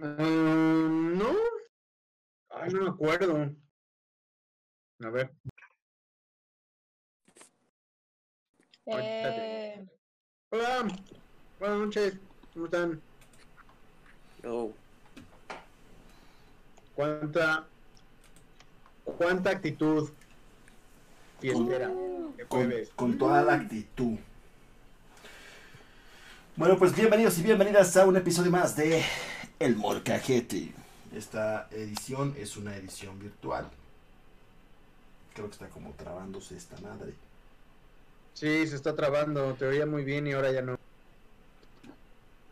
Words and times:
Ah, 0.00 0.16
no. 0.18 1.36
Ay, 2.50 2.70
no 2.72 2.82
me 2.82 2.90
acuerdo. 2.90 3.54
A 5.00 5.10
ver. 5.10 5.32
Eh, 8.86 9.86
Hola. 10.50 10.88
Buenas 11.58 11.78
noches. 11.78 12.18
¿Cómo 12.54 12.66
están? 12.66 13.02
Oh, 14.44 14.72
¿Cuánta, 16.94 17.66
cuánta 19.04 19.50
actitud 19.50 20.10
fiestera 21.40 21.88
de 21.88 22.44
con, 22.46 22.72
con 22.94 23.18
toda 23.18 23.42
la 23.42 23.54
actitud. 23.54 24.16
Bueno, 26.56 26.78
pues 26.78 26.94
bienvenidos 26.94 27.38
y 27.38 27.42
bienvenidas 27.42 27.96
a 27.96 28.06
un 28.06 28.16
episodio 28.16 28.50
más 28.50 28.76
de 28.76 29.02
El 29.58 29.74
Molcajete. 29.74 30.72
Esta 31.12 31.68
edición 31.72 32.34
es 32.38 32.56
una 32.56 32.76
edición 32.76 33.18
virtual. 33.18 33.68
Creo 35.34 35.46
que 35.46 35.52
está 35.52 35.68
como 35.68 35.90
trabándose 35.94 36.56
esta 36.56 36.80
madre. 36.80 37.12
Sí, 38.34 38.66
se 38.68 38.76
está 38.76 38.94
trabando. 38.94 39.54
Te 39.54 39.66
oía 39.66 39.84
muy 39.84 40.04
bien 40.04 40.28
y 40.28 40.32
ahora 40.32 40.52
ya 40.52 40.62
no. 40.62 40.78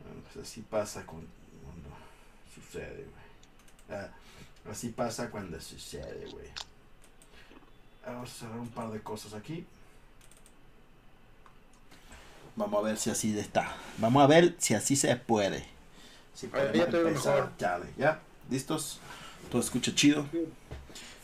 Bueno, 0.01 0.21
pues 0.33 0.49
así 0.49 0.63
pasa 0.63 1.07
cuando 1.07 1.29
sucede, 2.53 3.05
güey. 3.05 4.01
Ah, 4.01 4.09
así 4.69 4.89
pasa 4.89 5.31
cuando 5.31 5.61
sucede, 5.61 6.29
güey. 6.33 6.49
Vamos 8.05 8.33
a 8.33 8.35
cerrar 8.35 8.59
un 8.59 8.71
par 8.71 8.91
de 8.91 9.01
cosas 9.01 9.33
aquí. 9.35 9.65
Vamos 12.57 12.81
a 12.81 12.83
ver 12.83 12.97
si 12.97 13.11
así 13.11 13.39
está. 13.39 13.77
Vamos 13.99 14.25
a 14.25 14.27
ver 14.27 14.57
si 14.59 14.75
así 14.75 14.97
se 14.97 15.15
puede. 15.15 15.76
Si 16.37 16.47
A 16.47 16.51
ver, 16.51 16.67
podemos 16.73 16.87
ya 16.87 16.91
te 16.91 17.05
mejor. 17.05 17.53
¿ya? 17.97 18.21
¿Listos? 18.51 19.01
Todo 19.51 19.63
escucha 19.63 19.95
chido. 19.95 20.27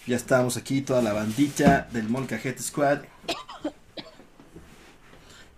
Ya 0.06 0.16
estamos 0.16 0.56
aquí, 0.56 0.80
toda 0.80 1.02
la 1.02 1.12
bandita 1.12 1.86
del 1.92 2.08
Molcajete 2.08 2.62
Squad. 2.62 3.02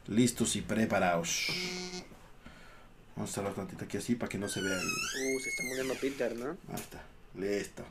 Listos 0.09 0.57
y 0.57 0.61
preparados. 0.61 1.47
Vamos 3.15 3.31
a 3.31 3.35
cerrar 3.35 3.55
tantito 3.55 3.85
aquí 3.85 3.97
así 3.97 4.17
para 4.17 4.29
que 4.29 4.39
no 4.39 4.49
se 4.49 4.61
vea 4.61 4.75
el. 4.75 4.87
uh, 4.87 5.41
se 5.41 5.49
está 5.49 5.63
muriendo 5.63 5.95
Peter, 6.01 6.37
¿no? 6.37 6.57
Ahí 6.69 6.75
está. 6.75 7.03
Listo. 7.37 7.85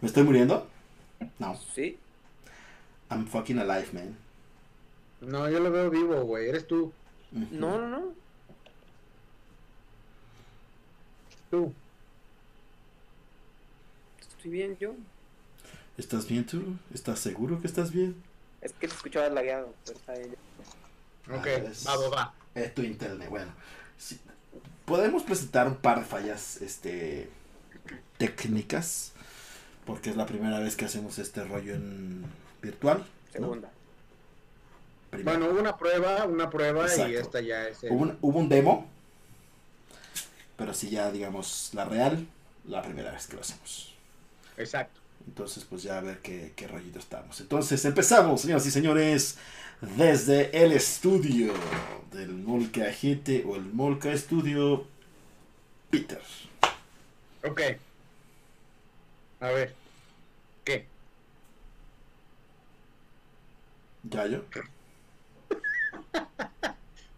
¿Me 0.00 0.06
estoy 0.06 0.22
muriendo? 0.22 0.68
No. 1.40 1.58
Sí. 1.74 1.98
I'm 3.10 3.26
fucking 3.26 3.58
alive, 3.58 3.88
man. 3.92 4.16
No, 5.20 5.50
yo 5.50 5.58
lo 5.58 5.72
veo 5.72 5.90
vivo, 5.90 6.22
güey. 6.22 6.48
Eres 6.48 6.68
tú. 6.68 6.92
No, 7.32 7.76
no, 7.78 7.88
no. 7.88 8.23
Tú. 11.54 11.72
Estoy 14.20 14.50
bien 14.50 14.76
yo. 14.78 14.94
¿Estás 15.96 16.26
bien 16.26 16.44
tú? 16.44 16.76
¿Estás 16.92 17.20
seguro 17.20 17.60
que 17.60 17.68
estás 17.68 17.92
bien? 17.92 18.16
Es 18.60 18.72
que 18.72 18.88
te 18.88 18.94
escuchaba 18.94 19.28
lagueado, 19.28 19.72
pero 19.84 19.98
está 19.98 20.14
bien. 20.14 20.34
Ok, 21.30 21.46
Ah, 21.46 21.70
es- 21.70 21.86
va, 21.86 21.96
va, 21.96 22.08
va. 22.08 22.34
Es 22.56 22.74
tu 22.74 22.82
internet. 22.82 23.28
Bueno. 23.30 23.52
sí. 23.98 24.18
Podemos 24.84 25.22
presentar 25.22 25.68
un 25.68 25.76
par 25.76 26.00
de 26.00 26.04
fallas 26.04 26.60
este, 26.60 27.30
técnicas. 28.18 29.12
Porque 29.86 30.10
es 30.10 30.16
la 30.16 30.26
primera 30.26 30.58
vez 30.58 30.74
que 30.76 30.86
hacemos 30.86 31.18
este 31.20 31.44
rollo 31.44 31.74
en 31.74 32.24
virtual. 32.62 32.98
¿no? 32.98 33.04
Segunda. 33.32 33.70
Primera. 35.10 35.38
Bueno, 35.38 35.52
hubo 35.52 35.60
una 35.60 35.76
prueba, 35.76 36.24
una 36.24 36.50
prueba 36.50 36.86
y 37.08 37.14
esta 37.14 37.40
ya 37.40 37.68
es. 37.68 37.84
el- 37.84 37.92
Hubo 37.92 38.02
un, 38.02 38.18
hubo 38.22 38.38
un 38.40 38.48
demo. 38.48 38.90
Pero 40.64 40.72
sí 40.72 40.88
ya, 40.88 41.12
digamos, 41.12 41.72
la 41.74 41.84
real, 41.84 42.26
la 42.66 42.80
primera 42.80 43.12
vez 43.12 43.26
que 43.26 43.34
lo 43.34 43.42
hacemos. 43.42 43.92
Exacto. 44.56 44.98
Entonces, 45.26 45.62
pues 45.68 45.82
ya 45.82 45.98
a 45.98 46.00
ver 46.00 46.20
qué, 46.20 46.54
qué 46.56 46.66
rollito 46.66 46.98
estamos. 46.98 47.38
Entonces, 47.38 47.84
empezamos, 47.84 48.40
señoras 48.40 48.64
y 48.64 48.70
señores, 48.70 49.36
desde 49.98 50.64
el 50.64 50.72
estudio 50.72 51.52
del 52.12 52.32
Molca 52.32 52.84
Agente 52.86 53.44
o 53.46 53.56
el 53.56 53.64
Molca 53.74 54.10
Estudio 54.10 54.86
Peter. 55.90 56.22
Ok. 57.42 57.60
A 59.40 59.48
ver. 59.50 59.74
¿Qué? 60.64 60.86
¿Yayo? 64.04 64.44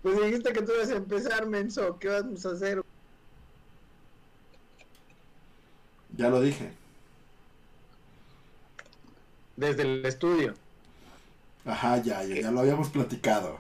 Pues 0.03 0.21
dijiste 0.21 0.53
que 0.53 0.63
tú 0.63 0.73
ibas 0.73 0.91
a 0.91 0.97
empezar, 0.97 1.47
menso. 1.47 1.97
¿Qué 2.01 2.09
vamos 2.09 2.45
a 2.45 2.51
hacer? 2.51 2.83
Ya 6.17 6.29
lo 6.29 6.41
dije. 6.41 6.73
Desde 9.57 9.83
el 9.83 10.05
estudio. 10.07 10.55
Ajá, 11.65 12.03
Yayo, 12.03 12.37
ya 12.37 12.51
lo 12.51 12.61
habíamos 12.61 12.89
platicado. 12.91 13.59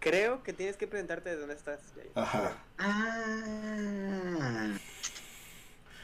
Creo 0.00 0.42
que 0.42 0.52
tienes 0.52 0.76
que 0.76 0.86
presentarte 0.86 1.30
de 1.30 1.36
dónde 1.36 1.54
estás. 1.54 1.80
Yayo. 1.96 2.10
Ajá. 2.14 2.56
Ah. 2.78 4.72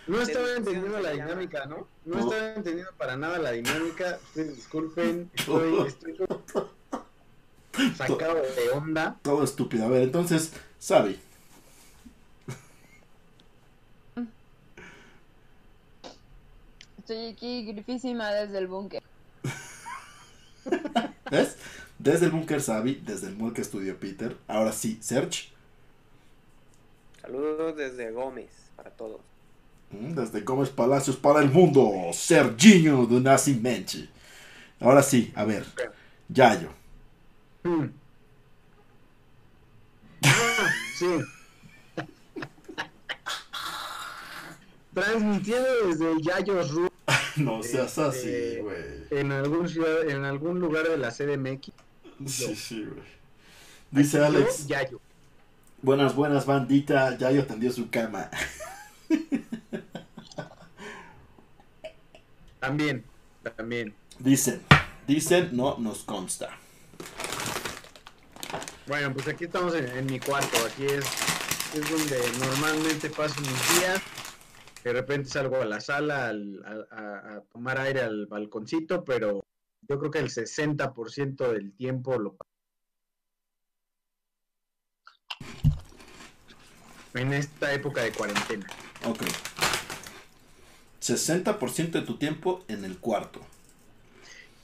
No 0.07 0.23
estaba 0.23 0.55
entendiendo 0.57 1.01
la 1.01 1.11
dinámica, 1.11 1.67
¿no? 1.67 1.87
No 2.05 2.19
Todo. 2.19 2.33
estaba 2.33 2.55
entendiendo 2.55 2.93
para 2.97 3.17
nada 3.17 3.39
la 3.39 3.53
dinámica. 3.53 4.19
Ustedes 4.29 4.57
disculpen. 4.57 5.31
Estoy, 5.35 5.87
estoy 5.87 6.17
sacado 7.97 8.37
de 8.37 8.71
onda. 8.73 9.19
Todo 9.23 9.45
estúpido. 9.45 9.85
A 9.85 9.89
ver, 9.89 10.03
entonces, 10.03 10.53
Sabi. 10.79 11.21
Estoy 17.09 17.29
aquí 17.29 17.65
grifísima 17.65 18.31
desde 18.33 18.59
el 18.59 18.67
búnker. 18.67 19.03
¿Ves? 21.31 21.57
Desde 21.99 22.27
el 22.27 22.33
Bunker 22.33 22.61
Sabi, 22.61 22.97
desde 22.97 23.29
el 23.29 23.37
Molca 23.37 23.63
Estudio 23.63 23.99
Peter. 23.99 24.37
Ahora 24.47 24.73
sí, 24.73 24.99
Serge. 25.01 25.49
Saludos 27.23 27.77
desde 27.77 28.11
Gómez 28.11 28.51
para 28.77 28.91
todos. 28.91 29.23
Mm, 29.91 30.13
Desde 30.13 30.43
Gómez 30.43 30.69
Palacios 30.69 31.17
para 31.17 31.41
el 31.41 31.51
mundo, 31.51 31.91
Serginho 32.13 33.07
do 33.07 33.21
Nascimento. 33.21 33.99
Ahora 34.79 35.03
sí, 35.03 35.33
a 35.35 35.45
ver. 35.45 35.65
Yayo. 36.29 36.69
Hmm. 37.65 37.87
Ah, 40.25 40.71
sí. 40.99 41.07
Transmitiendo 44.95 45.69
desde 45.87 46.13
el 46.13 46.21
Yayos 46.21 46.71
Ru 46.71 46.88
No 47.39 47.63
seas 47.63 47.99
así, 47.99 48.29
Este, 48.29 48.63
güey. 48.63 48.77
en 49.11 49.33
algún 49.33 49.69
ciudad, 49.69 50.09
en 50.09 50.25
algún 50.25 50.61
lugar 50.61 50.89
de 50.89 50.97
la 50.99 51.11
CDMX. 51.11 51.71
Sí, 52.27 52.57
sí, 52.57 52.85
güey. 52.85 53.07
Dice 53.91 54.25
Alex, 54.25 54.67
Yo, 54.67 54.77
Yayo. 54.77 55.01
buenas, 55.83 56.15
buenas, 56.15 56.45
bandita. 56.47 57.17
Yayo 57.17 57.47
tendió 57.47 57.73
su 57.73 57.89
cama. 57.91 58.31
También, 62.61 63.05
también. 63.57 63.95
Dicen, 64.19 64.61
dicen, 65.07 65.51
no 65.53 65.77
nos 65.79 66.03
consta. 66.05 66.51
Bueno, 68.87 69.13
pues 69.13 69.29
aquí 69.29 69.45
estamos 69.45 69.75
en, 69.75 69.87
en 69.87 70.07
mi 70.07 70.19
cuarto. 70.19 70.57
Aquí 70.67 70.85
es, 70.87 71.05
es 71.75 71.91
donde 71.91 72.21
normalmente 72.45 73.09
paso 73.11 73.41
mis 73.41 73.79
días. 73.81 74.01
De 74.85 74.93
repente 74.93 75.29
salgo 75.29 75.57
a 75.61 75.65
la 75.65 75.81
sala 75.81 76.29
al- 76.29 76.87
a, 76.91 77.43
tomar 77.53 77.79
aire 77.79 78.01
al 78.03 78.27
balconcito, 78.27 79.05
pero 79.05 79.43
yo 79.89 79.99
creo 79.99 80.11
que 80.11 80.19
el 80.21 80.31
60% 80.31 81.53
del 81.53 81.73
tiempo 81.73 82.19
lo 82.19 82.37
paso 82.37 82.49
en 87.15 87.33
esta 87.33 87.73
época 87.73 88.03
de 88.03 88.13
cuarentena. 88.13 88.67
Ok. 89.05 89.23
60% 91.01 92.01
de 92.01 92.07
tu 92.07 92.19
tiempo 92.19 92.65
en 92.69 92.85
el 92.85 92.99
cuarto. 92.99 93.41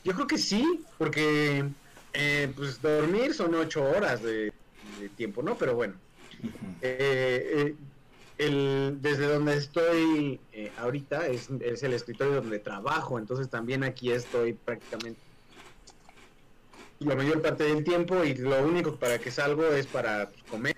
Yo 0.05 0.13
creo 0.13 0.27
que 0.27 0.39
sí, 0.39 0.85
porque 0.99 1.65
eh, 2.13 2.53
pues 2.55 2.81
dormir 2.81 3.33
son 3.35 3.55
ocho 3.55 3.83
horas 3.83 4.23
de, 4.23 4.53
de 5.01 5.09
tiempo, 5.11 5.43
¿no? 5.43 5.57
Pero 5.57 5.75
bueno, 5.75 5.99
eh, 6.83 7.51
eh, 7.57 7.77
el, 8.39 8.99
desde 9.01 9.27
donde 9.27 9.57
estoy 9.57 10.41
eh, 10.53 10.73
ahorita 10.79 11.27
es, 11.29 11.49
es 11.61 11.83
el 11.83 11.93
escritorio 11.93 12.35
donde 12.35 12.59
trabajo, 12.59 13.19
entonces 13.19 13.49
también 13.49 13.85
aquí 13.85 14.11
estoy 14.11 14.55
prácticamente 14.55 15.21
la 17.01 17.15
mayor 17.17 17.43
parte 17.43 17.65
del 17.65 17.85
tiempo 17.85 18.25
y 18.25 18.35
lo 18.35 18.65
único 18.65 18.97
para 18.97 19.19
que 19.19 19.31
salgo 19.31 19.67
es 19.67 19.87
para 19.87 20.31
comer, 20.49 20.77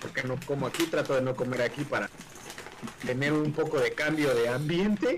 porque 0.00 0.22
no 0.22 0.38
como 0.46 0.66
aquí, 0.66 0.84
trato 0.84 1.14
de 1.14 1.22
no 1.22 1.34
comer 1.34 1.62
aquí 1.62 1.84
para 1.84 2.08
tener 3.04 3.32
un 3.32 3.52
poco 3.52 3.80
de 3.80 3.92
cambio 3.92 4.34
de 4.34 4.48
ambiente 4.48 5.16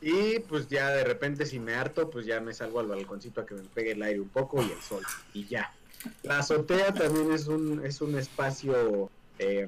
y 0.00 0.38
pues 0.40 0.68
ya 0.68 0.90
de 0.90 1.04
repente 1.04 1.46
si 1.46 1.58
me 1.58 1.74
harto 1.74 2.08
pues 2.10 2.26
ya 2.26 2.40
me 2.40 2.54
salgo 2.54 2.80
al 2.80 2.86
balconcito 2.86 3.42
a 3.42 3.46
que 3.46 3.54
me 3.54 3.62
pegue 3.62 3.92
el 3.92 4.02
aire 4.02 4.20
un 4.20 4.28
poco 4.28 4.62
y 4.62 4.70
el 4.70 4.80
sol 4.80 5.04
y 5.34 5.46
ya. 5.46 5.72
La 6.22 6.38
azotea 6.38 6.94
también 6.94 7.30
es 7.32 7.46
un, 7.46 7.84
es 7.84 8.00
un 8.00 8.16
espacio 8.16 9.10
eh, 9.40 9.66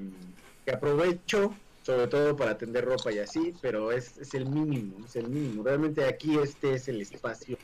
que 0.63 0.71
aprovecho, 0.71 1.55
sobre 1.81 2.07
todo 2.07 2.37
para 2.37 2.57
tender 2.57 2.85
ropa 2.85 3.11
y 3.11 3.17
así, 3.17 3.53
pero 3.59 3.91
es, 3.91 4.17
es 4.19 4.35
el 4.35 4.45
mínimo, 4.45 5.03
es 5.03 5.15
el 5.15 5.27
mínimo. 5.27 5.63
Realmente 5.63 6.05
aquí 6.05 6.37
este 6.37 6.75
es 6.75 6.87
el 6.87 7.01
espacio 7.01 7.57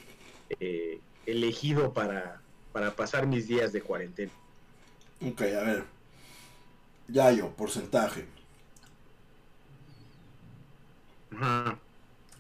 eh, 0.60 1.00
elegido 1.28 1.94
para, 1.94 2.42
para 2.74 2.96
pasar 2.96 3.28
mis 3.28 3.48
días 3.48 3.72
de 3.72 3.82
cuarentena. 3.82 4.32
Ok, 5.26 5.42
a 5.42 5.64
ver. 5.64 5.84
Yayo, 7.08 7.50
porcentaje 7.56 8.26
Ajá. 11.32 11.78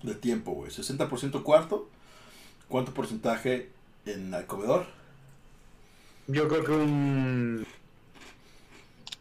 de 0.01 0.15
tiempo, 0.15 0.53
güey. 0.53 0.71
60% 0.71 1.43
cuarto. 1.43 1.87
¿Cuánto 2.67 2.91
porcentaje 2.93 3.69
en 4.05 4.33
el 4.33 4.45
comedor? 4.45 4.85
Yo 6.27 6.47
creo 6.47 6.63
que 6.63 6.71
un 6.71 7.65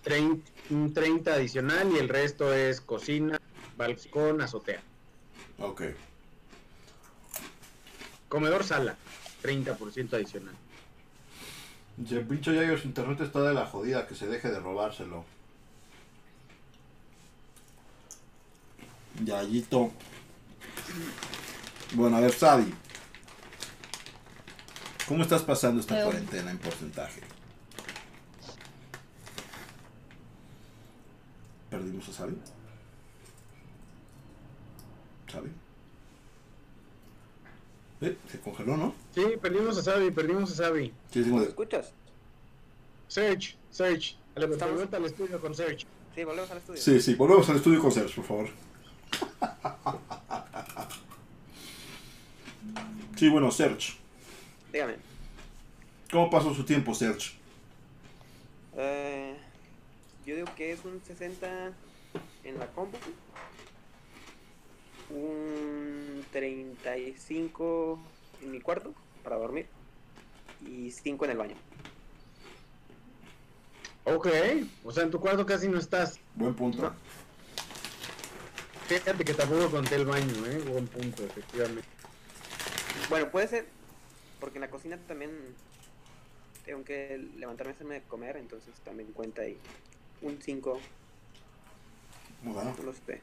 30, 0.03 0.51
un 0.71 0.93
30 0.93 1.33
adicional 1.33 1.91
y 1.93 1.99
el 1.99 2.09
resto 2.09 2.53
es 2.53 2.81
cocina, 2.81 3.41
balcón, 3.77 4.41
azotea. 4.41 4.83
Ok. 5.59 5.83
Comedor, 8.29 8.65
sala, 8.65 8.97
30% 9.43 10.15
adicional. 10.15 10.55
Si 12.07 12.15
el 12.15 12.27
pinche 12.27 12.55
Yayo 12.55 12.79
su 12.79 12.87
internet 12.87 13.21
está 13.21 13.43
de 13.43 13.55
la 13.55 13.67
jodida, 13.67 14.07
que 14.07 14.15
se 14.15 14.27
deje 14.27 14.51
de 14.51 14.61
robárselo. 14.61 15.25
Yayito. 19.25 19.91
Bueno, 21.95 22.19
a 22.19 22.21
ver, 22.21 22.33
Sabi. 22.33 22.73
¿Cómo 25.09 25.23
estás 25.23 25.43
pasando 25.43 25.81
esta 25.81 26.05
cuarentena 26.05 26.51
en 26.51 26.59
porcentaje? 26.59 27.23
¿Perdimos 31.71 32.09
a 32.09 32.13
Sabi? 32.13 32.37
¿Sabi? 35.31 35.51
Eh, 38.01 38.17
se 38.31 38.41
congeló, 38.41 38.77
¿no? 38.77 38.95
Sí, 39.15 39.25
perdimos 39.41 39.77
a 39.79 39.83
Sabi, 39.83 40.11
perdimos 40.11 40.53
a 40.53 40.55
Sabi. 40.55 40.93
Sí, 41.13 41.23
digo 41.23 41.39
¿Me 41.39 41.45
escuchas? 41.45 41.93
Search, 43.09 43.57
Search. 43.71 44.17
A 44.37 44.41
la 44.41 44.47
al 44.47 45.05
estudio 45.05 45.41
con 45.41 45.55
Search. 45.55 45.87
Sí, 46.19 46.25
volvemos 46.25 46.51
al 46.51 46.59
estudio. 46.59 46.83
Sí, 46.83 47.01
sí, 47.01 47.15
volvemos 47.15 47.49
al 47.49 47.57
estudio 47.57 47.81
con 47.81 47.93
Serge, 47.93 48.15
por 48.17 48.25
favor. 48.25 48.49
Sí, 53.17 53.29
bueno, 53.29 53.53
Serge. 53.53 53.93
Dígame. 54.73 54.97
¿Cómo 56.11 56.29
pasó 56.29 56.53
su 56.53 56.65
tiempo, 56.65 56.93
Serge? 56.93 57.37
Eh, 58.77 59.38
yo 60.29 60.37
digo 60.37 60.49
que 60.57 60.73
es 60.73 60.85
un 60.85 61.03
60 61.03 61.73
en 62.45 62.59
la 62.59 62.67
compu. 62.73 62.99
Un 65.09 66.23
35 66.31 67.99
en 68.43 68.51
mi 68.51 68.61
cuarto 68.61 68.93
para 69.25 69.37
dormir. 69.37 69.67
Y 70.67 70.91
5 70.91 71.25
en 71.25 71.31
el 71.31 71.37
baño. 71.39 71.57
Ok, 74.05 74.29
o 74.85 74.93
sea, 74.93 75.05
en 75.05 75.11
tu 75.11 75.19
cuarto 75.19 75.47
casi 75.47 75.67
no 75.67 75.79
estás. 75.79 76.21
Buen 76.35 76.55
punto. 76.55 76.83
No. 76.83 76.95
Fíjate 78.87 79.25
que 79.25 79.33
tampoco 79.33 79.71
conté 79.71 79.95
el 79.95 80.05
baño, 80.05 80.47
¿eh? 80.47 80.59
Buen 80.59 80.89
punto, 80.89 81.25
efectivamente. 81.25 81.85
Bueno, 83.09 83.31
puede 83.31 83.49
ser. 83.49 83.67
Porque 84.41 84.59
en 84.59 84.63
la 84.63 84.71
cocina 84.71 84.99
también 85.09 85.31
tengo 86.67 86.85
que 86.85 87.17
levantarme 87.37 87.73
a 87.73 87.75
hacerme 87.75 87.95
de 87.95 88.03
comer. 88.03 88.37
Entonces 88.37 88.75
también 88.85 89.13
cuenta 89.13 89.41
ahí. 89.41 89.59
Un 90.21 90.41
5, 90.41 90.81
Muy 92.43 92.55
bueno. 92.55 92.75
no 92.79 92.85
lo 92.85 92.93
sé. 92.93 93.23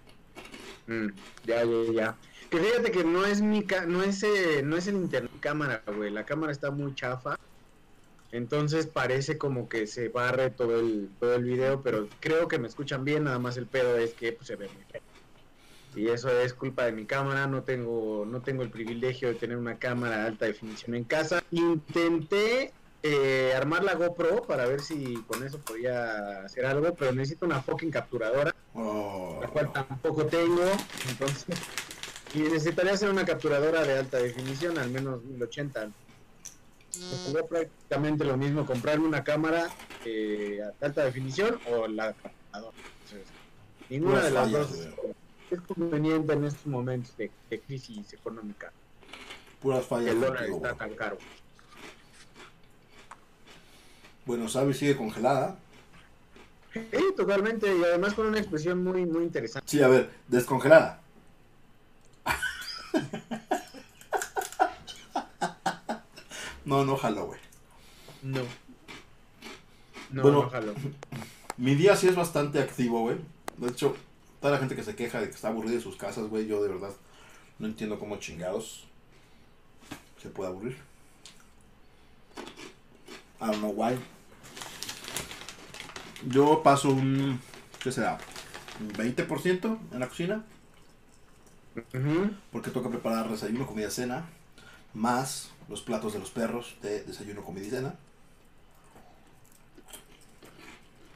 Mm, 0.88 1.08
ya, 1.46 1.64
ya, 1.64 1.94
ya. 1.94 2.18
Que 2.50 2.58
fíjate 2.60 2.92
que 2.92 3.04
no 3.04 3.26
es 3.26 3.42
mi 3.42 3.66
ca 3.66 3.86
no 3.86 4.04
es 4.04 4.22
eh, 4.24 4.62
no 4.64 4.78
es 4.78 4.88
el 4.88 4.96
internet 4.96 5.32
cámara, 5.40 5.84
güey. 5.88 6.12
La 6.12 6.26
cámara 6.26 6.52
está 6.52 6.72
muy 6.72 6.94
chafa. 6.94 7.36
Entonces 8.32 8.88
parece 8.88 9.38
como 9.38 9.68
que 9.70 9.88
se 9.88 10.10
barre 10.10 10.52
todo 10.52 10.80
el 10.80 11.10
todo 11.20 11.36
el 11.36 11.44
video, 11.44 11.82
pero 11.82 12.10
creo 12.20 12.48
que 12.48 12.60
me 12.60 12.68
escuchan 12.68 13.04
bien, 13.06 13.24
nada 13.24 13.40
más 13.40 13.58
el 13.58 13.68
pedo 13.68 13.98
es 13.98 14.14
que 14.14 14.34
pues, 14.34 14.48
se 14.48 14.56
ve 14.56 14.70
muy 14.70 14.84
feo. 14.84 15.02
Y 15.96 16.10
eso 16.10 16.30
es 16.30 16.54
culpa 16.54 16.86
de 16.86 16.92
mi 16.92 17.06
cámara, 17.06 17.48
no 17.48 17.64
tengo 17.64 18.26
no 18.26 18.42
tengo 18.42 18.64
el 18.64 18.70
privilegio 18.70 19.30
de 19.30 19.36
tener 19.36 19.58
una 19.58 19.80
cámara 19.80 20.18
de 20.18 20.28
alta 20.28 20.46
definición 20.46 20.96
en 20.96 21.06
casa. 21.06 21.42
Intenté 21.52 22.74
eh, 23.08 23.54
armar 23.56 23.84
la 23.84 23.94
GoPro 23.94 24.42
para 24.44 24.66
ver 24.66 24.82
si 24.82 25.16
con 25.28 25.44
eso 25.44 25.60
podía 25.60 26.44
hacer 26.44 26.66
algo, 26.66 26.94
pero 26.96 27.12
necesito 27.12 27.46
una 27.46 27.62
fucking 27.62 27.92
capturadora 27.92 28.56
Oh. 28.78 29.40
la 29.42 29.48
cual 29.48 29.72
tampoco 29.72 30.26
tengo, 30.26 30.64
entonces, 31.10 31.58
y 32.34 32.40
necesitaría 32.40 32.92
hacer 32.92 33.10
una 33.10 33.24
capturadora 33.24 33.84
de 33.84 34.00
alta 34.00 34.18
definición, 34.18 34.78
al 34.78 34.90
menos 34.90 35.24
1080. 35.24 35.92
Sería 36.90 37.44
prácticamente 37.44 38.26
lo 38.26 38.36
mismo 38.36 38.66
comprarme 38.66 39.08
una 39.08 39.24
cámara 39.24 39.70
eh, 40.04 40.60
a 40.62 40.86
alta 40.86 41.06
definición 41.06 41.58
o 41.72 41.88
la 41.88 42.14
capturadora. 42.14 42.78
Entonces, 43.04 43.34
ninguna 43.90 44.24
de 44.24 44.32
las 44.32 44.52
dos 44.52 44.88
es 45.52 45.62
conveniente 45.62 46.34
en 46.34 46.44
estos 46.44 46.66
momentos 46.66 47.16
de, 47.16 47.32
de 47.50 47.60
crisis 47.62 48.12
económica. 48.12 48.74
Puras 49.62 49.86
fallas 49.86 50.16
El 50.16 50.22
dólar 50.22 50.44
está 50.50 50.74
tan 50.74 50.94
caro. 50.96 51.18
Bueno, 54.26 54.48
Sabi 54.50 54.74
sigue 54.74 54.96
congelada. 54.98 55.58
Sí, 56.74 56.82
totalmente, 57.16 57.68
y 57.76 57.84
además 57.84 58.14
con 58.14 58.26
una 58.26 58.40
expresión 58.40 58.84
muy, 58.84 59.06
muy 59.06 59.24
interesante. 59.24 59.68
Sí, 59.70 59.82
a 59.82 59.88
ver, 59.88 60.10
descongelada. 60.28 61.02
No, 66.66 66.84
no 66.84 66.98
jaló, 66.98 67.28
güey. 67.28 67.40
No. 68.24 68.42
No, 70.12 70.22
Bueno. 70.24 70.44
no 70.44 70.50
jalo. 70.50 70.74
Mi 71.58 71.76
día 71.76 71.96
sí 71.96 72.08
es 72.08 72.16
bastante 72.16 72.60
activo, 72.60 73.02
güey. 73.02 73.18
De 73.58 73.70
hecho, 73.70 73.96
toda 74.42 74.54
la 74.54 74.60
gente 74.60 74.76
que 74.76 74.84
se 74.84 74.96
queja 74.96 75.22
de 75.22 75.30
que 75.30 75.36
está 75.36 75.50
aburrida 75.50 75.76
en 75.76 75.82
sus 75.82 75.96
casas, 75.96 76.26
güey, 76.28 76.48
yo 76.48 76.62
de 76.62 76.70
verdad 76.70 76.92
no 77.60 77.68
entiendo 77.68 78.00
cómo 78.00 78.18
chingados 78.18 78.86
se 80.22 80.30
puede 80.30 80.50
aburrir. 80.50 80.78
I 83.46 83.52
don't 83.52 83.60
know 83.60 83.70
why. 83.70 83.96
Yo 86.28 86.64
paso 86.64 86.90
un, 86.90 87.40
¿qué 87.80 87.92
será? 87.92 88.18
Un 88.80 88.90
20% 88.90 89.78
en 89.92 90.00
la 90.00 90.08
cocina, 90.10 90.44
porque 92.52 92.72
toca 92.72 92.90
preparar 92.90 93.30
desayuno, 93.30 93.68
comida, 93.68 93.92
cena, 93.92 94.26
más 94.96 95.52
los 95.70 95.82
platos 95.82 96.14
de 96.14 96.20
los 96.20 96.32
perros 96.32 96.76
de 96.82 97.04
desayuno, 97.04 97.44
comida 97.44 97.68
y 97.68 97.70
cena. 97.70 97.94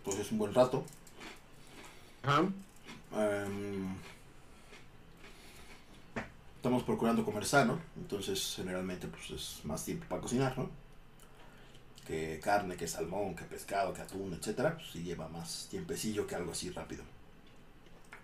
Pues 0.04 0.20
es 0.20 0.32
un 0.32 0.38
buen 0.38 0.54
rato. 0.54 0.86
Ajá. 2.22 2.44
Em, 3.16 3.96
estamos 6.58 6.84
procurando 6.84 7.26
comer 7.26 7.46
sano, 7.46 7.80
entonces 7.98 8.54
generalmente 8.56 9.08
pues 9.08 9.32
es 9.32 9.66
más 9.66 9.84
tiempo 9.84 10.06
para 10.08 10.22
cocinar, 10.22 10.56
¿no? 10.56 10.70
Que 12.10 12.40
carne, 12.44 12.76
que 12.76 12.88
salmón, 12.88 13.36
que 13.36 13.44
pescado, 13.46 13.94
que 13.94 14.02
atún, 14.02 14.34
etcétera, 14.34 14.74
pues 14.76 14.88
sí 14.92 15.04
lleva 15.04 15.28
más 15.30 15.68
tiempecillo 15.70 16.26
que 16.26 16.34
algo 16.34 16.54
así 16.54 16.72
rápido. 16.72 17.04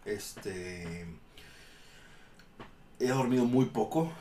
Este 0.05 1.05
he 2.99 3.07
dormido 3.09 3.45
muy 3.45 3.65
poco 3.65 4.11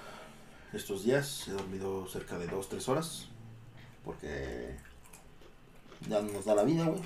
estos 0.75 1.05
días, 1.05 1.49
he 1.49 1.53
dormido 1.53 2.07
cerca 2.09 2.37
de 2.37 2.47
2-3 2.47 2.89
horas 2.89 3.29
porque 4.05 4.77
ya 6.11 6.21
no 6.21 6.31
nos 6.31 6.45
da 6.45 6.55
la 6.55 6.65
vida, 6.65 6.85
güey. 6.85 7.01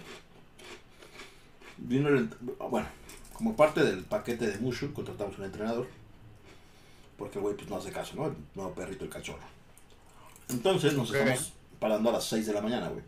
Vino 1.76 2.08
el- 2.08 2.28
bueno, 2.70 2.88
como 3.34 3.54
parte 3.54 3.84
del 3.84 4.02
paquete 4.04 4.48
de 4.48 4.58
Mushu, 4.58 4.92
contratamos 4.92 5.38
un 5.38 5.44
entrenador. 5.44 5.86
Porque 7.16 7.38
el 7.38 7.42
güey 7.42 7.56
pues 7.56 7.68
no 7.68 7.76
hace 7.76 7.92
caso, 7.92 8.16
¿no? 8.16 8.26
El 8.26 8.34
nuevo 8.56 8.72
perrito, 8.74 9.04
el 9.04 9.10
cachorro. 9.10 9.46
Entonces 10.48 10.94
nos 10.94 11.12
estamos 11.12 11.52
parando 11.80 12.11
a 12.11 12.14
las 12.14 12.25
6 12.25 12.47
de 12.47 12.52
la 12.52 12.61
mañana, 12.62 12.88
güey. 12.88 13.02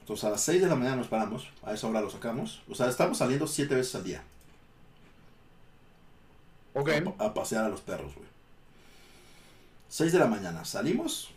Entonces 0.00 0.24
a 0.24 0.30
las 0.30 0.40
6 0.42 0.60
de 0.62 0.68
la 0.68 0.74
mañana 0.76 0.96
nos 0.96 1.08
paramos, 1.08 1.48
a 1.62 1.72
esa 1.72 1.86
hora 1.88 2.00
lo 2.00 2.10
sacamos. 2.10 2.62
O 2.68 2.74
sea, 2.74 2.88
estamos 2.88 3.18
saliendo 3.18 3.46
7 3.46 3.74
veces 3.74 3.94
al 3.94 4.04
día 4.04 4.22
Ok. 6.74 6.88
a, 7.18 7.24
a 7.26 7.34
pasear 7.34 7.64
a 7.64 7.68
los 7.68 7.80
perros, 7.80 8.14
güey. 8.14 8.28
6 9.88 10.12
de 10.12 10.18
la 10.18 10.26
mañana, 10.26 10.64
salimos, 10.64 11.30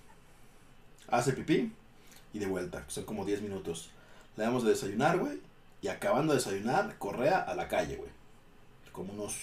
hace 1.07 1.33
pipí 1.33 1.71
y 2.33 2.39
de 2.39 2.45
vuelta, 2.45 2.83
son 2.87 3.05
como 3.05 3.25
10 3.25 3.41
minutos. 3.41 3.89
Le 4.37 4.43
damos 4.43 4.63
de 4.63 4.71
desayunar, 4.71 5.17
güey, 5.19 5.39
y 5.81 5.87
acabando 5.87 6.33
de 6.33 6.39
desayunar, 6.39 6.97
correa 6.97 7.39
a 7.39 7.55
la 7.55 7.67
calle, 7.67 7.95
güey. 7.95 8.09
Como 8.91 9.13
unos 9.13 9.35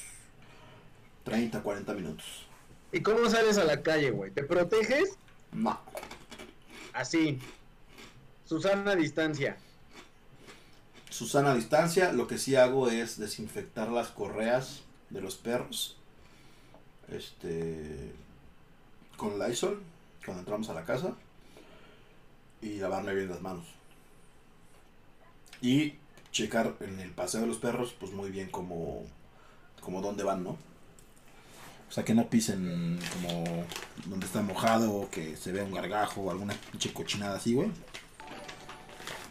30, 1.24 1.60
40 1.62 1.92
minutos. 1.94 2.46
¿Y 2.92 3.02
cómo 3.02 3.28
sales 3.30 3.58
a 3.58 3.64
la 3.64 3.82
calle, 3.82 4.10
güey? 4.10 4.30
¿Te 4.30 4.42
proteges? 4.42 5.16
No, 5.52 5.78
Así. 6.92 7.38
Susana 8.44 8.92
a 8.92 8.96
distancia. 8.96 9.56
Susana 11.08 11.52
a 11.52 11.54
distancia, 11.54 12.12
lo 12.12 12.26
que 12.26 12.38
sí 12.38 12.56
hago 12.56 12.88
es 12.88 13.18
desinfectar 13.18 13.88
las 13.88 14.08
correas 14.08 14.82
de 15.10 15.20
los 15.20 15.36
perros. 15.36 15.96
Este. 17.08 18.12
Con 19.16 19.38
Lysol, 19.38 19.82
cuando 20.24 20.40
entramos 20.40 20.68
a 20.68 20.74
la 20.74 20.84
casa. 20.84 21.14
Y 22.60 22.76
lavarme 22.76 23.14
bien 23.14 23.30
las 23.30 23.40
manos. 23.40 23.66
Y 25.62 25.94
checar 26.32 26.76
en 26.80 27.00
el 27.00 27.12
paseo 27.12 27.42
de 27.42 27.46
los 27.46 27.58
perros, 27.58 27.94
pues 27.98 28.12
muy 28.12 28.30
bien 28.30 28.50
como. 28.50 29.04
como 29.80 30.00
dónde 30.00 30.24
van, 30.24 30.42
¿no? 30.42 30.58
O 31.90 31.92
sea, 31.92 32.04
que 32.04 32.14
no 32.14 32.30
pisen 32.30 32.98
como 33.14 33.66
donde 34.06 34.24
está 34.26 34.40
mojado, 34.42 34.92
o 34.92 35.10
que 35.10 35.36
se 35.36 35.50
vea 35.50 35.64
un 35.64 35.72
gargajo 35.72 36.20
o 36.22 36.30
alguna 36.30 36.54
pinche 36.70 36.92
cochinada 36.92 37.36
así, 37.36 37.52
güey. 37.54 37.70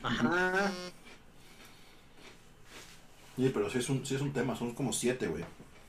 Ajá. 0.04 0.72
Sí, 3.38 3.50
pero 3.54 3.70
sí 3.70 3.78
es 3.78 3.90
un, 3.90 4.06
sí 4.06 4.16
es 4.16 4.22
un 4.22 4.34
tema, 4.34 4.56
son 4.58 4.74
como 4.74 4.92
siete, 4.92 5.28
güey. 5.28 5.46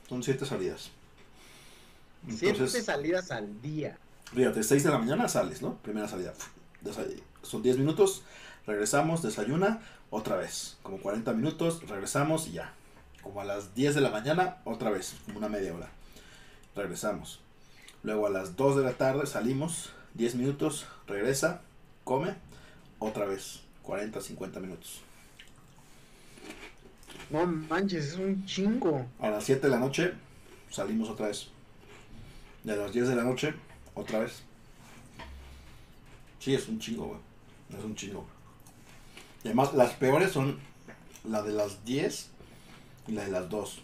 Son 0.07 0.23
siete 0.23 0.45
salidas. 0.45 0.89
Siete 2.29 2.67
salidas 2.67 3.31
al 3.31 3.61
día. 3.61 3.97
fíjate, 4.33 4.63
6 4.63 4.83
de 4.83 4.89
la 4.91 4.97
mañana 4.99 5.27
sales, 5.27 5.61
¿no? 5.61 5.75
Primera 5.77 6.07
salida. 6.07 6.33
Desay- 6.83 7.21
Son 7.41 7.61
10 7.63 7.77
minutos, 7.77 8.23
regresamos, 8.67 9.21
desayuna, 9.23 9.81
otra 10.09 10.37
vez. 10.37 10.77
Como 10.83 10.99
40 10.99 11.33
minutos, 11.33 11.81
regresamos 11.89 12.47
y 12.47 12.53
ya. 12.53 12.73
Como 13.23 13.41
a 13.41 13.45
las 13.45 13.73
10 13.75 13.95
de 13.95 14.01
la 14.01 14.11
mañana, 14.11 14.57
otra 14.65 14.89
vez, 14.91 15.15
como 15.25 15.39
una 15.39 15.49
media 15.49 15.73
hora. 15.75 15.89
Regresamos. 16.75 17.39
Luego 18.03 18.27
a 18.27 18.29
las 18.29 18.55
2 18.55 18.77
de 18.77 18.83
la 18.83 18.93
tarde 18.93 19.25
salimos, 19.27 19.91
10 20.15 20.35
minutos, 20.35 20.87
regresa, 21.07 21.61
come, 22.03 22.35
otra 22.99 23.25
vez, 23.25 23.61
40, 23.83 24.21
50 24.21 24.59
minutos. 24.59 25.01
No 27.29 27.45
manches, 27.45 28.07
es 28.07 28.15
un 28.15 28.45
chingo. 28.45 29.05
A 29.19 29.29
las 29.29 29.43
7 29.43 29.61
de 29.61 29.69
la 29.69 29.79
noche 29.79 30.13
salimos 30.69 31.09
otra 31.09 31.27
vez. 31.27 31.47
Y 32.65 32.69
a 32.69 32.75
las 32.75 32.91
10 32.91 33.09
de 33.09 33.15
la 33.15 33.23
noche, 33.23 33.53
otra 33.93 34.19
vez. 34.19 34.43
Sí, 36.39 36.53
es 36.53 36.67
un 36.67 36.79
chingo, 36.79 37.07
güey. 37.07 37.19
Es 37.77 37.85
un 37.85 37.95
chingo. 37.95 38.25
Y 39.43 39.47
además, 39.47 39.73
las 39.73 39.93
peores 39.93 40.31
son 40.31 40.59
la 41.23 41.41
de 41.41 41.53
las 41.53 41.85
10 41.85 42.29
y 43.07 43.11
la 43.13 43.23
de 43.23 43.31
las 43.31 43.49
2. 43.49 43.81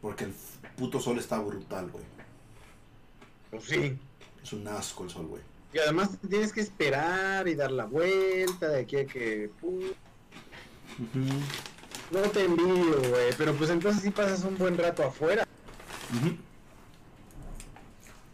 Porque 0.00 0.24
el 0.24 0.34
puto 0.76 1.00
sol 1.00 1.18
está 1.18 1.38
brutal, 1.38 1.90
güey. 1.90 2.04
Pues 3.50 3.64
sí. 3.64 3.98
Es 4.42 4.52
un 4.52 4.66
asco 4.68 5.04
el 5.04 5.10
sol, 5.10 5.26
güey. 5.26 5.42
Y 5.72 5.78
además 5.78 6.10
tienes 6.28 6.52
que 6.52 6.60
esperar 6.60 7.48
y 7.48 7.54
dar 7.54 7.72
la 7.72 7.86
vuelta 7.86 8.68
de 8.68 8.80
aquí 8.80 8.96
a 8.96 9.06
que... 9.06 9.50
No 12.10 12.20
te 12.30 12.44
envidio, 12.44 12.98
güey. 13.10 13.32
Pero 13.36 13.54
pues 13.54 13.70
entonces 13.70 14.02
sí 14.02 14.10
pasas 14.10 14.44
un 14.44 14.56
buen 14.56 14.78
rato 14.78 15.02
afuera. 15.02 15.46
Ujú. 16.16 16.36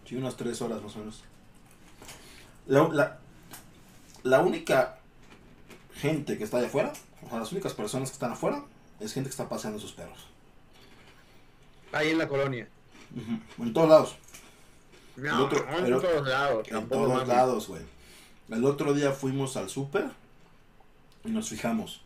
Sí, 0.06 0.16
unas 0.16 0.36
3 0.36 0.60
horas 0.62 0.82
más 0.82 0.96
o 0.96 0.98
menos. 0.98 1.24
La, 2.66 2.88
la, 2.88 3.20
la 4.22 4.40
única 4.40 4.98
gente 5.94 6.36
que 6.36 6.44
está 6.44 6.58
allá 6.58 6.66
afuera, 6.66 6.92
o 7.24 7.28
sea, 7.28 7.38
las 7.38 7.52
únicas 7.52 7.74
personas 7.74 8.10
que 8.10 8.14
están 8.14 8.32
afuera, 8.32 8.64
es 8.98 9.12
gente 9.12 9.28
que 9.28 9.32
está 9.32 9.48
paseando 9.48 9.78
sus 9.78 9.92
perros. 9.92 10.26
Ahí 11.92 12.10
en 12.10 12.18
la 12.18 12.28
colonia. 12.28 12.68
En 13.58 13.72
todos 13.72 13.88
lados. 13.88 14.16
No, 15.16 15.36
El 15.36 15.40
otro- 15.42 15.66
no 15.70 15.78
el 15.78 15.92
en 15.92 16.00
todos 16.00 16.28
lados. 16.28 16.68
En 16.68 16.88
todos 16.88 17.28
lados, 17.28 17.68
güey. 17.68 17.82
El 18.50 18.64
otro 18.64 18.94
día 18.94 19.12
fuimos 19.12 19.56
al 19.56 19.68
súper 19.68 20.10
y 21.24 21.30
nos 21.30 21.48
fijamos. 21.48 22.00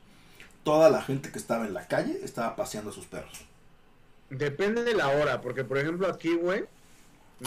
Toda 0.62 0.90
la 0.90 1.02
gente 1.02 1.30
que 1.30 1.38
estaba 1.38 1.66
en 1.66 1.74
la 1.74 1.86
calle 1.86 2.18
estaba 2.22 2.56
paseando 2.56 2.90
a 2.90 2.92
sus 2.94 3.06
perros. 3.06 3.44
Depende 4.30 4.82
de 4.84 4.94
la 4.94 5.08
hora, 5.08 5.40
porque 5.42 5.64
por 5.64 5.78
ejemplo 5.78 6.08
aquí, 6.08 6.34
güey, 6.34 6.64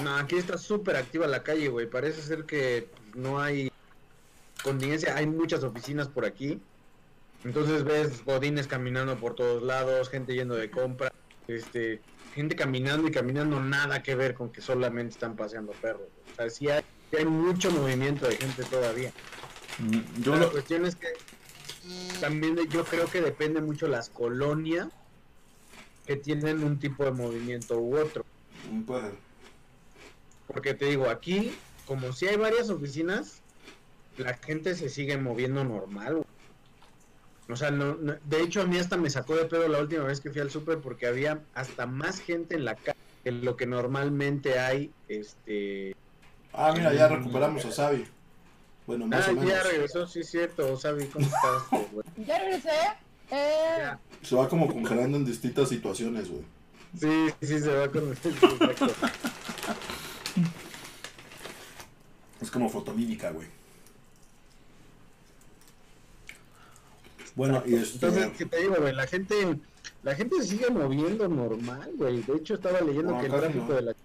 no, 0.03 0.15
aquí 0.15 0.35
está 0.35 0.57
súper 0.57 0.95
activa 0.95 1.25
la 1.27 1.43
calle, 1.43 1.67
güey. 1.69 1.87
Parece 1.89 2.21
ser 2.21 2.45
que 2.45 2.89
no 3.15 3.39
hay 3.41 3.71
contingencia, 4.63 5.15
hay 5.15 5.25
muchas 5.25 5.63
oficinas 5.63 6.07
por 6.07 6.25
aquí. 6.25 6.59
Entonces 7.43 7.83
ves 7.83 8.23
godines 8.23 8.67
caminando 8.67 9.15
por 9.17 9.35
todos 9.35 9.63
lados, 9.63 10.09
gente 10.09 10.33
yendo 10.35 10.55
de 10.55 10.69
compra, 10.71 11.11
este, 11.47 12.01
gente 12.33 12.55
caminando 12.55 13.07
y 13.07 13.11
caminando 13.11 13.59
nada 13.59 14.03
que 14.03 14.15
ver 14.15 14.33
con 14.33 14.51
que 14.51 14.61
solamente 14.61 15.13
están 15.13 15.35
paseando 15.35 15.71
perros. 15.73 16.07
O 16.31 16.35
sea, 16.35 16.49
sí 16.49 16.67
hay, 16.69 17.25
mucho 17.25 17.71
movimiento 17.71 18.27
de 18.27 18.35
gente 18.35 18.63
todavía. 18.65 19.11
Yo 20.19 20.35
la 20.35 20.41
lo- 20.41 20.51
cuestión 20.51 20.85
es 20.85 20.95
que 20.95 21.07
también 22.19 22.57
yo 22.69 22.83
creo 22.83 23.07
que 23.07 23.21
depende 23.21 23.61
mucho 23.61 23.87
las 23.87 24.09
colonias 24.09 24.89
que 26.05 26.15
tienen 26.15 26.63
un 26.63 26.79
tipo 26.79 27.03
de 27.05 27.11
movimiento 27.11 27.79
u 27.79 27.97
otro. 27.97 28.25
Mm. 28.71 28.83
Porque 30.47 30.73
te 30.73 30.85
digo, 30.85 31.09
aquí, 31.09 31.53
como 31.85 32.13
si 32.13 32.27
hay 32.27 32.37
varias 32.37 32.69
oficinas, 32.69 33.41
la 34.17 34.33
gente 34.35 34.75
se 34.75 34.89
sigue 34.89 35.17
moviendo 35.17 35.63
normal. 35.63 36.23
O 37.49 37.55
sea, 37.55 37.71
no, 37.71 37.95
no- 37.95 38.15
de 38.25 38.41
hecho 38.41 38.61
a 38.61 38.65
mí 38.65 38.77
hasta 38.77 38.97
me 38.97 39.09
sacó 39.09 39.35
de 39.35 39.45
pedo 39.45 39.67
la 39.67 39.79
última 39.79 40.03
vez 40.03 40.19
que 40.19 40.29
fui 40.29 40.41
al 40.41 40.51
súper 40.51 40.79
porque 40.79 41.07
había 41.07 41.39
hasta 41.53 41.85
más 41.85 42.19
gente 42.19 42.55
en 42.55 42.65
la 42.65 42.75
calle 42.75 42.97
que 43.23 43.31
lo 43.31 43.55
que 43.55 43.65
normalmente 43.65 44.59
hay, 44.59 44.91
este... 45.07 45.95
Ah, 46.53 46.73
mira, 46.75 46.93
ya 46.93 47.07
recuperamos 47.07 47.63
a 47.65 47.71
Sabi. 47.71 48.05
Bueno, 48.85 49.05
más 49.07 49.27
Ah, 49.27 49.31
o 49.31 49.35
menos. 49.35 49.49
ya 49.49 49.63
regresó, 49.63 50.07
sí 50.07 50.19
es 50.21 50.29
cierto, 50.29 50.75
Sabi, 50.77 51.05
¿cómo 51.07 51.25
estás? 51.25 51.63
güey? 51.91 52.05
Ya 52.25 52.37
regresé. 52.39 52.69
Eh, 53.31 53.75
Ya. 53.79 53.99
Se 54.23 54.35
va 54.35 54.47
como 54.49 54.67
congelando 54.67 55.17
en 55.17 55.25
distintas 55.25 55.69
situaciones, 55.69 56.29
güey. 56.29 56.43
Sí, 56.97 57.33
sí, 57.41 57.59
se 57.59 57.73
va 57.73 57.89
con. 57.89 58.15
Es 62.41 62.51
como 62.51 62.69
fotomímica, 62.69 63.31
güey. 63.31 63.47
Bueno, 67.37 67.63
y 67.65 67.75
este... 67.75 67.93
Entonces, 68.05 68.29
¿qué 68.37 68.45
te 68.45 68.57
digo, 68.61 68.75
güey? 68.81 68.93
La 68.93 69.07
gente, 69.07 69.35
la 70.03 70.15
gente 70.15 70.35
se 70.41 70.47
sigue 70.49 70.69
moviendo 70.69 71.27
normal, 71.29 71.91
güey. 71.95 72.21
De 72.23 72.33
hecho, 72.35 72.55
estaba 72.55 72.81
leyendo 72.81 73.13
No, 73.13 73.19
que 73.19 73.27
el 73.27 73.31
casi 73.31 73.43
tráfico 73.43 73.65
no. 73.69 73.75
de 73.75 73.81
la 73.83 73.95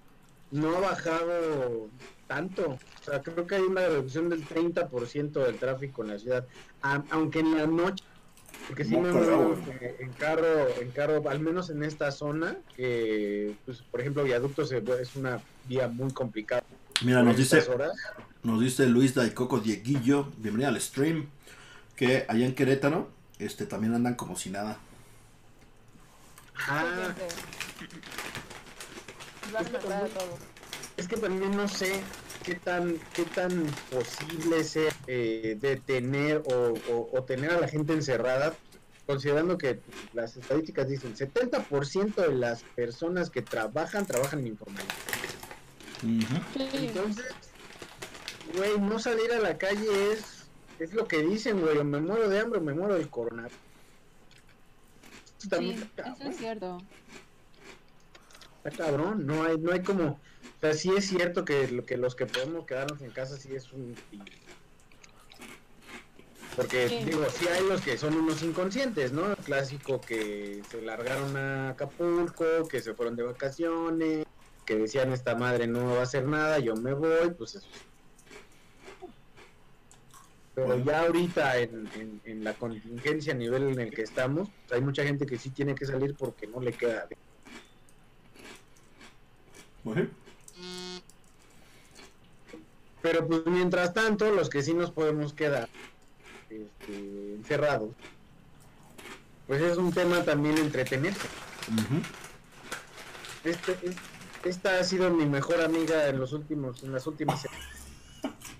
no 0.52 0.76
ha 0.76 0.80
bajado 0.80 1.88
tanto. 2.28 2.72
O 3.00 3.04
sea, 3.04 3.22
creo 3.22 3.46
que 3.46 3.54
hay 3.54 3.62
una 3.62 3.80
reducción 3.88 4.28
del 4.28 4.46
30% 4.46 5.32
del 5.32 5.56
tráfico 5.56 6.02
en 6.02 6.08
la 6.10 6.18
ciudad. 6.18 6.46
A- 6.82 7.02
aunque 7.10 7.40
en 7.40 7.56
la 7.56 7.66
noche, 7.66 8.04
porque 8.68 8.84
sí 8.84 8.94
No 8.94 9.00
me 9.00 9.78
que 9.78 9.96
en 10.00 10.12
carro, 10.12 10.68
en 10.78 10.90
carro, 10.90 11.26
al 11.28 11.40
menos 11.40 11.70
en 11.70 11.82
esta 11.82 12.10
zona, 12.12 12.58
que, 12.76 13.54
pues, 13.64 13.80
por 13.80 14.00
ejemplo, 14.02 14.22
viaducto 14.24 14.66
se- 14.66 14.82
es 15.00 15.16
una 15.16 15.40
vía 15.66 15.88
muy 15.88 16.12
complicada. 16.12 16.62
Mira, 17.02 17.22
nos 17.22 17.36
dice, 17.38 17.58
horas. 17.70 17.92
nos 18.42 18.60
dice 18.60 18.86
Luis 18.86 19.14
Daicoco 19.14 19.58
Dieguillo, 19.58 20.28
bienvenido 20.36 20.68
al 20.68 20.80
stream, 20.82 21.28
que 21.96 22.26
allá 22.28 22.44
en 22.44 22.54
Querétaro, 22.54 23.08
este, 23.44 23.66
también 23.66 23.94
andan 23.94 24.14
como 24.14 24.36
si 24.36 24.50
nada. 24.50 24.78
Ah, 26.68 27.12
Vas 29.52 29.66
a 29.66 29.70
matar 29.70 30.04
a 30.04 30.08
todo. 30.08 30.38
Es 30.96 31.08
que 31.08 31.16
también 31.16 31.56
no 31.56 31.66
sé 31.68 32.00
qué 32.44 32.54
tan 32.56 32.98
qué 33.14 33.24
tan 33.24 33.64
posible 33.90 34.62
sea 34.64 34.92
eh, 35.06 35.56
detener 35.60 36.42
o, 36.46 36.74
o- 36.90 37.10
o 37.18 37.22
tener 37.24 37.50
a 37.52 37.60
la 37.60 37.68
gente 37.68 37.92
encerrada, 37.92 38.54
considerando 39.06 39.58
que 39.58 39.80
las 40.12 40.36
estadísticas 40.36 40.88
dicen 40.88 41.14
70% 41.16 42.14
de 42.14 42.32
las 42.34 42.62
personas 42.76 43.30
que 43.30 43.42
trabajan, 43.42 44.06
trabajan 44.06 44.40
en 44.40 44.48
informalidad. 44.48 44.94
Entonces, 46.74 47.26
güey, 48.56 48.78
no 48.78 48.98
salir 48.98 49.32
a 49.32 49.38
la 49.38 49.56
calle 49.58 50.12
es, 50.12 50.41
es 50.84 50.92
lo 50.94 51.06
que 51.06 51.18
dicen, 51.22 51.60
güey, 51.60 51.78
o 51.78 51.84
me 51.84 52.00
muero 52.00 52.28
de 52.28 52.38
hambre 52.40 52.58
o 52.58 52.62
me 52.62 52.74
muero 52.74 52.94
del 52.94 53.08
coronavirus. 53.08 53.56
Está 55.42 55.58
Sí, 55.58 55.88
cabrón. 55.96 56.14
eso 56.20 56.28
es 56.30 56.36
cierto. 56.36 56.78
Está 58.64 58.84
cabrón, 58.84 59.26
no 59.26 59.42
hay, 59.44 59.58
no 59.58 59.72
hay 59.72 59.82
como, 59.82 60.04
o 60.12 60.20
sea, 60.60 60.72
sí 60.74 60.90
es 60.96 61.06
cierto 61.08 61.44
que, 61.44 61.66
lo- 61.68 61.84
que 61.84 61.96
los 61.96 62.14
que 62.14 62.26
podemos 62.26 62.64
quedarnos 62.66 63.00
en 63.02 63.10
casa 63.10 63.36
sí 63.36 63.54
es 63.54 63.72
un... 63.72 63.94
Porque, 66.54 66.86
Sí. 66.88 67.04
digo, 67.04 67.24
sí 67.30 67.48
hay 67.48 67.66
los 67.66 67.80
que 67.80 67.96
son 67.96 68.14
unos 68.14 68.42
inconscientes, 68.42 69.10
¿no? 69.12 69.30
El 69.30 69.36
clásico 69.36 70.00
que 70.02 70.62
se 70.70 70.82
largaron 70.82 71.34
a 71.36 71.70
Acapulco, 71.70 72.68
que 72.68 72.82
se 72.82 72.92
fueron 72.94 73.16
de 73.16 73.22
vacaciones, 73.22 74.26
que 74.66 74.76
decían 74.76 75.12
esta 75.12 75.34
madre 75.34 75.66
no 75.66 75.94
va 75.94 76.00
a 76.00 76.02
hacer 76.02 76.24
nada, 76.26 76.58
yo 76.58 76.76
me 76.76 76.92
voy, 76.92 77.30
pues 77.36 77.54
eso. 77.54 77.68
Pero 80.54 80.76
ya 80.84 81.00
ahorita 81.00 81.58
en, 81.58 81.88
en, 81.94 82.20
en 82.24 82.44
la 82.44 82.52
contingencia 82.54 83.32
a 83.32 83.36
nivel 83.36 83.70
en 83.70 83.80
el 83.80 83.90
que 83.90 84.02
estamos, 84.02 84.48
hay 84.70 84.82
mucha 84.82 85.02
gente 85.02 85.24
que 85.24 85.38
sí 85.38 85.48
tiene 85.50 85.74
que 85.74 85.86
salir 85.86 86.14
porque 86.14 86.46
no 86.46 86.60
le 86.60 86.72
queda 86.74 87.06
Bueno, 89.82 90.08
Pero 93.00 93.26
pues 93.26 93.46
mientras 93.46 93.94
tanto, 93.94 94.30
los 94.30 94.48
que 94.50 94.62
sí 94.62 94.74
nos 94.74 94.90
podemos 94.90 95.32
quedar 95.32 95.68
este, 96.50 97.34
encerrados, 97.34 97.90
pues 99.46 99.60
es 99.62 99.76
un 99.78 99.92
tema 99.92 100.22
también 100.22 100.58
entretenerse. 100.58 101.26
Este, 103.42 103.72
es- 103.82 103.96
esta 104.44 104.78
ha 104.78 104.84
sido 104.84 105.10
mi 105.10 105.24
mejor 105.26 105.60
amiga 105.62 106.08
en 106.08 106.18
los 106.20 106.32
últimos, 106.32 106.82
en 106.82 106.92
las 106.92 107.06
últimas 107.06 107.40
semanas. 107.42 107.66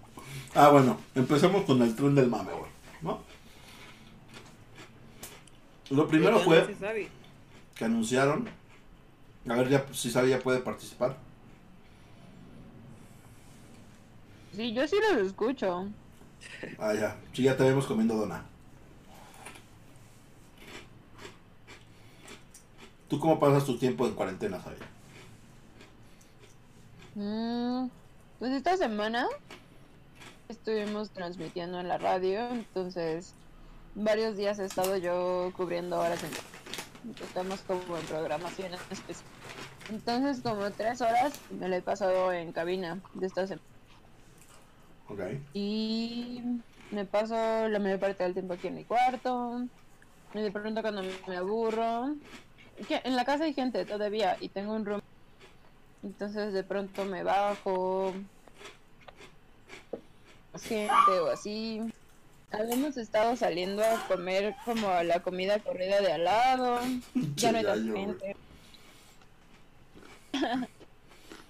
Ah, 0.55 0.69
bueno, 0.69 0.99
empecemos 1.15 1.65
con 1.65 1.81
el 1.83 1.95
tren 1.97 2.15
del 2.15 2.29
mame, 2.29 2.53
güey. 2.53 2.71
¿No? 3.01 3.21
Lo 5.91 6.07
primero 6.09 6.39
fue 6.41 6.67
se 6.67 6.75
sabe. 6.75 7.09
que 7.75 7.85
anunciaron. 7.85 8.49
A 9.49 9.55
ver, 9.55 9.69
ya 9.69 9.87
si 9.93 10.11
sabe, 10.11 10.31
ya 10.31 10.39
puede 10.39 10.61
participar. 10.61 11.17
Sí, 14.55 14.73
yo 14.75 14.87
sí 14.87 14.97
los 15.11 15.27
escucho. 15.27 15.89
Ah, 16.79 16.93
ya. 16.95 17.17
Sí, 17.33 17.43
ya 17.43 17.57
te 17.57 17.65
vemos 17.65 17.87
comiendo 17.87 18.15
dona. 18.15 18.45
¿Tú 23.09 23.19
cómo 23.19 23.39
pasas 23.39 23.65
tu 23.65 23.77
tiempo 23.79 24.07
en 24.07 24.15
cuarentena, 24.15 24.61
Sabi? 24.63 24.77
Mm, 27.15 27.89
pues 28.39 28.53
esta 28.53 28.77
semana 28.77 29.27
estuvimos 30.53 31.11
transmitiendo 31.11 31.81
en 31.81 31.89
la 31.89 31.99
radio, 31.99 32.49
entonces 32.51 33.35
varios 33.95 34.37
días 34.37 34.59
he 34.59 34.65
estado 34.65 34.97
yo 34.97 35.53
cubriendo 35.57 35.99
horas 35.99 36.23
en 36.23 36.31
estamos 37.21 37.61
como 37.63 37.97
en 37.97 38.07
programación 38.07 38.75
especial. 38.91 39.29
Entonces 39.91 40.41
como 40.43 40.71
tres 40.71 41.01
horas 41.01 41.41
me 41.51 41.69
la 41.69 41.79
he 41.79 41.83
pasado 41.83 42.33
en 42.33 42.53
cabina 42.53 43.01
de 43.15 43.27
esta 43.27 43.47
semana. 43.47 43.67
Ok. 45.09 45.21
Y 45.53 46.43
me 46.91 47.05
paso 47.05 47.35
la 47.69 47.79
mayor 47.79 47.99
parte 47.99 48.23
del 48.23 48.35
tiempo 48.35 48.55
aquí 48.55 48.69
en 48.69 48.77
mi 48.77 48.85
cuarto. 48.85 49.63
Y 50.35 50.41
de 50.41 50.53
pronto 50.53 50.83
cuando 50.83 51.03
me 51.27 51.37
aburro. 51.37 52.15
que 52.87 53.01
en 53.05 53.17
la 53.17 53.25
casa 53.25 53.45
hay 53.45 53.55
gente 53.55 53.85
todavía 53.85 54.37
y 54.41 54.49
tengo 54.49 54.75
un 54.75 54.85
room. 54.85 55.01
Entonces 56.03 56.53
de 56.53 56.63
pronto 56.63 57.05
me 57.05 57.25
bajo. 57.25 58.13
Gente 60.61 61.21
o 61.21 61.31
así. 61.31 61.81
Habíamos 62.51 62.97
estado 62.99 63.35
saliendo 63.37 63.83
a 63.83 64.07
comer 64.09 64.55
como 64.65 64.89
la 65.03 65.23
comida 65.23 65.59
corrida 65.59 66.01
de 66.01 66.13
al 66.13 66.25
lado. 66.25 66.81
Ya 67.37 67.53
no 67.53 67.59
hay 67.59 67.65
tanta 67.65 67.99
gente. 67.99 68.37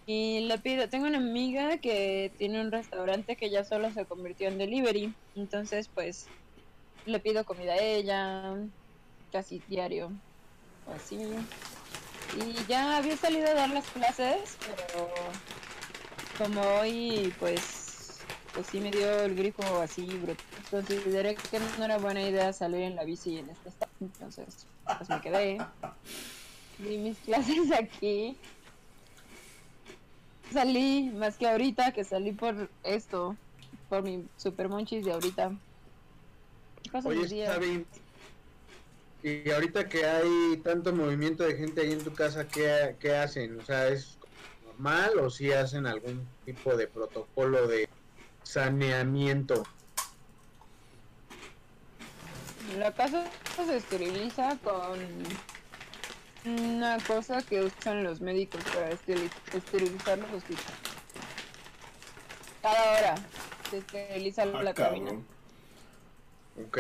Y 0.07 0.41
le 0.41 0.59
pido, 0.59 0.89
tengo 0.89 1.07
una 1.07 1.19
amiga 1.19 1.79
que 1.79 2.33
tiene 2.37 2.61
un 2.61 2.73
restaurante 2.73 3.37
que 3.37 3.51
ya 3.51 3.65
solo 3.65 3.93
se 3.93 4.05
convirtió 4.05 4.49
en 4.49 4.59
delivery. 4.59 5.15
Entonces, 5.37 5.89
pues, 5.95 6.27
le 7.07 7.21
pido 7.21 7.45
comida 7.45 7.75
a 7.75 7.81
ella, 7.81 8.57
casi 9.31 9.63
diario, 9.69 10.11
o 10.89 10.93
así. 10.93 11.19
Y 12.37 12.67
ya 12.69 12.97
había 12.97 13.17
salido 13.17 13.49
a 13.49 13.55
dar 13.55 13.71
las 13.71 13.87
clases, 13.91 14.57
pero 14.61 15.09
como 16.37 16.61
hoy, 16.81 17.33
pues, 17.39 17.82
pues 18.55 18.67
sí 18.67 18.81
me 18.81 18.91
dio 18.91 19.23
el 19.23 19.35
grifo 19.35 19.63
así, 19.81 20.05
bruto. 20.19 20.43
Consideré 20.71 21.35
que 21.35 21.61
no 21.79 21.85
era 21.85 21.99
buena 21.99 22.23
idea 22.23 22.53
salir 22.53 22.83
en 22.83 22.97
la 22.97 23.05
bici 23.05 23.39
en 23.39 23.51
este 23.51 23.69
estado. 23.69 23.93
Entonces, 24.01 24.67
pues 24.85 25.09
me 25.09 25.21
quedé. 25.21 25.59
Di 26.79 26.99
mis 26.99 27.19
clases 27.19 27.71
aquí 27.73 28.37
salí 30.53 31.11
más 31.15 31.37
que 31.37 31.49
ahorita, 31.49 31.93
que 31.93 32.05
salí 32.05 32.33
por 32.33 32.69
esto, 32.85 33.37
por 33.89 34.03
mi 34.03 34.25
super 34.37 34.69
monchis 34.69 35.05
de 35.05 35.13
ahorita. 35.13 35.53
Cosas 36.91 37.13
del 37.13 37.21
Oye, 37.23 37.85
y 39.23 39.51
ahorita 39.51 39.89
que 39.89 40.05
hay 40.05 40.57
tanto 40.65 40.93
movimiento 40.93 41.45
de 41.45 41.55
gente 41.57 41.81
ahí 41.81 41.93
en 41.93 42.03
tu 42.03 42.13
casa, 42.13 42.47
¿qué, 42.47 42.97
qué 42.99 43.15
hacen? 43.15 43.59
O 43.59 43.65
sea, 43.65 43.89
¿es 43.89 44.19
normal 44.67 45.19
o 45.21 45.31
si 45.31 45.53
hacen 45.53 45.87
algún 45.87 46.27
tipo 46.45 46.77
de 46.77 46.89
protocolo 46.89 47.69
de 47.69 47.89
saneamiento? 48.43 49.65
La 52.79 52.93
casa 52.93 53.25
se 53.57 53.77
esteriliza 53.77 54.57
con 54.65 54.99
una 56.45 56.99
cosa 57.07 57.43
que 57.43 57.61
usan 57.61 58.03
los 58.05 58.21
médicos 58.21 58.63
para 58.65 58.91
esteri- 58.91 59.31
esterilizar 59.53 60.19
los 60.19 60.31
hospitales. 60.33 60.79
Cada 62.63 62.93
hora 62.93 63.15
se 63.71 63.79
esteriliza 63.79 64.43
Ah, 64.43 64.63
la 64.63 64.75
cabina. 64.75 65.11
cabrón. 65.11 65.27
Ok. 66.67 66.79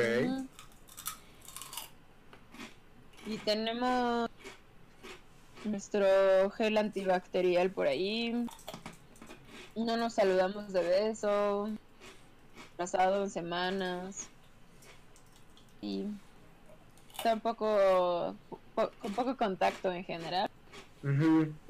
Y 3.26 3.38
tenemos 3.38 4.28
nuestro 5.64 6.50
gel 6.56 6.76
antibacterial 6.78 7.70
por 7.70 7.86
ahí. 7.86 8.46
No 9.76 9.96
nos 9.96 10.14
saludamos 10.14 10.72
de 10.72 10.82
beso. 10.82 11.70
Pasado 12.76 13.24
en 13.24 13.30
semanas. 13.30 14.26
Y 15.80 16.06
tampoco 17.22 18.34
po- 18.74 18.90
con 19.00 19.12
poco 19.14 19.36
contacto 19.36 19.92
en 19.92 20.04
general. 20.04 20.50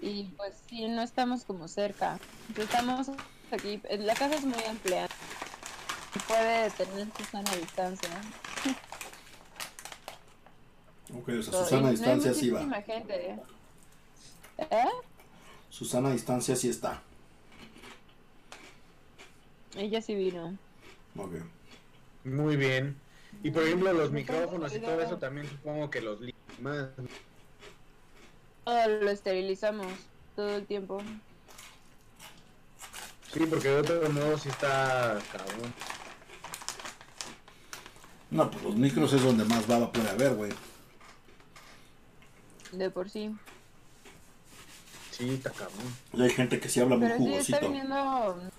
Y 0.03 0.25
pues 0.37 0.55
sí, 0.69 0.87
no 0.88 1.03
estamos 1.03 1.45
como 1.45 1.67
cerca. 1.69 2.19
Estamos 2.57 3.09
aquí. 3.51 3.81
La 3.99 4.15
casa 4.15 4.35
es 4.37 4.45
muy 4.45 4.62
amplia. 4.65 5.09
Y 6.15 6.19
puede 6.21 6.71
tener 6.71 7.09
su 7.17 7.25
sana 7.25 7.51
distancia. 7.57 8.11
Ok, 11.15 11.29
o 11.29 11.43
sea, 11.43 11.53
Susana 11.53 11.65
a 11.65 11.65
y 11.65 11.81
no 11.81 11.87
hay 11.87 11.91
distancia 11.93 12.35
sí 12.35 12.51
va. 12.51 12.83
gente. 12.83 13.38
¿Eh? 14.59 14.85
Susana 15.71 16.09
a 16.11 16.12
distancia 16.12 16.57
sí 16.57 16.69
está. 16.69 17.03
Ella 19.76 20.02
sí 20.02 20.14
vino. 20.14 20.56
Ok. 21.16 21.32
Muy 22.24 22.56
bien. 22.56 22.96
Y 23.42 23.50
por 23.50 23.62
ejemplo, 23.64 23.92
los 23.92 24.12
micrófonos 24.12 24.74
y 24.74 24.80
todo 24.80 25.00
eso 25.00 25.18
también 25.18 25.48
supongo 25.48 25.90
que 25.90 26.00
los 26.00 26.20
limpian 26.20 26.62
más. 26.62 26.88
Todo 28.64 28.88
lo 28.88 29.11
esterilizamos 29.11 29.87
todo 30.37 30.56
el 30.56 30.66
tiempo. 30.66 31.00
Sí, 33.32 33.40
porque 33.46 33.68
de 33.68 33.80
otro 33.80 34.11
modo 34.11 34.38
sí 34.38 34.48
está 34.50 35.18
cabrón. 35.32 35.72
No, 38.30 38.50
pues 38.50 38.62
los 38.62 38.76
micros 38.76 39.12
es 39.12 39.22
donde 39.22 39.44
más 39.44 39.66
baba 39.66 39.90
puede 39.90 40.08
haber, 40.11 40.35
güey. 40.35 40.52
De 42.72 42.90
por 42.90 43.11
sí. 43.11 43.35
Sí, 45.11 45.30
está 45.35 45.50
cabrón. 45.50 45.96
Y 46.12 46.22
hay 46.22 46.30
gente 46.30 46.61
que 46.61 46.68
sí 46.68 46.80
habla 46.80 46.96
muy 46.96 47.08
Pero 47.08 47.18
sí 47.18 47.24
está 47.24 47.58
jugosito. 47.58 47.68
viniendo. 47.68 48.50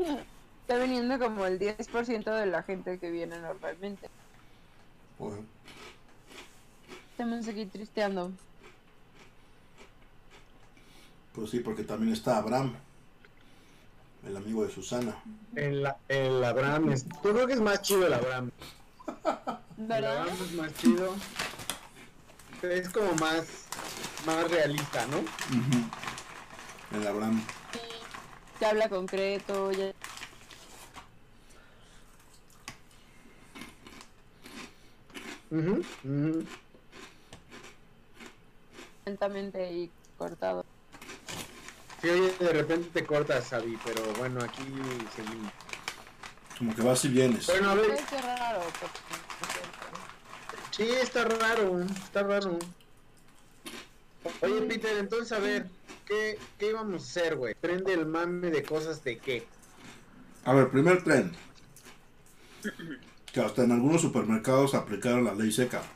Está 0.00 0.76
viniendo 0.82 1.18
como 1.18 1.46
el 1.46 1.58
10% 1.58 2.24
de 2.24 2.46
la 2.46 2.62
gente 2.62 2.98
que 2.98 3.10
viene 3.10 3.38
normalmente. 3.38 4.08
Ok. 5.18 5.34
Estamos 7.12 7.48
aquí 7.48 7.66
tristeando. 7.66 8.32
Pues 11.34 11.50
sí, 11.50 11.60
porque 11.60 11.84
también 11.84 12.12
está 12.12 12.38
Abraham, 12.38 12.74
el 14.26 14.36
amigo 14.36 14.64
de 14.64 14.70
Susana. 14.72 15.16
El, 15.54 15.88
el 16.08 16.44
Abraham 16.44 16.92
es. 16.92 17.06
Yo 17.24 17.32
creo 17.32 17.46
que 17.46 17.54
es 17.54 17.60
más 17.60 17.82
chido 17.82 18.06
el 18.06 18.12
Abraham. 18.12 18.50
El 19.78 19.86
¿Verdad? 19.86 20.18
Abraham 20.18 20.38
es 20.44 20.52
más 20.52 20.74
chido. 20.74 21.14
Es 22.62 22.88
como 22.88 23.12
más. 23.14 23.66
Más 24.26 24.50
realista, 24.50 25.06
¿no? 25.06 25.18
El 26.98 27.06
Abraham. 27.06 27.40
Que 28.58 28.66
habla 28.66 28.88
concreto. 28.88 29.72
Ya... 29.72 29.92
Ujú, 35.50 35.82
ujú. 36.04 36.44
lentamente 39.08 39.72
y 39.72 39.90
cortado. 40.16 40.64
Sí, 42.02 42.08
oye, 42.10 42.32
de 42.38 42.52
repente 42.52 42.90
te 42.92 43.06
cortas, 43.06 43.44
Sabi, 43.48 43.78
pero 43.84 44.02
bueno, 44.18 44.42
aquí 44.42 44.62
seguimos. 45.16 45.52
Como 46.58 46.74
que 46.74 46.82
vas 46.82 47.04
y 47.04 47.08
vienes. 47.08 47.46
Bueno, 47.46 47.70
a 47.70 47.74
ver, 47.74 47.98
sí, 50.70 50.88
está 50.90 51.24
raro, 51.24 51.80
está 51.80 52.22
raro. 52.22 52.58
Oye, 54.40 54.62
Peter, 54.62 54.96
entonces 54.98 55.32
a 55.32 55.38
ver, 55.40 55.70
¿qué, 56.04 56.44
qué 56.58 56.68
íbamos 56.70 57.02
a 57.02 57.06
hacer, 57.06 57.36
güey? 57.36 57.54
Prende 57.54 57.92
el 57.94 58.06
mame 58.06 58.50
de 58.50 58.64
cosas 58.64 59.02
de 59.04 59.20
qué. 59.20 59.52
A 60.44 60.52
ver, 60.52 60.68
primer 60.70 61.02
tren. 61.04 61.38
Que 63.32 63.40
hasta 63.40 63.64
en 63.64 63.72
algunos 63.72 64.02
supermercados 64.02 64.74
aplicaron 64.74 65.24
la 65.24 65.34
ley 65.34 65.50
seca. 65.50 65.94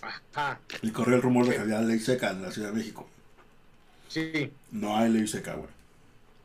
Ajá, 0.00 0.60
Y 0.82 0.90
corrió 0.90 1.14
el 1.14 1.22
rumor 1.22 1.46
de 1.46 1.54
que 1.54 1.60
había 1.60 1.80
ley 1.80 2.00
seca 2.00 2.30
en 2.32 2.42
la 2.42 2.50
Ciudad 2.50 2.70
de 2.70 2.74
México. 2.78 3.08
sí, 4.08 4.52
No 4.70 4.96
hay 4.96 5.10
ley 5.10 5.26
seca, 5.26 5.54
güey. 5.56 5.68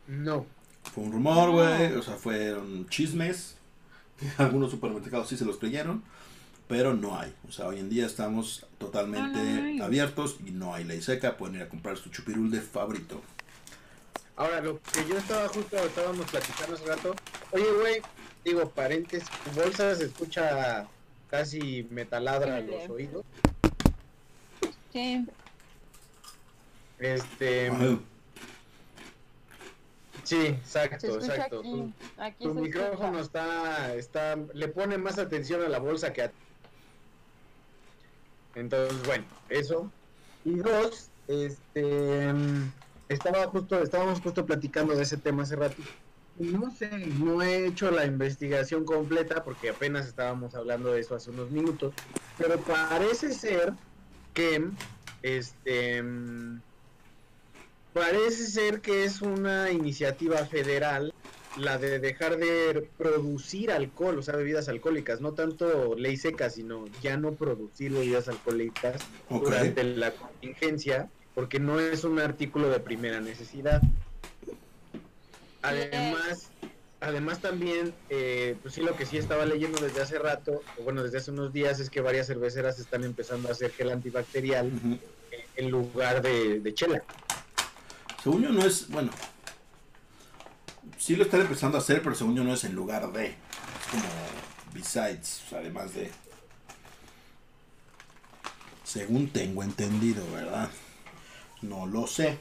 no. 0.08 0.46
Fue 0.94 1.04
un 1.04 1.12
rumor, 1.12 1.52
güey. 1.52 1.94
O 1.96 2.02
sea, 2.04 2.16
fueron 2.16 2.88
chismes. 2.90 3.58
Algunos 4.38 4.72
supermercados 4.72 5.30
sí 5.30 5.38
se 5.38 5.46
los 5.46 5.58
creyeron. 5.58 6.04
Pero 6.74 6.96
no 6.96 7.16
hay. 7.20 7.32
O 7.48 7.52
sea, 7.52 7.68
hoy 7.68 7.78
en 7.78 7.88
día 7.88 8.08
estamos 8.08 8.66
totalmente 8.80 9.38
No, 9.38 9.62
no 9.62 9.64
hay. 9.68 9.80
abiertos 9.82 10.38
y 10.44 10.50
no 10.50 10.74
hay 10.74 10.84
ley 10.86 11.04
seca. 11.04 11.38
Pueden 11.38 11.58
ir 11.58 11.62
a 11.62 11.70
comprar 11.70 11.98
su 11.98 12.10
chupirul 12.10 12.50
de 12.50 12.62
fabrito. 12.62 13.22
Ahora, 14.36 14.60
lo 14.60 14.80
que 14.82 15.08
yo 15.08 15.16
estaba 15.20 15.48
justo, 15.50 15.78
estábamos 15.78 16.26
platicando 16.32 16.74
hace 16.74 16.86
rato. 16.88 17.16
Oye, 17.52 17.72
güey, 17.80 18.02
digo, 18.44 18.68
paréntesis, 18.72 19.30
tu 19.44 19.52
bolsa 19.52 19.94
se 19.94 20.06
escucha 20.06 20.88
casi 21.30 21.86
metaladra 21.92 22.56
a 22.56 22.62
los 22.62 22.90
oídos. 22.90 23.24
Sí, 24.92 25.28
Este, 26.98 27.68
Ajá. 27.70 28.00
sí, 30.24 30.38
exacto, 30.38 31.16
exacto. 31.20 31.60
aquí. 31.60 31.70
Tu, 31.72 31.94
Aquí 32.18 32.44
tu 32.46 32.54
micrófono 32.56 33.20
escucha. 33.20 33.22
está, 33.22 33.94
está, 33.96 34.36
le 34.56 34.68
pone 34.70 34.98
más 34.98 35.20
atención 35.20 35.62
a 35.62 35.70
la 35.70 35.78
bolsa 35.78 36.12
que 36.14 36.24
a 36.24 36.32
Entonces, 38.56 39.02
bueno, 39.06 39.26
eso. 39.50 39.92
Y 40.46 40.56
dos, 40.56 41.10
este, 41.28 42.34
estaba 43.10 43.48
justo, 43.48 43.82
estábamos 43.82 44.22
justo 44.22 44.46
platicando 44.46 44.96
de 44.96 45.04
ese 45.04 45.18
tema 45.18 45.44
hace 45.44 45.56
rato. 45.56 45.82
No 46.38 46.72
sé, 46.72 46.90
no 46.90 47.42
he 47.44 47.68
hecho 47.68 47.92
la 47.92 48.06
investigación 48.06 48.86
completa 48.86 49.44
porque 49.44 49.70
apenas 49.70 50.08
estábamos 50.08 50.56
hablando 50.56 50.92
de 50.92 51.02
eso 51.02 51.16
hace 51.16 51.30
unos 51.30 51.52
minutos, 51.52 51.94
pero 52.40 52.60
parece 52.60 53.32
ser 53.34 53.74
que, 54.34 54.68
este, 55.22 56.04
parece 57.94 58.48
ser 58.48 58.82
que 58.82 59.04
es 59.04 59.22
una 59.22 59.70
iniciativa 59.72 60.38
federal 60.46 61.14
la 61.58 61.78
de 61.78 62.00
dejar 62.00 62.38
de 62.38 62.88
producir 62.98 63.72
alcohol, 63.72 64.18
o 64.18 64.22
sea, 64.22 64.36
bebidas 64.36 64.70
alcohólicas, 64.70 65.22
no 65.22 65.34
tanto 65.34 65.96
ley 65.96 66.18
seca, 66.18 66.50
sino 66.50 66.86
ya 67.02 67.18
no 67.18 67.34
producir 67.34 67.92
bebidas 67.92 68.28
alcohólicas 68.28 69.02
durante 69.30 69.84
la 69.84 70.12
contingencia, 70.12 71.10
porque 71.36 71.60
no 71.60 71.80
es 71.80 72.04
un 72.04 72.20
artículo 72.20 72.70
de 72.70 72.80
primera 72.80 73.20
necesidad. 73.20 73.82
Además, 75.62 76.50
además 77.00 77.40
también, 77.40 77.94
eh, 78.10 78.56
pues 78.62 78.74
sí, 78.74 78.82
lo 78.82 78.96
que 78.96 79.06
sí 79.06 79.18
estaba 79.18 79.46
leyendo 79.46 79.80
desde 79.80 80.02
hace 80.02 80.20
rato, 80.20 80.62
o 80.80 80.84
bueno, 80.84 81.04
desde 81.04 81.20
hace 81.20 81.32
unos 81.32 81.54
días, 81.54 81.80
es 81.80 81.90
que 81.90 82.02
varias 82.02 82.28
cerveceras 82.28 82.80
están 82.80 83.04
empezando 83.04 83.50
a 83.50 83.52
hacer 83.52 83.72
gel 83.72 83.92
antibacterial 83.92 84.72
en 85.56 85.72
lugar 85.72 86.22
de, 86.22 86.60
de 86.60 86.74
chela. 86.74 87.04
Según 88.24 88.44
yo 88.44 88.50
no 88.50 88.66
es, 88.66 88.90
bueno, 88.90 89.12
sí 90.98 91.16
lo 91.16 91.24
están 91.24 91.42
empezando 91.42 91.78
a 91.78 91.82
hacer, 91.82 92.02
pero 92.02 92.16
según 92.16 92.36
yo 92.36 92.44
no 92.44 92.54
es 92.54 92.64
en 92.64 92.76
lugar 92.76 93.12
de. 93.12 93.28
Es 93.28 93.88
como 93.92 94.04
besides, 94.74 95.44
además 95.52 95.94
de. 95.94 96.10
Según 98.84 99.30
tengo 99.30 99.64
entendido, 99.64 100.24
¿verdad? 100.32 100.70
No 101.62 101.86
lo 101.86 102.08
sé. 102.08 102.38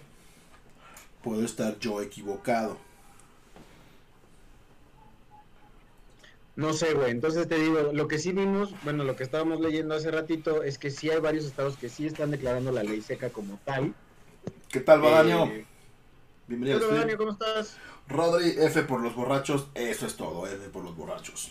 Puedo 1.22 1.44
estar 1.44 1.78
yo 1.78 2.02
equivocado. 2.02 2.78
No 6.54 6.74
sé, 6.74 6.92
güey. 6.94 7.10
Entonces 7.10 7.48
te 7.48 7.58
digo, 7.58 7.92
lo 7.92 8.08
que 8.08 8.18
sí 8.18 8.32
vimos, 8.32 8.74
bueno, 8.82 9.04
lo 9.04 9.16
que 9.16 9.22
estábamos 9.22 9.60
leyendo 9.60 9.94
hace 9.94 10.10
ratito 10.10 10.62
es 10.62 10.76
que 10.78 10.90
sí 10.90 11.08
hay 11.08 11.20
varios 11.20 11.46
estados 11.46 11.76
que 11.76 11.88
sí 11.88 12.06
están 12.06 12.30
declarando 12.30 12.72
la 12.72 12.82
ley 12.82 13.00
seca 13.00 13.30
como 13.30 13.58
tal. 13.64 13.94
¿Qué 14.68 14.80
tal, 14.80 15.00
Badanio? 15.00 15.46
Eh, 15.46 15.66
Bienvenido. 16.52 16.86
Hola. 16.86 16.98
Daniel, 17.00 17.16
¿cómo 17.16 17.30
estás? 17.30 17.78
Rodri, 18.08 18.50
F 18.58 18.82
por 18.82 19.00
los 19.00 19.14
borrachos. 19.14 19.68
Eso 19.74 20.06
es 20.06 20.16
todo, 20.18 20.46
F 20.46 20.68
por 20.68 20.84
los 20.84 20.94
borrachos. 20.94 21.50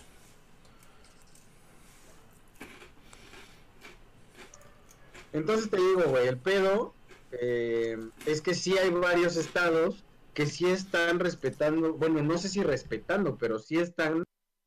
Entonces 5.34 5.72
te 5.72 5.78
digo, 5.78 6.04
güey, 6.04 6.28
el 6.28 6.38
pedo 6.38 6.94
eh, 7.32 7.98
es 8.28 8.42
que 8.42 8.54
sí 8.54 8.78
hay 8.78 8.92
varios 8.92 9.38
estados 9.38 10.04
que 10.36 10.46
sí 10.46 10.68
están 10.68 11.20
respetando, 11.20 11.94
bueno, 11.94 12.22
no 12.22 12.38
sé 12.38 12.50
si 12.50 12.62
respetando, 12.62 13.38
pero 13.38 13.58
sí 13.58 13.80
están 13.80 14.24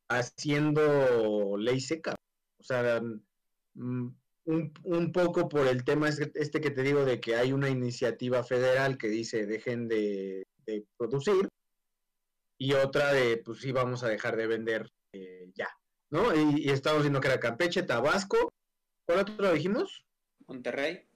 haciendo 0.09 1.57
ley 1.59 1.81
seca. 1.81 2.17
O 2.59 2.65
sea, 2.65 3.01
mm, 3.75 4.09
un, 4.47 4.73
un 4.85 5.13
poco 5.13 5.49
por 5.49 5.67
el 5.67 5.85
tema 5.85 6.09
es- 6.09 6.21
este 6.35 6.61
que 6.61 6.71
te 6.71 6.83
digo 6.83 7.05
de 7.05 7.21
que 7.21 7.37
hay 7.37 7.53
una 7.53 7.69
iniciativa 7.71 8.43
federal 8.45 8.99
que 8.99 9.09
dice 9.09 9.47
dejen 9.47 9.89
de, 9.89 10.47
de 10.67 10.85
producir 10.99 11.49
y 12.59 12.73
otra 12.75 13.13
de 13.13 13.39
pues 13.39 13.61
sí 13.61 13.73
vamos 13.73 14.03
a 14.05 14.09
dejar 14.09 14.37
de 14.37 14.47
vender 14.47 14.91
eh, 15.13 15.51
ya, 15.55 15.69
¿no? 16.11 16.35
Y, 16.35 16.63
y 16.65 16.71
estamos 16.71 17.03
viendo 17.03 17.21
que 17.21 17.29
era 17.29 17.41
Campeche, 17.41 17.83
Tabasco, 17.83 18.53
¿cuál 19.07 19.21
otro 19.21 19.53
dijimos? 19.53 20.05
Monterrey. 20.47 21.07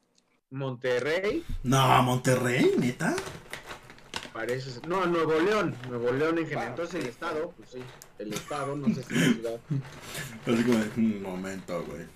Monterrey, 0.50 1.44
No, 1.62 2.02
Monterrey, 2.02 2.72
neta. 2.78 3.14
parece 4.32 4.70
ser- 4.70 4.88
No, 4.88 5.04
Nuevo 5.06 5.38
León, 5.38 5.76
Nuevo 5.88 6.10
León 6.12 6.38
en 6.38 6.44
general. 6.46 6.68
Entonces 6.70 7.02
el 7.02 7.10
estado, 7.10 7.50
pues 7.56 7.70
sí, 7.70 7.78
el 8.18 8.32
estado, 8.32 8.74
no 8.76 8.88
sé 8.94 9.02
si 9.02 9.14
la 9.14 9.26
ciudad. 9.34 9.60
Así 10.46 10.64
como 10.64 10.78
un 10.96 11.22
momento, 11.22 11.84
güey. 11.84 12.06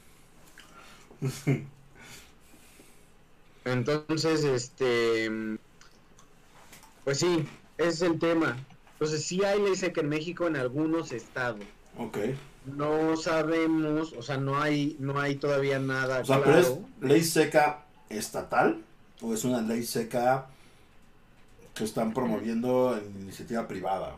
Entonces, 3.65 4.45
este. 4.45 5.31
Pues 7.05 7.19
sí, 7.19 7.47
ese 7.79 7.89
es 7.89 8.03
el 8.03 8.19
tema. 8.19 8.57
Entonces 8.93 9.25
sí 9.25 9.45
hay 9.45 9.61
ley 9.61 9.75
seca 9.75 10.01
en 10.01 10.09
México 10.09 10.47
en 10.47 10.57
algunos 10.57 11.13
estados. 11.13 11.65
Ok. 11.99 12.19
No 12.77 13.17
sabemos, 13.17 14.13
o 14.13 14.23
sea, 14.23 14.37
no 14.37 14.61
hay, 14.61 14.97
no 15.01 15.19
hay 15.19 15.35
todavía 15.35 15.81
nada 15.81 16.21
O 16.21 16.25
sea, 16.25 16.41
pero 16.41 16.59
es 16.59 16.67
claro. 16.67 16.89
ley 17.01 17.25
seca 17.25 17.85
estatal 18.09 18.85
o 19.21 19.35
es 19.35 19.43
una 19.45 19.61
ley 19.61 19.83
seca 19.83 20.47
que 21.75 21.83
están 21.83 22.15
promoviendo 22.15 22.97
en 22.97 23.23
iniciativa 23.23 23.67
privada. 23.67 24.15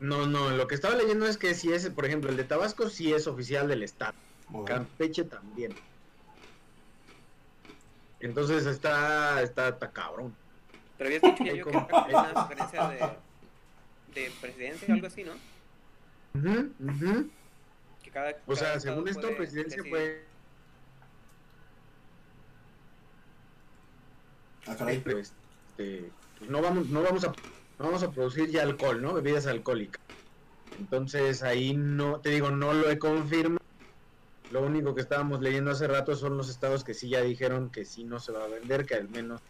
No, 0.00 0.26
no, 0.26 0.50
lo 0.50 0.66
que 0.66 0.74
estaba 0.74 0.94
leyendo 0.94 1.26
es 1.26 1.36
que 1.36 1.54
si 1.54 1.72
es, 1.72 1.88
por 1.90 2.06
ejemplo, 2.06 2.30
el 2.30 2.36
de 2.36 2.44
Tabasco 2.44 2.88
sí 2.88 3.12
es 3.12 3.26
oficial 3.26 3.68
del 3.68 3.82
estado. 3.82 4.14
Campeche 4.66 5.24
también. 5.24 5.74
Entonces 8.24 8.66
está, 8.66 9.42
está, 9.42 9.68
está 9.68 9.90
cabrón. 9.90 10.34
Pero 10.96 11.08
habías 11.08 11.22
dicho 11.22 11.44
ya 11.44 11.54
yo 11.54 11.64
que 11.66 11.72
Como- 11.72 11.88
era 12.08 12.20
una 12.20 12.42
sugerencia 12.42 12.88
de, 12.88 14.20
de 14.20 14.30
presidencia 14.40 14.88
o 14.88 14.92
algo 14.94 15.06
así, 15.06 15.24
¿no? 15.24 15.32
Ujú, 16.34 16.74
ujú. 16.80 17.30
Que 18.02 18.10
cada, 18.10 18.30
O 18.30 18.34
cada 18.46 18.56
sea, 18.56 18.80
según 18.80 19.08
esto, 19.08 19.28
presidencia 19.36 19.82
decidir. 19.82 20.24
Ah, 24.66 24.74
caray. 24.76 25.00
pues, 25.02 25.34
este, 25.68 26.12
pues 26.38 26.50
no 26.50 26.62
vamos, 26.62 26.88
no 26.88 27.02
vamos 27.02 27.24
a, 27.24 27.28
no 27.28 27.84
vamos 27.86 28.02
a 28.02 28.10
producir 28.10 28.50
ya 28.50 28.62
alcohol, 28.62 29.02
¿no? 29.02 29.12
Bebidas 29.14 29.46
alcohólicas. 29.46 30.00
Entonces 30.78 31.42
ahí 31.42 31.76
no, 31.76 32.20
te 32.20 32.30
digo, 32.30 32.50
no 32.50 32.72
lo 32.72 32.90
he 32.90 32.98
confirmado. 32.98 33.63
Lo 34.54 34.62
único 34.62 34.94
que 34.94 35.00
estábamos 35.00 35.40
leyendo 35.40 35.72
hace 35.72 35.88
rato 35.88 36.14
son 36.14 36.36
los 36.36 36.48
estados 36.48 36.84
que 36.84 36.94
sí 36.94 37.08
ya 37.08 37.20
dijeron 37.22 37.70
que 37.70 37.84
sí 37.84 38.04
no 38.04 38.20
se 38.20 38.30
va 38.30 38.44
a 38.44 38.46
vender, 38.46 38.86
que 38.86 38.94
al 38.94 39.08
menos 39.08 39.40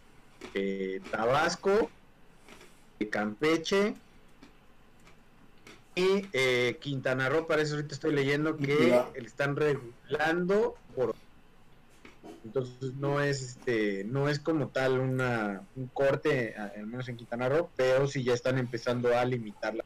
eh, 0.55 1.03
Tabasco, 1.11 1.91
Campeche 3.11 3.93
y 5.95 6.27
eh, 6.33 6.79
Quintana 6.81 7.29
Roo. 7.29 7.47
Para 7.47 7.61
eso 7.61 7.75
ahorita 7.75 7.95
estoy 7.95 8.15
leyendo 8.15 8.57
que 8.57 9.05
están 9.17 9.57
regulando 9.57 10.75
por 10.97 11.15
entonces 12.43 12.95
no 12.95 13.21
es 13.21 13.43
este 13.43 14.05
no 14.05 14.31
es 14.31 14.39
como 14.39 14.69
tal 14.69 15.01
una 15.01 15.67
un 15.75 15.89
corte 15.89 16.55
al 16.57 16.87
menos 16.87 17.09
en 17.09 17.17
Quintana 17.17 17.51
Roo 17.51 17.71
pero 17.77 18.07
sí 18.07 18.25
ya 18.25 18.33
están 18.33 18.57
empezando 18.59 19.15
a 19.15 19.23
limitarla 19.25 19.85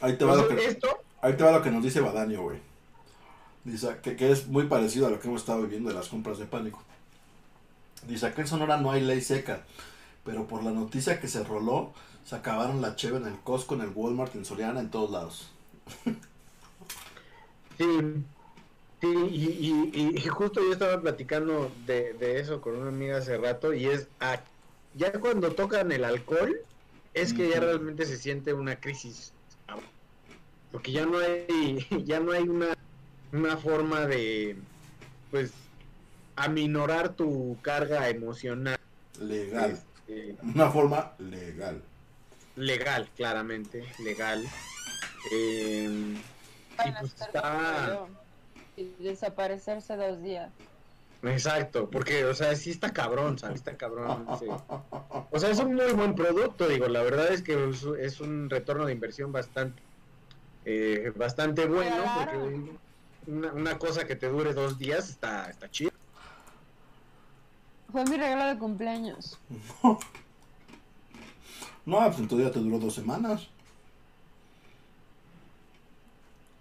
Ahí 0.00 0.16
te 0.16 0.24
va 0.24 0.36
lo 0.36 0.46
que, 0.46 0.64
esto 0.64 1.02
ahí 1.22 1.36
te 1.36 1.42
va 1.42 1.50
lo 1.50 1.62
que 1.62 1.72
nos 1.72 1.82
dice 1.82 2.00
Badanio, 2.00 2.42
güey. 2.42 2.67
Dice 3.70 3.98
que, 4.02 4.16
que 4.16 4.32
es 4.32 4.46
muy 4.48 4.64
parecido 4.66 5.06
a 5.06 5.10
lo 5.10 5.20
que 5.20 5.28
hemos 5.28 5.42
estado 5.42 5.62
viviendo 5.62 5.90
de 5.90 5.94
las 5.96 6.08
compras 6.08 6.38
de 6.38 6.46
pánico. 6.46 6.82
Dice, 8.06 8.26
acá 8.26 8.42
en 8.42 8.48
Sonora 8.48 8.76
no 8.78 8.90
hay 8.90 9.00
ley 9.02 9.20
seca, 9.20 9.64
pero 10.24 10.46
por 10.48 10.62
la 10.64 10.70
noticia 10.72 11.20
que 11.20 11.28
se 11.28 11.44
roló, 11.44 11.92
se 12.24 12.36
acabaron 12.36 12.80
la 12.82 12.96
cheve 12.96 13.18
en 13.18 13.26
el 13.26 13.38
Costco, 13.40 13.74
en 13.74 13.82
el 13.82 13.92
Walmart, 13.94 14.34
en 14.36 14.44
Soriana, 14.44 14.80
en 14.80 14.90
todos 14.90 15.10
lados. 15.10 15.48
Sí, 17.78 17.84
sí 19.00 19.06
y, 19.30 19.90
y- 19.94 20.16
y 20.18 20.28
justo 20.28 20.60
yo 20.62 20.72
estaba 20.72 21.00
platicando 21.00 21.76
de, 21.86 22.14
de 22.14 22.40
eso 22.40 22.60
con 22.60 22.76
una 22.76 22.88
amiga 22.88 23.18
hace 23.18 23.36
rato 23.38 23.72
y 23.74 23.86
es, 23.86 24.08
ah, 24.20 24.44
ya 24.94 25.12
cuando 25.20 25.54
tocan 25.54 25.92
el 25.92 26.04
alcohol, 26.04 26.56
es 27.14 27.34
que 27.34 27.48
ya 27.50 27.60
realmente 27.60 28.06
se 28.06 28.18
siente 28.18 28.54
una 28.54 28.80
crisis. 28.80 29.34
Porque 30.70 30.92
ya 30.92 31.06
no 31.06 31.18
hay, 31.18 31.86
ya 32.04 32.20
no 32.20 32.32
hay 32.32 32.48
una, 32.48 32.74
una 33.32 33.56
forma 33.56 34.06
de, 34.06 34.56
pues, 35.30 35.52
aminorar 36.36 37.10
tu 37.14 37.56
carga 37.62 38.08
emocional. 38.08 38.78
Legal. 39.20 39.72
este, 39.72 40.36
Una 40.42 40.70
forma 40.70 41.12
legal. 41.18 41.82
legal, 42.56 43.08
claramente, 43.16 43.84
legal. 44.02 44.44
Eh, 45.32 45.88
y 46.86 46.90
pues 47.00 47.12
está- 47.20 48.06
y 48.76 48.84
desaparecerse 49.00 49.96
dos 49.96 50.22
días. 50.22 50.50
Exacto, 51.24 51.90
porque, 51.90 52.24
o 52.24 52.32
sea, 52.34 52.54
sí 52.54 52.70
está 52.70 52.92
cabrón, 52.92 53.38
¿sabes? 53.40 53.56
Está 53.56 53.76
cabrón. 53.76 54.24
sí. 54.38 54.46
O 55.30 55.38
sea, 55.40 55.50
es 55.50 55.58
un 55.58 55.74
muy 55.74 55.92
buen 55.92 56.14
producto, 56.14 56.68
digo, 56.68 56.86
la 56.86 57.02
verdad 57.02 57.32
es 57.32 57.42
que 57.42 57.70
es, 58.00 58.20
un 58.20 58.48
retorno 58.48 58.86
de 58.86 58.92
inversión 58.92 59.32
bastante, 59.32 59.82
eh, 60.64 61.12
bastante 61.16 61.66
bueno, 61.66 61.96
Claro. 62.02 62.30
porque 62.30 62.70
una, 63.28 63.52
una 63.52 63.78
cosa 63.78 64.06
que 64.06 64.16
te 64.16 64.28
dure 64.28 64.52
dos 64.54 64.78
días 64.78 65.10
está, 65.10 65.48
está 65.50 65.70
chido. 65.70 65.92
Fue 67.92 68.04
mi 68.04 68.16
regalo 68.16 68.46
de 68.46 68.58
cumpleaños. 68.58 69.38
No, 71.86 72.04
pues 72.04 72.18
entonces 72.18 72.48
ya 72.48 72.52
te 72.52 72.58
duró 72.58 72.78
dos 72.78 72.94
semanas. 72.94 73.48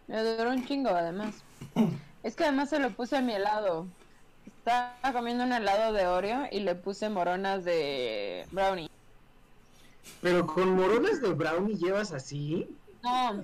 Me 0.08 0.24
duró 0.24 0.52
un 0.52 0.66
chingo, 0.66 0.90
además. 0.90 1.36
Es 2.24 2.36
que 2.36 2.46
además 2.46 2.70
se 2.70 2.80
lo 2.80 2.92
puse 2.92 3.18
a 3.18 3.22
mi 3.22 3.34
helado. 3.34 3.88
Estaba 4.46 5.14
comiendo 5.14 5.44
un 5.44 5.52
helado 5.52 5.92
de 5.92 6.08
Oreo 6.08 6.48
y 6.50 6.62
le 6.62 6.76
puse 6.76 7.10
moronas 7.10 7.66
de 7.66 8.46
brownie. 8.52 8.90
Pero 10.22 10.48
con 10.48 10.76
morones 10.76 11.22
de 11.22 11.34
brownie 11.34 11.76
llevas 11.76 12.14
así. 12.14 12.68
No, 13.04 13.44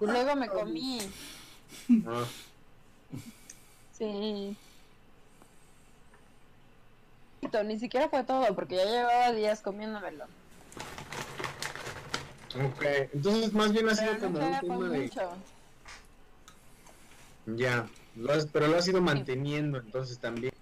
luego 0.00 0.36
me 0.36 0.48
comí. 0.48 1.00
Ah, 2.06 2.26
Sí. 3.90 4.56
Ni 7.64 7.78
siquiera 7.78 8.08
fue 8.08 8.24
todo, 8.24 8.54
porque 8.54 8.76
ya 8.76 8.84
llevaba 8.84 9.32
días 9.32 9.60
comiéndomelo. 9.62 10.26
ok, 12.54 12.82
entonces 13.12 13.52
más 13.52 13.72
bien 13.72 13.88
ha 13.88 13.94
sido 13.94 14.12
Pero 14.18 14.32
como 14.32 14.38
un 14.46 14.60
tema 14.60 14.88
de... 14.90 15.04
mucho. 15.04 15.42
Ya, 17.56 17.90
lo 18.14 18.32
has- 18.32 18.46
pero 18.52 18.68
lo 18.68 18.76
has 18.76 18.88
ido 18.88 19.00
manteniendo, 19.00 19.78
entonces 19.78 20.20
también. 20.20 20.52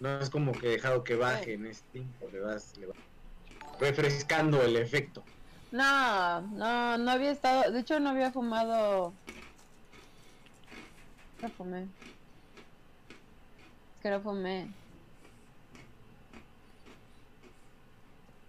No 0.00 0.20
es 0.20 0.30
como 0.30 0.56
que 0.58 0.68
he 0.68 0.70
dejado 0.72 1.02
que 1.02 1.16
baje 1.16 1.54
en 1.54 1.66
este 1.66 1.88
tiempo, 1.90 2.30
le 2.30 2.40
vas, 2.40 2.76
le 2.76 2.86
vas 2.86 2.96
refrescando 3.80 4.62
el 4.62 4.76
efecto. 4.76 5.24
No, 5.70 6.40
no, 6.42 6.98
no 6.98 7.10
había 7.10 7.30
estado. 7.32 7.70
De 7.72 7.80
hecho, 7.80 8.00
no 8.00 8.10
había 8.10 8.32
fumado. 8.32 9.14
No 11.42 11.48
fumé. 11.50 11.82
Es 11.82 11.88
que 14.02 14.10
no 14.10 14.20
fumé. 14.20 14.68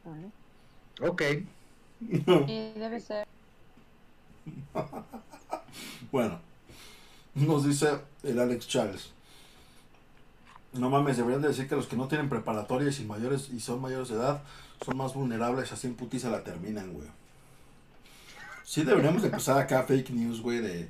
Vale. 0.06 0.32
Ok, 1.02 1.22
Y 2.02 2.72
debe 2.74 3.00
ser. 3.00 3.28
Bueno, 6.12 6.40
nos 7.36 7.66
dice 7.66 8.00
el 8.24 8.40
Alex 8.40 8.68
Charles. 8.68 9.12
No 10.74 10.90
mames, 10.90 11.18
deberían 11.18 11.42
de 11.42 11.50
decir 11.50 11.70
que 11.70 11.76
los 11.76 11.86
que 11.86 11.96
no 11.96 12.08
tienen 12.08 12.30
preparatorias 12.30 13.00
y 13.00 13.06
mayores 13.06 13.50
y 13.50 13.60
son 13.60 13.82
mayores 13.82 14.10
de 14.10 14.16
edad 14.16 14.42
son 14.84 14.98
más 14.98 15.14
vulnerables, 15.14 15.72
así 15.72 15.88
en 15.88 15.96
putiza 15.96 16.30
la 16.30 16.44
terminan, 16.44 16.94
güey. 16.94 17.08
Sí 18.64 18.84
deberíamos 18.84 19.22
de 19.22 19.28
empezar 19.28 19.60
acá 19.60 19.84
fake 19.84 20.12
news, 20.12 20.42
güey, 20.42 20.60
de 20.60 20.90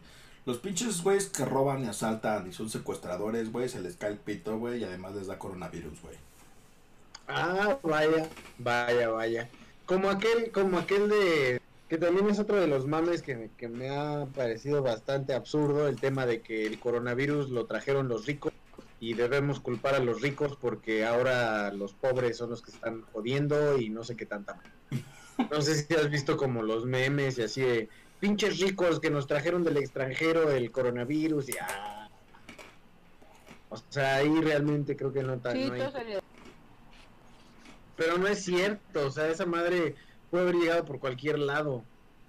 los 0.50 0.58
pinches 0.58 1.04
güeyes 1.04 1.28
que 1.30 1.46
roban 1.46 1.84
y 1.86 1.88
asaltan 1.88 2.48
y 2.50 2.54
son 2.54 2.70
secuestradores, 2.72 3.52
güey, 3.52 3.70
se 3.70 3.80
les 3.82 3.96
cae 3.96 4.10
el 4.14 4.18
pito, 4.18 4.58
güey, 4.58 4.82
y 4.82 4.84
además 4.84 5.14
les 5.14 5.28
da 5.28 5.38
coronavirus, 5.38 6.02
güey. 6.02 6.16
Ah, 7.28 7.78
vaya, 7.84 8.28
vaya, 8.58 9.10
vaya. 9.10 9.48
Como 9.86 10.10
aquel, 10.10 10.52
como 10.52 10.80
aquel 10.80 11.08
de 11.08 11.62
que 11.88 11.98
también 12.00 12.28
es 12.30 12.40
otro 12.40 12.60
de 12.60 12.66
los 12.68 12.88
mames 12.88 13.22
que, 13.22 13.36
me- 13.36 13.50
que 13.58 13.68
me 13.68 13.90
ha 13.90 14.26
parecido 14.36 14.82
bastante 14.82 15.34
absurdo 15.36 15.88
el 15.88 16.00
tema 16.00 16.26
de 16.26 16.42
que 16.42 16.66
el 16.66 16.80
coronavirus 16.80 17.50
lo 17.52 17.66
trajeron 17.68 18.08
los 18.08 18.26
ricos 18.26 18.52
y 19.00 19.14
debemos 19.14 19.60
culpar 19.60 19.94
a 19.96 20.00
los 20.00 20.22
ricos 20.22 20.58
porque 20.60 21.06
ahora 21.06 21.72
los 21.72 21.94
pobres 21.94 22.38
son 22.38 22.50
los 22.50 22.62
que 22.64 22.72
están 22.72 23.04
jodiendo 23.14 23.78
y 23.80 23.90
no 23.90 24.04
sé 24.04 24.16
qué 24.16 24.26
tanta. 24.26 24.60
No 25.52 25.62
sé 25.62 25.74
si 25.76 25.94
has 25.94 26.10
visto 26.10 26.36
como 26.36 26.64
los 26.64 26.86
memes 26.86 27.38
y 27.38 27.44
así 27.44 27.62
de 27.62 27.88
pinches 28.20 28.60
ricos 28.60 29.00
que 29.00 29.10
nos 29.10 29.28
trajeron 29.28 29.64
del 29.64 29.78
extranjero 29.78 30.52
el 30.52 30.72
coronavirus 30.72 31.50
y 31.50 31.54
ah. 31.62 32.10
O 33.70 33.78
sea, 33.90 34.16
ahí 34.16 34.42
realmente 34.42 34.96
creo 34.98 35.14
que 35.14 35.22
no, 35.24 35.38
ta- 35.38 35.52
Sí, 35.52 35.66
no 35.68 35.74
hay 35.74 35.82
pero 37.96 38.18
no 38.18 38.28
es 38.28 38.44
cierto, 38.44 39.08
o 39.08 39.12
sea, 39.12 39.28
esa 39.28 39.46
madre 39.46 39.96
puede 40.32 40.44
haber 40.44 40.56
llegado 40.56 40.86
por 40.86 41.00
cualquier 41.00 41.38
lado. 41.38 41.84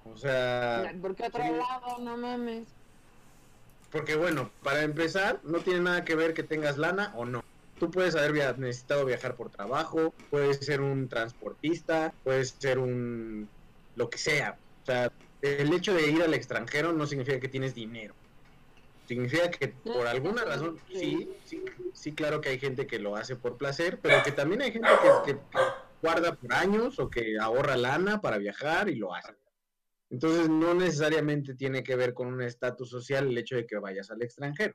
O 0.04 0.16
sea, 0.16 0.92
¿Por 1.00 1.14
qué 1.14 1.24
otro 1.26 1.42
sí. 1.44 1.50
lado? 1.50 1.98
No 2.00 2.16
mames. 2.16 2.66
porque 3.92 4.16
bueno, 4.16 4.50
para 4.64 4.82
empezar, 4.82 5.40
no 5.44 5.58
tiene 5.60 5.80
nada 5.80 6.04
que 6.04 6.14
ver 6.16 6.34
que 6.34 6.42
tengas 6.42 6.76
lana 6.76 7.12
o 7.16 7.24
no. 7.24 7.44
Tú 7.78 7.90
puedes 7.90 8.14
haber 8.16 8.32
via- 8.32 8.54
necesitado 8.58 9.04
viajar 9.04 9.36
por 9.36 9.50
trabajo, 9.50 10.12
puedes 10.30 10.58
ser 10.58 10.80
un 10.80 11.08
transportista, 11.08 12.12
puedes 12.24 12.50
ser 12.58 12.78
un 12.78 13.48
lo 13.96 14.10
que 14.10 14.18
sea. 14.18 14.56
O 14.82 14.86
sea, 14.86 15.12
el 15.42 15.72
hecho 15.72 15.94
de 15.94 16.10
ir 16.10 16.22
al 16.22 16.34
extranjero 16.34 16.92
no 16.92 17.06
significa 17.06 17.40
que 17.40 17.48
tienes 17.48 17.74
dinero. 17.74 18.16
Significa 19.04 19.50
que 19.50 19.68
por 19.68 20.06
alguna 20.06 20.44
razón, 20.44 20.76
sí, 20.92 21.28
sí, 21.44 21.64
sí, 21.92 22.14
claro 22.14 22.40
que 22.40 22.50
hay 22.50 22.58
gente 22.60 22.86
que 22.86 22.98
lo 22.98 23.16
hace 23.16 23.36
por 23.36 23.56
placer, 23.56 23.98
pero 24.00 24.22
que 24.22 24.32
también 24.32 24.62
hay 24.62 24.72
gente 24.72 24.88
que, 25.24 25.32
que- 25.32 25.40
que 25.40 25.58
guarda 26.00 26.34
por 26.34 26.52
años 26.54 26.98
o 26.98 27.10
que 27.10 27.36
ahorra 27.38 27.76
lana 27.76 28.20
para 28.20 28.38
viajar 28.38 28.88
y 28.88 28.94
lo 28.96 29.12
hace. 29.14 29.34
Entonces 30.10 30.48
no 30.48 30.74
necesariamente 30.74 31.54
tiene 31.54 31.82
que 31.82 31.96
ver 31.96 32.14
con 32.14 32.28
un 32.28 32.42
estatus 32.42 32.90
social 32.90 33.28
el 33.28 33.38
hecho 33.38 33.56
de 33.56 33.66
que 33.66 33.78
vayas 33.78 34.10
al 34.10 34.22
extranjero. 34.22 34.74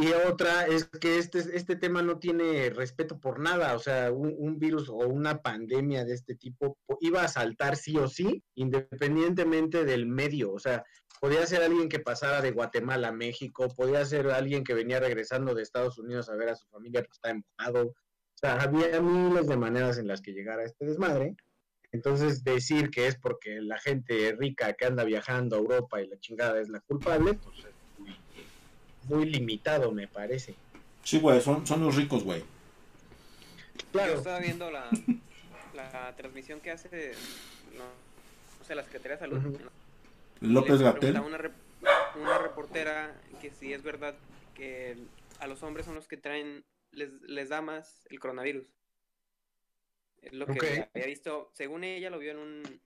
Y 0.00 0.12
otra 0.12 0.66
es 0.66 0.86
que 0.86 1.18
este, 1.18 1.40
este 1.54 1.76
tema 1.76 2.00
no 2.02 2.18
tiene 2.18 2.70
respeto 2.70 3.20
por 3.20 3.38
nada, 3.38 3.74
o 3.74 3.78
sea, 3.78 4.10
un, 4.10 4.34
un 4.38 4.58
virus 4.58 4.88
o 4.88 4.94
una 4.94 5.42
pandemia 5.42 6.04
de 6.06 6.14
este 6.14 6.36
tipo 6.36 6.78
po- 6.86 6.96
iba 7.00 7.22
a 7.22 7.28
saltar 7.28 7.76
sí 7.76 7.96
o 7.98 8.08
sí, 8.08 8.42
independientemente 8.54 9.84
del 9.84 10.06
medio, 10.06 10.52
o 10.52 10.58
sea, 10.58 10.84
podía 11.20 11.46
ser 11.46 11.62
alguien 11.62 11.88
que 11.90 11.98
pasara 11.98 12.40
de 12.40 12.52
Guatemala 12.52 13.08
a 13.08 13.12
México, 13.12 13.68
podía 13.76 14.04
ser 14.06 14.30
alguien 14.30 14.64
que 14.64 14.72
venía 14.74 15.00
regresando 15.00 15.54
de 15.54 15.62
Estados 15.62 15.98
Unidos 15.98 16.30
a 16.30 16.36
ver 16.36 16.48
a 16.48 16.56
su 16.56 16.66
familia 16.68 17.02
que 17.02 17.10
está 17.12 17.30
emojado, 17.30 17.88
o 17.88 18.38
sea, 18.40 18.54
había 18.54 19.02
miles 19.02 19.46
de 19.48 19.56
maneras 19.58 19.98
en 19.98 20.08
las 20.08 20.22
que 20.22 20.32
llegara 20.32 20.64
este 20.64 20.86
desmadre. 20.86 21.36
Entonces, 21.92 22.44
decir 22.44 22.88
que 22.88 23.08
es 23.08 23.16
porque 23.16 23.60
la 23.60 23.78
gente 23.78 24.34
rica 24.38 24.72
que 24.74 24.86
anda 24.86 25.02
viajando 25.04 25.56
a 25.56 25.58
Europa 25.58 26.00
y 26.00 26.06
la 26.06 26.18
chingada 26.20 26.60
es 26.60 26.68
la 26.68 26.80
culpable, 26.80 27.34
pues 27.34 27.58
es 27.58 27.74
muy, 29.04 29.26
limitado, 29.26 29.92
me 29.92 30.06
parece. 30.08 30.54
Sí, 31.04 31.18
güey, 31.18 31.40
son, 31.40 31.66
son 31.66 31.84
los 31.84 31.96
ricos, 31.96 32.24
güey. 32.24 32.40
Yo 32.40 33.86
Claro, 33.92 34.14
estaba 34.14 34.38
viendo 34.40 34.70
la, 34.70 34.90
la 35.74 36.14
transmisión 36.16 36.60
que 36.60 36.70
hace, 36.70 37.12
no, 37.76 37.84
no 37.84 38.64
sé, 38.64 38.74
la 38.74 38.84
Secretaría 38.84 39.16
de 39.16 39.20
Salud. 39.20 39.60
López 40.40 40.80
Gatel. 40.80 41.18
Una, 41.20 41.38
rep- 41.38 41.52
una 42.16 42.38
reportera 42.38 43.14
que 43.40 43.50
si 43.50 43.72
es 43.72 43.82
verdad 43.82 44.14
que 44.54 44.96
a 45.38 45.46
los 45.46 45.62
hombres 45.62 45.86
son 45.86 45.94
los 45.94 46.06
que 46.06 46.16
traen, 46.16 46.64
les, 46.92 47.10
les 47.22 47.48
da 47.48 47.62
más 47.62 48.06
el 48.10 48.20
coronavirus. 48.20 48.66
Es 50.22 50.32
lo 50.34 50.46
que 50.46 50.86
había 50.94 51.06
visto, 51.06 51.50
según 51.54 51.82
ella 51.82 52.10
lo 52.10 52.18
vio 52.18 52.32
en 52.32 52.38
un, 52.38 52.80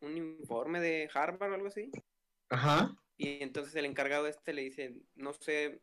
un 0.00 0.16
informe 0.16 0.80
de 0.80 1.10
Harvard 1.12 1.52
o 1.52 1.54
algo 1.54 1.68
así. 1.68 1.90
ajá, 2.48 2.96
Y 3.16 3.42
entonces 3.42 3.74
el 3.76 3.84
encargado 3.84 4.26
este 4.26 4.52
le 4.52 4.62
dice, 4.62 4.94
no 5.14 5.32
sé, 5.34 5.80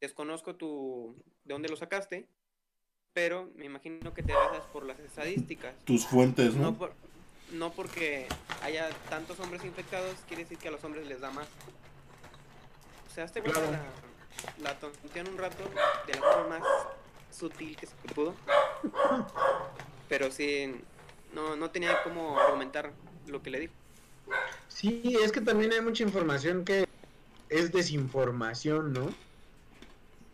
desconozco 0.00 0.54
tu, 0.56 1.16
de 1.44 1.54
dónde 1.54 1.68
lo 1.68 1.76
sacaste, 1.76 2.28
pero 3.12 3.50
me 3.54 3.64
imagino 3.64 4.12
que 4.12 4.22
te 4.22 4.34
basas 4.34 4.64
por 4.66 4.84
las 4.84 4.98
estadísticas. 5.00 5.74
Tus 5.84 6.06
fuentes, 6.06 6.54
No, 6.54 6.72
¿no? 6.72 6.76
por- 6.78 6.92
no 7.52 7.72
porque 7.72 8.26
haya 8.62 8.90
tantos 9.08 9.38
hombres 9.40 9.64
infectados, 9.64 10.16
quiere 10.26 10.42
decir 10.42 10.58
que 10.58 10.68
a 10.68 10.70
los 10.72 10.82
hombres 10.84 11.06
les 11.06 11.20
da 11.20 11.30
más. 11.30 11.48
O 13.06 13.14
sea, 13.14 13.24
este 13.24 13.40
Claro. 13.40 13.70
la, 13.70 13.82
la 14.62 14.78
tontean 14.78 15.28
un 15.28 15.38
rato 15.38 15.64
de 16.06 16.14
la 16.14 16.20
forma 16.20 16.58
más 16.58 16.68
sutil 17.30 17.76
que 17.76 17.86
se 17.86 17.94
pudo. 18.14 18.34
Pero 20.08 20.30
sí, 20.30 20.74
no, 21.32 21.56
no 21.56 21.70
tenía 21.70 22.02
cómo 22.02 22.38
argumentar 22.38 22.92
lo 23.26 23.42
que 23.42 23.50
le 23.50 23.60
dijo. 23.60 23.74
Sí, 24.68 25.16
es 25.22 25.32
que 25.32 25.40
también 25.40 25.72
hay 25.72 25.80
mucha 25.80 26.02
información 26.04 26.64
que 26.64 26.84
es 27.48 27.72
desinformación, 27.72 28.92
¿no? 28.92 29.18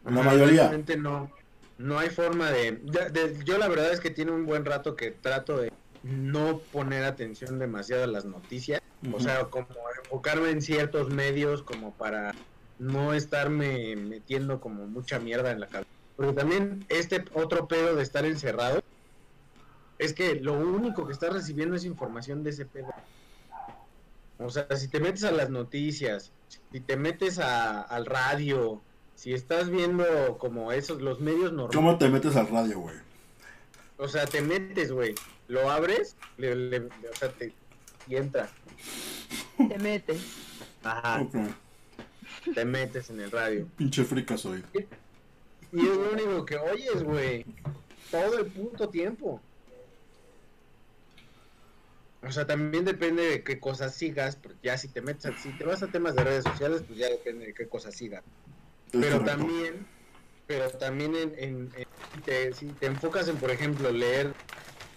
La 0.04 0.10
Ajá, 0.10 0.22
mayoría. 0.22 0.68
realmente 0.68 0.96
no, 0.96 1.30
no 1.76 1.98
hay 1.98 2.10
forma 2.10 2.50
de, 2.50 2.80
de- 2.82 3.10
de- 3.10 3.44
Yo 3.44 3.58
la 3.58 3.68
verdad 3.68 3.92
es 3.92 4.00
que 4.00 4.10
tiene 4.10 4.32
un 4.32 4.46
buen 4.46 4.64
rato 4.64 4.96
que 4.96 5.12
trato 5.12 5.58
de 5.58 5.68
no 6.02 6.66
poner 6.70 7.04
atención 7.04 7.58
demasiado 7.58 8.04
a 8.04 8.06
las 8.06 8.24
noticias. 8.24 8.80
O 9.10 9.20
sea, 9.20 9.44
como 9.50 9.68
enfocarme 10.02 10.50
en 10.50 10.62
ciertos 10.62 11.10
medios 11.10 11.62
como 11.62 11.96
para 11.96 12.32
no 12.78 13.14
estarme 13.14 13.94
metiendo 13.96 14.60
como 14.60 14.86
mucha 14.88 15.20
mierda 15.20 15.52
en 15.52 15.60
la 15.60 15.68
cabeza. 15.68 15.88
Porque 16.16 16.32
también 16.32 16.86
este 16.88 17.24
otro 17.34 17.68
pedo 17.68 17.94
de 17.96 18.02
estar 18.02 18.24
encerrado 18.24 18.80
es 19.98 20.12
que 20.14 20.34
lo 20.34 20.52
único 20.54 21.06
que 21.06 21.12
estás 21.12 21.32
recibiendo 21.32 21.76
es 21.76 21.84
información 21.84 22.42
de 22.42 22.50
ese 22.50 22.66
pedo. 22.66 22.90
O 24.38 24.50
sea, 24.50 24.66
si 24.76 24.88
te 24.88 25.00
metes 25.00 25.24
a 25.24 25.30
las 25.32 25.50
noticias, 25.50 26.32
si 26.72 26.80
te 26.80 26.96
metes 26.96 27.38
a- 27.38 27.80
al 27.82 28.06
radio, 28.06 28.80
si 29.14 29.32
estás 29.32 29.70
viendo 29.70 30.36
como 30.38 30.72
esos, 30.72 31.00
los 31.00 31.20
medios 31.20 31.52
normales. 31.52 31.76
¿Cómo 31.76 31.98
te 31.98 32.08
metes 32.08 32.34
al 32.36 32.48
radio, 32.48 32.80
güey? 32.80 32.96
O 33.98 34.08
sea, 34.08 34.26
te 34.26 34.40
metes, 34.40 34.90
güey, 34.90 35.14
lo 35.48 35.70
abres, 35.70 36.16
le, 36.38 36.56
le- 36.56 36.80
le- 36.80 36.86
o 36.86 37.14
sea, 37.18 37.28
te, 37.30 37.52
y 38.08 38.16
entra. 38.16 38.50
Te 39.56 39.78
metes. 39.78 40.20
Ajá, 40.82 41.24
te 42.54 42.64
metes 42.64 43.10
en 43.10 43.20
el 43.20 43.30
radio. 43.30 43.68
Pinche 43.76 44.02
frica 44.04 44.36
soy. 44.36 44.64
Y 45.72 45.78
es 45.80 45.96
lo 45.96 46.12
único 46.12 46.44
que 46.44 46.56
oyes, 46.56 47.02
güey. 47.04 47.46
Todo 48.10 48.38
el 48.38 48.46
puto 48.46 48.88
tiempo. 48.88 49.40
O 52.22 52.30
sea, 52.30 52.46
también 52.46 52.84
depende 52.84 53.22
de 53.24 53.44
qué 53.44 53.60
cosas 53.60 53.96
sigas. 53.96 54.36
pero 54.36 54.56
Ya 54.62 54.78
si 54.78 54.92
te 54.92 55.02
metes, 55.02 55.26
a- 55.26 55.36
si 55.36 55.56
te 55.56 55.64
vas 55.64 55.82
a 55.82 55.90
temas 55.90 56.14
de 56.16 56.24
redes 56.24 56.44
sociales, 56.44 56.84
pues 56.86 56.98
ya 56.98 57.08
depende 57.08 57.46
de 57.46 57.54
qué 57.54 57.68
cosas 57.68 57.96
sigas. 57.96 58.24
Pero 58.98 59.22
correcto. 59.22 59.24
también, 59.24 59.90
pero 60.46 60.70
también 60.78 61.16
en, 61.16 61.34
en- 61.38 61.72
en- 61.74 61.84
si, 62.12 62.22
te, 62.22 62.52
si 62.54 62.74
te 62.76 62.86
enfocas 62.86 63.28
en, 63.28 63.38
por 63.40 63.50
ejemplo, 63.52 63.92
leer 63.92 64.38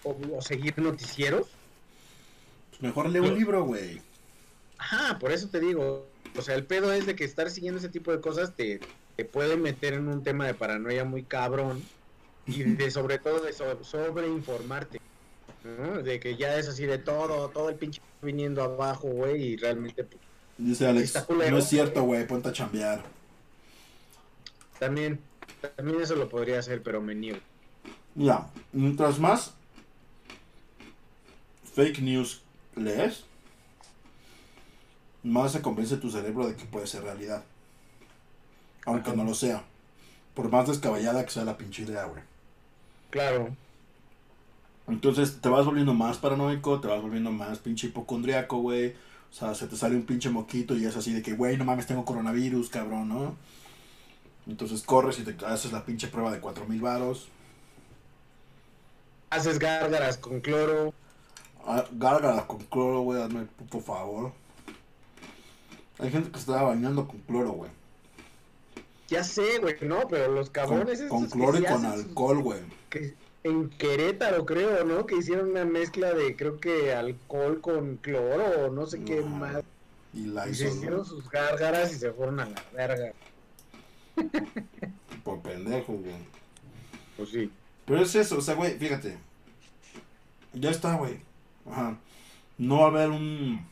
o, 0.02 0.38
o 0.38 0.42
seguir 0.42 0.74
noticieros, 0.78 1.60
Pues 2.70 2.80
mejor 2.80 3.08
lee 3.10 3.18
un 3.18 3.34
libro, 3.34 3.64
güey. 3.64 4.04
Ajá, 4.78 5.18
por 5.18 5.32
eso 5.32 5.48
te 5.50 5.60
digo. 5.60 6.16
O 6.34 6.42
sea, 6.42 6.54
el 6.54 6.66
pedo 6.66 6.92
es 6.92 7.06
de 7.06 7.16
que 7.16 7.24
estar 7.24 7.50
siguiendo 7.50 7.78
ese 7.80 7.88
tipo 7.88 8.12
de 8.12 8.20
cosas 8.20 8.54
te, 8.56 8.86
te 9.14 9.24
puede 9.24 9.56
meter 9.56 9.94
en 9.94 10.08
un 10.08 10.22
tema 10.22 10.46
de 10.46 10.54
paranoia 10.54 11.04
muy 11.04 11.26
cabrón 11.26 11.90
y 12.46 12.64
de 12.64 12.90
sobre 12.90 13.18
todo 13.18 13.40
de 13.42 13.52
so- 13.52 13.82
sobreinformarte. 13.84 14.98
¿No? 15.66 16.02
De 16.02 16.20
que 16.20 16.36
ya 16.36 16.56
es 16.58 16.68
así 16.68 16.86
de 16.86 16.98
todo, 16.98 17.48
todo 17.50 17.68
el 17.68 17.76
pinche 17.76 18.00
viniendo 18.22 18.62
abajo, 18.62 19.08
güey, 19.08 19.42
y 19.42 19.56
realmente 19.56 20.04
pues, 20.04 20.20
Dice 20.58 20.86
Alex, 20.86 21.12
culero. 21.26 21.50
no 21.50 21.58
es 21.58 21.68
cierto, 21.68 22.02
güey, 22.04 22.26
ponte 22.26 22.48
a 22.48 22.52
chambear. 22.52 23.04
también, 24.78 25.20
también 25.76 26.00
eso 26.00 26.14
lo 26.16 26.28
podría 26.28 26.58
hacer, 26.60 26.82
pero 26.82 27.00
me 27.02 27.14
niego. 27.14 27.38
Mira, 28.14 28.46
mientras 28.72 29.18
más 29.18 29.52
fake 31.74 32.00
news 32.00 32.40
lees, 32.74 33.24
más 35.22 35.52
se 35.52 35.60
convence 35.60 35.96
tu 35.98 36.10
cerebro 36.10 36.46
de 36.46 36.56
que 36.56 36.64
puede 36.64 36.86
ser 36.86 37.02
realidad. 37.02 37.44
Aunque 38.86 39.10
Ajá. 39.10 39.16
no 39.16 39.24
lo 39.24 39.34
sea. 39.34 39.64
Por 40.34 40.50
más 40.50 40.68
descabellada 40.68 41.24
que 41.24 41.30
sea 41.32 41.44
la 41.44 41.56
pinche 41.58 41.82
idea, 41.82 42.04
güey. 42.04 42.22
Claro, 43.10 43.54
Entonces 44.88 45.40
te 45.40 45.48
vas 45.48 45.66
volviendo 45.66 45.94
más 45.94 46.18
paranoico, 46.18 46.80
te 46.80 46.88
vas 46.88 47.02
volviendo 47.02 47.32
más 47.32 47.58
pinche 47.58 47.88
hipocondriaco, 47.88 48.58
güey. 48.58 48.94
O 49.30 49.34
sea, 49.34 49.54
se 49.54 49.66
te 49.66 49.76
sale 49.76 49.96
un 49.96 50.04
pinche 50.06 50.30
moquito 50.30 50.76
y 50.76 50.84
es 50.86 50.96
así 50.96 51.12
de 51.12 51.22
que, 51.22 51.32
güey, 51.34 51.56
no 51.56 51.64
mames, 51.64 51.86
tengo 51.86 52.04
coronavirus, 52.04 52.70
cabrón, 52.70 53.08
¿no? 53.08 53.34
Entonces 54.46 54.82
corres 54.82 55.18
y 55.18 55.24
te 55.24 55.44
haces 55.44 55.72
la 55.72 55.84
pinche 55.84 56.06
prueba 56.08 56.30
de 56.30 56.40
4000 56.40 56.80
varos. 56.80 57.28
haces 59.30 59.58
gárgaras 59.58 60.16
con 60.18 60.40
cloro. 60.40 60.94
Ah, 61.66 61.84
Gárgara 61.92 62.46
con 62.46 62.58
cloro, 62.60 63.00
güey, 63.00 63.20
hazme 63.20 63.40
el 63.40 63.46
puto 63.46 63.80
favor. 63.80 64.32
Hay 65.98 66.10
gente 66.10 66.28
que 66.30 66.34
se 66.36 66.40
estaba 66.42 66.62
bañando 66.68 67.08
con 67.08 67.18
cloro, 67.20 67.50
güey. 67.52 67.70
Ya 69.08 69.24
sé, 69.24 69.58
güey, 69.58 69.76
no, 69.82 70.06
pero 70.08 70.32
los 70.32 70.50
Con, 70.50 70.52
cabrones 70.52 71.02
con 71.08 71.24
que 71.24 71.30
cloro 71.30 71.58
y 71.58 71.64
con 71.64 71.84
alcohol, 71.84 72.42
güey. 72.42 72.60
En 73.46 73.70
Querétaro 73.70 74.44
creo, 74.44 74.84
¿no? 74.84 75.06
Que 75.06 75.16
hicieron 75.16 75.50
una 75.50 75.64
mezcla 75.64 76.12
de 76.12 76.36
creo 76.36 76.58
que 76.58 76.92
alcohol 76.92 77.60
con 77.60 77.96
cloro 77.96 78.66
o 78.66 78.70
no 78.70 78.86
sé 78.86 79.02
qué 79.04 79.20
Ajá. 79.20 79.28
más. 79.28 79.64
Y 80.12 80.26
la 80.26 80.48
Y 80.48 80.54
se 80.54 80.68
hicieron 80.68 81.04
sus 81.04 81.28
gárgaras 81.30 81.92
y 81.92 81.96
se 81.96 82.12
fueron 82.12 82.40
a 82.40 82.46
la 82.46 82.62
verga. 82.72 83.12
por 85.24 85.40
pendejo, 85.40 85.92
güey. 85.92 86.16
Pues 87.16 87.28
sí. 87.30 87.50
Pero 87.84 88.02
es 88.02 88.14
eso, 88.14 88.38
o 88.38 88.40
sea, 88.40 88.54
güey, 88.54 88.78
fíjate. 88.78 89.18
Ya 90.52 90.70
está, 90.70 90.94
güey. 90.96 91.20
Ajá. 91.70 91.98
No 92.58 92.78
va 92.78 92.84
a 92.86 92.88
haber 92.88 93.10
un. 93.10 93.64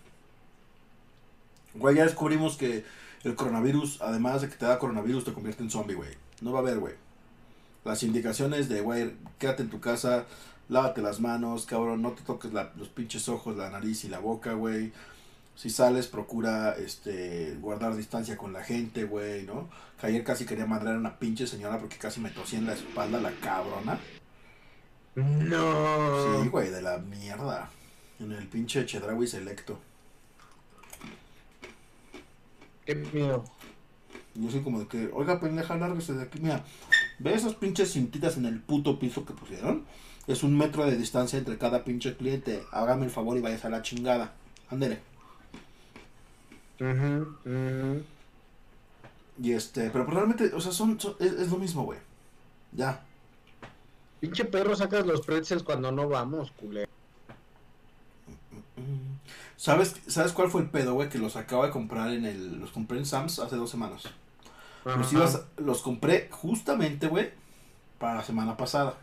Güey, 1.75 1.97
ya 1.97 2.05
descubrimos 2.05 2.57
que 2.57 2.85
el 3.25 3.35
coronavirus, 3.35 4.01
además 4.03 4.43
de 4.43 4.49
que 4.49 4.57
te 4.57 4.67
da 4.67 4.79
coronavirus, 4.79 5.25
te 5.25 5.33
convierte 5.33 5.63
en 5.63 5.71
zombie, 5.71 5.95
güey. 5.95 6.11
No 6.41 6.53
va 6.53 6.59
a 6.59 6.63
haber, 6.63 6.79
güey. 6.79 6.95
Las 7.85 8.03
indicaciones 8.03 8.69
de, 8.69 8.81
güey, 8.81 9.13
quédate 9.39 9.63
en 9.63 9.71
tu 9.71 9.81
casa, 9.81 10.25
lávate 10.69 11.03
las 11.03 11.21
manos, 11.21 11.67
cabrón, 11.67 12.01
no 12.03 12.13
te 12.13 12.23
toques 12.23 12.53
la- 12.53 12.73
los 12.77 12.89
pinches 12.89 13.29
ojos, 13.29 13.57
la 13.57 13.69
nariz 13.71 14.05
y 14.05 14.09
la 14.09 14.19
boca, 14.21 14.55
güey. 14.55 14.93
Si 15.57 15.71
sales, 15.71 16.07
procura 16.09 16.75
este 16.77 17.57
guardar 17.61 17.95
distancia 17.95 18.37
con 18.37 18.53
la 18.53 18.65
gente, 18.65 19.05
güey, 19.05 19.45
¿no? 19.45 19.69
Que 20.01 20.09
ayer 20.09 20.25
casi 20.25 20.47
quería 20.47 20.67
madrear 20.67 20.97
a 20.97 20.99
una 20.99 21.19
pinche 21.19 21.47
señora 21.47 21.79
porque 21.79 21.97
casi 21.97 22.21
me 22.21 22.31
tosía 22.31 22.59
en 22.59 22.67
la 22.67 22.73
espalda 22.73 23.21
la 23.21 23.31
cabrona. 23.41 24.01
No. 25.15 26.43
Sí, 26.43 26.49
güey, 26.49 26.71
de 26.71 26.83
la 26.83 26.99
mierda. 26.99 27.71
En 28.19 28.33
el 28.33 28.47
pinche 28.49 28.85
Chedraui 28.87 29.27
Selecto. 29.29 29.79
Qué 32.85 32.95
miedo. 32.95 33.45
Yo 34.35 34.51
soy 34.51 34.63
como 34.63 34.81
de 34.81 34.87
que, 34.89 35.11
oiga, 35.13 35.39
pendeja, 35.41 35.77
lárguese 35.77 36.15
de 36.15 36.23
aquí. 36.25 36.41
Mira, 36.41 36.65
¿ve 37.19 37.35
esas 37.35 37.55
pinches 37.55 37.93
cintitas 37.93 38.37
en 38.37 38.47
el 38.47 38.61
puto 38.61 38.99
piso 38.99 39.25
que 39.25 39.33
pusieron? 39.35 39.85
Es 40.27 40.43
un 40.43 40.57
metro 40.57 40.87
de 40.87 40.97
distancia 40.97 41.39
entre 41.39 41.59
cada 41.59 41.85
pinche 41.85 42.17
cliente. 42.17 42.63
Hágame 42.73 43.05
el 43.07 43.11
favor 43.11 43.37
y 43.37 43.41
vayas 43.41 43.65
a 43.65 43.71
la 43.71 43.83
chingada. 43.83 44.33
Ándele. 44.71 45.01
Ujú, 46.81 47.37
ujú. 47.45 48.05
Y 49.41 49.53
este, 49.53 49.91
pero 49.91 50.05
pues 50.05 50.17
realmente, 50.17 50.53
o 50.55 50.61
sea, 50.61 50.73
son, 50.73 50.99
son- 51.01 51.17
es, 51.19 51.33
es 51.33 51.49
lo 51.51 51.59
mismo, 51.59 51.85
güey. 51.85 51.99
Ya. 52.73 53.03
Pinche 54.21 54.45
perro 54.45 54.75
sacas 54.75 55.07
los 55.07 55.21
pretzels 55.21 55.63
cuando 55.63 55.93
no 55.93 56.09
vamos, 56.09 56.51
culero. 56.51 56.91
¿Sabes, 59.57 59.95
¿Sabes 60.09 60.33
cuál 60.33 60.51
fue 60.51 60.63
el 60.63 60.71
pedo, 60.71 60.95
güey? 60.95 61.09
Que 61.09 61.19
los 61.19 61.37
acabo 61.37 61.65
de 61.65 61.71
comprar 61.71 62.13
en 62.13 62.25
el. 62.25 62.59
Los 62.61 62.71
compré 62.71 62.99
en 62.99 63.07
Sam's 63.07 63.39
hace 63.39 63.57
dos 63.57 63.71
semanas. 63.71 64.03
Los, 64.85 65.13
ibas- 65.13 65.43
los 65.57 65.83
compré 65.83 66.29
justamente, 66.31 67.07
güey, 67.09 67.31
para 67.99 68.17
la 68.17 68.23
semana 68.25 68.57
pasada. 68.57 68.95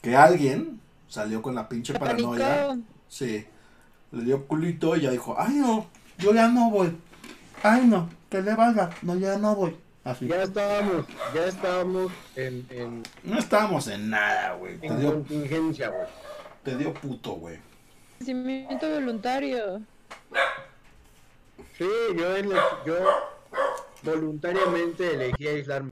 Que 0.00 0.14
alguien 0.16 0.80
salió 1.08 1.42
con 1.42 1.54
la 1.54 1.68
pinche 1.68 1.92
paranoia. 1.94 2.78
Sí. 3.08 3.46
Le 4.12 4.24
dio 4.24 4.46
culito 4.46 4.96
y 4.96 5.02
ya 5.02 5.10
dijo, 5.10 5.34
ay 5.38 5.54
no, 5.54 5.86
yo 6.18 6.32
ya 6.32 6.48
no 6.48 6.70
voy. 6.70 6.96
Ay 7.62 7.84
no, 7.86 8.08
que 8.30 8.40
le 8.40 8.54
valga, 8.54 8.90
no, 9.02 9.16
ya 9.16 9.36
no 9.38 9.54
voy. 9.56 9.76
Así. 10.04 10.26
Ya 10.28 10.42
estábamos, 10.44 11.04
ya 11.34 11.44
estábamos 11.46 12.12
en, 12.36 12.66
en, 12.70 13.02
No 13.24 13.38
estábamos 13.38 13.88
en 13.88 14.08
nada, 14.08 14.54
güey. 14.54 14.78
Te 14.78 14.86
en 14.86 15.00
dio, 15.00 15.12
contingencia, 15.14 15.88
güey. 15.88 16.06
te 16.62 16.76
dio 16.76 16.94
puto, 16.94 17.32
güey. 17.32 17.58
Nacimiento 18.20 18.88
voluntario. 18.88 19.80
Sí, 21.76 21.86
yo, 22.16 22.36
ele- 22.36 22.56
yo 22.86 22.94
voluntariamente 24.02 25.14
elegí 25.14 25.46
aislarme. 25.48 25.90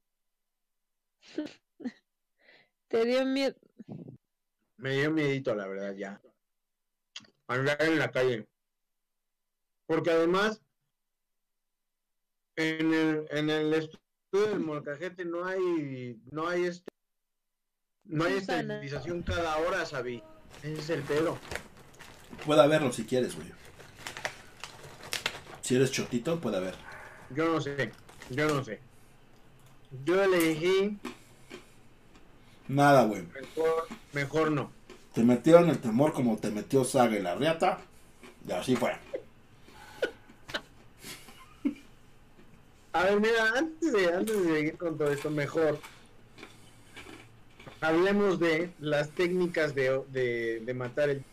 Te 2.88 3.04
dio 3.04 3.24
miedo. 3.24 3.57
Me 4.76 4.94
dio 4.96 5.11
miedito, 5.11 5.54
la 5.54 5.66
verdad, 5.66 5.94
ya. 5.94 6.20
Andar 7.48 7.80
en 7.82 7.98
la 7.98 8.11
calle. 8.11 8.46
Porque 9.86 10.11
además, 10.11 10.61
en 12.57 12.92
el, 12.92 13.26
en 13.30 13.50
el 13.50 13.72
estudio 13.74 14.48
del 14.48 14.61
molcajete 14.61 15.24
no 15.24 15.44
hay, 15.44 16.20
no 16.30 16.48
hay 16.48 16.64
este, 16.64 16.90
no 18.04 18.24
hay 18.24 18.40
Susana. 18.40 18.74
esterilización 18.74 19.22
cada 19.22 19.57
hora, 19.59 19.86
Sabi. 19.86 20.22
Ese 20.62 20.72
es 20.74 20.90
el 20.90 21.02
pedo. 21.02 21.38
Puede 22.44 22.62
haberlo 22.62 22.92
si 22.92 23.04
quieres, 23.04 23.34
güey. 23.34 23.52
Si 25.62 25.74
eres 25.76 25.90
chotito, 25.90 26.40
puede 26.40 26.59
haber. 26.59 26.86
Yo 27.35 27.53
no 27.53 27.61
sé, 27.61 27.91
yo 28.31 28.49
no 28.49 28.64
sé. 28.64 28.81
Yo 30.05 30.22
elegí 30.22 30.99
Nada, 32.68 33.05
güey. 33.05 33.22
Mejor, 33.22 33.87
mejor 34.12 34.51
no. 34.51 34.70
Te 35.14 35.22
metieron 35.22 35.68
el 35.70 35.79
temor 35.79 36.12
como 36.12 36.37
te 36.37 36.51
metió 36.51 36.85
Saga 36.85 37.16
y 37.16 37.22
la 37.22 37.35
riata. 37.35 37.79
Y 38.47 38.53
así 38.53 38.77
fue. 38.77 38.93
A 42.93 43.05
ver, 43.05 43.20
mira, 43.20 43.53
antes 43.57 43.93
de, 43.93 44.12
antes 44.12 44.47
de 44.47 44.55
seguir 44.55 44.77
con 44.79 44.97
todo 44.97 45.12
esto, 45.12 45.31
mejor 45.31 45.79
hablemos 47.81 48.41
de 48.41 48.70
las 48.81 49.11
técnicas 49.11 49.74
de, 49.74 50.03
de, 50.09 50.61
de 50.61 50.74
matar 50.74 51.11
el 51.11 51.24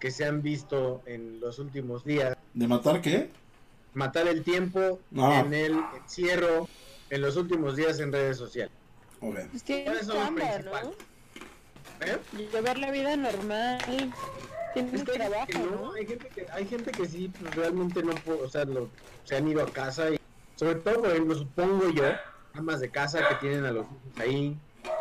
que 0.00 0.10
se 0.10 0.24
han 0.24 0.42
visto 0.42 1.02
en 1.06 1.40
los 1.40 1.58
últimos 1.58 2.04
días. 2.04 2.36
¿De 2.52 2.68
matar 2.68 3.00
qué? 3.00 3.30
Matar 3.94 4.28
el 4.28 4.42
tiempo 4.44 5.00
Ah. 5.16 5.42
en 5.44 5.54
el 5.54 5.80
encierro 6.02 6.68
en 7.10 7.20
los 7.22 7.36
últimos 7.36 7.76
días 7.76 7.98
en 8.00 8.12
redes 8.12 8.36
sociales. 8.36 8.72
Ok. 9.20 9.36
Pues 9.50 9.62
tienes. 9.64 10.06
¿no? 10.06 10.14
¿Eh? 12.00 12.18
Llevar 12.52 12.78
la 12.78 12.90
vida 12.90 13.16
normal. 13.16 13.78
Tienes 14.74 14.94
Es 14.94 15.02
que 15.04 15.10
hay 15.12 15.16
trabajo, 15.18 15.46
gente 15.46 15.52
que 15.52 15.58
no, 15.70 15.80
¿no? 15.82 15.92
hay 15.94 16.06
gente 16.06 16.28
que, 16.28 16.46
hay 16.52 16.66
gente 16.66 16.90
que 16.92 17.06
sí, 17.06 17.32
pues, 17.40 17.54
realmente 17.54 18.02
no 18.02 18.12
puede, 18.14 18.42
o 18.42 18.48
sea, 18.48 18.64
lo- 18.64 18.88
se 19.24 19.36
han 19.36 19.48
ido 19.48 19.62
a 19.62 19.66
casa 19.72 20.10
y 20.10 20.18
sobre 20.56 20.76
todo, 20.76 21.00
por 21.02 21.10
ejemplo, 21.10 21.34
supongo 21.36 21.88
yo, 21.90 22.04
amas 22.52 22.80
de 22.80 22.90
casa 22.90 23.26
que 23.28 23.34
tienen 23.36 23.64
a 23.64 23.72
los 23.72 23.86
hijos 23.86 24.20
ahí, 24.20 24.56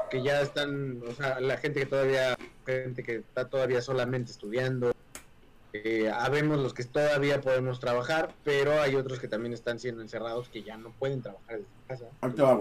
que 0.10 0.24
ya 0.24 0.42
están, 0.42 1.02
o 1.08 1.12
sea, 1.14 1.40
la 1.42 1.58
gente 1.58 1.82
que 1.82 1.86
todavía, 1.86 2.36
gente 2.66 3.04
que 3.04 3.18
está 3.18 3.48
todavía 3.50 3.82
solamente 3.82 4.32
estudiando, 4.32 4.94
eh, 5.84 6.12
habemos 6.12 6.58
los 6.60 6.74
que 6.74 6.84
todavía 6.84 7.42
podemos 7.42 7.80
trabajar, 7.80 8.34
pero 8.44 8.80
hay 8.82 8.96
otros 8.96 9.20
que 9.20 9.28
también 9.28 9.54
están 9.54 9.80
siendo 9.80 10.02
encerrados 10.02 10.50
que 10.50 10.64
ya 10.64 10.78
no 10.78 10.92
pueden 10.92 11.22
trabajar 11.22 11.58
desde 11.60 11.68
casa. 11.88 12.06
Va. 12.44 12.60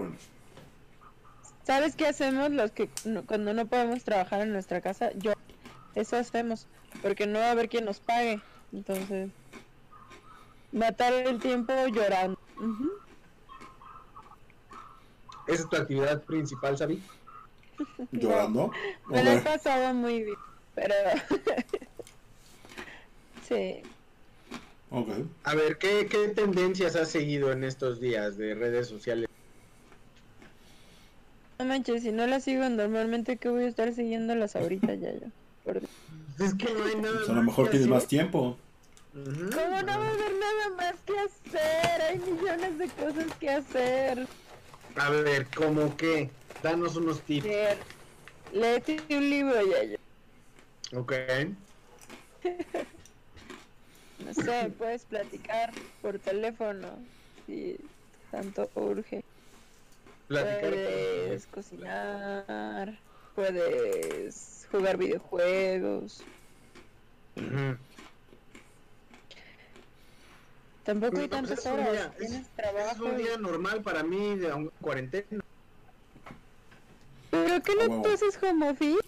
¿Sabes 1.63 1.95
qué 1.95 2.07
hacemos 2.07 2.51
los 2.51 2.71
que 2.71 2.89
no- 3.05 3.25
cuando 3.25 3.53
no 3.53 3.65
podemos 3.65 4.03
trabajar 4.03 4.41
en 4.41 4.53
nuestra 4.53 4.81
casa? 4.81 5.11
Yo, 5.17 5.33
eso 5.95 6.15
hacemos, 6.17 6.65
porque 7.01 7.27
no 7.27 7.39
va 7.39 7.47
a 7.47 7.51
haber 7.51 7.67
quien 7.69 7.85
nos 7.85 7.99
pague. 7.99 8.39
Entonces, 8.73 9.29
matar 10.71 11.13
el 11.13 11.39
tiempo 11.39 11.73
llorando. 11.87 12.37
¿Esa 15.47 15.63
es 15.63 15.69
tu 15.69 15.75
actividad 15.77 16.21
principal, 16.23 16.77
Sabi? 16.77 17.01
Llorando. 18.11 18.71
Me 19.07 19.23
lo 19.23 19.31
he 19.31 19.37
pasado 19.41 19.93
muy 19.93 20.23
bien, 20.23 20.37
pero... 20.75 20.93
sí. 23.47 23.81
Ok. 24.89 25.09
A 25.43 25.53
ver, 25.55 25.77
¿qué, 25.77 26.07
¿qué 26.07 26.29
tendencias 26.29 26.95
has 26.95 27.09
seguido 27.09 27.51
en 27.51 27.63
estos 27.63 27.99
días 27.99 28.37
de 28.37 28.55
redes 28.55 28.87
sociales? 28.87 29.27
No 31.59 31.65
manches, 31.65 32.03
si 32.03 32.11
no 32.11 32.27
las 32.27 32.43
sigo 32.43 32.67
normalmente, 32.69 33.37
que 33.37 33.49
voy 33.49 33.63
a 33.63 33.67
estar 33.67 33.91
siguiéndolas 33.93 34.55
ahorita 34.55 34.93
ya, 34.95 35.11
ya. 35.13 35.27
Por. 35.63 35.81
Es 36.39 36.53
que 36.53 36.71
no 36.71 36.83
hay 36.85 36.95
nada 36.95 37.17
Pues 37.17 37.29
a 37.29 37.33
lo 37.33 37.41
mejor 37.41 37.69
tienes 37.71 37.87
hacer. 37.87 37.95
más 37.95 38.07
tiempo. 38.07 38.57
¿Cómo 39.11 39.25
no 39.31 39.57
va 39.87 39.91
a 39.91 39.95
haber 39.95 40.33
nada 40.39 40.69
más 40.77 40.95
que 41.03 41.17
hacer? 41.17 42.01
Hay 42.01 42.19
millones 42.19 42.77
de 42.77 42.87
cosas 42.89 43.25
que 43.39 43.49
hacer. 43.49 44.27
A 44.95 45.09
ver, 45.09 45.47
¿cómo 45.55 45.97
qué? 45.97 46.29
Danos 46.61 46.95
unos 46.95 47.21
tips. 47.21 47.45
Leer. 47.45 47.77
Léete 48.53 49.01
un 49.09 49.29
libro, 49.29 49.55
ya, 49.65 49.83
ya. 49.83 49.97
Ok. 50.97 51.13
No 54.25 54.33
sé, 54.33 54.71
puedes 54.77 55.05
platicar 55.05 55.71
por 56.01 56.17
teléfono 56.19 56.87
si 57.45 57.77
tanto 58.31 58.69
urge. 58.75 59.23
Platicar. 60.27 60.59
Puedes 60.71 61.47
cocinar, 61.47 62.97
puedes 63.35 64.67
jugar 64.71 64.97
videojuegos. 64.97 66.23
Ujú. 67.35 67.77
Tampoco 70.83 71.19
hay 71.19 71.27
tantas 71.27 71.65
horas. 71.65 71.91
día- 71.91 72.11
Tienes 72.17 72.41
Es 72.41 72.47
trabajo. 72.55 73.05
un 73.05 73.19
y- 73.19 73.23
día 73.23 73.37
normal 73.37 73.81
para 73.81 74.03
mí 74.03 74.35
de 74.37 74.53
un- 74.53 74.71
cuarentena. 74.81 75.43
¿Pero 77.29 77.61
qué 77.61 77.75
no 77.75 78.01
tú 78.01 78.09
haces 78.09 78.39
home 78.41 78.69
office? 78.69 78.99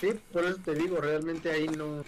Sí, 0.00 0.18
por 0.32 0.44
eso 0.44 0.58
te 0.64 0.74
digo, 0.74 1.00
realmente 1.00 1.50
ahí 1.50 1.66
no 1.68 2.02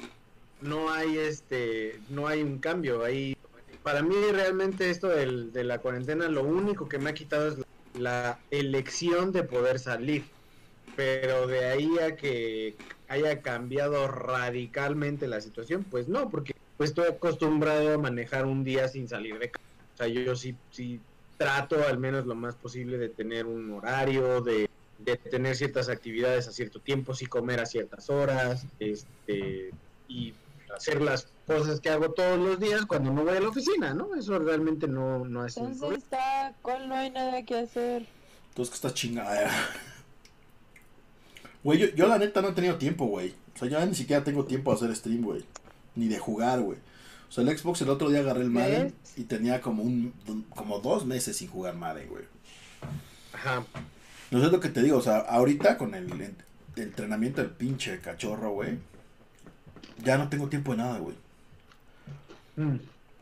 no 0.61 0.91
hay 0.93 1.19
este 1.19 2.03
no 2.09 2.27
hay 2.29 2.43
un 2.43 2.61
cambio, 2.61 3.05
ahí 3.05 3.35
para 3.83 4.03
mí 4.03 4.15
realmente 4.33 4.91
esto 4.91 5.09
del- 5.09 5.53
de 5.53 5.65
la 5.65 5.81
cuarentena 5.81 6.29
lo 6.29 6.45
único 6.45 6.89
que 6.89 6.99
me 6.99 7.11
ha 7.11 7.15
quitado 7.15 7.49
es 7.49 7.57
la, 7.95 8.45
elección 8.51 9.33
de 9.33 9.45
poder 9.45 9.79
salir. 9.79 10.37
Pero 10.95 11.47
de 11.47 11.65
ahí 11.67 11.99
a 12.01 12.17
que 12.17 12.81
haya 13.09 13.43
cambiado 13.43 14.07
radicalmente 14.09 15.29
la 15.29 15.41
situación, 15.41 15.85
pues 15.89 16.09
no, 16.09 16.31
porque 16.31 16.53
pues 16.77 16.91
estoy 16.91 17.07
acostumbrado 17.09 17.95
a 17.95 17.99
manejar 17.99 18.47
un 18.47 18.65
día 18.65 18.89
sin 18.89 19.09
salir 19.09 19.39
de 19.39 19.51
casa. 19.51 19.65
O 19.95 19.97
sea, 19.97 20.09
yo, 20.09 20.23
yo 20.23 20.37
sí, 20.37 20.61
sí 20.71 21.05
trato 21.37 21.87
al 21.87 21.99
menos 21.99 22.27
lo 22.27 22.35
más 22.35 22.57
posible 22.57 22.99
de 22.99 23.11
tener 23.11 23.47
un 23.47 23.71
horario, 23.73 24.41
de, 24.43 24.67
de 24.99 25.17
tener 25.17 25.57
ciertas 25.57 25.89
actividades 25.89 26.49
a 26.49 26.53
cierto 26.53 26.81
tiempo, 26.83 27.15
sí 27.15 27.27
comer 27.27 27.61
a 27.61 27.67
ciertas 27.67 28.11
horas, 28.11 28.67
este, 28.79 29.71
y 30.07 30.39
hacer 30.77 31.01
las 31.01 31.27
cosas 31.47 31.81
que 31.81 31.91
hago 31.91 32.11
todos 32.13 32.39
los 32.39 32.59
días 32.61 32.87
cuando 32.87 33.13
no 33.13 33.25
voy 33.25 33.37
a 33.37 33.41
la 33.41 33.49
oficina, 33.49 33.95
¿no? 33.95 34.15
Eso 34.15 34.39
realmente 34.39 34.87
no, 34.89 35.25
no 35.25 35.45
es 35.47 35.57
Entonces 35.57 35.99
está, 36.05 36.55
¿cuál 36.63 36.89
no 36.89 36.95
hay 36.95 37.11
nada 37.11 37.43
que 37.45 37.59
hacer? 37.59 38.07
Entonces 38.51 38.71
que 38.71 38.75
está 38.77 38.95
chingada. 38.95 39.51
Güey, 41.63 41.79
yo, 41.79 41.87
yo 41.95 42.07
la 42.09 42.19
neta 42.19 42.41
no 42.41 42.49
he 42.49 42.53
tenido 42.53 42.77
tiempo, 42.77 43.07
güey. 43.07 43.35
O 43.55 43.59
sea, 43.59 43.69
ya 43.69 43.85
ni 43.85 43.95
siquiera 43.95 44.25
tengo 44.25 44.45
tiempo 44.45 44.71
de 44.71 44.77
hacer 44.77 44.97
stream, 44.97 45.23
güey. 45.23 45.45
Ni 45.95 46.09
de 46.09 46.19
jugar, 46.19 46.61
güey. 46.61 46.79
O 47.29 47.33
sea, 47.33 47.45
el 47.45 47.57
Xbox 47.59 47.83
el 47.83 47.91
otro 47.91 48.09
día 48.09 48.21
agarré 48.21 48.43
el 48.43 48.51
Madden 48.51 48.95
y 49.17 49.25
tenía 49.25 49.61
como 49.61 49.83
un 49.83 50.13
como 50.55 50.79
dos 50.81 51.05
meses 51.05 51.37
sin 51.37 51.49
jugar 51.49 51.75
Madden, 51.77 52.09
güey. 52.09 52.25
Ajá. 53.33 53.65
No 54.31 54.41
sé 54.41 54.51
lo 54.51 54.61
que 54.61 54.69
te 54.69 54.83
digo, 54.83 54.99
o 54.99 55.03
sea, 55.03 55.19
ahorita 55.19 55.77
con 55.77 55.95
el, 55.95 56.11
en- 56.13 56.37
entrenamiento 56.77 57.41
del 57.43 57.51
pinche 57.51 58.01
cachorro, 58.01 58.53
güey. 58.53 58.79
Ya 60.05 60.19
no 60.19 60.29
tengo 60.29 60.49
tiempo 60.49 60.73
de 60.73 60.79
nada, 60.79 60.99
güey. 60.99 61.17
Mm. 62.57 62.77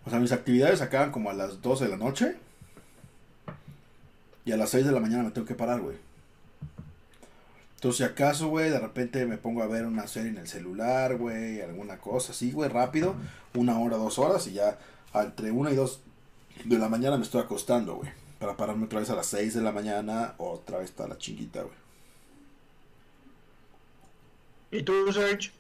O 0.07 0.11
sea, 0.11 0.21
mis 0.21 0.33
actividades 0.33 0.81
acaban 0.81 1.11
como 1.11 1.31
a 1.31 1.35
las 1.35 1.61
12 1.61 1.85
de 1.85 1.91
la 1.91 1.97
noche. 1.97 2.37
Y 4.45 4.53
a 4.53 4.57
las 4.57 4.71
6 4.71 4.87
de 4.87 4.93
la 4.93 5.01
mañana 5.01 5.25
me 5.25 5.31
tengo 5.31 5.47
que 5.47 5.55
parar, 5.55 5.81
güey. 5.81 5.97
Entonces, 7.75 7.99
si 7.99 8.03
acaso, 8.05 8.49
güey, 8.49 8.71
de 8.71 8.81
repente 8.81 9.25
me 9.27 9.39
pongo 9.39 9.63
a 9.63 9.67
ver 9.69 9.87
una 9.87 10.09
serie 10.09 10.31
en 10.31 10.39
el 10.39 10.49
celular, 10.49 11.17
güey, 11.17 11.61
alguna 11.61 11.99
cosa 11.99 12.33
así, 12.33 12.51
güey, 12.51 12.69
rápido, 12.69 13.15
una 13.55 13.79
hora, 13.79 13.97
dos 13.97 14.19
horas, 14.19 14.49
y 14.49 14.55
ya 14.55 14.79
entre 15.15 15.53
una 15.53 15.71
y 15.71 15.77
dos 15.77 16.01
de 16.65 16.77
la 16.77 16.89
mañana 16.89 17.17
me 17.17 17.23
estoy 17.23 17.41
acostando, 17.41 17.95
güey. 17.95 18.11
Para 18.41 18.57
pararme 18.57 18.87
otra 18.87 18.99
vez 18.99 19.11
a 19.11 19.15
las 19.15 19.27
6 19.27 19.55
de 19.55 19.63
la 19.63 19.71
mañana, 19.71 20.35
otra 20.39 20.79
vez 20.79 20.91
para 20.91 21.11
la 21.11 21.19
chinguita, 21.19 21.63
güey. 21.63 21.75
¿Y 24.73 24.83
tú, 24.83 25.13
Serge? 25.13 25.53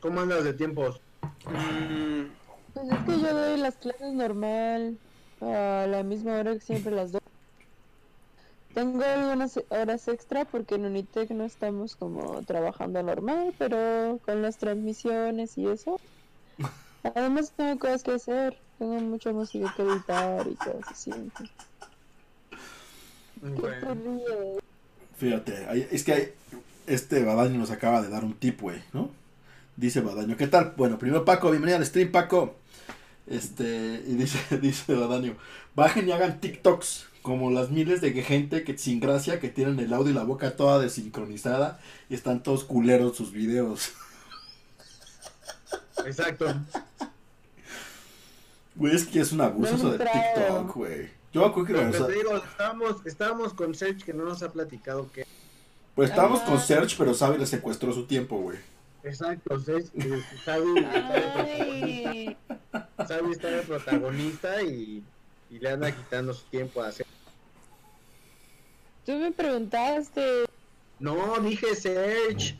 ¿Cómo 0.00 0.20
andas 0.20 0.44
de 0.44 0.52
tiempos? 0.54 1.00
Mm, 1.46 2.26
Pues 2.74 2.88
es 2.90 2.98
que 3.04 3.20
yo 3.20 3.34
doy 3.34 3.56
las 3.58 3.74
clases 3.76 4.12
normal, 4.12 4.96
a 5.40 5.86
la 5.88 6.02
misma 6.02 6.36
hora 6.38 6.54
que 6.54 6.60
siempre 6.60 6.92
las 6.92 7.12
doy. 7.12 7.20
Tengo 8.74 9.02
algunas 9.02 9.58
horas 9.70 10.06
extra 10.08 10.44
porque 10.44 10.76
en 10.76 10.84
Unitec 10.84 11.30
no 11.30 11.44
estamos 11.44 11.96
como 11.96 12.42
trabajando 12.42 13.02
normal, 13.02 13.52
pero 13.58 14.20
con 14.24 14.42
las 14.42 14.58
transmisiones 14.58 15.58
y 15.58 15.66
eso. 15.66 15.98
Además 17.02 17.52
tengo 17.56 17.78
cosas 17.78 18.02
que 18.04 18.12
hacer, 18.12 18.58
tengo 18.78 18.94
mucha 19.00 19.32
música 19.32 19.72
que 19.76 19.82
editar 19.82 20.46
y 20.46 20.54
cosas 20.54 20.88
así. 20.90 21.10
entonces, 21.10 21.50
¿Qué 23.40 23.48
te 23.50 23.60
Bueno? 23.60 24.20
Fíjate, 25.16 25.88
es 25.90 26.04
que 26.04 26.12
hay- 26.12 26.32
este 26.86 27.24
Badaño 27.24 27.58
nos 27.58 27.70
acaba 27.72 28.00
de 28.02 28.08
dar 28.08 28.24
un 28.24 28.34
tip, 28.34 28.60
güey, 28.60 28.80
¿no? 28.92 29.10
Dice 29.78 30.00
Badaño, 30.00 30.36
¿qué 30.36 30.48
tal? 30.48 30.74
Bueno, 30.76 30.98
primero 30.98 31.24
Paco, 31.24 31.50
bienvenido 31.50 31.78
al 31.78 31.86
stream, 31.86 32.10
Paco. 32.10 32.56
Este, 33.28 34.02
y 34.04 34.16
dice, 34.16 34.58
dice 34.60 34.92
Badaño, 34.92 35.36
bajen 35.76 36.08
y 36.08 36.10
hagan 36.10 36.40
TikToks, 36.40 37.06
como 37.22 37.52
las 37.52 37.70
miles 37.70 38.00
de 38.00 38.10
gente 38.24 38.64
que 38.64 38.76
sin 38.76 38.98
gracia 38.98 39.38
que 39.38 39.50
tienen 39.50 39.78
el 39.78 39.92
audio 39.92 40.10
y 40.10 40.14
la 40.14 40.24
boca 40.24 40.56
toda 40.56 40.80
desincronizada 40.80 41.78
y 42.10 42.14
están 42.14 42.42
todos 42.42 42.64
culeros 42.64 43.16
sus 43.16 43.30
videos. 43.30 43.92
exacto. 46.04 46.46
Güey, 48.74 48.96
es 48.96 49.06
que 49.06 49.20
es 49.20 49.30
un 49.30 49.42
abuso 49.42 49.70
No 49.70 49.76
eso 49.76 49.92
de. 49.92 49.98
TikTok, 49.98 50.74
güey. 50.74 51.08
Yo 51.32 51.42
me 51.42 51.46
acuerdo 51.46 51.66
que 51.68 51.74
Pero 51.74 51.90
o 51.90 51.92
sea, 51.92 52.06
te 52.08 52.14
digo, 52.14 52.36
estábamos, 52.36 53.06
estábamos 53.06 53.54
con 53.54 53.76
Serge 53.76 54.04
que 54.04 54.12
no 54.12 54.24
nos 54.24 54.42
ha 54.42 54.50
platicado 54.50 55.08
que... 55.12 55.24
pues 55.94 56.10
estábamos 56.10 56.40
con. 56.40 56.58
Serge, 56.58 56.96
pero 56.98 57.14
Sabi 57.14 57.38
le 57.38 57.46
secuestró 57.46 57.92
su 57.92 58.06
tiempo, 58.06 58.38
güey. 58.38 58.58
Exacto, 59.08 59.58
Serge, 59.58 59.90
que 59.90 60.22
Sabi 60.44 60.78
está 60.78 61.12
de 61.12 61.22
Ay, 61.24 62.36
protagonista, 62.46 63.06
Sabi 63.06 63.30
está 63.32 63.48
de 63.48 63.62
protagonista 63.62 64.62
y, 64.62 65.02
y 65.50 65.58
le 65.58 65.70
anda 65.70 65.90
quitando 65.96 66.34
su 66.34 66.44
tiempo 66.46 66.82
a 66.82 66.88
hacer... 66.88 67.06
tú 69.06 69.12
me 69.12 69.32
preguntaste 69.32 70.44
No, 70.98 71.38
dije 71.40 71.74
Search. 71.74 72.54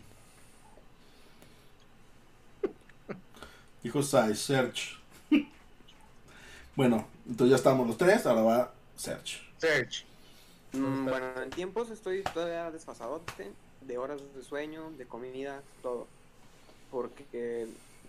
Dijo 3.82 4.03
Sai, 4.03 4.34
Search. 4.34 4.99
bueno, 6.74 7.07
entonces 7.26 7.51
ya 7.51 7.57
estamos 7.57 7.86
los 7.86 7.99
tres, 7.99 8.24
ahora 8.26 8.42
va 8.42 8.72
Search. 8.96 9.42
Search. 9.59 10.07
Mm, 10.72 11.05
bueno, 11.05 11.42
en 11.42 11.51
tiempos 11.51 11.90
estoy 11.90 12.22
todavía 12.22 12.70
desfasadote 12.70 13.53
de 13.82 13.99
horas 13.99 14.20
de 14.34 14.42
sueño, 14.42 14.90
de 14.96 15.07
comida, 15.07 15.62
todo. 15.82 16.07
Porque 16.91 17.66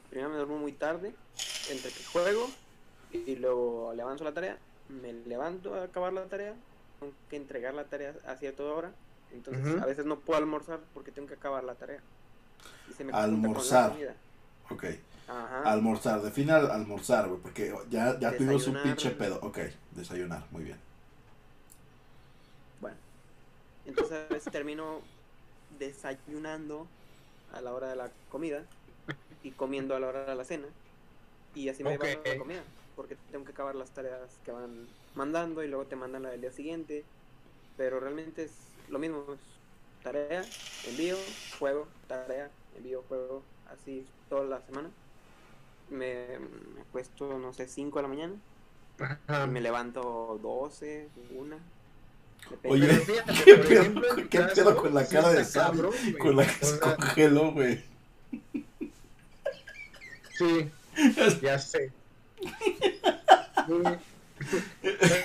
primero 0.09 0.30
me 0.30 0.38
duermo 0.38 0.57
muy 0.57 0.71
tarde, 0.71 1.13
entre 1.69 1.91
que 1.91 2.03
juego 2.05 2.49
y 3.11 3.36
luego 3.36 3.93
le 3.95 4.01
avanzo 4.01 4.23
la 4.23 4.34
tarea, 4.34 4.57
me 4.89 5.13
levanto 5.13 5.73
a 5.75 5.84
acabar 5.84 6.13
la 6.13 6.25
tarea, 6.25 6.53
tengo 6.99 7.13
que 7.30 7.36
entregar 7.36 7.73
la 7.73 7.84
tarea 7.86 8.15
a 8.27 8.36
cierta 8.36 8.63
hora, 8.63 8.91
entonces 9.32 9.82
a 9.82 9.86
veces 9.86 10.05
no 10.05 10.19
puedo 10.19 10.38
almorzar 10.39 10.80
porque 10.93 11.11
tengo 11.11 11.27
que 11.27 11.34
acabar 11.36 11.63
la 11.63 11.75
tarea. 11.75 12.01
Y 12.89 12.93
se 12.93 13.03
me 13.03 13.11
junta 13.11 13.27
con 13.27 13.41
la 13.41 13.86
Almorzar. 13.86 14.15
Ok. 14.69 14.84
Ajá. 15.27 15.61
Almorzar, 15.71 16.21
define 16.23 16.53
al- 16.53 16.71
almorzar, 16.71 17.27
güey, 17.27 17.39
porque 17.39 17.73
ya, 17.89 18.17
ya 18.19 18.36
tuvimos 18.36 18.65
un 18.67 18.82
pinche 18.82 19.11
pedo. 19.11 19.39
Ok, 19.43 19.59
desayunar, 19.91 20.43
muy 20.51 20.63
bien. 20.63 20.77
Bueno, 22.82 22.97
entonces 23.86 24.25
a 24.30 24.34
veces 24.34 24.51
termino 24.51 25.01
desayunando 25.77 26.88
a 27.52 27.62
la 27.62 27.74
hora 27.74 27.89
de 27.89 27.95
la 27.95 28.18
comida 28.28 28.72
y 29.41 29.56
comiendo 29.56 29.95
a 29.95 30.00
la 30.00 30.08
hora 30.10 30.26
de 30.26 30.36
la 30.36 30.45
cena. 30.45 30.78
Y 31.54 31.70
así 31.70 31.84
me 31.84 31.97
va 31.97 32.06
Ok. 32.06 32.16
la 32.26 32.38
comida, 32.38 32.74
porque 32.95 33.18
tengo 33.18 33.45
que 33.45 33.52
acabar 33.52 33.76
las 33.76 33.93
tareas 33.93 34.39
que 34.39 34.52
van 34.52 34.97
mandando 35.14 35.64
y 35.64 35.68
luego 35.68 35.88
te 35.88 35.95
mandan 35.95 36.24
la 36.24 36.32
del 36.32 36.41
día 36.41 36.52
siguiente. 36.52 37.12
Pero 37.76 38.00
realmente 38.00 38.43
es 38.43 38.82
lo 38.88 39.00
mismo, 39.00 39.34
es 39.34 39.64
tarea, 40.02 40.58
envío, 40.84 41.43
juego, 41.50 41.97
tarea, 42.08 42.58
envío, 42.72 43.04
juego, 43.04 43.52
así 43.66 44.16
toda 44.28 44.45
la 44.45 44.62
semana. 44.62 44.97
Me, 45.88 46.39
me 46.39 46.82
acuesto, 46.82 47.39
no 47.39 47.54
sé, 47.54 47.68
5 47.68 48.00
de 48.00 48.04
la 48.04 48.10
mañana 48.10 48.43
Ajá. 49.00 49.39
y 49.41 49.50
me 49.50 49.62
levanto 49.62 50.38
12, 50.41 51.14
1. 51.16 51.74
Oye, 52.63 52.87
Pero 52.87 53.01
fíjate, 53.05 53.33
¿qué 53.45 53.55
por 53.55 53.67
pedo 53.67 53.81
ejemplo, 53.81 54.15
qué 54.15 54.37
caso, 54.37 54.55
pedo 54.55 54.75
con 54.77 54.93
la 54.93 55.05
sí 55.05 55.15
cara 55.15 55.29
de 55.31 55.45
Sam? 55.45 55.71
cabrón, 55.71 55.93
güey. 56.11 56.17
Con 56.17 56.35
la 56.35 56.45
que 56.47 56.65
se 56.65 56.79
congeló, 56.79 57.51
güey. 57.53 57.83
Sí, 60.37 60.71
ya 61.41 61.59
sé. 61.59 61.93
Sí. 62.41 63.83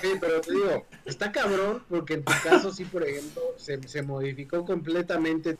Sí, 0.03 0.09
pero 0.21 0.41
te 0.41 0.53
digo, 0.53 0.87
está 1.05 1.31
cabrón 1.31 1.85
porque 1.89 2.15
en 2.15 2.25
tu 2.25 2.33
caso 2.43 2.73
sí, 2.73 2.85
por 2.85 3.07
ejemplo, 3.07 3.43
se, 3.57 3.87
se 3.87 4.03
modificó 4.03 4.65
completamente 4.65 5.57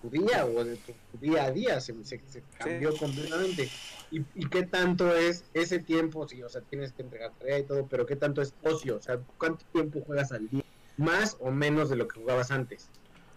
tu 0.00 0.08
día 0.10 0.46
o 0.46 0.64
de 0.64 0.76
tu, 0.78 0.94
tu 1.10 1.18
día 1.18 1.44
a 1.44 1.50
día, 1.50 1.80
se, 1.80 1.92
se- 2.04 2.22
se 2.26 2.44
cambió 2.56 2.96
completamente. 2.96 3.70
¿Y, 4.10 4.20
¿Y 4.34 4.48
qué 4.48 4.62
tanto 4.64 5.14
es 5.14 5.44
ese 5.52 5.80
tiempo? 5.80 6.26
Sí, 6.26 6.42
o 6.42 6.48
sea, 6.48 6.62
tienes 6.62 6.92
que 6.94 7.02
entregar 7.02 7.34
tarea 7.38 7.58
y 7.58 7.66
todo, 7.66 7.86
pero 7.88 8.06
¿qué 8.06 8.16
tanto 8.16 8.40
es 8.40 8.54
ocio? 8.62 8.96
O 8.96 9.02
sea, 9.02 9.20
¿cuánto 9.36 9.66
tiempo 9.70 10.00
juegas 10.00 10.32
al 10.32 10.48
día? 10.48 10.62
¿Más 10.98 11.36
o 11.40 11.50
menos 11.50 11.88
de 11.88 11.96
lo 11.96 12.06
que 12.08 12.20
jugabas 12.20 12.50
antes? 12.50 12.86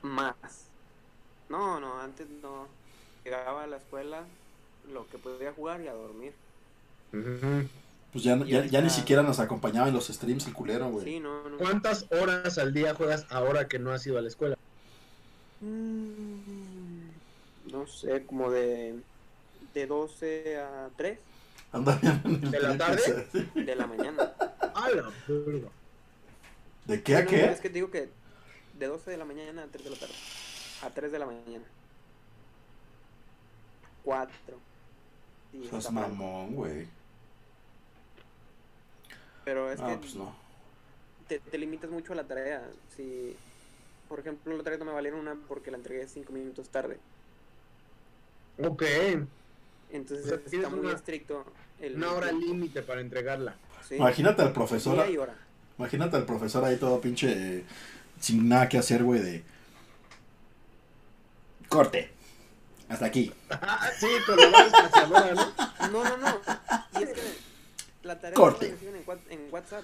Más. 0.02 0.36
No, 1.50 1.80
no, 1.80 2.00
antes 2.02 2.28
no. 2.42 2.68
Llegaba 3.24 3.64
a 3.64 3.68
la 3.68 3.78
escuela, 3.78 4.24
lo 4.92 5.08
que 5.10 5.18
podía 5.18 5.54
jugar 5.54 5.82
y 5.82 5.88
a 5.88 5.94
dormir. 5.94 6.34
Ujú. 7.14 7.68
Pues 8.12 8.24
ya, 8.26 8.36
ya, 8.46 8.66
ya 8.66 8.82
ni 8.82 8.90
siquiera 8.90 9.22
nos 9.24 9.40
acompañaba 9.40 9.88
en 9.88 9.94
los 9.94 10.08
streams 10.08 10.46
el 10.48 10.54
culero, 10.54 10.90
güey. 10.90 11.06
Sí, 11.06 11.20
no, 11.20 11.48
no. 11.50 11.58
¿Cuántas 11.58 12.08
horas 12.12 12.58
al 12.58 12.74
día 12.74 12.94
juegas 12.94 13.26
ahora 13.30 13.68
que 13.68 13.80
no 13.80 13.92
has 13.92 14.06
ido 14.06 14.18
a 14.18 14.22
la 14.22 14.28
escuela? 14.28 14.58
Mm, 15.62 17.10
No 17.72 17.88
sé, 17.88 18.26
como 18.26 18.50
de, 18.52 18.96
de 19.74 19.88
12 19.88 20.58
a 20.60 20.90
3 20.98 21.20
Anda 21.72 21.96
bien 22.02 22.22
en 22.26 22.34
el 22.44 22.52
¿De 22.52 22.60
la 22.60 22.78
tarde? 22.78 23.28
de 23.56 23.76
la 23.76 23.88
mañana. 23.88 24.34
¡A 24.76 24.90
la 24.90 25.10
verga! 25.28 25.70
¿De 26.92 27.02
qué 27.04 27.16
a 27.16 27.26
qué? 27.26 27.46
Es 27.46 27.60
que 27.62 27.70
te 27.70 27.76
digo 27.76 27.90
que 27.92 28.10
de 28.78 28.88
12 28.88 29.12
de 29.12 29.18
la 29.18 29.26
mañana 29.26 29.64
a 29.64 29.68
3 29.68 29.84
de 29.84 29.90
la 29.90 29.96
tarde. 29.98 30.14
A 30.84 30.90
3 30.90 31.12
de 31.12 31.20
la 31.20 31.26
mañana. 31.26 31.64
4. 34.04 34.34
Sí, 35.52 35.62
Seas 35.70 35.74
está 35.80 35.92
mal. 35.92 36.10
mamón, 36.12 36.56
güey. 36.56 36.88
Pero 39.46 39.72
es 39.72 39.80
Ah, 39.80 39.88
que 39.90 39.98
pues 39.98 40.16
no. 40.16 40.36
te, 41.28 41.40
te 41.40 41.58
limitas 41.58 41.90
mucho 41.90 42.14
a 42.14 42.16
la 42.16 42.24
tarea. 42.26 42.64
Si, 42.96 43.36
por 44.08 44.20
ejemplo, 44.20 44.56
la 44.56 44.64
tarea 44.64 44.80
no 44.80 44.86
me 44.86 44.92
valieron 44.92 45.20
una 45.20 45.36
porque 45.48 45.72
la 45.72 45.78
entregué 45.78 46.08
5 46.08 46.32
minutos 46.34 46.70
tarde. 46.70 47.00
Ok, 48.64 48.84
Entonces 49.92 50.26
O 50.26 50.30
sea, 50.30 50.38
está 50.60 50.70
muy 50.70 50.80
una- 50.80 50.94
estricto. 50.94 51.44
El, 51.80 51.96
una 51.96 52.12
hora 52.14 52.32
límite 52.32 52.82
para 52.84 53.02
entregarla. 53.02 53.56
Sí. 53.88 53.96
Imagínate 53.96 54.42
al 54.44 54.54
profesor. 54.54 54.94
Día 54.96 55.10
y 55.10 55.18
hora. 55.18 55.36
Imagínate 55.78 56.18
al 56.18 56.26
profesor 56.26 56.64
ahí 56.64 56.78
todo 56.78 57.02
pinche 57.02 57.60
eh, 57.60 57.64
sin 58.20 58.48
nada 58.48 58.70
que 58.70 58.78
hacer, 58.78 59.04
güey, 59.04 59.22
de 59.22 59.44
corte. 61.68 62.12
Hasta 62.90 63.06
aquí. 63.06 63.32
Ah, 63.50 63.90
sí, 63.98 64.08
con 64.26 64.38
la 64.38 65.36
¿no? 65.80 65.92
No, 65.92 66.04
no, 66.04 66.18
no. 66.18 66.42
Y 67.00 67.04
es 67.04 67.10
que 67.10 67.22
la 68.04 68.20
tarea 68.20 68.36
Corte. 68.36 68.68
la 68.68 68.74
reciben 68.74 69.04
en 69.30 69.48
WhatsApp. 69.52 69.84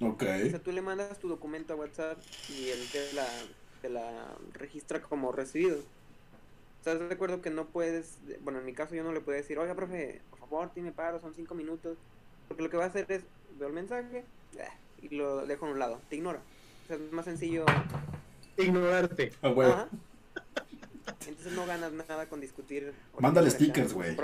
Ok. 0.00 0.22
O 0.22 0.50
sea, 0.50 0.58
tú 0.58 0.72
le 0.72 0.82
mandas 0.82 1.18
tu 1.18 1.28
documento 1.28 1.72
a 1.72 1.76
WhatsApp 1.76 2.18
y 2.48 2.70
él 2.70 2.88
te 2.90 3.12
la, 3.12 3.26
te 3.82 3.88
la 3.88 4.34
registra 4.52 5.00
como 5.00 5.30
recibido. 5.30 5.78
¿Estás 6.80 6.98
de 6.98 7.14
acuerdo 7.14 7.40
que 7.40 7.50
no 7.50 7.66
puedes, 7.66 8.18
bueno, 8.42 8.58
en 8.58 8.66
mi 8.66 8.74
caso 8.74 8.94
yo 8.94 9.04
no 9.04 9.12
le 9.12 9.20
puedo 9.20 9.38
decir, 9.38 9.58
oiga, 9.58 9.74
profe, 9.74 10.20
por 10.30 10.40
favor, 10.40 10.70
tiene 10.74 10.92
paro, 10.92 11.20
son 11.20 11.34
cinco 11.34 11.54
minutos. 11.54 11.96
Porque 12.48 12.62
lo 12.62 12.68
que 12.68 12.76
va 12.76 12.84
a 12.84 12.88
hacer 12.88 13.06
es, 13.08 13.22
veo 13.58 13.68
el 13.68 13.74
mensaje 13.74 14.24
eh, 14.58 14.68
y 15.02 15.14
lo 15.14 15.46
dejo 15.46 15.66
a 15.66 15.70
un 15.70 15.78
lado, 15.78 16.00
te 16.08 16.16
ignora. 16.16 16.40
O 16.84 16.86
sea, 16.86 16.96
es 16.96 17.12
más 17.12 17.24
sencillo. 17.24 17.64
Ignorarte. 18.56 19.32
Ah, 19.42 19.48
güey. 19.48 19.70
Ajá. 19.70 19.88
Entonces 21.26 21.52
no 21.52 21.66
ganas 21.66 21.92
nada 21.92 22.28
con 22.28 22.40
discutir. 22.40 22.92
Mándale 23.18 23.50
stickers, 23.50 23.92
güey. 23.92 24.16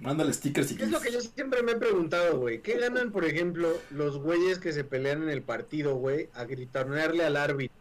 Mándale 0.00 0.32
stickers 0.32 0.72
y 0.72 0.76
¿Qué 0.76 0.84
es 0.84 0.90
lo 0.90 1.00
que 1.00 1.12
yo 1.12 1.20
siempre 1.20 1.62
me 1.62 1.72
he 1.72 1.76
preguntado, 1.76 2.38
güey? 2.38 2.62
¿Qué 2.62 2.78
ganan, 2.78 3.12
por 3.12 3.24
ejemplo, 3.24 3.70
los 3.90 4.18
güeyes 4.18 4.58
que 4.58 4.72
se 4.72 4.84
pelean 4.84 5.22
en 5.22 5.28
el 5.28 5.42
partido, 5.42 5.96
güey, 5.96 6.28
a 6.34 6.44
gritonearle 6.44 7.24
al 7.24 7.36
árbitro? 7.36 7.76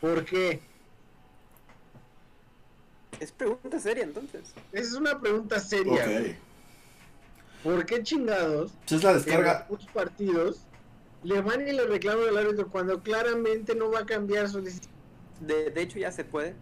¿Por 0.00 0.24
qué? 0.24 0.60
Es 3.20 3.32
pregunta 3.32 3.78
seria 3.78 4.04
entonces. 4.04 4.54
Esa 4.72 4.88
es 4.88 4.94
una 4.94 5.20
pregunta 5.20 5.60
seria, 5.60 6.04
güey. 6.06 6.36
¿Por 7.62 7.84
qué 7.86 8.02
chingados 8.02 8.72
Esa 8.86 8.96
es 8.96 9.02
la 9.04 9.10
en 9.10 9.16
descarga. 9.18 9.68
partidos 9.92 10.60
le 11.24 11.40
van 11.40 11.66
y 11.66 11.72
le 11.72 11.84
reclaman 11.86 12.28
al 12.28 12.36
árbitro 12.38 12.68
cuando 12.68 13.02
claramente 13.02 13.74
no 13.74 13.90
va 13.90 14.00
a 14.00 14.06
cambiar 14.06 14.48
su 14.48 14.62
decisión? 14.62 14.92
De, 15.40 15.70
de 15.70 15.82
hecho 15.82 15.98
ya 15.98 16.12
se 16.12 16.24
puede. 16.24 16.54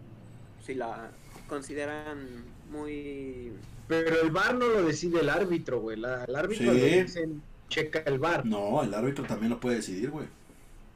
Si 0.65 0.73
la 0.73 1.11
consideran 1.47 2.27
muy... 2.71 3.53
Pero 3.87 4.21
el 4.21 4.31
VAR 4.31 4.55
no 4.55 4.67
lo 4.67 4.83
decide 4.83 5.21
el 5.21 5.29
árbitro, 5.29 5.79
güey. 5.79 5.97
La- 5.97 6.25
El 6.25 6.35
árbitro 6.35 6.73
Sí. 6.73 6.79
le 6.79 7.03
dicen, 7.03 7.41
checa 7.69 7.99
el 7.99 8.19
VAR. 8.19 8.45
No, 8.45 8.83
el 8.83 8.93
árbitro 8.93 9.23
también 9.25 9.51
lo 9.51 9.59
puede 9.59 9.77
decidir, 9.77 10.09
güey. 10.09 10.27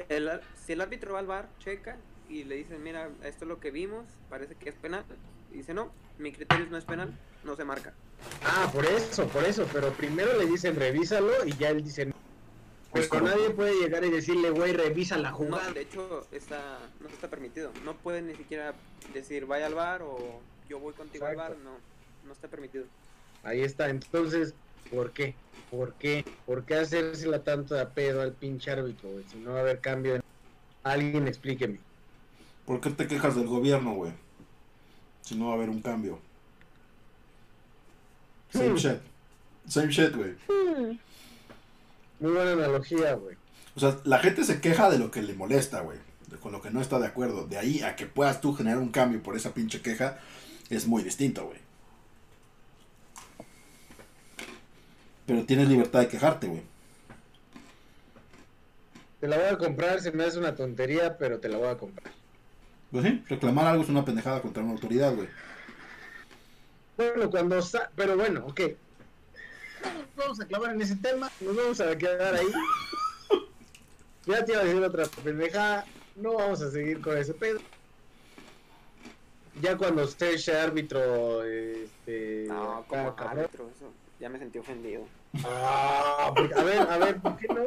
El, 0.09 0.29
si 0.65 0.73
el 0.73 0.81
árbitro 0.81 1.13
va 1.13 1.19
al 1.19 1.27
bar, 1.27 1.47
checa 1.59 1.97
y 2.27 2.43
le 2.43 2.55
dicen, 2.55 2.81
mira, 2.83 3.09
esto 3.23 3.45
es 3.45 3.49
lo 3.49 3.59
que 3.59 3.71
vimos, 3.71 4.03
parece 4.29 4.55
que 4.55 4.69
es 4.69 4.75
penal. 4.75 5.05
Y 5.53 5.57
dice, 5.57 5.73
no, 5.73 5.91
mi 6.21 6.31
criterio 6.31 6.67
no 6.69 6.77
es 6.77 6.85
penal, 6.85 7.11
no 7.43 7.55
se 7.55 7.65
marca. 7.65 7.93
Ah, 8.45 8.69
por 8.73 8.85
eso, 8.85 9.27
por 9.27 9.43
eso. 9.43 9.67
Pero 9.73 9.91
primero 9.93 10.37
le 10.37 10.45
dicen, 10.45 10.75
revísalo 10.75 11.45
y 11.45 11.53
ya 11.57 11.69
él 11.69 11.83
dice, 11.83 12.05
no. 12.05 12.13
Es 12.93 13.07
Pero 13.07 13.23
nadie 13.25 13.49
puede 13.51 13.73
llegar 13.79 14.03
y 14.03 14.09
decirle, 14.09 14.49
güey, 14.49 14.73
revisa 14.73 15.17
la 15.17 15.31
No, 15.31 15.37
jugada. 15.37 15.71
de 15.71 15.81
hecho, 15.81 16.27
está, 16.31 16.77
no 16.99 17.07
está 17.07 17.29
permitido. 17.29 17.71
No 17.85 17.95
pueden 17.95 18.27
ni 18.27 18.35
siquiera 18.35 18.73
decir, 19.13 19.45
vaya 19.45 19.67
al 19.67 19.75
bar 19.75 20.01
o 20.01 20.41
yo 20.69 20.79
voy 20.79 20.93
contigo 20.93 21.25
al 21.25 21.35
bar. 21.37 21.55
No, 21.63 21.71
no 22.25 22.33
está 22.33 22.47
permitido. 22.49 22.85
Ahí 23.43 23.61
está. 23.61 23.89
Entonces, 23.89 24.53
¿por 24.91 25.11
qué? 25.11 25.35
¿Por 25.71 25.93
qué? 25.93 26.25
¿Por 26.45 26.65
qué 26.65 26.75
hacérsela 26.75 27.43
tanto 27.43 27.75
de 27.75 27.85
pedo 27.85 28.21
al 28.21 28.33
pinche 28.33 28.69
árbitro, 28.71 29.09
güey? 29.09 29.23
Si 29.31 29.37
no 29.37 29.51
va 29.53 29.59
a 29.59 29.61
haber 29.61 29.79
cambio. 29.79 30.15
en- 30.15 30.23
Alguien 30.83 31.27
explíqueme. 31.27 31.79
¿Por 32.65 32.81
qué 32.81 32.89
te 32.89 33.07
quejas 33.07 33.35
del 33.35 33.47
gobierno, 33.47 33.93
güey? 33.93 34.11
Si 35.31 35.37
no 35.37 35.45
va 35.45 35.51
a 35.53 35.55
haber 35.55 35.69
un 35.69 35.81
cambio. 35.81 36.19
Same 38.51 38.71
Hmm. 38.71 38.75
shit. 38.75 38.99
Same 39.65 39.89
shit, 39.89 40.13
güey. 40.13 40.31
Hmm. 40.49 40.97
Muy 42.19 42.31
buena 42.33 42.51
analogía, 42.51 43.13
güey. 43.13 43.37
O 43.73 43.79
sea, 43.79 43.97
la 44.03 44.19
gente 44.19 44.43
se 44.43 44.59
queja 44.59 44.89
de 44.89 44.99
lo 44.99 45.09
que 45.09 45.21
le 45.21 45.33
molesta, 45.33 45.79
güey. 45.79 45.97
Con 46.41 46.51
lo 46.51 46.61
que 46.61 46.69
no 46.69 46.81
está 46.81 46.99
de 46.99 47.07
acuerdo. 47.07 47.47
De 47.47 47.57
ahí 47.57 47.81
a 47.81 47.95
que 47.95 48.07
puedas 48.07 48.41
tú 48.41 48.53
generar 48.53 48.79
un 48.79 48.89
cambio 48.91 49.23
por 49.23 49.37
esa 49.37 49.53
pinche 49.53 49.81
queja 49.81 50.19
es 50.69 50.85
muy 50.85 51.01
distinto, 51.01 51.45
güey. 51.45 51.59
Pero 55.25 55.45
tienes 55.45 55.69
libertad 55.69 56.01
de 56.01 56.07
quejarte, 56.09 56.47
güey. 56.47 56.61
Te 59.21 59.29
la 59.29 59.37
voy 59.37 59.45
a 59.47 59.57
comprar, 59.57 60.01
se 60.01 60.11
me 60.11 60.25
hace 60.25 60.39
una 60.39 60.55
tontería, 60.55 61.17
pero 61.17 61.39
te 61.39 61.47
la 61.47 61.57
voy 61.57 61.67
a 61.69 61.77
comprar. 61.77 62.11
Pues 62.91 63.05
sí, 63.05 63.23
reclamar 63.29 63.67
algo 63.67 63.83
es 63.83 63.89
una 63.89 64.03
pendejada 64.03 64.41
contra 64.41 64.63
una 64.63 64.73
autoridad, 64.73 65.15
güey. 65.15 65.27
Bueno, 66.97 67.29
cuando 67.29 67.61
sa- 67.61 67.89
pero 67.95 68.15
bueno, 68.17 68.45
ok. 68.47 68.59
No 69.83 69.89
nos 69.93 70.15
vamos 70.15 70.39
a 70.41 70.45
clavar 70.45 70.73
en 70.75 70.81
ese 70.81 70.95
tema, 70.97 71.31
nos 71.39 71.55
vamos 71.55 71.79
a 71.81 71.97
quedar 71.97 72.35
ahí. 72.35 72.47
Ya 74.27 74.45
te 74.45 74.51
iba 74.51 74.61
a 74.61 74.65
decir 74.65 74.83
otra 74.83 75.05
pendejada, 75.23 75.83
no 76.15 76.33
vamos 76.35 76.61
a 76.61 76.69
seguir 76.69 77.01
con 77.01 77.17
ese 77.17 77.33
pedo. 77.33 77.59
Ya 79.59 79.75
cuando 79.77 80.03
esté 80.03 80.35
ese 80.35 80.55
árbitro, 80.55 81.43
este. 81.43 82.45
No, 82.47 82.85
como 82.87 83.15
árbitro, 83.17 83.69
eso. 83.75 83.91
Ya 84.19 84.29
me 84.29 84.37
sentí 84.37 84.59
ofendido. 84.59 85.05
Ah, 85.43 86.31
porque- 86.35 86.53
a 86.53 86.63
ver, 86.63 86.79
a 86.81 86.97
ver, 86.99 87.17
¿por 87.19 87.35
qué 87.37 87.47
no? 87.47 87.63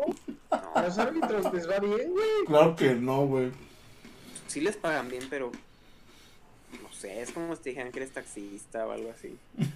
A 0.50 0.60
No, 0.76 0.82
los 0.86 0.96
árbitros 0.98 1.52
les 1.52 1.68
va 1.68 1.78
bien, 1.80 2.12
güey. 2.12 2.44
Claro 2.46 2.76
que 2.76 2.94
no, 2.94 3.26
güey. 3.26 3.50
Sí 4.54 4.60
les 4.60 4.76
pagan 4.76 5.08
bien, 5.08 5.24
pero. 5.28 5.50
No 6.80 6.92
sé, 6.92 7.20
es 7.22 7.32
como 7.32 7.54
si 7.56 7.62
te 7.62 7.68
dijeran 7.70 7.90
que 7.92 7.98
eres 7.98 8.12
taxista 8.12 8.86
o 8.86 8.92
algo 8.92 9.10
así. 9.10 9.36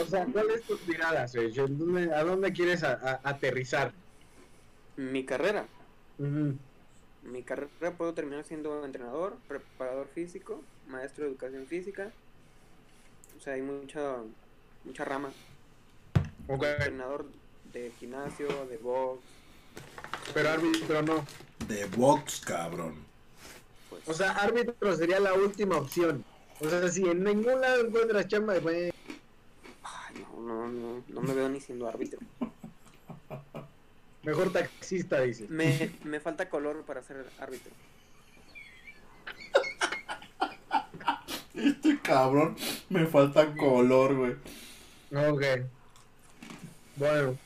O 0.00 0.06
sea, 0.06 0.24
¿cuál 0.26 0.50
es 0.50 0.62
tu 0.62 0.76
tirada, 0.78 1.28
Sergio? 1.28 1.66
¿En 1.66 1.78
dónde- 1.78 2.14
¿A 2.14 2.24
dónde 2.24 2.52
quieres 2.52 2.82
a- 2.82 2.94
a- 2.94 3.20
aterrizar? 3.28 3.92
Mi 4.96 5.24
carrera. 5.24 5.66
Mi 6.18 7.42
carrera 7.42 7.92
puedo 7.96 8.12
terminar 8.14 8.44
siendo 8.44 8.84
entrenador, 8.84 9.36
preparador 9.46 10.08
físico, 10.08 10.62
maestro 10.88 11.24
de 11.24 11.30
educación 11.30 11.66
física. 11.66 12.10
O 13.38 13.40
sea, 13.42 13.54
hay 13.54 13.62
mucha, 13.62 14.16
mucha 14.84 15.04
rama. 15.04 15.30
Entrenador 16.48 17.26
de 17.72 17.92
gimnasio, 18.00 18.48
de 18.66 18.76
box. 18.78 19.20
pero 20.34 20.50
árbitro 20.50 21.02
no. 21.02 21.24
De 21.68 21.86
box, 21.96 22.40
cabrón. 22.40 22.94
Pues, 23.90 24.02
O 24.08 24.14
sea, 24.14 24.32
árbitro 24.32 24.96
sería 24.96 25.20
la 25.20 25.34
última 25.34 25.76
opción. 25.76 26.24
O 26.60 26.68
sea, 26.68 26.88
si 26.88 27.02
en 27.08 27.24
ningún 27.24 27.60
lado 27.60 27.86
encuentras 27.86 28.28
chamba, 28.28 28.58
güey. 28.58 28.92
ay, 29.82 30.26
no, 30.36 30.42
no, 30.42 30.68
no, 30.68 31.04
no 31.08 31.20
me 31.20 31.34
veo 31.34 31.48
ni 31.48 31.60
siendo 31.60 31.88
árbitro. 31.88 32.20
Mejor 34.22 34.52
taxista, 34.52 35.20
dices. 35.20 35.50
Me, 35.50 35.90
me 36.04 36.20
falta 36.20 36.48
color 36.48 36.84
para 36.84 37.02
ser 37.02 37.26
árbitro. 37.40 37.72
Este 41.54 41.98
cabrón 42.00 42.56
me 42.88 43.06
falta 43.06 43.54
color, 43.54 44.14
güey. 44.16 44.32
Ok. 45.28 45.42
Bueno. 46.96 47.36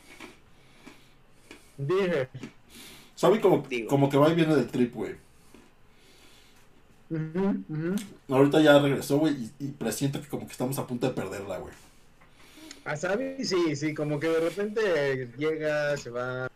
Dije. 1.77 2.29
Sabe 3.17 3.41
como, 3.41 3.67
Digo. 3.69 3.89
como 3.89 4.09
que 4.09 4.17
va 4.19 4.29
y 4.31 4.35
viene 4.35 4.55
del 4.55 4.69
trip, 4.69 4.95
güey. 4.95 5.17
Ahorita 8.29 8.61
ya 8.61 8.79
regresó, 8.79 9.19
güey, 9.19 9.35
y, 9.35 9.53
y 9.67 9.69
presiento 9.73 10.21
que 10.21 10.29
como 10.29 10.47
que 10.47 10.53
estamos 10.53 10.79
a 10.79 10.87
punto 10.87 11.09
de 11.09 11.15
perderla, 11.15 11.59
güey. 11.59 11.73
A 12.85 12.97
Sabi, 12.97 13.45
sí, 13.45 13.75
sí, 13.75 13.95
como 13.95 14.21
que 14.21 14.29
de 14.29 14.41
repente 14.41 15.29
llega, 15.37 15.97
se 15.97 16.11
va. 16.11 16.49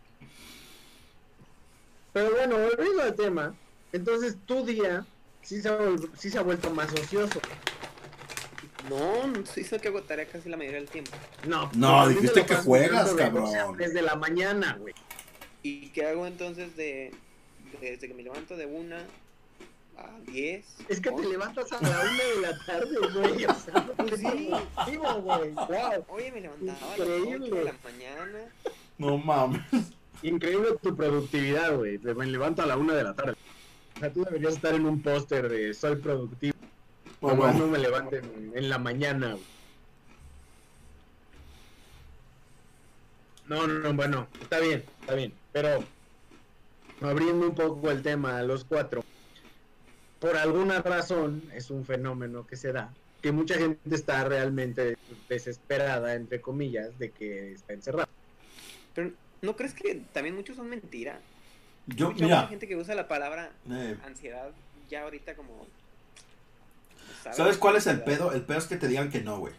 Pero 2.12 2.30
bueno, 2.30 2.56
volviendo 2.58 3.02
al 3.02 3.14
tema. 3.14 3.54
Entonces, 3.92 4.36
tu 4.46 4.64
día 4.64 5.04
sí 5.42 5.61
se 5.61 5.68
ha, 5.68 5.78
sí 6.16 6.30
se 6.30 6.38
ha 6.38 6.42
vuelto 6.42 6.70
más 6.70 6.92
ocioso. 6.92 7.40
No, 8.88 9.26
no 9.26 9.44
sí 9.46 9.64
sé 9.64 9.78
que 9.78 9.88
hago 9.88 10.02
tarea 10.02 10.26
casi 10.26 10.48
la 10.48 10.56
mayoría 10.56 10.78
del 10.80 10.88
tiempo. 10.88 11.11
No, 11.46 11.70
No, 11.74 12.02
porque 12.04 12.14
dijiste 12.14 12.46
que 12.46 12.54
juegas, 12.56 13.12
cabrón. 13.14 13.76
Desde 13.76 14.02
la 14.02 14.16
mañana, 14.16 14.76
güey. 14.80 14.94
¿Y 15.62 15.88
qué 15.90 16.06
hago 16.06 16.26
entonces 16.26 16.76
de 16.76 17.12
desde 17.80 18.08
que 18.08 18.14
me 18.14 18.22
levanto 18.22 18.56
de 18.56 18.66
una 18.66 19.04
a 19.98 20.18
10? 20.30 20.64
Es 20.88 21.00
que 21.00 21.11
te 21.11 21.14
once? 21.16 21.28
levantas 21.28 21.72
a 21.72 21.82
la 21.82 22.00
una 22.00 22.24
de 22.24 22.40
la 22.40 22.64
tarde, 22.66 22.96
güey. 23.12 23.44
O 23.44 23.54
sea, 23.54 23.74
no 23.74 23.92
Pues 23.94 24.20
sí. 24.20 24.48
productivo, 24.48 25.14
güey. 25.22 25.50
Wow. 25.50 26.04
Oye, 26.08 26.32
me 26.32 26.40
levantaba 26.40 26.94
a 26.94 26.96
las 26.98 27.08
Increíble. 27.08 27.46
8 27.46 27.54
de 27.56 27.64
la 27.64 27.74
mañana. 27.84 28.38
No 28.98 29.18
mames. 29.18 29.61
Increíble 30.22 30.68
tu 30.82 30.94
productividad, 30.96 31.76
güey. 31.76 31.98
Te- 31.98 32.14
Me 32.14 32.26
levanto 32.26 32.62
a 32.62 32.66
la 32.66 32.76
una 32.76 32.94
de 32.94 33.04
la 33.04 33.14
tarde. 33.14 33.34
O 33.96 33.98
sea, 34.00 34.12
tú 34.12 34.24
deberías 34.24 34.54
estar 34.54 34.74
en 34.74 34.86
un 34.86 35.02
póster 35.02 35.48
de 35.48 35.74
soy 35.74 35.96
productivo. 35.96 36.54
No, 37.20 37.28
Nomás 37.28 37.54
no. 37.56 37.66
no 37.66 37.72
me 37.72 37.78
levanten 37.78 38.24
en, 38.24 38.52
en 38.56 38.68
la 38.70 38.78
mañana, 38.78 39.32
güey. 39.32 39.44
No, 43.51 43.66
no, 43.66 43.80
no, 43.80 43.92
bueno, 43.94 44.28
está 44.40 44.61
bien, 44.61 44.84
está 45.01 45.14
bien. 45.14 45.32
Pero 45.51 45.82
abriendo 47.01 47.48
un 47.48 47.55
poco 47.57 47.90
el 47.90 48.01
tema 48.01 48.38
a 48.38 48.44
los 48.44 48.64
cuatro, 48.64 49.03
por 50.20 50.36
alguna 50.36 50.80
razón 50.82 51.42
es 51.53 51.68
un 51.68 51.84
fenómeno 51.84 52.46
que 52.46 52.57
se 52.57 52.72
da, 52.72 52.94
que 53.20 53.32
mucha 53.32 53.57
gente 53.57 53.92
está 53.92 54.22
realmente 54.22 54.96
desesperada, 55.28 56.14
entre 56.14 56.40
comillas, 56.40 56.96
de 57.01 57.11
que 57.11 57.55
está 57.55 57.72
encerrada. 57.72 58.09
Pero 58.94 59.11
¿no 59.42 59.57
crees 59.57 59.74
que 59.74 60.01
también 60.12 60.36
muchos 60.36 60.57
son 60.57 60.68
mentira? 60.68 61.18
Yo, 61.88 62.12
mucha 62.12 62.24
mira, 62.24 62.46
gente 62.46 62.68
que 62.68 62.76
usa 62.76 62.94
la 62.94 63.09
palabra 63.09 63.51
eh, 63.68 63.96
ansiedad 64.07 64.53
ya 64.88 65.03
ahorita 65.03 65.34
como 65.34 65.66
¿sabes 67.32 67.59
cuál 67.59 67.74
es 67.74 67.88
el 67.88 68.05
pedo? 68.05 68.32
El 68.32 68.42
pedo 68.42 68.59
es 68.59 68.66
que 68.66 68.76
te 68.76 68.86
digan 68.86 69.11
que 69.11 69.22
no, 69.22 69.40
güey. 69.40 69.55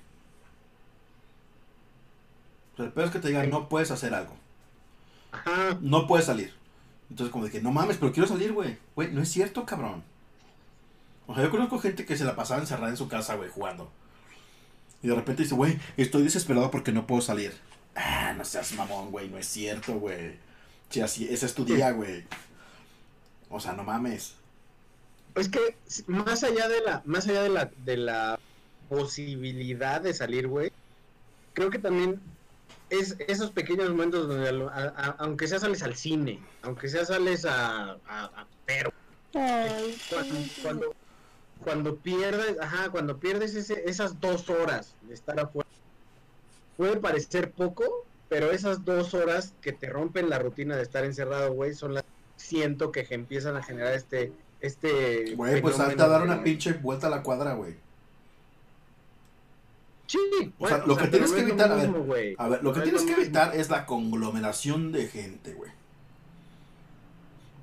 O 2.82 2.84
sea, 2.84 2.88
el 2.88 2.94
pedo 2.94 3.06
es 3.06 3.12
que 3.12 3.20
te 3.20 3.28
digan 3.28 3.50
no 3.52 3.70
puedes 3.70 3.92
hacer 3.92 4.14
algo. 4.16 4.34
Ajá. 5.32 5.78
No 5.82 6.08
puedes 6.08 6.26
salir. 6.26 6.52
Entonces 7.12 7.32
como 7.32 7.46
de 7.46 7.52
que 7.52 7.62
no 7.62 7.72
mames, 7.72 7.98
pero 7.98 8.12
quiero 8.12 8.28
salir, 8.28 8.54
güey. 8.54 8.78
Güey, 8.96 9.12
no 9.12 9.22
es 9.22 9.30
cierto, 9.30 9.66
cabrón. 9.66 10.04
O 11.28 11.36
sea, 11.36 11.44
yo 11.44 11.52
conozco 11.52 11.78
gente 11.78 12.06
que 12.06 12.18
se 12.18 12.26
la 12.26 12.36
pasaba 12.36 12.60
encerrada 12.60 12.90
en 12.90 12.98
su 12.98 13.08
casa, 13.08 13.36
güey, 13.36 13.50
jugando. 13.50 13.92
Y 15.04 15.10
de 15.10 15.16
repente 15.16 15.44
dice, 15.44 15.54
güey, 15.54 15.78
estoy 15.96 16.24
desesperado 16.24 16.72
porque 16.72 16.92
no 16.92 17.06
puedo 17.06 17.22
salir. 17.22 17.54
Ah, 17.96 18.34
no 18.36 18.44
seas 18.46 18.74
mamón, 18.74 19.12
güey, 19.12 19.30
no 19.30 19.38
es 19.38 19.48
cierto, 19.48 19.94
güey. 19.94 20.40
Si 20.90 21.02
así, 21.02 21.28
ese 21.30 21.46
es 21.46 21.54
tu 21.54 21.66
día, 21.66 21.92
güey. 21.92 22.26
O 23.50 23.60
sea, 23.60 23.74
no 23.74 23.84
mames. 23.84 24.34
Es 25.36 25.50
que 25.50 25.76
más 26.08 26.44
allá 26.44 26.68
de 26.68 26.82
la, 26.82 27.02
más 27.06 27.28
allá 27.28 27.44
de 27.44 27.50
la, 27.50 27.72
de 27.86 27.98
la 27.98 28.40
posibilidad 28.90 30.02
de 30.02 30.14
salir, 30.14 30.48
güey, 30.48 30.72
creo 31.54 31.70
que 31.70 31.80
también 31.80 32.20
es 32.92 33.16
esos 33.28 33.52
pequeños 33.52 33.90
momentos 33.90 34.28
donde 34.28 34.50
a 34.50 34.52
lo- 34.52 34.70
a- 34.70 34.94
a- 34.96 35.16
aunque 35.20 35.48
sea 35.48 35.60
sales 35.60 35.82
al 35.82 35.96
cine, 35.96 36.40
aunque 36.62 36.90
sea 36.90 37.06
sales 37.06 37.46
a, 37.46 37.92
a, 37.92 38.26
a 38.26 38.48
pero 38.66 38.92
cuando, 40.10 40.36
cuando, 40.62 40.96
cuando 41.64 41.96
pierdes, 41.98 42.60
ajá, 42.60 42.90
cuando 42.90 43.18
pierdes 43.18 43.56
ese, 43.56 43.90
esas 43.90 44.20
dos 44.20 44.50
horas 44.50 44.96
de 45.02 45.14
estar 45.14 45.40
afuera, 45.40 45.70
puede 46.76 46.98
parecer 46.98 47.52
poco, 47.52 48.06
pero 48.28 48.52
esas 48.52 48.84
dos 48.84 49.14
horas 49.14 49.54
que 49.62 49.72
te 49.72 49.90
rompen 49.90 50.30
la 50.30 50.40
rutina 50.40 50.76
de 50.76 50.84
estar 50.84 51.06
encerrado, 51.06 51.54
güey, 51.54 51.74
son 51.74 51.94
las 51.94 52.04
siento 52.36 52.92
que 52.92 53.08
empiezan 53.12 53.56
a 53.56 53.64
generar 53.64 53.94
este, 53.94 54.34
este. 54.60 55.36
Güey, 55.36 55.62
pues 55.62 55.76
fenómeno 55.76 56.00
salta 56.00 56.06
a 56.06 56.08
dar 56.08 56.24
una 56.24 56.44
pinche 56.44 56.74
vuelta 56.74 57.08
a 57.08 57.10
la 57.10 57.24
cuadra, 57.24 57.54
güey. 57.54 57.76
Sí, 60.12 60.54
O 60.60 60.68
sea, 60.68 60.78
bueno, 60.78 60.88
lo 60.88 60.98
que 60.98 61.08
tienes 61.08 61.30
no 61.30 61.36
que 61.36 61.42
es 61.42 61.48
lo 61.48 61.54
evitar, 61.54 61.72
a 61.72 61.76
ver. 61.76 61.90
A 62.38 62.48
lo 62.64 62.74
que 62.74 62.80
No 62.80 62.84
tienes 62.84 63.04
que 63.04 63.16
mismo. 63.16 63.24
evitar 63.24 63.56
es 63.56 63.70
la 63.70 63.86
conglomeración 63.86 64.92
de 64.92 65.08
gente, 65.08 65.54
güey. 65.54 65.72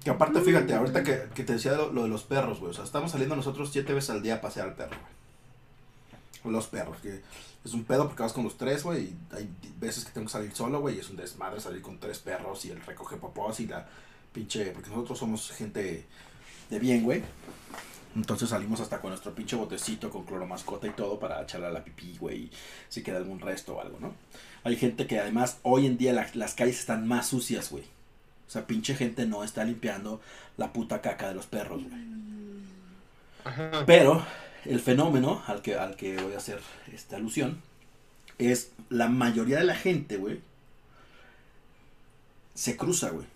Que 0.03 0.11
aparte, 0.11 0.41
fíjate, 0.41 0.75
ahorita 0.75 1.03
que, 1.03 1.25
que 1.35 1.45
te 1.45 1.55
decía 1.55 1.73
lo, 1.73 1.93
lo 1.93 2.05
de 2.05 2.09
los 2.09 2.23
perros, 2.23 2.61
güey. 2.61 2.71
O 2.71 2.75
sea, 2.75 2.85
estamos 2.85 3.11
saliendo 3.11 3.37
nosotros 3.37 3.71
siete 3.73 3.93
veces 3.93 4.11
al 4.11 4.23
día 4.23 4.37
a 4.37 4.41
pasear 4.41 4.69
al 4.69 4.75
perro, 4.75 4.97
güey. 4.97 6.55
Los 6.55 6.69
perros, 6.69 6.97
que 7.03 7.21
es 7.65 7.75
un 7.75 7.85
pedo 7.85 8.07
porque 8.07 8.23
vas 8.23 8.33
con 8.33 8.45
los 8.45 8.57
tres, 8.57 8.85
güey. 8.85 9.05
Y 9.05 9.19
hay 9.33 9.51
veces 9.79 10.05
que 10.05 10.13
tengo 10.13 10.27
que 10.29 10.33
salir 10.33 10.55
solo, 10.55 10.81
güey. 10.81 10.97
Y 10.97 11.01
es 11.01 11.11
un 11.11 11.17
desmadre 11.17 11.61
salir 11.61 11.83
con 11.83 11.99
tres 11.99 12.21
perros 12.21 12.65
y 12.65 12.71
el 12.71 12.81
recoge 12.81 13.17
popós 13.17 13.61
y 13.61 13.67
la 13.67 13.87
pinche. 14.33 14.71
Porque 14.71 14.89
nosotros 14.89 15.19
somos 15.19 15.51
gente 15.51 16.07
de 16.71 16.79
bien, 16.79 17.03
güey. 17.03 17.23
Entonces 18.17 18.49
salimos 18.49 18.81
hasta 18.81 19.01
con 19.01 19.11
nuestro 19.11 19.35
pinche 19.35 19.55
botecito 19.57 20.11
con 20.11 20.25
cloro 20.25 20.47
mascota 20.47 20.87
y 20.87 20.91
todo 20.91 21.19
para 21.21 21.43
echarle 21.43 21.67
a 21.67 21.71
la 21.71 21.85
pipí, 21.85 22.17
güey. 22.19 22.45
y 22.45 22.51
Si 22.89 23.03
queda 23.03 23.19
algún 23.19 23.39
resto 23.41 23.77
o 23.77 23.81
algo, 23.81 23.99
¿no? 24.01 24.15
Hay 24.65 24.77
gente 24.77 25.07
que 25.07 25.21
además 25.21 25.59
hoy 25.63 25.87
en 25.87 25.99
día 25.99 26.13
la- 26.13 26.29
las 26.35 26.55
calles 26.55 26.79
están 26.81 27.07
más 27.07 27.29
sucias, 27.29 27.71
güey. 27.71 27.85
O 27.85 28.51
sea, 28.51 28.67
pinche 28.67 28.95
gente 28.97 29.27
no 29.27 29.45
está 29.45 29.65
limpiando 29.65 30.21
la 30.57 30.73
puta 30.73 31.01
caca 31.03 31.29
de 31.29 31.35
los 31.35 31.47
perros, 31.47 31.83
güey. 31.85 32.09
Pero 33.87 34.25
el 34.65 34.81
fenómeno 34.81 35.43
al 35.47 35.63
que, 35.63 35.77
al 35.77 35.97
que 35.97 36.17
voy 36.21 36.33
a 36.35 36.39
hacer 36.39 36.61
esta 36.93 37.17
alusión 37.17 37.61
es 38.39 38.73
la 38.89 39.09
mayoría 39.09 39.59
de 39.59 39.65
la 39.65 39.75
gente, 39.77 40.17
güey, 40.17 40.41
se 42.55 42.77
cruza, 42.77 43.11
güey. 43.11 43.27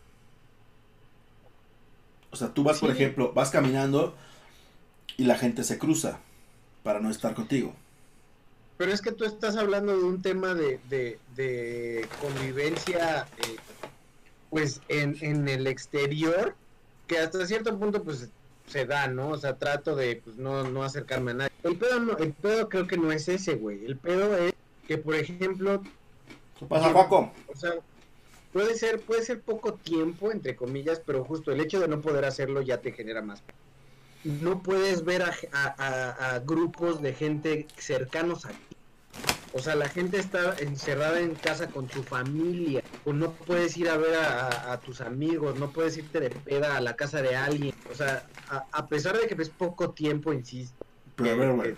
O 2.30 2.36
sea, 2.36 2.48
tú 2.54 2.64
vas, 2.64 2.78
por 2.80 2.90
ejemplo, 2.90 3.32
vas 3.34 3.50
caminando 3.50 4.16
y 5.16 5.24
la 5.24 5.36
gente 5.36 5.64
se 5.64 5.78
cruza 5.78 6.20
para 6.82 7.00
no 7.00 7.10
estar 7.10 7.34
contigo. 7.34 7.74
Pero 8.78 8.92
es 8.92 9.00
que 9.00 9.12
tú 9.12 9.24
estás 9.24 9.56
hablando 9.56 9.96
de 9.96 10.04
un 10.04 10.22
tema 10.22 10.54
de, 10.54 10.80
de, 10.88 11.18
de 11.36 12.08
convivencia, 12.20 13.26
eh, 13.38 13.56
pues 14.50 14.80
en, 14.88 15.16
en 15.20 15.48
el 15.48 15.66
exterior, 15.66 16.54
que 17.06 17.18
hasta 17.18 17.46
cierto 17.46 17.78
punto, 17.78 18.02
pues 18.02 18.28
se 18.66 18.86
da, 18.86 19.06
¿no? 19.06 19.28
O 19.28 19.38
sea, 19.38 19.56
trato 19.56 19.94
de 19.94 20.20
pues, 20.24 20.36
no, 20.36 20.64
no 20.64 20.82
acercarme 20.82 21.32
a 21.32 21.34
nadie. 21.34 21.52
El 21.62 21.76
pedo, 21.76 22.00
no, 22.00 22.16
el 22.16 22.32
pedo 22.32 22.68
creo 22.68 22.86
que 22.86 22.96
no 22.96 23.12
es 23.12 23.28
ese, 23.28 23.54
güey. 23.54 23.84
El 23.84 23.96
pedo 23.96 24.36
es 24.36 24.54
que, 24.88 24.98
por 24.98 25.14
ejemplo, 25.14 25.82
¿Qué 26.58 26.66
pasa, 26.66 26.90
Juaco? 26.92 27.32
o 27.52 27.56
sea, 27.56 27.74
puede 28.52 28.74
ser, 28.74 29.00
puede 29.00 29.22
ser 29.22 29.40
poco 29.40 29.74
tiempo, 29.74 30.32
entre 30.32 30.56
comillas, 30.56 31.00
pero 31.04 31.24
justo 31.24 31.52
el 31.52 31.60
hecho 31.60 31.80
de 31.80 31.88
no 31.88 32.00
poder 32.00 32.24
hacerlo 32.24 32.62
ya 32.62 32.80
te 32.80 32.92
genera 32.92 33.22
más. 33.22 33.42
No 34.24 34.62
puedes 34.62 35.04
ver 35.04 35.22
a, 35.22 35.32
a- 35.52 36.38
grupos 36.40 37.02
de 37.02 37.12
gente 37.12 37.66
cercanos 37.76 38.44
a 38.44 38.50
ti. 38.50 38.76
O 39.54 39.58
sea, 39.58 39.74
la 39.74 39.88
gente 39.88 40.18
está 40.18 40.54
encerrada 40.60 41.20
en 41.20 41.34
casa 41.34 41.68
con 41.68 41.88
su 41.90 42.02
familia, 42.02 42.82
o 43.04 43.12
no 43.12 43.32
puedes 43.32 43.76
ir 43.76 43.90
a 43.90 43.98
ver 43.98 44.14
a, 44.14 44.80
tus 44.80 45.00
amigos, 45.02 45.58
no 45.58 45.70
puedes 45.70 45.98
irte 45.98 46.20
de 46.20 46.30
peda 46.30 46.76
a 46.76 46.80
la 46.80 46.96
casa 46.96 47.20
de 47.20 47.36
alguien. 47.36 47.74
O 47.90 47.94
sea, 47.94 48.26
a, 48.48 48.86
pesar 48.86 49.18
de 49.18 49.26
que 49.26 49.40
es 49.42 49.50
poco 49.50 49.90
tiempo, 49.90 50.32
insisto, 50.32 50.86
Pero 51.16 51.30
a 51.30 51.34
ver, 51.34 51.52
güey. 51.52 51.70
eh, 51.70 51.76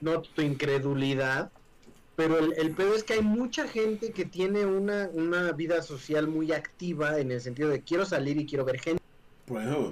no 0.00 0.22
tu 0.22 0.42
incredulidad, 0.42 1.52
pero 2.16 2.38
el, 2.38 2.52
el 2.56 2.72
pedo 2.72 2.94
es 2.94 3.04
que 3.04 3.14
hay 3.14 3.22
mucha 3.22 3.68
gente 3.68 4.10
que 4.10 4.24
tiene 4.24 4.66
una, 4.66 5.08
una 5.12 5.52
vida 5.52 5.82
social 5.82 6.26
muy 6.26 6.52
activa 6.52 7.20
en 7.20 7.30
el 7.30 7.40
sentido 7.40 7.68
de 7.68 7.82
quiero 7.82 8.04
salir 8.04 8.38
y 8.38 8.46
quiero 8.46 8.64
ver 8.64 8.80
gente 8.80 9.02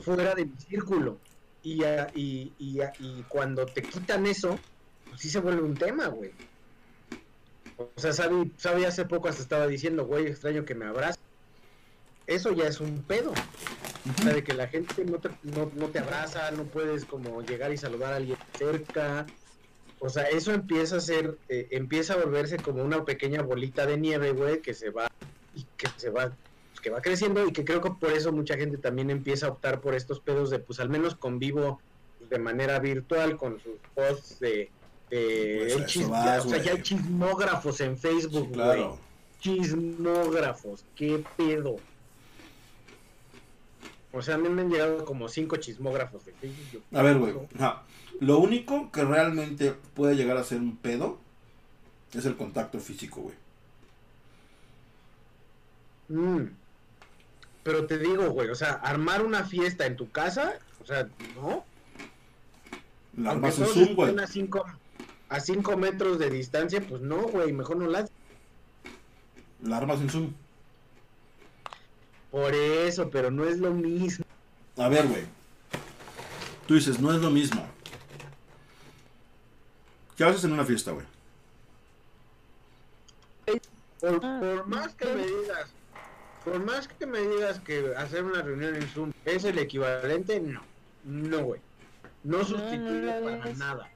fuera 0.02 0.34
de 0.34 0.46
mi 0.46 0.56
círculo. 0.58 1.18
Y, 1.66 1.82
y, 2.14 2.52
y, 2.60 2.80
y 3.00 3.24
cuando 3.26 3.66
te 3.66 3.82
quitan 3.82 4.24
eso, 4.24 4.56
pues 5.08 5.20
sí 5.20 5.28
se 5.28 5.40
vuelve 5.40 5.62
un 5.62 5.74
tema, 5.74 6.06
güey. 6.06 6.30
O 7.76 7.90
sea, 7.96 8.12
Sabi, 8.12 8.52
Sabi 8.56 8.84
hace 8.84 9.04
poco 9.04 9.26
hasta 9.26 9.42
estaba 9.42 9.66
diciendo, 9.66 10.06
güey, 10.06 10.28
extraño 10.28 10.64
que 10.64 10.76
me 10.76 10.86
abrace. 10.86 11.18
Eso 12.28 12.52
ya 12.52 12.68
es 12.68 12.78
un 12.78 13.02
pedo. 13.02 13.32
O 13.32 14.22
sea, 14.22 14.32
de 14.32 14.44
que 14.44 14.54
la 14.54 14.68
gente 14.68 15.04
no 15.06 15.18
te, 15.18 15.28
no, 15.42 15.72
no 15.74 15.88
te 15.88 15.98
abraza, 15.98 16.52
no 16.52 16.62
puedes 16.62 17.04
como 17.04 17.42
llegar 17.42 17.72
y 17.72 17.78
saludar 17.78 18.12
a 18.12 18.16
alguien 18.16 18.38
cerca. 18.56 19.26
O 19.98 20.08
sea, 20.08 20.22
eso 20.22 20.52
empieza 20.52 20.98
a 20.98 21.00
ser, 21.00 21.36
eh, 21.48 21.66
empieza 21.72 22.14
a 22.14 22.18
volverse 22.18 22.58
como 22.58 22.84
una 22.84 23.04
pequeña 23.04 23.42
bolita 23.42 23.86
de 23.86 23.96
nieve, 23.96 24.30
güey, 24.30 24.62
que 24.62 24.72
se 24.72 24.90
va 24.90 25.10
y 25.56 25.64
que 25.76 25.88
se 25.96 26.10
va, 26.10 26.30
que 26.86 26.90
va 26.90 27.02
creciendo 27.02 27.44
y 27.44 27.52
que 27.52 27.64
creo 27.64 27.80
que 27.80 27.90
por 27.90 28.12
eso 28.12 28.30
mucha 28.30 28.56
gente 28.56 28.78
también 28.78 29.10
empieza 29.10 29.46
a 29.46 29.48
optar 29.48 29.80
por 29.80 29.96
estos 29.96 30.20
pedos 30.20 30.50
de, 30.50 30.60
pues 30.60 30.78
al 30.78 30.88
menos 30.88 31.16
convivo 31.16 31.80
de 32.30 32.38
manera 32.38 32.78
virtual 32.78 33.36
con 33.36 33.58
sus 33.60 33.72
posts 33.92 34.38
de, 34.38 34.70
de 35.10 35.56
Pues 35.58 35.72
a 35.72 35.76
el 35.78 35.82
eso 35.82 36.00
chis- 36.00 36.08
vas, 36.08 36.46
o 36.46 36.48
sea, 36.48 36.62
ya 36.62 36.70
hay 36.74 36.82
chismógrafos 36.82 37.80
en 37.80 37.98
Facebook, 37.98 38.52
claro. 38.52 39.00
Chismógrafos, 39.40 40.84
qué 40.94 41.24
pedo. 41.36 41.74
O 44.12 44.22
sea, 44.22 44.36
a 44.36 44.38
mí 44.38 44.48
me 44.48 44.62
han 44.62 44.70
llegado 44.70 45.04
como 45.04 45.28
cinco 45.28 45.56
chismógrafos 45.56 46.24
de 46.24 46.34
Facebook. 46.34 46.84
A 46.94 47.02
ver, 47.02 47.18
güey. 47.18 47.34
Lo 48.20 48.38
único 48.38 48.92
que 48.92 49.02
realmente 49.04 49.74
puede 49.94 50.14
llegar 50.14 50.36
a 50.36 50.44
ser 50.44 50.58
un 50.60 50.76
pedo 50.76 51.18
es 52.14 52.24
el 52.26 52.36
contacto 52.36 52.78
físico, 52.78 53.22
güey. 53.22 53.34
Mm. 56.08 56.50
Pero 57.66 57.84
te 57.84 57.98
digo, 57.98 58.30
güey, 58.30 58.48
o 58.48 58.54
sea, 58.54 58.74
armar 58.74 59.24
una 59.24 59.42
fiesta 59.42 59.86
en 59.86 59.96
tu 59.96 60.08
casa, 60.08 60.54
o 60.80 60.86
sea, 60.86 61.08
no. 61.34 61.64
La 63.16 63.32
Aunque 63.32 63.48
armas 63.48 63.58
en 63.58 63.64
todos 63.64 63.74
Zoom, 63.74 63.96
güey. 63.96 64.18
a 64.20 64.26
cinco, 64.28 64.64
a 65.28 65.40
cinco 65.40 65.76
metros 65.76 66.20
de 66.20 66.30
distancia, 66.30 66.80
pues 66.80 67.02
no, 67.02 67.22
güey, 67.22 67.52
mejor 67.52 67.78
no 67.78 67.88
las. 67.88 68.08
La 69.64 69.78
armas 69.78 70.00
en 70.00 70.10
Zoom. 70.10 70.32
Por 72.30 72.54
eso, 72.54 73.10
pero 73.10 73.32
no 73.32 73.44
es 73.44 73.58
lo 73.58 73.72
mismo. 73.72 74.24
A 74.76 74.88
ver, 74.88 75.08
güey. 75.08 75.24
Tú 76.68 76.74
dices, 76.74 77.00
no 77.00 77.12
es 77.12 77.20
lo 77.20 77.32
mismo. 77.32 77.66
¿Qué 80.16 80.22
haces 80.22 80.44
en 80.44 80.52
una 80.52 80.64
fiesta, 80.64 80.92
güey? 80.92 81.06
Por, 84.00 84.20
por 84.20 84.66
más 84.68 84.94
que 84.94 85.12
me 85.12 85.26
digas, 85.26 85.75
por 86.46 86.64
más 86.64 86.86
que 86.86 87.06
me 87.06 87.18
digas 87.20 87.58
que 87.58 87.92
hacer 87.96 88.22
una 88.22 88.40
reunión 88.40 88.76
en 88.76 88.86
Zoom 88.88 89.12
es 89.24 89.42
el 89.44 89.58
equivalente, 89.58 90.38
no. 90.40 90.62
No, 91.04 91.42
güey. 91.42 91.60
No 92.22 92.44
sustituye 92.44 93.20
no 93.20 93.20
lo 93.30 93.38
para 93.40 93.54
nada. 93.54 93.88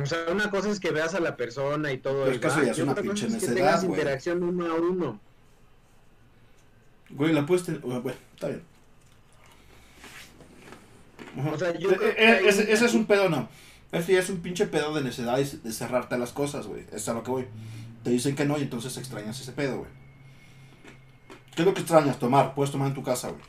O 0.00 0.06
sea, 0.06 0.18
una 0.30 0.50
cosa 0.50 0.70
es 0.70 0.78
que 0.78 0.92
veas 0.92 1.14
a 1.14 1.20
la 1.20 1.36
persona 1.36 1.92
y 1.92 1.98
todo. 1.98 2.30
Eso 2.30 2.40
va, 2.48 2.64
ya 2.64 2.70
es 2.70 2.78
una 2.78 2.92
otra 2.92 3.02
cosa 3.04 3.26
pinche 3.26 3.36
es 3.36 3.44
que 3.44 3.54
tengas 3.54 3.84
güey. 3.84 3.98
interacción 3.98 4.42
uno 4.44 4.66
a 4.72 4.74
uno. 4.76 5.20
Güey, 7.10 7.32
la 7.32 7.44
puedes 7.44 7.64
tener. 7.64 7.80
Bueno, 7.80 8.04
está 8.34 8.48
bien. 8.48 8.62
O 11.52 11.58
sea, 11.58 11.76
yo 11.76 11.90
Eh, 11.90 12.14
eh, 12.16 12.40
ese, 12.46 12.62
un- 12.62 12.68
ese 12.68 12.86
es 12.86 12.94
un 12.94 13.06
pedo, 13.06 13.28
no. 13.28 13.48
Ese 13.90 14.12
ya 14.12 14.20
es 14.20 14.30
un 14.30 14.40
pinche 14.40 14.66
pedo 14.68 14.94
de 14.94 15.02
necesidad 15.02 15.38
y 15.40 15.44
de 15.44 15.72
cerrarte 15.72 16.16
las 16.18 16.30
cosas, 16.32 16.68
güey. 16.68 16.86
Es 16.92 17.08
a 17.08 17.14
lo 17.14 17.24
que 17.24 17.30
voy. 17.32 17.46
Te 18.02 18.10
dicen 18.10 18.34
que 18.34 18.44
no 18.46 18.58
y 18.58 18.62
entonces 18.62 18.96
extrañas 18.96 19.40
ese 19.40 19.52
pedo, 19.52 19.78
güey. 19.78 19.90
¿Qué 21.54 21.62
es 21.62 21.66
lo 21.66 21.74
que 21.74 21.80
extrañas? 21.80 22.18
Tomar. 22.18 22.54
Puedes 22.54 22.70
tomar 22.72 22.88
en 22.88 22.94
tu 22.94 23.02
casa, 23.02 23.28
güey. 23.28 23.42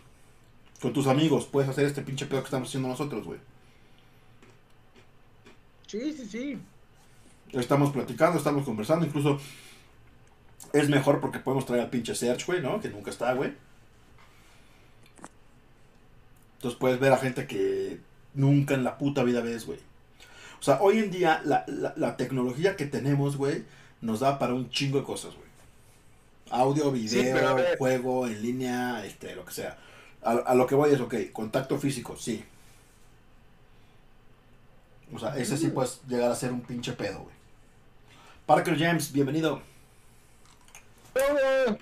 Con 0.81 0.91
tus 0.93 1.07
amigos. 1.07 1.45
Puedes 1.45 1.69
hacer 1.69 1.85
este 1.85 2.01
pinche 2.01 2.25
pedo 2.25 2.41
que 2.41 2.45
estamos 2.47 2.67
haciendo 2.67 2.89
nosotros, 2.89 3.25
güey. 3.25 3.39
Sí, 5.87 6.13
sí, 6.13 6.25
sí. 6.25 6.59
Estamos 7.51 7.91
platicando, 7.91 8.37
estamos 8.37 8.63
conversando. 8.65 9.05
Incluso 9.05 9.39
es 10.73 10.89
mejor 10.89 11.19
porque 11.21 11.39
podemos 11.39 11.65
traer 11.65 11.83
al 11.83 11.89
pinche 11.89 12.15
Serge, 12.15 12.45
güey, 12.45 12.61
¿no? 12.61 12.79
Que 12.81 12.89
nunca 12.89 13.09
está, 13.11 13.33
güey. 13.33 13.53
Entonces 16.57 16.79
puedes 16.79 16.99
ver 16.99 17.11
a 17.13 17.17
gente 17.17 17.47
que 17.47 17.99
nunca 18.33 18.73
en 18.73 18.83
la 18.83 18.97
puta 18.97 19.23
vida 19.23 19.41
ves, 19.41 19.65
güey. 19.65 19.79
O 20.59 20.63
sea, 20.63 20.79
hoy 20.81 20.99
en 20.99 21.09
día 21.11 21.41
la, 21.43 21.65
la- 21.67 21.93
la 21.97 22.17
tecnología 22.17 22.75
que 22.75 22.85
tenemos, 22.85 23.35
güey, 23.35 23.63
nos 24.01 24.19
da 24.19 24.37
para 24.39 24.53
un 24.53 24.69
chingo 24.69 24.99
de 24.99 25.05
cosas, 25.05 25.35
güey. 25.35 25.49
Audio, 26.49 26.91
video, 26.91 27.77
juego, 27.77 28.27
en 28.27 28.41
línea, 28.41 29.05
este, 29.05 29.35
lo 29.35 29.45
que 29.45 29.53
sea. 29.53 29.77
A, 30.21 30.31
a 30.31 30.55
lo 30.55 30.67
que 30.67 30.75
voy 30.75 30.91
es, 30.91 30.99
ok, 30.99 31.15
contacto 31.31 31.77
físico, 31.77 32.17
sí. 32.17 32.43
O 35.13 35.19
sea, 35.19 35.37
ese 35.37 35.57
sí 35.57 35.67
puedes 35.67 36.01
llegar 36.07 36.31
a 36.31 36.35
ser 36.35 36.51
un 36.51 36.61
pinche 36.61 36.93
pedo, 36.93 37.19
güey. 37.19 37.35
Parker 38.45 38.77
James, 38.77 39.11
bienvenido. 39.13 39.61
Pero, 41.13 41.77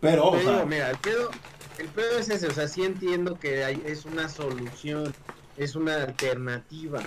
Pero, 0.00 0.28
o 0.30 0.36
digo, 0.36 0.50
sea, 0.50 0.64
mira, 0.64 0.90
el 0.90 0.98
pedo, 0.98 1.30
el 1.78 1.88
pedo 1.88 2.18
es 2.18 2.28
ese, 2.28 2.46
o 2.46 2.52
sea, 2.52 2.68
sí 2.68 2.84
entiendo 2.84 3.38
que 3.38 3.64
hay, 3.64 3.82
es 3.84 4.04
una 4.04 4.28
solución, 4.28 5.14
es 5.56 5.74
una 5.76 6.02
alternativa, 6.02 7.00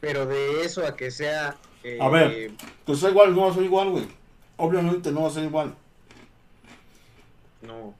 pero 0.00 0.26
de 0.26 0.62
eso 0.64 0.86
a 0.86 0.96
que 0.96 1.10
sea... 1.10 1.56
eh, 1.84 1.98
A 2.00 2.08
ver. 2.08 2.52
pues 2.84 2.98
soy 2.98 3.10
igual, 3.12 3.34
no 3.34 3.42
va 3.42 3.50
a 3.50 3.54
ser 3.54 3.62
igual, 3.64 3.90
güey. 3.90 4.06
Obviamente 4.56 5.12
no 5.12 5.22
va 5.22 5.28
a 5.28 5.32
ser 5.32 5.44
igual. 5.44 5.74
No, 7.62 7.94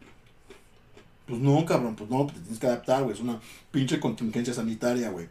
Pues 1.26 1.41
no, 1.41 1.64
cabrón, 1.64 1.97
pues 1.97 2.11
no, 2.11 2.26
te 2.26 2.35
tienes 2.35 2.59
que 2.59 2.66
adaptar, 2.66 3.03
güey. 3.03 3.14
Es 3.14 3.20
una 3.20 3.41
pinche 3.70 3.99
contingencia 3.99 4.53
sanitaria, 4.53 5.11
güey. 5.11 5.28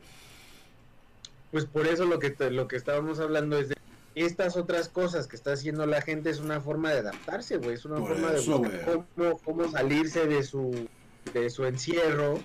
pues 1.52 1.66
por 1.66 1.86
eso 1.88 2.06
lo 2.06 2.18
que, 2.18 2.32
te- 2.32 2.50
lo 2.50 2.68
que 2.68 2.76
estábamos 2.78 3.20
hablando 3.20 3.58
es 3.60 3.70
de 3.70 3.78
estas 4.16 4.58
otras 4.58 4.90
cosas 4.90 5.28
que 5.28 5.36
está 5.36 5.54
haciendo 5.54 5.86
la 5.86 6.02
gente 6.02 6.30
es 6.32 6.40
una 6.40 6.60
forma 6.62 6.92
de 6.92 7.00
adaptarse, 7.00 7.58
güey, 7.58 7.76
es 7.76 7.86
una 7.86 7.98
Por 7.98 8.10
forma 8.10 8.32
eso, 8.32 8.58
de 8.60 8.82
cómo, 9.16 9.38
cómo 9.40 9.70
salirse 9.72 10.26
de 10.28 10.42
su, 10.44 10.88
de 11.32 11.50
su 11.52 11.66
encierro. 11.66 12.40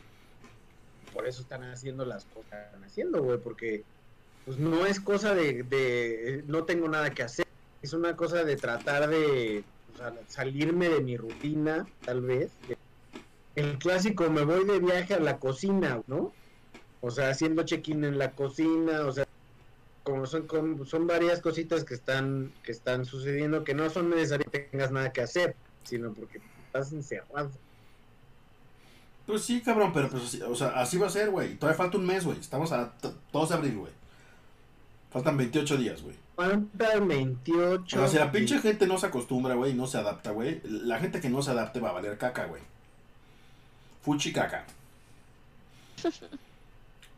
Por 1.15 1.27
eso 1.27 1.41
están 1.41 1.65
haciendo 1.65 2.05
las 2.05 2.27
cosas 2.27 2.51
que 2.51 2.57
están 2.67 2.85
haciendo, 2.85 3.23
güey, 3.23 3.39
porque 3.39 3.83
pues 4.49 4.59
no 4.59 4.87
es 4.87 4.99
cosa 4.99 5.35
de, 5.35 5.63
de 5.63 6.43
no 6.47 6.65
tengo 6.65 6.89
nada 6.89 7.11
que 7.11 7.23
hacer, 7.23 7.47
es 7.83 7.93
una 7.93 8.17
cosa 8.17 8.45
de 8.45 8.57
tratar 8.57 9.07
de 9.07 9.63
salirme 10.27 10.89
de 10.89 11.03
mi 11.03 11.19
rutina, 11.19 11.87
tal 12.03 12.23
vez. 12.23 12.51
El 13.57 13.77
clásico, 13.77 14.31
me 14.31 14.45
voy 14.45 14.65
de 14.65 14.79
viaje 14.79 15.13
a 15.13 15.21
la 15.21 15.37
cocina, 15.39 16.01
¿no? 16.07 16.33
O 17.03 17.11
sea, 17.11 17.29
haciendo 17.29 17.63
check-in 17.65 18.05
en 18.05 18.17
la 18.17 18.31
cocina, 18.31 19.03
o 19.05 19.13
sea, 19.13 19.27
como 20.03 20.25
son, 20.25 20.47
como 20.47 20.87
son 20.87 21.07
varias 21.07 21.43
cositas 21.43 21.85
que 21.85 21.93
están, 21.93 22.51
que 22.63 22.73
están 22.73 23.05
sucediendo 23.05 23.65
que 23.65 23.75
no 23.75 23.91
son 23.91 24.09
necesarias 24.09 24.49
que 24.51 24.61
tengas 24.61 24.91
nada 24.93 25.13
que 25.13 25.21
hacer, 25.21 25.55
sino 25.85 26.11
porque 26.15 26.41
estás 26.69 26.91
encerrado. 26.95 27.51
Pues 29.27 29.43
sí, 29.43 29.61
cabrón, 29.61 29.93
pero 29.93 30.09
pues, 30.09 30.41
o 30.41 30.55
sea, 30.55 30.69
así 30.69 30.97
va 30.97 31.09
a 31.09 31.11
ser, 31.11 31.29
güey. 31.29 31.57
Todavía 31.57 31.77
falta 31.77 31.99
un 31.99 32.07
mes, 32.07 32.25
güey. 32.25 32.41
Estamos 32.41 32.73
a 32.73 32.97
t- 32.97 33.11
2 33.31 33.49
de 33.51 33.55
abril, 33.55 33.77
güey. 33.77 33.98
Faltan 35.11 35.37
28 35.37 35.77
días, 35.77 36.03
güey. 36.03 36.17
Falta 36.37 36.99
28. 37.01 37.97
O 37.97 38.01
sea, 38.01 38.09
si 38.09 38.17
la 38.19 38.31
pinche 38.31 38.59
gente 38.59 38.87
no 38.87 38.99
se 38.99 39.07
acostumbra, 39.07 39.55
güey, 39.55 39.73
y 39.73 39.75
no 39.75 39.87
se 39.87 39.99
adapta, 39.99 40.31
güey, 40.31 40.61
la 40.65 40.99
gente 40.99 41.21
que 41.21 41.31
no 41.31 41.43
se 41.43 41.51
adapte 41.51 41.81
va 41.81 41.91
a 41.91 41.93
valer 41.93 42.19
caca, 42.19 42.47
güey. 42.47 42.63
Fuchi 44.03 44.33
caca. 44.33 44.67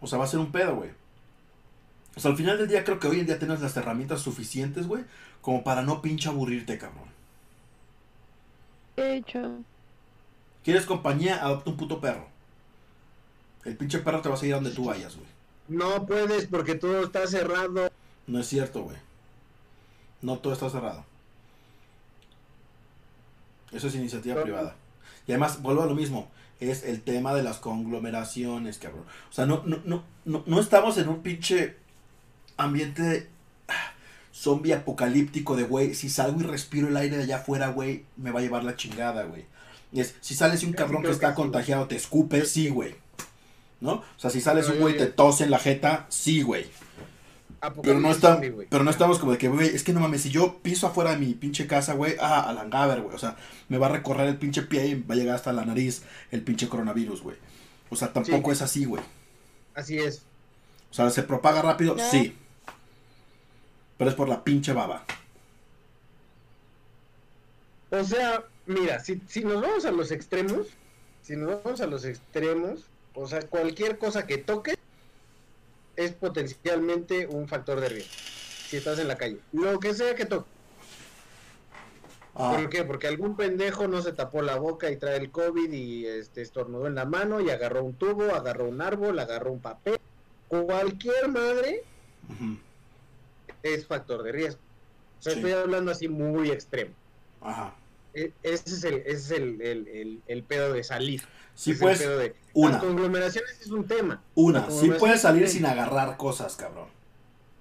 O 0.00 0.06
sea, 0.06 0.18
va 0.18 0.24
a 0.24 0.28
ser 0.28 0.40
un 0.40 0.50
pedo, 0.50 0.76
güey. 0.76 0.90
O 2.16 2.20
sea, 2.20 2.30
al 2.30 2.36
final 2.36 2.58
del 2.58 2.68
día 2.68 2.84
creo 2.84 2.98
que 2.98 3.08
hoy 3.08 3.20
en 3.20 3.26
día 3.26 3.38
tienes 3.38 3.60
las 3.60 3.76
herramientas 3.76 4.22
suficientes, 4.22 4.86
güey, 4.86 5.04
como 5.40 5.62
para 5.62 5.82
no 5.82 6.00
pinche 6.00 6.28
aburrirte, 6.28 6.78
cabrón. 6.78 7.08
De 8.96 9.16
hecho, 9.16 9.62
¿Quieres 10.64 10.84
compañía? 10.86 11.42
Adopta 11.42 11.70
un 11.70 11.76
puto 11.76 12.00
perro. 12.00 12.26
El 13.64 13.76
pinche 13.76 13.98
perro 13.98 14.20
te 14.20 14.28
va 14.28 14.34
a 14.34 14.38
seguir 14.38 14.54
a 14.54 14.56
donde 14.58 14.70
tú 14.70 14.84
vayas, 14.84 15.16
güey. 15.16 15.28
No 15.70 16.04
puedes 16.04 16.46
porque 16.46 16.74
todo 16.74 17.04
está 17.04 17.28
cerrado. 17.28 17.92
No 18.26 18.40
es 18.40 18.48
cierto, 18.48 18.82
güey. 18.82 18.96
No 20.20 20.38
todo 20.40 20.52
está 20.52 20.68
cerrado. 20.68 21.04
Eso 23.70 23.86
es 23.86 23.94
iniciativa 23.94 24.42
privada. 24.42 24.74
Y 25.28 25.32
además, 25.32 25.62
vuelvo 25.62 25.82
a 25.82 25.86
lo 25.86 25.94
mismo. 25.94 26.28
Es 26.58 26.82
el 26.82 27.02
tema 27.02 27.34
de 27.34 27.44
las 27.44 27.58
conglomeraciones, 27.58 28.78
cabrón. 28.78 29.04
O 29.30 29.32
sea, 29.32 29.46
no, 29.46 29.62
no, 29.64 29.80
no, 29.84 30.02
no, 30.24 30.42
no 30.44 30.60
estamos 30.60 30.98
en 30.98 31.08
un 31.08 31.22
pinche 31.22 31.76
ambiente 32.56 33.28
zombie 34.34 34.72
apocalíptico 34.72 35.54
de, 35.54 35.62
güey, 35.62 35.94
si 35.94 36.10
salgo 36.10 36.40
y 36.40 36.44
respiro 36.44 36.88
el 36.88 36.96
aire 36.96 37.16
de 37.16 37.22
allá 37.22 37.36
afuera, 37.36 37.68
güey, 37.68 38.04
me 38.16 38.32
va 38.32 38.40
a 38.40 38.42
llevar 38.42 38.64
la 38.64 38.74
chingada, 38.74 39.22
güey. 39.22 39.44
Es, 39.92 40.16
si 40.20 40.34
sales 40.34 40.64
y 40.64 40.66
un 40.66 40.72
cabrón 40.72 41.04
que 41.04 41.10
está 41.10 41.34
contagiado 41.36 41.86
te 41.86 41.94
escupe, 41.94 42.44
sí, 42.44 42.70
güey. 42.70 42.96
¿No? 43.80 43.92
O 43.92 44.04
sea, 44.16 44.30
si 44.30 44.40
sales 44.40 44.68
un 44.68 44.78
güey 44.78 44.96
te 44.96 45.06
tose 45.06 45.44
en 45.44 45.50
la 45.50 45.58
jeta, 45.58 46.06
sí, 46.08 46.42
güey. 46.42 46.66
Pero 47.82 48.00
no, 48.00 48.10
está, 48.10 48.34
zombie, 48.34 48.66
pero 48.70 48.84
no 48.84 48.90
estamos 48.90 49.18
como 49.18 49.32
de 49.32 49.38
que, 49.38 49.48
güey, 49.48 49.68
es 49.68 49.84
que 49.84 49.92
no 49.92 50.00
mames, 50.00 50.22
si 50.22 50.30
yo 50.30 50.58
piso 50.62 50.86
afuera 50.86 51.10
de 51.10 51.18
mi 51.18 51.34
pinche 51.34 51.66
casa, 51.66 51.92
güey, 51.92 52.16
ah, 52.18 52.48
al 52.48 52.58
hangaver, 52.58 53.02
güey. 53.02 53.14
O 53.14 53.18
sea, 53.18 53.36
me 53.68 53.76
va 53.76 53.86
a 53.86 53.90
recorrer 53.90 54.28
el 54.28 54.38
pinche 54.38 54.62
pie 54.62 54.86
y 54.86 54.94
va 55.02 55.14
a 55.14 55.18
llegar 55.18 55.34
hasta 55.34 55.52
la 55.52 55.64
nariz 55.66 56.02
el 56.30 56.42
pinche 56.42 56.68
coronavirus, 56.68 57.22
güey. 57.22 57.36
O 57.90 57.96
sea, 57.96 58.12
tampoco 58.12 58.50
Sí. 58.50 58.52
es 58.52 58.62
así, 58.62 58.84
güey. 58.86 59.02
Así 59.74 59.98
es. 59.98 60.22
O 60.90 60.94
sea, 60.94 61.10
¿se 61.10 61.22
propaga 61.22 61.60
rápido? 61.60 61.96
Sí. 61.98 62.34
Pero 63.98 64.10
es 64.10 64.16
por 64.16 64.28
la 64.28 64.42
pinche 64.42 64.72
baba. 64.72 65.04
O 67.90 68.04
sea, 68.04 68.44
mira, 68.66 69.00
si, 69.00 69.20
si 69.26 69.44
nos 69.44 69.60
vamos 69.60 69.84
a 69.84 69.90
los 69.90 70.10
extremos, 70.12 70.68
si 71.22 71.36
nos 71.36 71.62
vamos 71.62 71.80
a 71.80 71.86
los 71.86 72.04
extremos, 72.04 72.86
o 73.14 73.26
sea, 73.26 73.40
cualquier 73.42 73.98
cosa 73.98 74.26
que 74.26 74.38
toque 74.38 74.74
es 75.96 76.12
potencialmente 76.12 77.26
un 77.26 77.48
factor 77.48 77.80
de 77.80 77.88
riesgo. 77.88 78.12
Si 78.68 78.76
estás 78.76 78.98
en 78.98 79.08
la 79.08 79.16
calle. 79.16 79.38
Lo 79.52 79.78
que 79.80 79.94
sea 79.94 80.14
que 80.14 80.24
toque. 80.26 80.48
Ah, 82.34 82.54
¿Por 82.56 82.70
qué? 82.70 82.84
Porque 82.84 83.08
algún 83.08 83.36
pendejo 83.36 83.88
no 83.88 84.00
se 84.00 84.12
tapó 84.12 84.40
la 84.40 84.56
boca 84.56 84.90
y 84.90 84.96
trae 84.96 85.16
el 85.16 85.30
COVID 85.30 85.72
y 85.72 86.06
este, 86.06 86.42
estornudó 86.42 86.86
en 86.86 86.94
la 86.94 87.04
mano 87.04 87.40
y 87.40 87.50
agarró 87.50 87.82
un 87.84 87.94
tubo, 87.94 88.34
agarró 88.34 88.66
un 88.68 88.80
árbol, 88.80 89.18
agarró 89.18 89.52
un 89.52 89.60
papel. 89.60 89.98
Cualquier 90.48 91.28
madre 91.28 91.82
es 93.62 93.86
factor 93.86 94.22
de 94.22 94.32
riesgo. 94.32 94.60
O 95.18 95.22
sea, 95.22 95.32
Sí. 95.32 95.38
estoy 95.40 95.52
hablando 95.52 95.90
así 95.90 96.08
muy 96.08 96.50
extremo. 96.50 96.92
Ajá. 97.40 97.74
E- 98.14 98.32
Ese 98.42 98.70
es 98.74 98.84
el, 98.84 98.94
ese 98.98 99.10
es 99.12 99.30
el, 99.30 99.60
el, 99.62 99.88
el- 99.88 100.22
el 100.26 100.42
pedo 100.42 100.72
de 100.72 100.82
salir. 100.84 101.22
Sí, 101.54 101.72
Ese 101.72 101.72
es 101.72 101.80
pues, 101.80 101.98
de- 102.00 102.34
una. 102.54 102.72
Las 102.72 102.82
conglomeraciones 102.84 103.60
es 103.60 103.68
un 103.68 103.86
tema. 103.86 104.22
una. 104.34 104.70
Sí 104.70 104.90
puedes 104.98 105.20
salir 105.20 105.48
sin 105.48 105.66
agarrar 105.66 106.16
cosas, 106.16 106.56
cabrón. 106.56 106.88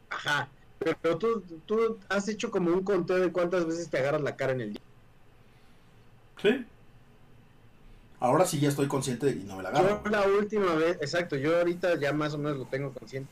Ajá. 0.10 0.50
Pero 0.80 1.18
tú, 1.18 1.44
tú 1.66 1.98
has 2.08 2.28
hecho 2.30 2.50
como 2.52 2.72
un 2.72 2.84
conteo 2.84 3.18
de 3.18 3.32
cuántas 3.32 3.66
veces 3.66 3.90
te 3.90 3.98
agarras 4.00 4.22
la 4.22 4.36
cara 4.38 4.54
en 4.54 4.62
el 4.62 4.70
día. 4.74 4.82
Sí. 6.42 6.66
Ahora 8.22 8.46
sí 8.46 8.60
ya 8.60 8.70
estoy 8.70 8.88
consciente 8.88 9.30
y 9.30 9.44
no 9.46 9.58
me 9.58 9.64
la 9.64 9.70
agarro. 9.70 10.02
Yo 10.04 10.10
la 10.10 10.22
última 10.28 10.74
vez, 10.76 10.98
exacto, 11.02 11.36
yo 11.36 11.58
ahorita 11.58 12.00
ya 12.00 12.12
más 12.14 12.34
o 12.34 12.38
menos 12.38 12.58
lo 12.58 12.66
tengo 12.66 12.94
consciente. 12.94 13.30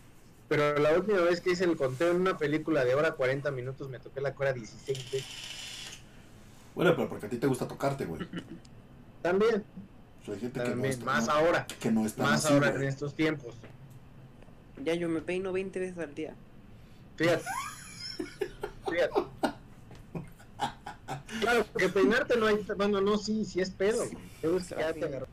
Pero 0.49 0.78
la 0.80 0.93
última 0.93 1.20
vez 1.22 1.41
que 1.41 1.51
hice 1.51 1.65
el 1.65 1.76
conteo 1.76 2.11
en 2.11 2.18
una 2.22 2.38
película 2.38 2.86
de 2.86 2.95
hora 2.95 3.11
40 3.13 3.51
minutos 3.51 3.89
me 3.89 3.99
toqué 3.99 4.22
la 4.22 4.34
cara 4.34 4.53
16 4.53 5.11
veces. 5.11 5.26
Bueno, 6.78 6.96
pero 6.96 7.10
porque 7.10 7.26
a 7.26 7.30
ti 7.30 7.38
te 7.38 7.48
gusta 7.48 7.68
tocarte, 7.68 8.06
güey. 8.06 8.22
También, 9.24 9.64
O 10.22 10.26
sea, 10.26 10.36
hay 10.36 10.40
gente 10.42 10.60
que 10.60 10.66
no 10.66 10.72
también, 10.74 10.94
está, 10.94 11.06
más 11.06 11.26
no- 11.26 11.32
ahora, 11.34 11.66
que 11.80 11.92
no 11.92 12.06
está 12.06 12.22
más 12.24 12.46
así, 12.46 12.54
ahora 12.54 12.70
güey. 12.70 12.84
en 12.84 12.88
estos 12.90 13.16
tiempos. 13.16 13.56
Ya 14.84 14.94
yo 14.94 15.10
me 15.10 15.22
peino 15.22 15.52
20 15.52 15.80
veces 15.80 15.98
al 15.98 16.14
día. 16.14 16.36
Fíjate. 17.16 17.44
Fíjate. 18.88 19.24
Claro, 21.42 21.66
porque 21.74 21.90
peinarte 21.90 22.38
no 22.38 22.46
hay, 22.46 22.64
bueno, 22.78 23.02
no, 23.02 23.18
sí, 23.18 23.44
sí 23.44 23.60
es 23.60 23.72
pedo. 23.72 24.04
es 24.04 24.12
que 24.68 24.76
ya 24.78 24.94
te 24.94 25.04
agarró. 25.06 25.26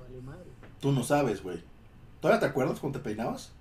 Vale 0.00 0.22
madre. 0.24 0.44
Tú 0.80 0.90
no 0.92 1.04
sabes, 1.04 1.42
güey. 1.42 1.62
¿Todavía 2.22 2.40
te 2.40 2.46
acuerdas 2.46 2.80
cuando 2.80 2.98
te 2.98 3.04
peinabas? 3.04 3.52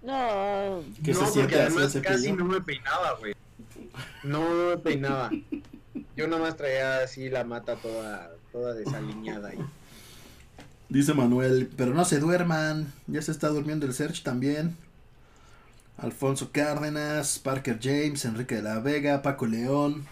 No. 0.00 0.82
¿Qué 1.04 1.12
no, 1.12 1.20
se 1.20 1.26
siente 1.26 1.56
porque 1.56 1.60
así 1.60 1.76
además 1.76 1.98
casi 2.02 2.32
no 2.32 2.46
me 2.46 2.60
peinaba, 2.62 3.16
güey. 3.18 3.34
No 4.22 4.48
me 4.48 4.76
peinaba. 4.78 5.30
Yo 6.16 6.28
nomás 6.28 6.56
traía 6.56 6.98
así 7.02 7.28
la 7.28 7.44
mata 7.44 7.76
toda, 7.76 8.30
toda 8.52 8.74
desaliñada 8.74 9.48
ahí. 9.50 9.68
Dice 10.88 11.14
Manuel, 11.14 11.70
pero 11.76 11.94
no 11.94 12.04
se 12.04 12.20
duerman. 12.20 12.92
Ya 13.06 13.20
se 13.22 13.32
está 13.32 13.48
durmiendo 13.48 13.86
el 13.86 13.94
Search 13.94 14.22
también. 14.22 14.76
Alfonso 15.96 16.50
Cárdenas, 16.52 17.38
Parker 17.38 17.78
James, 17.80 18.24
Enrique 18.24 18.56
de 18.56 18.62
la 18.62 18.80
Vega, 18.80 19.22
Paco 19.22 19.46
León. 19.46 20.06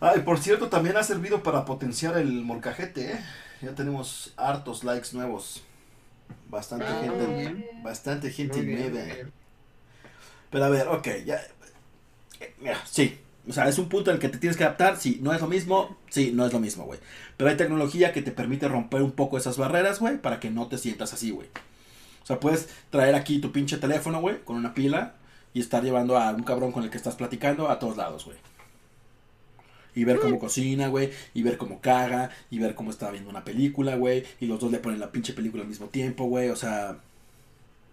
Ay, 0.00 0.20
por 0.20 0.38
cierto, 0.38 0.68
también 0.68 0.96
ha 0.96 1.02
servido 1.02 1.42
para 1.42 1.64
potenciar 1.64 2.16
el 2.18 2.42
molcajete, 2.44 3.12
¿eh? 3.12 3.20
Ya 3.62 3.74
tenemos 3.74 4.32
hartos 4.36 4.84
likes 4.84 5.08
nuevos. 5.12 5.62
Bastante 6.48 6.86
Ah, 6.86 7.00
gente, 7.02 7.26
bien. 7.26 7.66
bastante 7.82 8.30
gente 8.30 8.62
nueva. 8.62 9.30
Pero 10.50 10.64
a 10.64 10.68
ver, 10.68 10.88
ok, 10.88 11.08
ya. 11.24 11.40
eh, 12.40 12.54
mira, 12.60 12.78
sí. 12.86 13.18
O 13.48 13.52
sea, 13.52 13.68
es 13.68 13.78
un 13.78 13.88
punto 13.88 14.10
en 14.10 14.16
el 14.16 14.20
que 14.20 14.28
te 14.28 14.38
tienes 14.38 14.56
que 14.56 14.64
adaptar. 14.64 14.96
Sí, 14.96 15.18
no 15.22 15.34
es 15.34 15.40
lo 15.40 15.48
mismo. 15.48 15.96
Sí, 16.08 16.32
no 16.32 16.46
es 16.46 16.52
lo 16.52 16.60
mismo, 16.60 16.84
güey. 16.84 16.98
Pero 17.36 17.50
hay 17.50 17.56
tecnología 17.56 18.12
que 18.12 18.22
te 18.22 18.30
permite 18.30 18.68
romper 18.68 19.02
un 19.02 19.12
poco 19.12 19.36
esas 19.36 19.58
barreras, 19.58 20.00
güey, 20.00 20.18
para 20.18 20.40
que 20.40 20.50
no 20.50 20.66
te 20.66 20.78
sientas 20.78 21.12
así, 21.12 21.30
güey. 21.30 21.48
O 22.22 22.26
sea, 22.26 22.40
puedes 22.40 22.68
traer 22.90 23.14
aquí 23.14 23.38
tu 23.38 23.52
pinche 23.52 23.76
teléfono, 23.76 24.20
güey, 24.20 24.42
con 24.44 24.56
una 24.56 24.72
pila 24.72 25.14
y 25.52 25.60
estar 25.60 25.82
llevando 25.82 26.16
a 26.16 26.30
un 26.30 26.42
cabrón 26.42 26.72
con 26.72 26.82
el 26.82 26.90
que 26.90 26.96
estás 26.96 27.16
platicando 27.16 27.68
a 27.68 27.78
todos 27.78 27.98
lados, 27.98 28.24
güey. 28.24 28.38
Y 29.94 30.04
ver 30.04 30.18
cómo 30.18 30.38
cocina, 30.38 30.88
güey, 30.88 31.10
y 31.34 31.42
ver 31.42 31.56
cómo 31.56 31.80
caga, 31.80 32.30
y 32.50 32.58
ver 32.58 32.74
cómo 32.74 32.90
está 32.90 33.10
viendo 33.10 33.30
una 33.30 33.44
película, 33.44 33.94
güey, 33.94 34.24
y 34.40 34.46
los 34.46 34.58
dos 34.58 34.72
le 34.72 34.78
ponen 34.78 34.98
la 34.98 35.12
pinche 35.12 35.34
película 35.34 35.62
al 35.62 35.68
mismo 35.68 35.86
tiempo, 35.86 36.24
güey, 36.24 36.48
o 36.48 36.56
sea, 36.56 36.96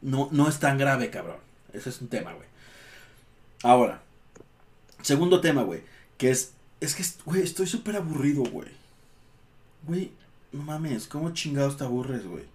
no, 0.01 0.29
no 0.31 0.49
es 0.49 0.59
tan 0.59 0.79
grave, 0.79 1.11
cabrón. 1.11 1.37
Ese 1.73 1.89
es 1.89 2.01
un 2.01 2.07
tema, 2.07 2.33
güey. 2.33 2.47
Ahora, 3.61 4.01
segundo 5.03 5.41
tema, 5.41 5.63
güey, 5.63 5.81
que 6.17 6.31
es, 6.31 6.53
es 6.79 6.95
que, 6.95 7.03
güey, 7.25 7.41
estoy 7.41 7.67
súper 7.67 7.95
aburrido, 7.95 8.43
güey. 8.43 8.69
Güey, 9.87 10.11
no 10.51 10.63
mames, 10.63 11.07
¿cómo 11.07 11.31
chingados 11.33 11.77
te 11.77 11.83
aburres, 11.83 12.25
güey? 12.25 12.45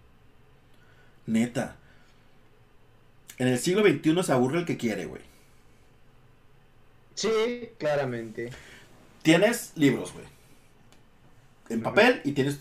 Neta. 1.26 1.76
En 3.38 3.48
el 3.48 3.58
siglo 3.58 3.82
XXI 3.82 4.22
se 4.22 4.32
aburre 4.32 4.60
el 4.60 4.64
que 4.66 4.76
quiere, 4.76 5.06
güey. 5.06 5.22
Sí, 7.14 7.70
claramente. 7.78 8.50
Tienes 9.22 9.72
libros, 9.74 10.12
güey. 10.12 10.24
En 11.68 11.82
papel 11.82 12.20
y 12.24 12.32
tienes 12.32 12.60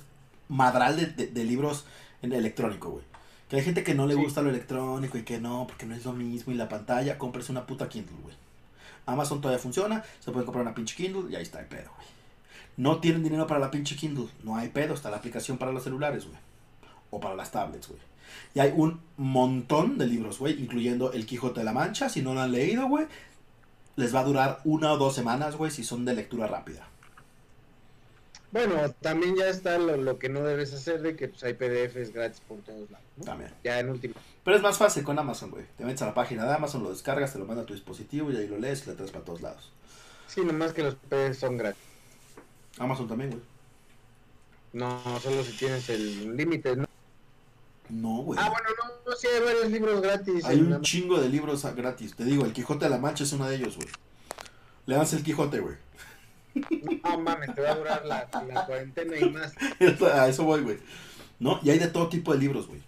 madral 0.49 0.95
de, 0.97 1.05
de- 1.07 1.27
de 1.27 1.43
libros 1.43 1.85
en 2.21 2.33
electrónico, 2.33 2.89
güey. 2.91 3.03
Que 3.49 3.57
hay 3.57 3.63
gente 3.63 3.83
que 3.83 3.93
no 3.93 4.07
le 4.07 4.15
Sí. 4.15 4.21
gusta 4.23 4.41
lo 4.41 4.49
electrónico 4.49 5.17
y 5.17 5.23
que 5.23 5.39
no, 5.39 5.67
porque 5.67 5.85
no 5.85 5.93
es 5.95 6.05
lo 6.05 6.13
mismo. 6.13 6.51
Y 6.51 6.55
la 6.55 6.69
pantalla, 6.69 7.17
compres 7.17 7.49
una 7.49 7.67
puta 7.67 7.87
Kindle, 7.89 8.15
güey. 8.23 8.35
Amazon 9.05 9.41
todavía 9.41 9.61
funciona, 9.61 10.03
se 10.19 10.31
puede 10.31 10.45
comprar 10.45 10.63
una 10.63 10.75
pinche 10.75 10.95
Kindle 10.95 11.31
y 11.31 11.35
ahí 11.35 11.43
está 11.43 11.59
el 11.59 11.67
pedo, 11.67 11.91
güey. 11.95 12.07
No 12.77 12.99
tienen 12.99 13.23
dinero 13.23 13.47
para 13.47 13.59
la 13.59 13.71
pinche 13.71 13.95
Kindle, 13.95 14.27
no 14.43 14.57
hay 14.57 14.69
pedo, 14.69 14.93
está 14.93 15.09
la 15.09 15.17
aplicación 15.17 15.57
para 15.57 15.71
los 15.71 15.83
celulares, 15.83 16.25
güey. 16.25 16.37
O 17.09 17.19
para 17.19 17.35
las 17.35 17.51
tablets, 17.51 17.87
güey. 17.87 18.01
Y 18.53 18.59
hay 18.59 18.73
un 18.75 18.99
montón 19.17 19.97
de 19.97 20.07
libros, 20.07 20.39
güey, 20.39 20.59
incluyendo 20.61 21.13
El 21.13 21.25
Quijote 21.25 21.61
de 21.61 21.65
la 21.65 21.73
Mancha, 21.73 22.09
si 22.09 22.21
no 22.21 22.33
lo 22.33 22.41
han 22.41 22.51
leído, 22.51 22.87
güey. 22.87 23.05
Les 23.95 24.13
va 24.13 24.21
a 24.21 24.25
durar 24.25 24.61
una 24.65 24.91
o 24.91 24.97
dos 24.97 25.15
semanas, 25.15 25.55
güey, 25.55 25.71
si 25.71 25.83
son 25.83 26.03
de 26.03 26.13
lectura 26.13 26.47
rápida. 26.47 26.87
Bueno, 28.51 28.89
también 29.01 29.35
ya 29.35 29.49
está 29.49 29.77
lo, 29.77 29.97
lo 29.97 30.17
que 30.17 30.29
no 30.29 30.41
debes 30.43 30.73
hacer 30.73 31.01
de 31.01 31.15
que 31.15 31.27
pues, 31.27 31.43
hay 31.43 31.53
PDFs 31.53 32.13
gratis 32.13 32.41
por 32.47 32.59
todos 32.59 32.89
lados. 32.89 33.05
¿no? 33.17 33.25
También. 33.25 33.51
Ya 33.63 33.79
en 33.79 33.89
último. 33.89 34.15
Pero 34.43 34.57
es 34.57 34.63
más 34.63 34.77
fácil 34.77 35.03
con 35.03 35.17
Amazon, 35.19 35.51
güey. 35.51 35.65
Te 35.77 35.83
metes 35.83 36.01
a 36.03 36.07
la 36.07 36.13
página 36.13 36.45
de 36.45 36.53
Amazon, 36.53 36.83
lo 36.83 36.91
descargas, 36.91 37.33
te 37.33 37.39
lo 37.39 37.45
manda 37.45 37.63
a 37.63 37.65
tu 37.65 37.73
dispositivo 37.73 38.31
y 38.31 38.37
ahí 38.37 38.47
lo 38.47 38.57
lees 38.57 38.83
y 38.85 38.89
lo 38.89 38.95
traes 38.95 39.11
para 39.11 39.25
todos 39.25 39.41
lados. 39.41 39.71
Sí, 40.27 40.41
nomás 40.41 40.73
que 40.73 40.83
los 40.83 40.95
PDFs 40.95 41.39
son 41.39 41.57
gratis. 41.57 41.81
Amazon 42.77 43.07
también, 43.07 43.31
güey. 43.31 43.41
No, 44.73 45.01
solo 45.21 45.43
si 45.43 45.53
tienes 45.53 45.89
el 45.89 46.35
límite. 46.35 46.75
¿no? 46.75 46.85
No, 47.89 48.23
güey. 48.23 48.39
Ah, 48.41 48.49
bueno, 48.49 48.67
no, 48.77 49.11
no, 49.11 49.15
sí 49.15 49.27
hay 49.27 49.41
varios 49.41 49.71
libros 49.71 50.01
gratis. 50.01 50.43
Hay 50.45 50.59
un 50.59 50.81
chingo 50.81 51.19
de 51.19 51.29
libros 51.29 51.63
gratis. 51.75 52.15
Te 52.15 52.25
digo, 52.25 52.45
el 52.45 52.53
Quijote 52.53 52.85
de 52.85 52.91
la 52.91 52.97
Mancha 52.97 53.23
es 53.23 53.31
uno 53.33 53.47
de 53.47 53.55
ellos, 53.55 53.77
güey. 53.77 53.87
Leanse 54.85 55.15
el 55.15 55.23
Quijote, 55.23 55.59
güey. 55.59 55.75
No 57.03 57.19
mames, 57.19 57.53
te 57.53 57.61
va 57.61 57.71
a 57.71 57.75
durar 57.75 58.05
la, 58.05 58.27
cuarentena 58.65 59.17
y 59.17 59.29
más. 59.29 59.53
a 60.13 60.27
eso 60.27 60.43
voy, 60.43 60.61
güey. 60.61 60.77
¿No? 61.39 61.59
Y 61.63 61.69
hay 61.69 61.79
de 61.79 61.87
todo 61.87 62.07
tipo 62.09 62.33
de 62.33 62.39
libros, 62.39 62.67
güey. 62.67 62.81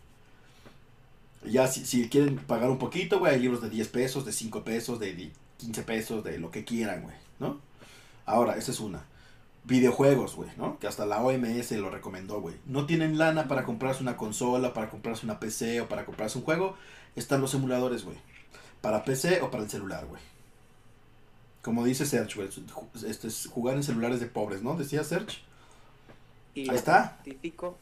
Ya 1.45 1.68
si, 1.68 1.86
si 1.86 2.09
quieren 2.09 2.38
pagar 2.38 2.70
un 2.70 2.78
poquito, 2.78 3.20
güey, 3.20 3.36
hay 3.36 3.41
libros 3.41 3.61
de 3.61 3.70
10 3.70 3.88
pesos, 3.89 4.26
de 4.26 4.32
5 4.32 4.63
pesos, 4.63 4.99
de 4.99 5.32
15 5.57 5.84
pesos, 5.84 6.24
de 6.24 6.39
lo 6.39 6.51
que 6.51 6.63
quieran, 6.63 7.03
güey. 7.03 7.15
¿No? 7.39 7.59
Ahora, 8.26 8.57
esa 8.57 8.72
es 8.72 8.80
una. 8.80 9.05
videojuegos, 9.63 10.36
güey, 10.36 10.49
¿no? 10.57 10.80
Que 10.80 10.88
hasta 10.88 11.05
la 11.05 11.22
OMS 11.22 11.72
lo 11.72 11.89
recomendó, 11.89 12.41
güey. 12.41 12.55
No 12.65 12.86
tienen 12.86 13.18
lana 13.18 13.47
para 13.47 13.63
comprarse 13.63 14.01
una 14.01 14.18
consola, 14.18 14.74
para 14.74 14.89
comprarse 14.89 15.26
una 15.26 15.39
PC 15.39 15.82
o 15.82 15.89
para 15.89 16.05
comprarse 16.05 16.38
un 16.38 16.43
juego. 16.43 16.76
Están 17.15 17.41
los 17.41 17.53
emuladores, 17.53 18.03
güey. 18.03 18.18
Para 18.82 19.03
PC 19.03 19.41
o 19.41 19.51
para 19.51 19.63
el 19.63 19.70
celular, 19.70 20.05
güey. 20.05 20.22
Como 21.62 21.84
dice 21.86 22.05
Serge, 22.05 22.36
güey. 22.36 22.49
Este 23.05 23.28
es 23.28 23.47
jugar 23.47 23.76
en 23.76 23.84
celulares 23.84 24.20
de 24.20 24.26
pobres, 24.28 24.62
¿no? 24.62 24.76
Decía 24.78 25.03
Serge. 25.03 25.39
Y 26.55 26.62
Ahí 26.62 26.68
lo 26.68 26.74
está. 26.76 27.18
certifico, 27.24 27.78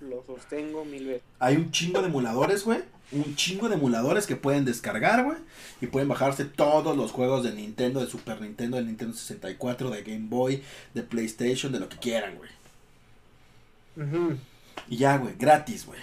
lo 0.00 0.22
sostengo 0.26 0.84
mil 0.84 1.06
veces. 1.06 1.22
Hay 1.38 1.56
un 1.56 1.70
chingo 1.72 2.00
de 2.00 2.08
emuladores, 2.08 2.64
güey. 2.64 2.80
Un 3.12 3.34
chingo 3.34 3.68
de 3.68 3.74
emuladores 3.74 4.26
que 4.28 4.36
pueden 4.36 4.64
descargar, 4.64 5.24
güey. 5.24 5.38
Y 5.80 5.86
pueden 5.86 6.08
bajarse 6.08 6.44
todos 6.44 6.96
los 6.96 7.10
juegos 7.10 7.42
de 7.42 7.52
Nintendo, 7.52 8.00
de 8.00 8.06
Super 8.06 8.40
Nintendo, 8.40 8.76
de 8.76 8.84
Nintendo 8.84 9.16
64, 9.16 9.90
de 9.90 10.02
Game 10.02 10.26
Boy, 10.28 10.62
de 10.94 11.02
PlayStation, 11.02 11.72
de 11.72 11.80
lo 11.80 11.88
que 11.88 11.96
quieran, 11.96 12.36
güey. 12.36 12.50
Ujú. 13.96 14.36
Y 14.88 14.96
ya, 14.98 15.16
güey, 15.16 15.34
gratis, 15.36 15.86
güey. 15.86 15.98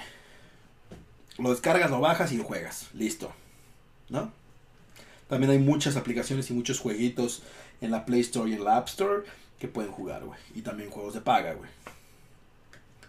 Lo 1.37 1.51
descargas, 1.51 1.89
lo 1.91 2.01
bajas 2.01 2.31
y 2.33 2.37
lo 2.37 2.43
juegas. 2.43 2.87
Listo. 2.93 3.31
¿No? 4.09 4.31
También 5.27 5.51
hay 5.51 5.59
muchas 5.59 5.95
aplicaciones 5.95 6.49
y 6.49 6.53
muchos 6.53 6.79
jueguitos 6.79 7.43
en 7.81 7.91
la 7.91 8.05
Play 8.05 8.21
Store 8.21 8.49
y 8.49 8.53
en 8.53 8.63
la 8.63 8.77
App 8.77 8.87
Store 8.87 9.23
que 9.59 9.67
pueden 9.67 9.91
jugar, 9.91 10.23
güey. 10.23 10.39
Y 10.55 10.61
también 10.61 10.89
juegos 10.89 11.13
de 11.13 11.21
paga, 11.21 11.53
güey. 11.53 11.69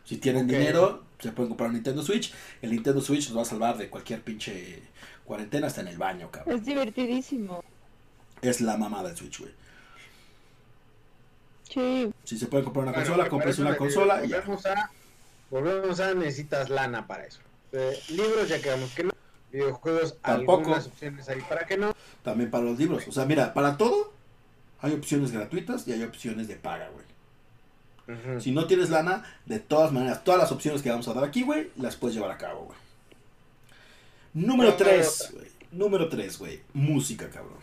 Si 0.04 0.16
tienen 0.16 0.46
dinero, 0.46 1.04
se 1.18 1.32
pueden 1.32 1.50
comprar 1.50 1.68
un 1.68 1.74
Nintendo 1.74 2.02
Switch. 2.02 2.32
El 2.62 2.70
Nintendo 2.70 3.00
Switch 3.00 3.28
los 3.28 3.36
va 3.36 3.42
a 3.42 3.44
salvar 3.44 3.76
de 3.76 3.88
cualquier 3.90 4.22
pinche 4.22 4.82
cuarentena 5.24 5.66
hasta 5.66 5.82
en 5.82 5.88
el 5.88 5.98
baño, 5.98 6.30
cabrón. 6.30 6.56
Es 6.56 6.64
divertidísimo. 6.64 7.62
Es 8.40 8.60
la 8.60 8.76
mamada 8.76 9.08
del 9.08 9.16
Switch, 9.16 9.40
güey. 9.40 9.52
Sí. 11.64 12.10
Si 12.24 12.38
se 12.38 12.46
puede 12.46 12.64
comprar 12.64 12.86
una 12.86 12.94
consola, 12.94 13.28
compres 13.28 13.58
una 13.58 13.72
que 13.72 13.76
consola 13.76 14.24
y 14.24 14.28
ya. 14.28 14.36
Volvemos 14.40 14.66
a, 14.66 14.90
volvemos 15.50 16.00
a 16.00 16.14
necesitas 16.14 16.70
lana 16.70 17.06
para 17.06 17.26
eso. 17.26 17.40
Eh, 17.72 18.00
libros 18.08 18.48
ya 18.48 18.60
quedamos 18.62 18.90
que 18.92 19.04
no. 19.04 19.10
Videojuegos, 19.52 20.18
Tampoco. 20.20 20.58
algunas 20.60 20.86
opciones 20.86 21.28
ahí 21.28 21.40
para 21.48 21.66
que 21.66 21.76
no. 21.78 21.94
También 22.22 22.50
para 22.50 22.64
los 22.64 22.78
libros. 22.78 23.06
O 23.08 23.12
sea, 23.12 23.24
mira, 23.24 23.54
para 23.54 23.76
todo 23.76 24.12
hay 24.80 24.92
opciones 24.92 25.32
gratuitas 25.32 25.86
y 25.88 25.92
hay 25.92 26.02
opciones 26.02 26.48
de 26.48 26.56
paga, 26.56 26.88
güey. 26.90 27.06
Si 28.40 28.52
no 28.52 28.66
tienes 28.66 28.88
lana, 28.88 29.22
de 29.44 29.58
todas 29.58 29.92
maneras, 29.92 30.24
todas 30.24 30.40
las 30.40 30.50
opciones 30.50 30.80
que 30.80 30.90
vamos 30.90 31.06
a 31.08 31.12
dar 31.14 31.24
aquí, 31.24 31.42
güey, 31.42 31.70
las 31.76 31.94
puedes 31.96 32.14
llevar 32.14 32.30
a 32.30 32.38
cabo, 32.38 32.64
güey. 32.64 32.78
Número 34.32 34.74
Pero 34.78 34.90
no 34.90 34.96
hay 34.96 35.02
3, 35.02 35.30
güey. 35.34 35.46
Número 35.72 36.08
3, 36.08 36.38
güey. 36.38 36.60
Música, 36.72 37.28
cabrón. 37.28 37.58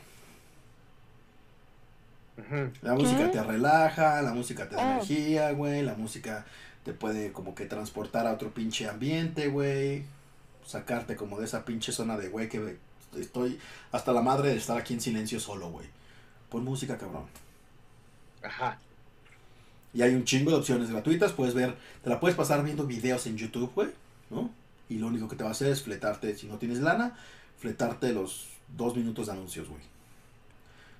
La 2.81 2.93
música 2.93 3.25
¿Qué? 3.31 3.37
te 3.37 3.43
relaja, 3.43 4.21
la 4.21 4.33
música 4.33 4.67
te 4.69 4.75
da 4.75 4.81
Ah. 4.83 4.93
energía, 4.95 5.51
güey. 5.51 5.81
La 5.81 5.95
música 5.95 6.45
te 6.83 6.93
puede 6.93 7.31
como 7.31 7.55
que 7.55 7.65
transportar 7.65 8.27
a 8.27 8.33
otro 8.33 8.51
pinche 8.53 8.87
ambiente, 8.87 9.47
güey. 9.47 10.03
Sacarte 10.65 11.15
como 11.15 11.39
de 11.39 11.45
esa 11.45 11.63
pinche 11.65 11.91
zona 11.91 12.17
de, 12.17 12.29
güey, 12.29 12.49
que 12.49 12.77
estoy 13.17 13.59
hasta 13.91 14.11
la 14.11 14.21
madre 14.21 14.49
de 14.49 14.57
estar 14.57 14.77
aquí 14.77 14.93
en 14.93 15.01
silencio 15.01 15.39
solo, 15.39 15.69
güey. 15.69 15.87
Pon 16.49 16.63
música, 16.63 16.97
cabrón. 16.97 17.25
Ajá. 18.43 18.79
Y 19.93 20.01
hay 20.01 20.13
un 20.13 20.25
chingo 20.25 20.51
de 20.51 20.57
opciones 20.57 20.89
gratuitas. 20.89 21.31
Puedes 21.31 21.53
ver, 21.53 21.77
te 22.03 22.09
la 22.09 22.19
puedes 22.19 22.35
pasar 22.35 22.63
viendo 22.63 22.85
videos 22.85 23.25
en 23.27 23.37
YouTube, 23.37 23.71
güey, 23.73 23.89
¿no? 24.29 24.49
Y 24.89 24.97
lo 24.97 25.07
único 25.07 25.27
que 25.27 25.35
te 25.35 25.43
va 25.43 25.49
a 25.49 25.53
hacer 25.53 25.71
es 25.71 25.81
fletarte, 25.81 26.35
si 26.35 26.47
no 26.47 26.57
tienes 26.57 26.79
lana, 26.79 27.17
fletarte 27.57 28.13
los 28.13 28.47
dos 28.75 28.95
minutos 28.95 29.27
de 29.27 29.33
anuncios, 29.33 29.67
güey. 29.67 29.81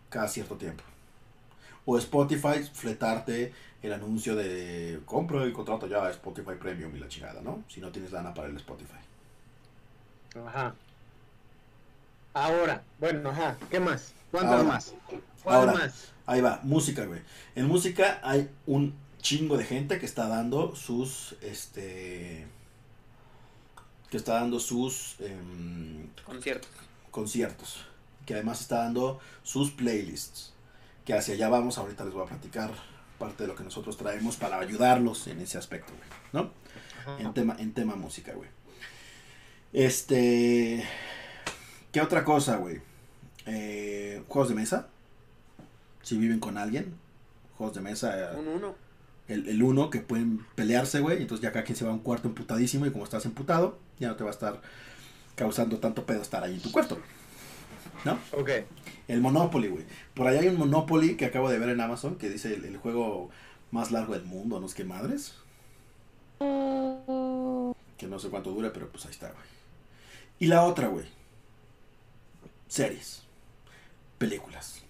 Cada 0.10 0.28
cierto 0.28 0.56
tiempo. 0.56 0.84
O 1.86 1.98
Spotify, 1.98 2.64
fletarte 2.74 3.54
el 3.84 3.94
anuncio 3.94 4.36
de 4.36 5.02
compro 5.06 5.48
y 5.48 5.54
contrato 5.54 5.88
ya 5.88 6.10
Spotify 6.10 6.54
Premium 6.60 6.96
y 6.96 7.00
la 7.00 7.08
chingada, 7.08 7.42
¿no? 7.42 7.64
Si 7.68 7.80
no 7.80 7.92
tienes 7.92 8.12
lana 8.12 8.34
para 8.34 8.48
el 8.48 8.56
Spotify. 8.56 9.05
Ajá. 10.48 10.76
Ahora, 12.34 12.84
bueno, 13.00 13.30
ajá. 13.30 13.58
¿Qué 13.70 13.80
más? 13.80 14.14
¿Cuántas 14.32 14.54
Ahora. 14.54 14.64
más? 14.68 14.94
¿Cuál 15.44 15.56
Ahora. 15.56 15.74
más? 15.74 16.10
Ahí 16.26 16.42
va, 16.42 16.60
música, 16.64 17.06
güey. 17.06 17.22
En 17.56 17.68
música 17.68 18.20
hay 18.24 18.50
un 18.66 18.94
chingo 19.22 19.58
de 19.58 19.64
gente 19.64 20.00
que 20.00 20.06
está 20.06 20.28
dando 20.28 20.76
sus, 20.76 21.36
este, 21.42 22.46
que 24.10 24.18
está 24.18 24.34
dando 24.36 24.60
sus 24.60 25.16
em, 25.20 26.08
Conciertos. 26.26 26.70
conciertos, 27.12 27.86
que 28.26 28.34
además 28.34 28.62
está 28.62 28.80
dando 28.84 29.20
sus 29.44 29.72
playlists, 29.72 30.54
que 31.06 31.14
hacia 31.14 31.36
allá 31.36 31.48
vamos, 31.50 31.78
ahorita 31.78 32.04
les 32.04 32.14
voy 32.14 32.24
a 32.24 32.30
platicar 32.30 32.72
parte 33.20 33.44
de 33.44 33.48
lo 33.48 33.56
que 33.56 33.64
nosotros 33.64 33.96
traemos 33.98 34.36
para 34.36 34.60
ayudarlos 34.60 35.28
en 35.28 35.40
ese 35.40 35.58
aspecto, 35.58 35.94
güey, 35.94 36.10
¿no? 36.34 36.52
Ajá. 37.02 37.20
En 37.20 37.34
tema, 37.34 37.56
en 37.60 37.74
tema 37.74 37.96
música, 37.96 38.34
güey. 38.34 38.50
Este, 39.76 40.86
¿qué 41.92 42.00
otra 42.00 42.24
cosa, 42.24 42.56
güey? 42.56 42.80
Eh, 43.46 44.24
juegos 44.30 44.48
de 44.48 44.56
mesa, 44.56 44.88
si 46.02 46.18
viven 46.18 46.40
con 46.40 46.58
alguien, 46.58 46.96
juegos 47.58 47.76
de 47.76 47.82
mesa, 47.82 48.32
Un 48.40 48.48
uno. 48.48 48.76
el, 49.28 49.50
el 49.50 49.62
uno 49.62 49.90
que 49.90 50.00
pueden 50.00 50.46
pelearse, 50.56 51.02
güey. 51.02 51.22
Entonces 51.22 51.44
ya 51.44 51.52
cada 51.52 51.66
quien 51.66 51.76
se 51.76 51.84
va 51.84 51.92
a 51.92 51.94
un 51.94 52.00
cuarto 52.00 52.30
emputadísimo 52.30 52.86
y 52.86 52.92
como 52.92 53.04
estás 53.04 53.26
emputado, 53.26 53.78
ya 54.00 54.08
no 54.08 54.16
te 54.16 54.24
va 54.24 54.30
a 54.30 54.34
estar 54.34 54.62
causando 55.36 55.78
tanto 55.80 56.06
pedo 56.06 56.22
estar 56.22 56.42
ahí 56.42 56.54
en 56.54 56.62
tu 56.62 56.72
cuarto. 56.72 56.98
¿No? 58.06 58.18
Ok. 58.32 58.50
El 59.10 59.20
Monopoly, 59.20 59.68
güey. 59.68 59.84
Por 60.14 60.26
allá 60.28 60.40
hay 60.40 60.48
un 60.48 60.58
Monopoly 60.58 61.18
que 61.18 61.26
acabo 61.26 61.50
de 61.50 61.60
ver 61.60 61.68
en 61.68 61.82
Amazon 61.82 62.16
que 62.16 62.30
dice 62.30 62.54
el, 62.54 62.64
el 62.64 62.78
juego 62.78 63.30
más 63.72 63.92
largo 63.92 64.14
del 64.14 64.24
mundo, 64.24 64.58
no 64.62 64.68
es 64.68 64.74
que 64.74 64.86
madres. 64.86 65.36
Que 66.40 68.08
no 68.08 68.20
sé 68.20 68.30
cuánto 68.30 68.52
dure, 68.52 68.70
pero 68.70 68.88
pues 68.90 69.06
ahí 69.06 69.12
está, 69.12 69.28
güey. 69.34 69.44
Y 70.40 70.48
la 70.48 70.64
otra, 70.64 70.88
güey. 70.88 71.06
Series. 72.68 73.22
Películas. 74.18 74.82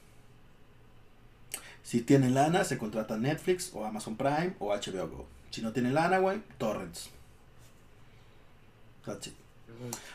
Si 1.84 2.02
tienen 2.02 2.34
lana, 2.34 2.64
se 2.64 2.78
contrata 2.78 3.18
Netflix 3.18 3.72
o 3.74 3.86
Amazon 3.86 4.16
Prime 4.18 4.56
o 4.60 4.74
HBO 4.74 5.08
Go. 5.08 5.28
Si 5.52 5.62
no 5.62 5.72
tienen 5.72 5.94
lana, 5.94 6.18
güey, 6.18 6.42
Torrents. 6.58 7.10
That's 9.06 9.28
it. 9.28 9.34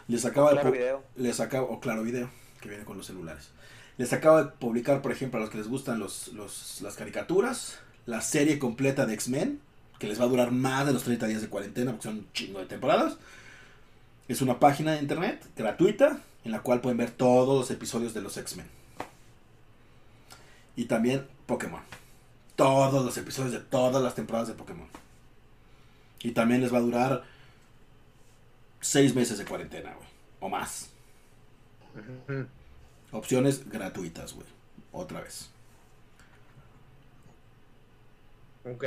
Les 0.08 0.24
acaba 0.24 0.50
de 0.50 0.56
Claro 0.56 0.70
pu- 0.70 0.72
video. 0.72 1.02
les 1.16 1.38
acabo, 1.40 1.68
o 1.68 1.80
claro 1.80 2.02
video, 2.02 2.28
que 2.60 2.68
viene 2.68 2.84
con 2.84 2.96
los 2.96 3.06
celulares. 3.06 3.50
Les 3.98 4.12
acabo 4.12 4.38
de 4.42 4.50
publicar, 4.50 5.02
por 5.02 5.12
ejemplo, 5.12 5.38
a 5.38 5.42
los 5.42 5.50
que 5.50 5.58
les 5.58 5.68
gustan 5.68 5.98
los, 6.00 6.28
los- 6.28 6.80
las 6.80 6.96
caricaturas, 6.96 7.78
la 8.06 8.20
serie 8.22 8.58
completa 8.58 9.06
de 9.06 9.14
X-Men, 9.14 9.60
que 9.98 10.08
les 10.08 10.18
va 10.20 10.24
a 10.24 10.28
durar 10.28 10.50
más 10.50 10.86
de 10.86 10.92
los 10.92 11.04
30 11.04 11.26
días 11.26 11.42
de 11.42 11.48
cuarentena, 11.48 11.92
porque 11.92 12.04
son 12.08 12.18
un 12.18 12.32
chingo 12.32 12.58
de 12.58 12.66
temporadas. 12.66 13.18
Es 14.30 14.40
una 14.42 14.60
página 14.60 14.92
de 14.92 15.00
internet 15.00 15.44
gratuita 15.56 16.20
en 16.44 16.52
la 16.52 16.60
cual 16.60 16.80
pueden 16.80 16.98
ver 16.98 17.10
todos 17.10 17.58
los 17.58 17.70
episodios 17.72 18.14
de 18.14 18.22
los 18.22 18.36
X-Men. 18.36 18.68
Y 20.76 20.84
también 20.84 21.26
Pokémon. 21.46 21.82
Todos 22.54 23.04
los 23.04 23.16
episodios 23.16 23.50
de 23.50 23.58
todas 23.58 24.00
las 24.00 24.14
temporadas 24.14 24.46
de 24.46 24.54
Pokémon. 24.54 24.86
Y 26.20 26.30
también 26.30 26.60
les 26.60 26.72
va 26.72 26.78
a 26.78 26.82
durar 26.82 27.24
seis 28.80 29.16
meses 29.16 29.36
de 29.36 29.44
cuarentena, 29.44 29.94
güey. 29.94 30.08
O 30.38 30.48
más. 30.48 30.90
Opciones 33.10 33.68
gratuitas, 33.68 34.34
güey. 34.34 34.46
Otra 34.92 35.22
vez. 35.22 35.50
Ok. 38.64 38.84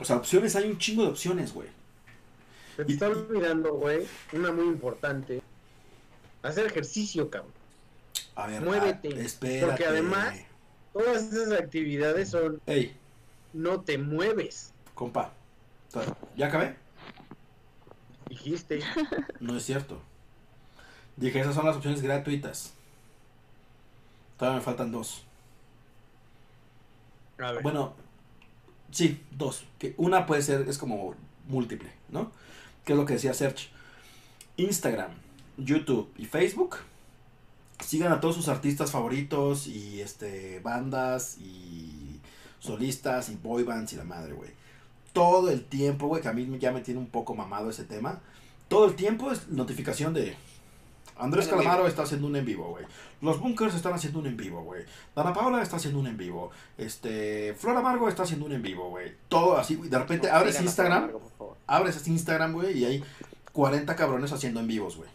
O 0.00 0.04
sea, 0.04 0.16
opciones, 0.16 0.56
hay 0.56 0.68
un 0.68 0.78
chingo 0.78 1.04
de 1.04 1.10
opciones, 1.10 1.54
güey. 1.54 1.68
Se 2.76 2.84
te 2.84 2.92
está 2.92 3.08
olvidando, 3.08 3.74
güey, 3.74 4.06
una 4.32 4.50
muy 4.52 4.66
importante. 4.66 5.42
Hacer 6.42 6.66
ejercicio, 6.66 7.30
cabrón. 7.30 7.52
A 8.34 8.46
ver, 8.48 8.62
Muévete, 8.62 9.08
ah, 9.14 9.20
espérate. 9.20 9.66
porque 9.66 9.86
además- 9.86 10.36
Todas 10.92 11.24
esas 11.32 11.52
actividades 11.58 12.30
son 12.30 12.60
Ey, 12.66 12.96
no 13.52 13.80
te 13.80 13.98
mueves. 13.98 14.72
compa. 14.94 15.32
¿Ya 16.36 16.46
acabé? 16.46 16.76
Dijiste. 18.28 18.80
No 19.40 19.56
es 19.56 19.64
cierto. 19.64 20.00
Dije, 21.16 21.40
esas 21.40 21.54
son 21.54 21.66
las 21.66 21.76
opciones 21.76 22.00
gratuitas. 22.02 22.74
Todavía 24.38 24.58
me 24.58 24.64
faltan 24.64 24.90
dos. 24.92 25.24
A 27.38 27.52
ver. 27.52 27.62
Bueno, 27.62 27.94
sí, 28.90 29.20
dos. 29.32 29.64
Que 29.78 29.94
una 29.96 30.26
puede 30.26 30.42
ser, 30.42 30.68
es 30.68 30.78
como 30.78 31.14
múltiple, 31.48 31.90
¿no? 32.08 32.30
Que 32.84 32.92
es 32.92 32.98
lo 32.98 33.06
que 33.06 33.14
decía 33.14 33.34
Serge. 33.34 33.68
Instagram, 34.56 35.10
YouTube 35.56 36.12
y 36.16 36.26
Facebook. 36.26 36.76
Sigan 37.84 38.12
a 38.12 38.20
todos 38.20 38.36
sus 38.36 38.48
artistas 38.48 38.90
favoritos 38.90 39.66
y 39.66 40.00
este 40.00 40.60
bandas 40.60 41.38
y 41.38 42.20
solistas 42.60 43.28
y 43.28 43.36
boy 43.36 43.64
bands 43.64 43.92
y 43.92 43.96
la 43.96 44.04
madre, 44.04 44.32
güey. 44.32 44.50
Todo 45.12 45.50
el 45.50 45.64
tiempo, 45.64 46.06
güey, 46.08 46.22
que 46.22 46.28
a 46.28 46.32
mí 46.32 46.48
ya 46.58 46.72
me 46.72 46.80
tiene 46.80 47.00
un 47.00 47.06
poco 47.06 47.34
mamado 47.34 47.70
ese 47.70 47.84
tema. 47.84 48.20
Todo 48.68 48.86
el 48.86 48.94
tiempo 48.94 49.30
es 49.30 49.48
notificación 49.48 50.14
de 50.14 50.36
Andrés. 51.16 51.48
Calamaro 51.48 51.86
está 51.86 52.02
haciendo 52.02 52.26
un 52.26 52.36
en 52.36 52.44
vivo, 52.44 52.68
güey. 52.70 52.84
Los 53.20 53.40
Bunkers 53.40 53.74
están 53.74 53.94
haciendo 53.94 54.18
un 54.18 54.26
en 54.26 54.36
vivo, 54.36 54.62
güey. 54.62 54.84
Dana 55.14 55.32
Paula 55.32 55.62
está 55.62 55.76
haciendo 55.76 56.00
un 56.00 56.06
en 56.06 56.16
vivo. 56.16 56.50
Este, 56.76 57.54
Flor 57.54 57.76
Amargo 57.76 58.08
está 58.08 58.24
haciendo 58.24 58.46
un 58.46 58.52
en 58.52 58.62
vivo, 58.62 58.90
güey. 58.90 59.12
Todo 59.28 59.56
así, 59.56 59.76
güey. 59.76 59.88
De 59.88 59.98
repente 59.98 60.28
No, 60.28 60.34
abres 60.34 60.60
Instagram, 60.60 61.04
Amargo, 61.04 61.56
abres 61.66 61.96
este 61.96 62.10
Instagram, 62.10 62.52
güey, 62.52 62.78
y 62.78 62.84
hay 62.84 63.04
40 63.52 63.94
cabrones 63.96 64.32
haciendo 64.32 64.60
en 64.60 64.66
vivos, 64.66 64.96
güey. 64.96 65.08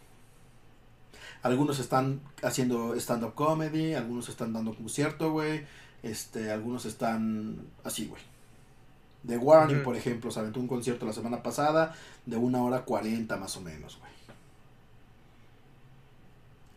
Algunos 1.42 1.80
están 1.80 2.22
haciendo 2.42 2.96
stand-up 2.96 3.34
comedy, 3.34 3.94
algunos 3.94 4.30
están 4.30 4.54
dando 4.54 4.74
concierto, 4.74 5.32
güey. 5.32 5.66
Este, 6.04 6.52
algunos 6.52 6.86
están 6.86 7.58
así, 7.84 8.08
güey. 8.08 8.22
The 9.28 9.38
Warning, 9.38 9.84
por 9.84 9.96
ejemplo, 9.96 10.32
se 10.32 10.40
aventó 10.40 10.60
un 10.60 10.68
concierto 10.68 11.06
la 11.06 11.14
semana 11.14 11.44
pasada 11.44 11.94
de 12.26 12.38
una 12.38 12.62
hora 12.64 12.86
40 12.86 13.36
más 13.38 13.58
o 13.58 13.62
menos, 13.62 13.98
güey. 14.00 14.19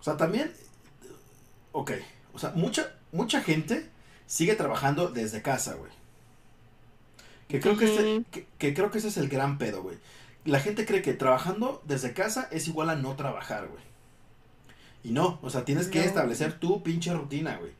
O 0.03 0.05
sea, 0.05 0.17
también, 0.17 0.53
ok, 1.71 1.93
o 2.35 2.39
sea, 2.41 2.51
mucha, 2.57 2.93
mucha 3.13 3.41
gente 3.41 3.89
sigue 4.27 4.57
trabajando 4.57 5.07
desde 5.13 5.43
casa, 5.43 5.75
güey. 5.75 5.93
Que 7.47 7.61
creo 7.61 7.77
que, 7.79 7.85
este- 7.85 8.25
que, 8.33 8.47
que 8.59 8.75
creo 8.75 8.91
que 8.91 8.99
ese 8.99 9.07
es 9.09 9.17
el 9.17 9.29
gran 9.29 9.59
pedo, 9.59 9.81
güey. 9.83 9.99
La 10.45 10.59
gente 10.59 10.85
cree 10.87 11.03
que 11.03 11.15
trabajando 11.15 11.81
desde 11.87 12.15
casa 12.15 12.49
es 12.51 12.67
igual 12.67 12.91
a 12.91 12.97
no 12.97 13.15
trabajar, 13.15 13.69
güey. 13.69 13.83
Y 15.05 15.13
no, 15.13 15.39
o 15.41 15.51
sea, 15.51 15.65
tienes 15.65 15.87
que 15.87 16.01
No. 16.01 16.05
establecer 16.05 16.59
tu 16.59 16.83
pinche 16.83 17.15
rutina, 17.15 17.57
güey. 17.59 17.71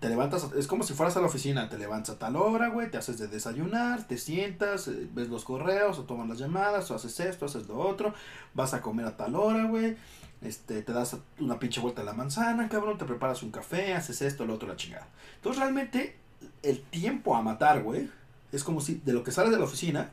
Te 0.00 0.08
levantas, 0.08 0.48
es 0.56 0.66
como 0.66 0.82
si 0.82 0.94
fueras 0.94 1.16
a 1.16 1.20
la 1.20 1.26
oficina, 1.28 1.68
te 1.68 1.78
levantas 1.78 2.16
a 2.16 2.18
tal 2.18 2.34
hora, 2.34 2.70
güey, 2.70 2.90
te 2.90 2.96
haces 2.98 3.18
de 3.18 3.28
desayunar, 3.28 4.08
te 4.08 4.18
sientas, 4.18 4.88
eh, 4.88 5.06
ves 5.14 5.28
los 5.28 5.44
correos, 5.44 5.96
o 6.00 6.04
tomas 6.04 6.28
las 6.28 6.38
llamadas, 6.38 6.90
o 6.90 6.96
haces 6.96 7.20
esto, 7.20 7.44
haces 7.44 7.68
lo 7.68 7.78
otro, 7.78 8.14
vas 8.54 8.72
a 8.74 8.80
comer 8.80 9.04
a 9.06 9.16
tal 9.16 9.36
hora, 9.36 9.64
güey, 9.66 9.96
este, 10.42 10.82
te 10.82 10.92
das 10.92 11.16
una 11.38 11.58
pinche 11.58 11.80
vuelta 11.80 12.02
a 12.02 12.04
la 12.04 12.12
manzana, 12.12 12.68
cabrón, 12.68 12.98
te 12.98 13.04
preparas 13.04 13.42
un 13.42 13.50
café, 13.50 13.94
haces 13.94 14.22
esto, 14.22 14.46
lo 14.46 14.54
otro, 14.54 14.68
la 14.68 14.76
chingada. 14.76 15.08
Entonces 15.36 15.60
realmente 15.60 16.16
el 16.62 16.82
tiempo 16.82 17.36
a 17.36 17.42
matar, 17.42 17.82
güey, 17.82 18.10
es 18.52 18.64
como 18.64 18.80
si 18.80 18.94
de 19.04 19.12
lo 19.12 19.22
que 19.22 19.32
sales 19.32 19.52
de 19.52 19.58
la 19.58 19.64
oficina, 19.64 20.10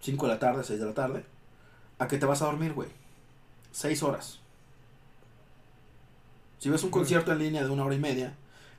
5 0.00 0.26
de 0.26 0.32
la 0.32 0.38
tarde, 0.38 0.64
6 0.64 0.80
de 0.80 0.86
la 0.86 0.94
tarde, 0.94 1.24
a 1.98 2.08
que 2.08 2.18
te 2.18 2.26
vas 2.26 2.42
a 2.42 2.46
dormir, 2.46 2.72
güey. 2.72 2.88
6 3.70 4.02
horas. 4.02 4.40
Si 6.58 6.68
ves 6.68 6.82
un 6.84 6.90
concierto 6.90 7.32
en 7.32 7.38
línea 7.38 7.64
de 7.64 7.70
una 7.70 7.84
hora 7.84 7.94
y 7.94 8.00
media, 8.00 8.34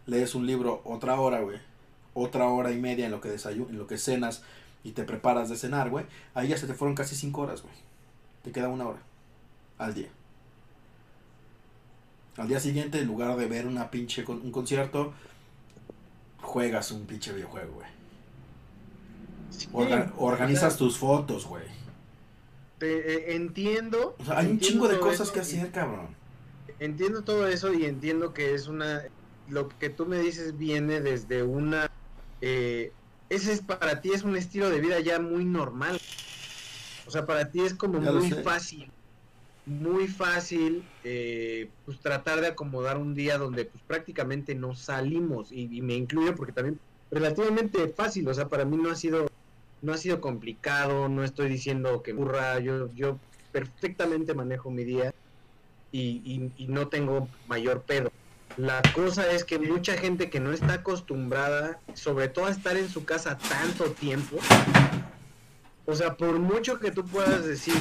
lees 0.06 0.36
un 0.36 0.46
libro 0.46 0.82
otra 0.86 1.20
hora, 1.20 1.42
güey. 1.42 1.60
Otra 2.14 2.48
hora 2.48 2.72
y 2.72 2.78
media 2.78 3.06
en 3.06 3.12
lo 3.12 3.22
que 3.22 3.30
desayu 3.30 3.68
en 3.70 3.78
lo 3.78 3.88
que 3.88 3.98
cenas 3.98 4.44
y 4.84 4.92
te 4.92 5.04
preparas 5.04 5.50
de 5.50 5.58
cenar, 5.58 5.90
güey. 5.90 6.06
Ahí 6.34 6.50
ya 6.50 6.58
se 6.58 6.68
te 6.68 6.74
fueron 6.74 6.96
casi 6.96 7.16
5 7.16 7.42
horas, 7.42 7.62
güey. 7.62 7.74
Te 8.44 8.52
queda 8.52 8.68
una 8.68 8.88
hora 8.88 9.00
al 9.78 9.94
día. 9.94 10.10
Al 12.38 12.48
día 12.48 12.60
siguiente, 12.60 13.00
en 13.00 13.08
lugar 13.08 13.38
de 13.38 13.48
ver 13.48 13.68
una 13.68 13.92
pinche 13.92 14.24
con- 14.24 14.42
un 14.42 14.52
concierto, 14.52 15.14
juegas 16.42 16.92
un 16.92 17.06
pinche 17.06 17.32
videojuego, 17.34 17.74
güey. 17.74 17.88
Organizas 20.18 20.78
tus 20.78 20.98
fotos, 20.98 21.46
güey. 21.46 21.64
te- 22.80 23.32
eh, 23.32 23.36
entiendo. 23.36 24.16
O 24.20 24.26
sea, 24.26 24.40
hay 24.40 24.48
un 24.48 24.60
chingo 24.60 24.88
de 24.90 25.00
cosas 25.00 25.32
que 25.32 25.40
y- 25.40 25.42
hacer, 25.42 25.72
cabrón. 25.72 26.08
Entiendo 26.80 27.22
todo 27.22 27.48
eso 27.48 27.72
y 27.74 27.86
entiendo 27.86 28.34
que 28.34 28.54
es 28.56 28.68
una. 28.68 29.04
Lo 29.48 29.70
que 29.70 29.90
tú 29.90 30.06
me 30.06 30.20
dices 30.20 30.58
viene 30.58 31.00
desde 31.00 31.44
una. 31.44 31.90
eh, 32.42 32.92
ese 33.30 33.54
es 33.54 33.62
para 33.62 34.02
ti 34.02 34.12
es 34.12 34.24
un 34.24 34.36
estilo 34.36 34.70
de 34.70 34.82
vida 34.82 35.00
ya 35.00 35.18
muy 35.20 35.46
normal. 35.46 35.98
O 37.08 37.12
sea, 37.12 37.26
para 37.26 37.52
ti 37.52 37.62
es 37.62 37.74
como 37.74 38.02
Ya 38.02 38.12
muy 38.12 38.30
fácil. 38.44 38.92
Muy 39.66 40.08
fácil, 40.08 40.84
eh, 41.06 41.70
pues 41.86 42.00
tratar 42.02 42.42
de 42.42 42.48
acomodar 42.48 42.98
un 42.98 43.14
día 43.14 43.38
donde 43.38 43.64
pues 43.66 43.82
prácticamente 43.88 44.56
no 44.56 44.76
salimos 44.76 45.52
y, 45.54 45.82
me 45.82 45.94
incluyo 45.96 46.36
porque 46.36 46.52
también 46.52 46.80
relativamente 47.10 47.88
fácil, 47.90 48.28
o 48.28 48.34
sea, 48.34 48.50
para 48.50 48.66
mí 48.66 48.76
no 48.76 48.92
ha 48.92 48.96
sido 48.96 49.28
no 49.82 49.94
ha 49.94 49.98
sido 49.98 50.20
complicado, 50.22 51.08
no 51.10 51.24
estoy 51.24 51.50
diciendo 51.50 52.04
que 52.04 52.14
burra, 52.14 52.60
yo 52.60 52.90
yo 52.94 53.20
perfectamente 53.52 54.34
manejo 54.34 54.70
mi 54.70 54.84
día 54.84 55.14
y, 55.92 56.22
y- 56.26 56.52
y 56.58 56.68
no 56.68 56.88
tengo 56.90 57.30
mayor 57.48 57.84
pedo. 57.84 58.12
La 58.58 58.82
cosa 58.94 59.32
es 59.32 59.44
que 59.44 59.60
mucha 59.60 59.94
gente 59.98 60.30
que 60.30 60.40
no 60.40 60.52
está 60.52 60.74
acostumbrada, 60.74 61.80
sobre 61.94 62.28
todo 62.28 62.48
a 62.48 62.52
estar 62.52 62.78
en 62.78 62.90
su 62.90 63.06
casa 63.06 63.38
tanto 63.38 63.86
tiempo, 63.92 64.38
o 65.86 65.96
sea, 65.96 66.16
por 66.16 66.40
mucho 66.40 66.80
que 66.80 66.92
tú 66.92 67.06
puedas 67.06 67.46
decir, 67.46 67.74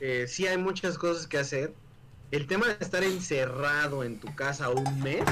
eh, 0.00 0.26
sí 0.28 0.46
hay 0.46 0.58
muchas 0.58 0.98
cosas 0.98 1.26
que 1.26 1.38
hacer, 1.38 1.74
el 2.30 2.46
tema 2.46 2.66
de 2.66 2.76
estar 2.80 3.02
encerrado 3.04 4.02
en 4.04 4.18
tu 4.18 4.34
casa 4.34 4.70
un 4.70 5.00
mes, 5.02 5.22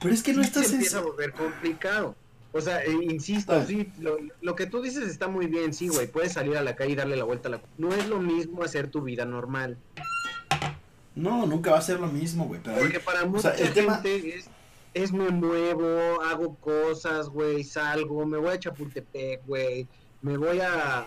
Pero 0.00 0.12
es 0.14 0.22
que 0.22 0.32
no 0.32 0.42
sí 0.42 0.48
estás 0.48 0.64
se 0.64 0.68
en... 0.70 0.74
empieza 0.76 0.98
a 0.98 1.02
volver 1.02 1.32
complicado. 1.32 2.14
O 2.52 2.60
sea, 2.60 2.82
eh, 2.84 2.92
insisto, 3.02 3.52
Ah. 3.52 3.64
sí, 3.66 3.92
lo, 4.00 4.16
lo 4.40 4.54
que 4.56 4.66
tú 4.66 4.80
dices 4.80 5.08
está 5.08 5.28
muy 5.28 5.46
bien, 5.46 5.74
sí, 5.74 5.88
güey, 5.88 6.06
puedes 6.06 6.32
salir 6.32 6.56
a 6.56 6.62
la 6.62 6.74
calle 6.76 6.92
y 6.92 6.94
darle 6.96 7.16
la 7.16 7.24
vuelta 7.24 7.48
a 7.48 7.52
la... 7.52 7.60
No 7.76 7.92
es 7.92 8.08
lo 8.08 8.18
mismo 8.20 8.62
hacer 8.62 8.88
tu 8.90 9.02
vida 9.02 9.24
normal. 9.24 9.76
No, 11.14 11.46
nunca 11.46 11.72
va 11.72 11.78
a 11.78 11.82
ser 11.82 11.98
lo 12.00 12.08
mismo, 12.08 12.46
güey. 12.46 12.60
Porque 12.62 13.00
para 13.00 13.22
o 13.24 13.28
mucha 13.28 13.54
sea, 13.54 13.66
el 13.66 13.72
tema- 13.74 13.94
gente 14.02 14.36
es, 14.36 14.46
es 14.94 15.12
me 15.12 15.30
muevo, 15.30 16.22
hago 16.22 16.54
cosas, 16.56 17.28
güey, 17.28 17.64
salgo, 17.64 18.24
me 18.26 18.38
voy 18.38 18.50
a 18.54 18.58
Chapultepec, 18.60 19.44
güey, 19.46 19.86
me 20.26 20.36
voy 20.36 20.58
a, 20.60 21.00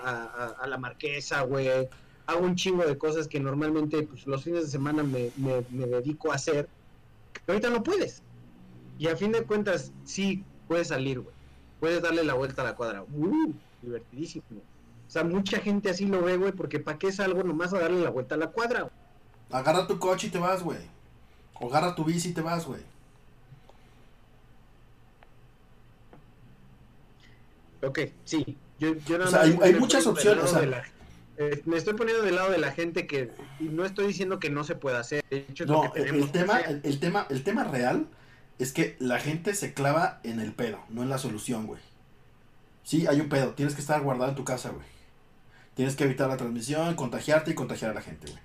a- 0.62 0.68
la 0.68 0.78
Marquesa, 0.78 1.42
güey, 1.42 1.68
hago 2.26 2.46
un 2.46 2.56
chingo 2.56 2.86
de 2.86 2.98
cosas 2.98 3.28
que 3.28 3.40
normalmente 3.40 4.04
pues, 4.04 4.26
los 4.26 4.44
fines 4.44 4.64
de 4.64 4.70
semana 4.70 5.04
me, 5.04 5.32
me- 5.36 5.66
me 5.70 5.86
dedico 5.88 6.32
a 6.32 6.36
hacer, 6.36 6.70
que 7.34 7.42
ahorita 7.52 7.70
no 7.70 7.84
puedes. 7.84 8.24
Y 8.98 9.08
a 9.08 9.16
fin 9.18 9.32
de 9.32 9.46
cuentas, 9.46 9.92
sí, 10.04 10.46
puedes 10.68 10.88
salir, 10.90 11.20
güey, 11.20 11.36
puedes 11.80 12.02
darle 12.02 12.24
la 12.24 12.34
vuelta 12.36 12.62
a 12.62 12.66
la 12.66 12.76
cuadra, 12.76 13.04
uh, 13.04 13.54
divertidísimo. 13.82 14.44
O 14.60 15.12
sea, 15.12 15.24
mucha 15.24 15.60
gente 15.60 15.90
así 15.90 16.06
lo 16.06 16.22
ve, 16.22 16.38
güey, 16.38 16.52
porque 16.54 16.80
¿para 16.80 16.98
qué 16.98 17.12
salgo 17.12 17.44
nomás 17.44 17.74
a 17.74 17.80
darle 17.80 18.02
la 18.02 18.10
vuelta 18.12 18.36
a 18.36 18.38
la 18.38 18.52
cuadra? 18.52 18.82
güey? 18.82 18.94
Agarra 19.52 19.88
tu 19.88 19.98
coche 20.00 20.28
y 20.28 20.30
te 20.30 20.38
vas, 20.40 20.64
güey. 20.64 20.80
O 21.60 21.68
agarra 21.68 21.96
tu 21.96 22.06
bici 22.06 22.30
y 22.30 22.34
te 22.34 22.42
vas, 22.42 22.66
güey. 22.66 22.84
Ok, 27.82 28.00
sí. 28.24 28.60
Yo, 28.80 28.96
yo 29.06 29.18
nada 29.18 29.28
O 29.28 29.32
sea, 29.32 29.42
hay- 29.42 29.76
muchas 29.76 30.06
opciones, 30.08 30.44
lado 30.44 30.50
o 30.50 30.52
sea- 30.52 30.62
de 30.62 30.68
la- 30.68 30.84
eh, 31.38 31.62
me 31.66 31.78
estoy 31.78 31.94
poniendo 31.94 32.24
del 32.24 32.36
lado 32.36 32.52
de 32.52 32.58
la 32.58 32.72
gente 32.72 33.08
que 33.08 33.32
y 33.60 33.66
no 33.66 33.86
estoy 33.86 34.08
diciendo 34.08 34.40
que 34.40 34.50
no 34.50 34.64
se 34.64 34.76
pueda 34.76 35.00
hacer. 35.00 35.24
De 35.30 35.38
hecho, 35.50 35.64
es 35.64 35.70
lo 35.70 35.84
No, 35.84 35.94
que 35.94 36.02
el, 36.02 36.12
que 36.26 36.28
tema, 36.28 36.60
el, 36.60 36.82
el 36.84 37.00
tema, 37.00 37.28
el 37.30 37.44
tema 37.44 37.64
real 37.64 38.08
es 38.58 38.74
que 38.74 38.98
la 39.00 39.20
gente 39.20 39.54
se 39.54 39.74
clava 39.74 40.20
en 40.24 40.40
el 40.42 40.52
pedo, 40.54 40.80
no 40.90 41.02
en 41.04 41.10
la 41.10 41.18
solución, 41.18 41.66
güey. 41.66 41.82
Sí, 42.84 43.08
hay 43.08 43.22
un 43.22 43.30
pedo, 43.30 43.54
tienes 43.54 43.74
que 43.76 43.82
estar 43.82 44.02
guardado 44.02 44.32
en 44.32 44.36
tu 44.36 44.44
casa, 44.44 44.70
güey. 44.70 44.86
Tienes 45.76 45.96
que 45.96 46.04
evitar 46.04 46.28
la 46.28 46.36
transmisión, 46.36 46.96
contagiarte 46.96 47.52
y 47.52 47.54
contagiar 47.54 47.92
a 47.92 47.94
la 47.94 48.02
gente, 48.02 48.28
güey. 48.30 48.42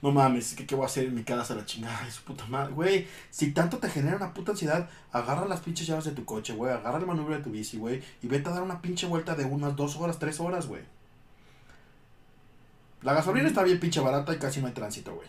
No 0.00 0.12
mames, 0.12 0.54
¿qué, 0.54 0.66
¿qué 0.66 0.74
voy 0.74 0.84
a 0.84 0.86
hacer 0.86 1.06
en 1.06 1.14
mi 1.14 1.24
casa? 1.24 1.54
La 1.54 1.66
chingada 1.66 2.04
de 2.04 2.10
su 2.10 2.22
puta 2.22 2.46
madre, 2.46 2.72
güey. 2.72 3.06
Si 3.30 3.52
tanto 3.52 3.78
te 3.78 3.90
genera 3.90 4.16
una 4.16 4.32
puta 4.32 4.52
ansiedad, 4.52 4.88
agarra 5.12 5.46
las 5.46 5.60
pinches 5.60 5.86
llaves 5.86 6.04
de 6.04 6.12
tu 6.12 6.24
coche, 6.24 6.52
güey. 6.52 6.72
Agarra 6.72 6.98
el 6.98 7.06
manubrio 7.06 7.36
de 7.36 7.42
tu 7.42 7.50
bici, 7.50 7.78
güey. 7.78 8.02
Y 8.22 8.28
vete 8.28 8.48
a 8.48 8.52
dar 8.52 8.62
una 8.62 8.80
pinche 8.80 9.06
vuelta 9.06 9.34
de 9.34 9.44
unas 9.44 9.74
dos 9.74 9.96
horas, 9.96 10.18
tres 10.18 10.40
horas, 10.40 10.66
güey. 10.66 10.82
La 13.02 13.14
gasolina 13.14 13.48
está 13.48 13.62
bien 13.62 13.78
pinche 13.78 14.00
barata 14.00 14.32
y 14.34 14.38
casi 14.38 14.60
no 14.60 14.66
hay 14.66 14.72
tránsito, 14.72 15.14
güey. 15.14 15.28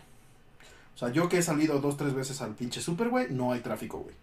O 0.94 0.98
sea, 0.98 1.10
yo 1.10 1.28
que 1.28 1.38
he 1.38 1.42
salido 1.42 1.80
dos, 1.80 1.96
tres 1.96 2.14
veces 2.14 2.40
al 2.42 2.54
pinche 2.54 2.80
super, 2.80 3.08
güey, 3.08 3.28
no 3.30 3.52
hay 3.52 3.60
tráfico, 3.60 3.98
güey. 3.98 4.14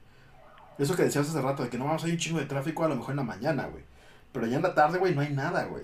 Eso 0.78 0.96
que 0.96 1.04
decías 1.04 1.28
hace 1.28 1.42
rato 1.42 1.64
de 1.64 1.70
que 1.70 1.78
no 1.78 1.86
vamos 1.86 2.04
a 2.04 2.08
ir 2.08 2.14
un 2.14 2.20
chingo 2.20 2.40
de 2.40 2.46
tráfico 2.46 2.84
a 2.84 2.88
lo 2.88 2.96
mejor 2.96 3.12
en 3.12 3.18
la 3.18 3.24
mañana, 3.24 3.66
güey. 3.68 3.84
Pero 4.32 4.46
ya 4.46 4.58
en 4.58 4.64
la 4.64 4.76
tarde, 4.76 5.00
güey, 5.00 5.16
no 5.16 5.22
hay 5.22 5.34
nada, 5.34 5.66
güey. 5.66 5.84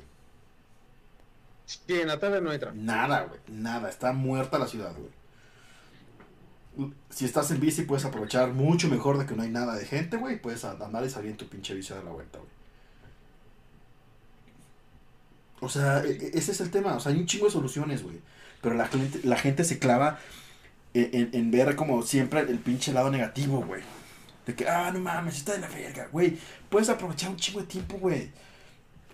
Sí, 1.65 1.79
en 1.87 2.07
la 2.07 2.19
tarde 2.19 2.41
no 2.41 2.49
tráfico. 2.59 2.83
Nada, 2.83 3.23
güey. 3.23 3.39
Nada. 3.47 3.89
Está 3.89 4.11
muerta 4.13 4.59
la 4.59 4.67
ciudad, 4.67 4.93
güey. 4.95 6.91
Si 7.09 7.25
estás 7.25 7.51
en 7.51 7.59
bici, 7.59 7.83
puedes 7.83 8.03
aprovechar 8.05 8.51
mucho 8.53 8.87
mejor 8.89 9.17
de 9.17 9.25
que 9.25 9.35
no 9.35 9.43
hay 9.43 9.49
nada 9.49 9.75
de 9.75 9.85
gente, 9.85 10.17
güey. 10.17 10.41
Puedes 10.41 10.65
andar 10.65 11.03
y 11.05 11.09
salir 11.09 11.31
en 11.31 11.37
tu 11.37 11.47
pinche 11.47 11.73
bici 11.73 11.93
a 11.93 11.97
dar 11.97 12.05
la 12.05 12.11
vuelta, 12.11 12.39
güey. 12.39 12.49
O 15.61 15.69
sea, 15.69 16.03
e- 16.03 16.11
e- 16.11 16.31
ese 16.37 16.51
es 16.51 16.61
el 16.61 16.71
tema. 16.71 16.95
O 16.95 16.99
sea, 16.99 17.11
hay 17.11 17.19
un 17.19 17.25
chingo 17.25 17.45
de 17.45 17.51
soluciones, 17.51 18.03
güey. 18.03 18.19
Pero 18.61 18.75
la 18.75 18.87
gente, 19.37 19.63
se 19.63 19.79
clava 19.79 20.19
en, 20.93 21.09
en- 21.13 21.29
en 21.33 21.51
ver 21.51 21.75
como 21.75 22.01
siempre 22.03 22.41
el 22.41 22.59
pinche 22.59 22.91
lado 22.93 23.09
negativo, 23.11 23.63
güey. 23.63 23.81
De 24.45 24.55
que, 24.55 24.67
ah, 24.67 24.91
no 24.91 24.99
mames, 24.99 25.37
está 25.37 25.53
de 25.53 25.59
la 25.59 25.67
verga, 25.69 26.07
güey. 26.11 26.37
Puedes 26.69 26.89
aprovechar 26.89 27.29
un 27.29 27.37
chingo 27.37 27.61
de 27.61 27.67
tiempo, 27.67 27.97
güey. 27.97 28.31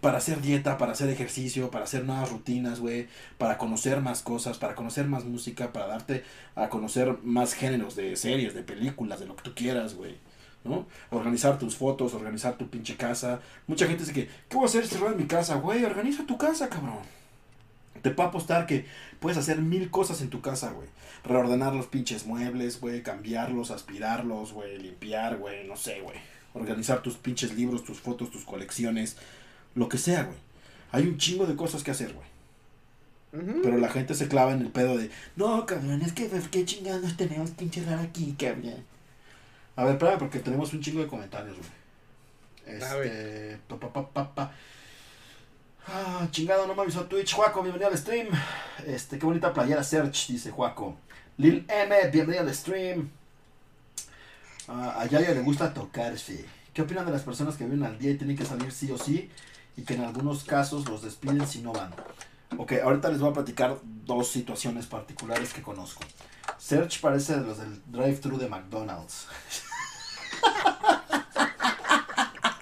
Para 0.02 0.18
hacer 0.18 0.42
dieta, 0.42 0.78
para 0.78 0.94
hacer 0.94 1.10
ejercicio, 1.10 1.72
para 1.72 1.84
hacer 1.84 2.06
nuevas 2.06 2.32
rutinas, 2.32 2.80
güey. 2.80 3.08
Para 3.38 3.58
conocer 3.58 4.02
más 4.02 4.22
cosas, 4.22 4.58
para 4.58 4.76
conocer 4.76 5.06
más 5.08 5.26
música, 5.26 5.74
para 5.74 5.88
darte 5.88 6.24
a 6.56 6.70
conocer 6.70 7.18
más 7.24 7.54
géneros 7.54 7.96
de 7.96 8.16
series, 8.16 8.54
de 8.54 8.64
películas, 8.64 9.20
de 9.20 9.26
lo 9.26 9.36
que 9.36 9.44
tú 9.44 9.54
quieras, 9.56 9.96
güey. 9.96 10.18
¿No? 10.64 10.88
Organizar 11.10 11.58
tus 11.58 11.76
fotos, 11.76 12.14
organizar 12.14 12.58
tu 12.58 12.70
pinche 12.70 12.98
casa. 12.98 13.40
Mucha 13.68 13.88
gente 13.88 14.04
dice 14.04 14.14
que, 14.14 14.28
¿qué 14.50 14.56
voy 14.56 14.64
a 14.64 14.68
hacer 14.68 14.86
cerrado 14.86 15.12
en 15.12 15.18
mi 15.18 15.26
casa, 15.26 15.56
güey? 15.56 15.84
Organiza 15.86 16.26
tu 16.26 16.38
casa, 16.38 16.70
cabrón. 16.70 17.00
Te 18.02 18.12
puedo 18.12 18.30
apostar 18.30 18.66
que 18.66 18.86
puedes 19.20 19.38
hacer 19.38 19.60
mil 19.60 19.90
cosas 19.90 20.22
en 20.22 20.30
tu 20.30 20.42
casa, 20.42 20.72
güey. 20.72 20.88
Reordenar 21.24 21.74
los 21.76 21.88
pinches 21.88 22.26
muebles, 22.26 22.80
güey. 22.80 23.04
Cambiarlos, 23.04 23.72
aspirarlos, 23.72 24.54
güey. 24.54 24.78
Limpiar, 24.78 25.38
güey. 25.38 25.68
No 25.68 25.76
sé, 25.76 26.02
güey. 26.02 26.18
Organizar 26.54 27.02
tus 27.02 27.16
pinches 27.18 27.54
libros, 27.56 27.84
tus 27.84 28.00
fotos, 28.00 28.32
tus 28.32 28.46
colecciones. 28.46 29.18
Lo 29.80 29.88
que 29.88 29.98
sea, 29.98 30.24
güey. 30.24 30.38
Hay 30.92 31.04
un 31.08 31.18
chingo 31.18 31.46
de 31.46 31.56
cosas 31.56 31.84
que 31.84 31.92
hacer, 31.92 32.14
güey. 32.14 32.28
Pero 33.64 33.78
la 33.78 33.88
gente 33.88 34.14
se 34.14 34.28
clava 34.28 34.52
en 34.52 34.60
el 34.60 34.72
pedo 34.72 34.98
de, 34.98 35.10
no, 35.38 35.66
cabrón, 35.66 36.02
es 36.02 36.12
que 36.12 36.26
pues, 36.26 36.50
qué 36.50 36.66
chingados 36.66 37.16
tenemos 37.16 37.52
que 37.52 37.64
encerrar 37.64 38.00
aquí, 38.00 38.36
cabrón. 38.38 38.84
A 39.78 39.86
ver, 39.86 39.94
espérame, 39.94 40.20
porque 40.20 40.40
tenemos 40.40 40.74
un 40.74 40.82
chingo 40.82 41.00
de 41.00 41.08
comentarios, 41.08 41.56
güey. 41.56 42.76
Este, 42.76 43.58
pa, 43.70 44.04
pa, 44.12 44.36
pa. 44.36 44.52
Ah, 45.88 46.28
chingado, 46.32 46.68
no 46.68 46.76
me 46.76 46.82
avisó 46.82 47.06
Twitch. 47.06 47.34
Juaco, 47.34 47.62
bienvenido 47.62 47.90
al 47.90 47.98
stream. 47.98 48.28
Este, 48.86 49.18
qué 49.18 49.26
bonita 49.26 49.54
playera 49.54 49.82
Search, 49.82 50.28
dice 50.28 50.52
Juaco. 50.52 50.98
Lil 51.38 51.66
M, 51.70 52.10
bienvenido 52.12 52.44
al 52.44 52.54
stream. 52.54 53.10
Ah, 54.68 55.00
a 55.00 55.06
Yayo 55.06 55.34
le 55.34 55.42
gusta 55.42 55.74
tocarse. 55.74 56.44
¿Qué 56.74 56.82
opinan 56.82 57.06
de 57.06 57.14
las 57.14 57.22
personas 57.22 57.56
que 57.56 57.64
viven 57.64 57.84
al 57.84 57.98
día 57.98 58.12
y 58.12 58.18
tienen 58.18 58.36
que 58.36 58.46
salir 58.46 58.72
sí 58.74 58.92
o 58.92 58.98
sí? 58.98 59.30
Y 59.80 59.84
que 59.84 59.94
en 59.94 60.02
algunos 60.02 60.44
casos 60.44 60.90
los 60.90 61.04
despiden 61.04 61.48
si 61.48 61.62
no 61.62 61.72
van. 61.72 61.94
Ok, 62.58 62.74
ahorita 62.84 63.08
les 63.10 63.20
voy 63.22 63.30
a 63.30 63.34
platicar 63.34 63.78
dos 63.84 64.28
situaciones 64.30 64.88
particulares 64.88 65.54
que 65.54 65.62
conozco. 65.62 66.04
Search 66.58 67.00
parece 67.00 67.38
de 67.38 67.46
los 67.48 67.60
del 67.60 67.82
drive-thru 67.86 68.38
de 68.38 68.50
McDonald's. 68.50 69.28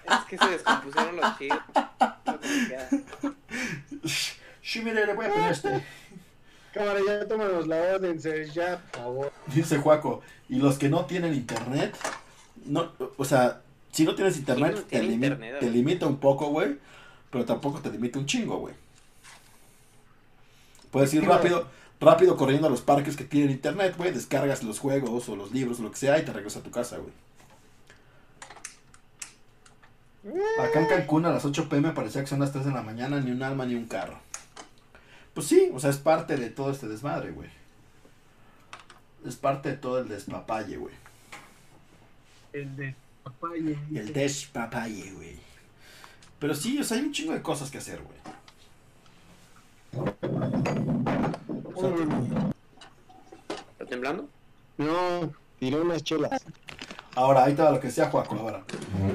Es 0.06 0.26
que 0.30 0.38
se 0.38 0.50
descompusieron 0.50 1.16
los 1.16 1.38
chidos. 1.40 1.60
Sí, 4.62 4.82
mire, 4.84 5.08
le 5.08 5.14
voy 5.16 5.26
a 5.26 5.34
poner 5.34 5.52
este. 5.52 5.84
Cámara, 6.72 7.00
ya 7.08 7.28
tómanos 7.28 7.66
la 7.66 7.78
orden, 7.96 8.22
Serge, 8.22 8.52
ya, 8.54 8.78
por 8.92 9.02
favor. 9.02 9.34
Dice 9.48 9.80
Juaco, 9.80 10.22
y 10.50 10.58
los 10.58 10.78
que 10.78 10.90
no 10.90 11.06
tienen 11.06 11.34
internet, 11.34 11.98
no, 12.66 12.92
o 13.18 13.26
sea, 13.26 13.62
si 13.92 14.04
no 14.04 14.14
tienes 14.14 14.38
internet, 14.38 14.76
no 14.76 14.82
te, 14.84 15.02
limi- 15.02 15.14
internet, 15.14 15.60
te 15.60 15.72
limita 15.72 16.06
un 16.06 16.20
poco, 16.20 16.50
güey, 16.50 16.78
pero 17.32 17.46
tampoco 17.46 17.80
te 17.80 17.90
limita 17.92 18.20
un 18.20 18.26
chingo, 18.26 18.58
güey. 18.58 18.74
Puedes 20.92 21.14
ir 21.14 21.26
rápido, 21.26 21.68
rápido 22.00 22.38
corriendo 22.38 22.68
a 22.68 22.70
los 22.70 22.82
parques 22.82 23.16
que 23.16 23.24
tienen 23.24 23.52
internet, 23.52 23.96
güey, 23.98 24.12
descargas 24.12 24.64
los 24.64 24.80
juegos 24.80 25.28
o 25.30 25.36
los 25.36 25.52
libros 25.52 25.80
o 25.80 25.84
lo 25.84 25.92
que 25.92 25.98
sea 25.98 26.18
y 26.18 26.26
te 26.26 26.34
regresas 26.34 26.62
a 26.62 26.64
tu 26.64 26.72
casa, 26.72 26.98
güey. 26.98 27.14
Acá 30.60 30.82
en 30.82 30.88
Cancún 30.88 31.26
a 31.26 31.30
las 31.30 31.46
8 31.46 31.70
pm 31.70 31.92
parecía 31.92 32.22
que 32.22 32.28
son 32.28 32.40
las 32.40 32.52
3 32.52 32.66
de 32.66 32.72
la 32.72 32.82
mañana, 32.82 33.20
ni 33.20 33.32
un 33.32 33.44
alma 33.44 33.66
ni 33.66 33.76
un 33.76 33.86
carro. 33.86 34.20
Pues 35.34 35.48
sí, 35.48 35.70
o 35.74 35.80
sea, 35.80 35.90
es 35.90 35.98
parte 35.98 36.36
de 36.36 36.50
todo 36.50 36.72
este 36.72 36.88
desmadre, 36.88 37.32
güey. 37.32 37.50
Es 39.26 39.36
parte 39.36 39.70
de 39.70 39.78
todo 39.78 40.00
el 40.00 40.08
despapalle, 40.08 40.78
güey. 40.78 40.94
El 42.54 42.76
de 42.76 42.96
papaya. 43.24 43.80
El 43.94 44.14
despapalle, 44.14 45.12
güey. 45.12 45.47
Pero 46.40 46.54
sí, 46.54 46.80
o 46.80 46.84
sea, 46.84 46.98
hay 46.98 47.04
un 47.04 47.12
chingo 47.12 47.34
de 47.34 47.42
cosas 47.42 47.72
que 47.72 47.80
hacer, 47.80 48.02
güey. 48.02 48.18
O 51.74 51.82
sea, 51.82 51.90
¿Está 53.72 53.86
temblando? 53.86 54.30
No, 54.78 55.34
tiré 55.60 55.80
unas 55.80 56.04
chelas. 56.04 56.44
Ahora, 57.16 57.46
ahí 57.46 57.54
te 57.54 57.64
va 57.64 57.72
lo 57.72 57.80
que 57.80 57.88
decía 57.88 58.10
Juaco. 58.10 58.36
Ahora, 58.36 58.64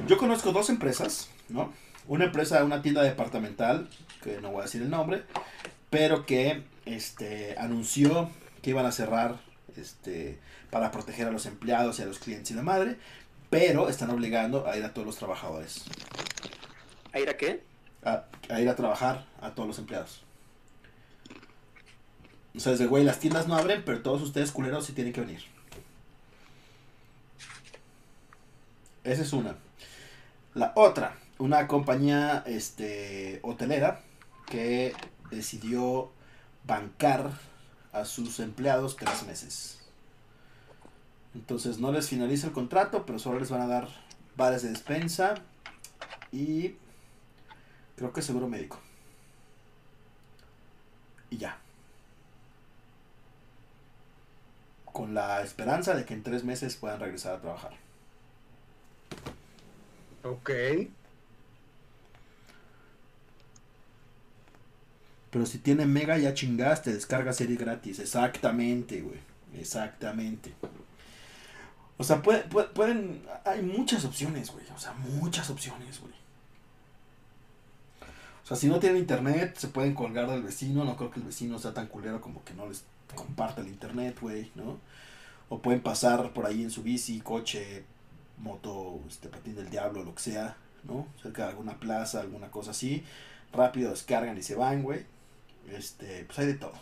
yo 0.07 0.17
conozco 0.17 0.51
dos 0.51 0.69
empresas, 0.69 1.29
¿no? 1.47 1.71
Una 2.07 2.25
empresa, 2.25 2.63
una 2.65 2.81
tienda 2.81 3.01
departamental, 3.01 3.87
que 4.21 4.41
no 4.41 4.51
voy 4.51 4.61
a 4.61 4.63
decir 4.63 4.81
el 4.81 4.89
nombre, 4.89 5.23
pero 5.89 6.25
que 6.25 6.63
este, 6.85 7.55
anunció 7.57 8.29
que 8.61 8.71
iban 8.71 8.85
a 8.85 8.91
cerrar 8.91 9.39
este, 9.77 10.39
para 10.69 10.91
proteger 10.91 11.27
a 11.27 11.31
los 11.31 11.45
empleados 11.45 11.99
y 11.99 12.01
a 12.01 12.05
los 12.05 12.19
clientes 12.19 12.51
y 12.51 12.55
la 12.55 12.63
madre, 12.63 12.97
pero 13.49 13.87
están 13.87 14.09
obligando 14.09 14.67
a 14.67 14.75
ir 14.77 14.83
a 14.83 14.93
todos 14.93 15.05
los 15.05 15.17
trabajadores, 15.17 15.85
¿A 17.13 17.19
ir 17.19 17.29
a 17.29 17.37
qué? 17.37 17.63
a, 18.05 18.59
ir 18.59 18.69
a 18.69 18.75
trabajar 18.75 19.25
a 19.41 19.51
todos 19.51 19.67
los 19.67 19.79
empleados. 19.79 20.23
O 22.55 22.59
sea, 22.59 22.73
desde 22.73 22.85
güey, 22.85 23.03
las 23.03 23.19
tiendas 23.19 23.47
no 23.47 23.55
abren, 23.55 23.83
pero 23.83 24.01
todos 24.01 24.21
ustedes 24.21 24.51
culeros 24.51 24.85
sí 24.85 24.93
tienen 24.93 25.13
que 25.13 25.21
venir. 25.21 25.41
Esa 29.03 29.21
es 29.23 29.33
una. 29.33 29.55
La 30.53 30.71
otra, 30.75 31.17
una 31.39 31.67
compañía 31.67 32.43
este, 32.45 33.39
hotelera 33.43 34.01
que 34.45 34.93
decidió 35.31 36.11
bancar 36.65 37.31
a 37.91 38.05
sus 38.05 38.39
empleados 38.39 38.95
tres 38.95 39.23
meses. 39.23 39.79
Entonces 41.33 41.79
no 41.79 41.91
les 41.91 42.07
finaliza 42.07 42.47
el 42.47 42.53
contrato, 42.53 43.05
pero 43.05 43.17
solo 43.17 43.39
les 43.39 43.49
van 43.49 43.61
a 43.61 43.67
dar 43.67 43.87
bares 44.37 44.61
de 44.61 44.69
despensa 44.69 45.35
y 46.31 46.75
creo 47.95 48.11
que 48.13 48.21
seguro 48.21 48.47
médico. 48.47 48.79
Y 51.29 51.37
ya. 51.37 51.57
Con 54.85 55.13
la 55.15 55.41
esperanza 55.41 55.95
de 55.95 56.05
que 56.05 56.13
en 56.13 56.23
tres 56.23 56.43
meses 56.43 56.75
puedan 56.75 56.99
regresar 56.99 57.35
a 57.35 57.41
trabajar. 57.41 57.73
Ok. 60.23 60.51
Pero 65.31 65.45
si 65.47 65.57
tiene 65.57 65.85
mega 65.87 66.17
ya 66.19 66.33
chingaste, 66.35 66.93
descarga 66.93 67.33
serie 67.33 67.55
gratis. 67.57 67.99
Exactamente, 67.99 69.01
güey. 69.01 69.19
Exactamente. 69.55 70.53
O 71.97 72.03
sea, 72.03 72.21
puede- 72.21 72.43
puede- 72.43 72.67
pueden... 72.69 73.25
Hay 73.45 73.61
muchas 73.63 74.05
opciones, 74.05 74.51
güey. 74.51 74.65
O 74.75 74.79
sea, 74.79 74.93
muchas 74.93 75.49
opciones, 75.49 75.99
güey. 75.99 76.13
O 78.43 78.47
sea, 78.47 78.57
si 78.57 78.67
no 78.67 78.79
tienen 78.79 78.99
internet, 78.99 79.55
se 79.57 79.69
pueden 79.69 79.93
colgar 79.93 80.29
del 80.29 80.43
vecino. 80.43 80.83
No 80.83 80.97
creo 80.97 81.11
que 81.11 81.19
el 81.19 81.25
vecino 81.25 81.59
sea 81.59 81.73
tan 81.73 81.87
culero 81.87 82.19
como 82.21 82.43
que 82.43 82.53
no 82.53 82.67
les 82.67 82.83
comparte 83.15 83.61
el 83.61 83.67
internet, 83.67 84.17
güey, 84.19 84.51
¿no? 84.55 84.79
O 85.49 85.59
pueden 85.59 85.81
pasar 85.81 86.33
por 86.33 86.45
ahí 86.45 86.63
en 86.63 86.71
su 86.71 86.83
bici, 86.83 87.21
coche, 87.21 87.83
moto, 88.37 88.99
este 89.07 89.29
patín 89.29 89.55
del 89.55 89.69
diablo, 89.69 90.03
lo 90.03 90.15
que 90.15 90.21
sea, 90.21 90.57
¿no? 90.83 91.07
Cerca 91.21 91.43
de 91.43 91.49
alguna 91.49 91.79
plaza, 91.79 92.19
alguna 92.19 92.49
cosa 92.51 92.71
así. 92.71 93.03
Rápido 93.53 93.91
descargan 93.91 94.37
y 94.37 94.41
se 94.41 94.55
van, 94.55 94.83
güey. 94.83 95.05
Este, 95.71 96.25
pues 96.25 96.39
hay 96.39 96.47
de 96.47 96.53
todo. 96.55 96.73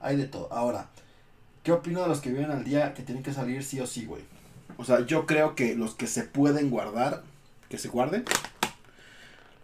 Hay 0.00 0.16
de 0.16 0.26
todo. 0.26 0.52
Ahora, 0.52 0.88
¿qué 1.62 1.72
opino 1.72 2.02
de 2.02 2.08
los 2.08 2.20
que 2.20 2.30
viven 2.30 2.50
al 2.50 2.64
día 2.64 2.94
que 2.94 3.02
tienen 3.02 3.22
que 3.22 3.32
salir 3.32 3.62
sí 3.62 3.78
o 3.80 3.86
sí, 3.86 4.06
güey? 4.06 4.22
O 4.78 4.84
sea, 4.84 5.06
yo 5.06 5.26
creo 5.26 5.54
que 5.54 5.74
los 5.74 5.94
que 5.94 6.06
se 6.06 6.24
pueden 6.24 6.70
guardar, 6.70 7.22
que 7.68 7.78
se 7.78 7.88
guarden. 7.88 8.24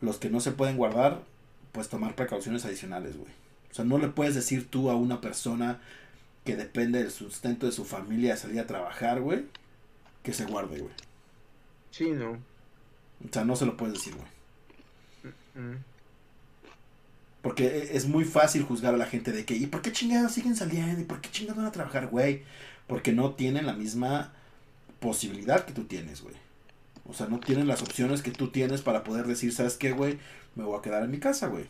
Los 0.02 0.18
que 0.18 0.28
no 0.28 0.40
se 0.40 0.52
pueden 0.52 0.76
guardar, 0.76 1.22
pues 1.72 1.88
tomar 1.88 2.14
precauciones 2.14 2.66
adicionales, 2.66 3.16
güey. 3.16 3.30
O 3.70 3.74
sea, 3.74 3.86
no 3.86 3.96
le 3.96 4.08
puedes 4.08 4.34
decir 4.34 4.68
tú 4.68 4.90
a 4.90 4.96
una 4.96 5.22
persona 5.22 5.80
que 6.44 6.56
depende 6.56 6.98
del 7.02 7.10
sustento 7.10 7.64
de 7.64 7.72
su 7.72 7.84
familia 7.86 8.36
salir 8.36 8.60
a 8.60 8.66
trabajar, 8.66 9.20
güey, 9.22 9.46
que 10.22 10.34
se 10.34 10.44
guarde, 10.44 10.80
güey. 10.80 10.92
Sí, 11.90 12.10
no. 12.10 12.32
O 12.32 13.32
sea, 13.32 13.44
no 13.44 13.56
se 13.56 13.64
lo 13.64 13.76
puedes 13.78 13.94
decir, 13.94 14.14
güey. 14.14 14.28
Porque 17.42 17.66
e- 17.66 17.96
es 17.96 18.06
muy 18.06 18.24
fácil 18.24 18.62
juzgar 18.64 18.94
a 18.94 18.98
la 18.98 19.06
gente 19.06 19.32
de 19.32 19.44
que, 19.44 19.54
¿y 19.54 19.66
por 19.66 19.82
qué 19.82 19.92
chingados 19.92 20.32
siguen 20.32 20.56
saliendo? 20.56 21.00
¿Y 21.00 21.04
por 21.04 21.20
qué 21.20 21.30
chingados 21.30 21.58
van 21.58 21.66
a 21.66 21.72
trabajar, 21.72 22.08
güey? 22.08 22.42
Porque 22.86 23.12
no 23.12 23.32
tienen 23.32 23.66
la 23.66 23.72
misma 23.72 24.32
posibilidad 25.00 25.64
que 25.64 25.72
tú 25.72 25.84
tienes, 25.84 26.22
güey. 26.22 26.34
O 27.04 27.14
sea, 27.14 27.26
no 27.28 27.40
tienen 27.40 27.68
las 27.68 27.82
opciones 27.82 28.22
que 28.22 28.30
tú 28.30 28.50
tienes 28.50 28.82
para 28.82 29.04
poder 29.04 29.26
decir, 29.26 29.52
¿sabes 29.52 29.76
qué, 29.76 29.92
güey? 29.92 30.18
Me 30.54 30.64
voy 30.64 30.78
a 30.78 30.82
quedar 30.82 31.02
en 31.04 31.10
mi 31.10 31.18
casa, 31.18 31.48
güey. 31.48 31.66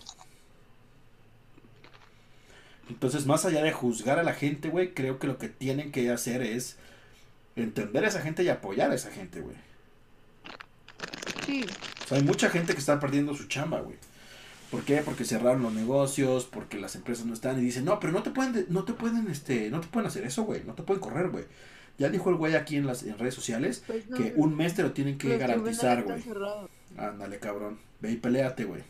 Entonces, 2.89 3.27
más 3.27 3.45
allá 3.45 3.63
de 3.63 3.73
juzgar 3.73 4.19
a 4.19 4.23
la 4.23 4.35
gente, 4.35 4.69
güey, 4.69 4.93
creo 4.95 5.19
que 5.19 5.27
lo 5.27 5.39
que 5.39 5.49
tienen 5.49 5.93
que 5.93 6.11
hacer 6.11 6.43
es 6.43 6.77
entender 7.57 8.05
a 8.05 8.09
esa 8.09 8.23
gente 8.23 8.45
y 8.45 8.51
apoyar 8.51 8.91
a 8.93 8.95
esa 8.95 9.11
gente, 9.13 9.41
güey. 9.43 9.57
Sí, 11.47 11.65
O 12.05 12.09
sea, 12.09 12.19
hay 12.19 12.25
mucha 12.25 12.51
gente 12.51 12.73
que 12.75 12.79
está 12.81 12.99
perdiendo 13.01 13.35
su 13.35 13.47
chamba, 13.49 13.81
güey. 13.81 13.97
¿Por 14.71 14.85
qué? 14.85 15.03
Porque 15.03 15.25
cerraron 15.25 15.63
los 15.63 15.75
negocios, 15.75 16.47
porque 16.47 16.79
las 16.81 16.97
empresas 16.97 17.27
no 17.27 17.35
están 17.35 17.59
y 17.59 17.63
dicen, 17.63 17.85
no, 17.87 18.01
pero 18.01 18.13
no 18.13 18.23
te 18.23 18.31
pueden, 18.31 18.53
de- 18.55 18.67
no 18.71 18.85
te 18.85 18.95
pueden, 18.95 19.29
este, 19.31 19.71
no 19.71 19.81
te 19.81 19.89
pueden 19.89 20.09
hacer 20.09 20.25
eso, 20.25 20.45
güey, 20.45 20.65
no 20.65 20.75
te 20.75 20.83
pueden 20.85 21.01
correr, 21.03 21.31
güey. 21.31 21.45
Ya 21.99 22.09
dijo 22.09 22.31
el 22.31 22.37
güey 22.37 22.55
aquí 22.55 22.77
en 22.77 22.87
las 22.87 23.03
en 23.03 23.19
redes 23.19 23.35
sociales 23.35 23.83
pues 23.87 24.09
no. 24.09 24.17
que 24.17 24.33
un 24.37 24.57
mes 24.57 24.75
te 24.75 24.83
lo 24.83 24.93
tienen 24.93 25.19
que 25.19 25.37
garantizar, 25.39 26.03
güey. 26.03 26.23
Ándale, 26.97 27.39
cabrón. 27.39 27.79
Ve 28.01 28.13
y 28.13 28.17
peleate, 28.17 28.65
güey. 28.65 28.83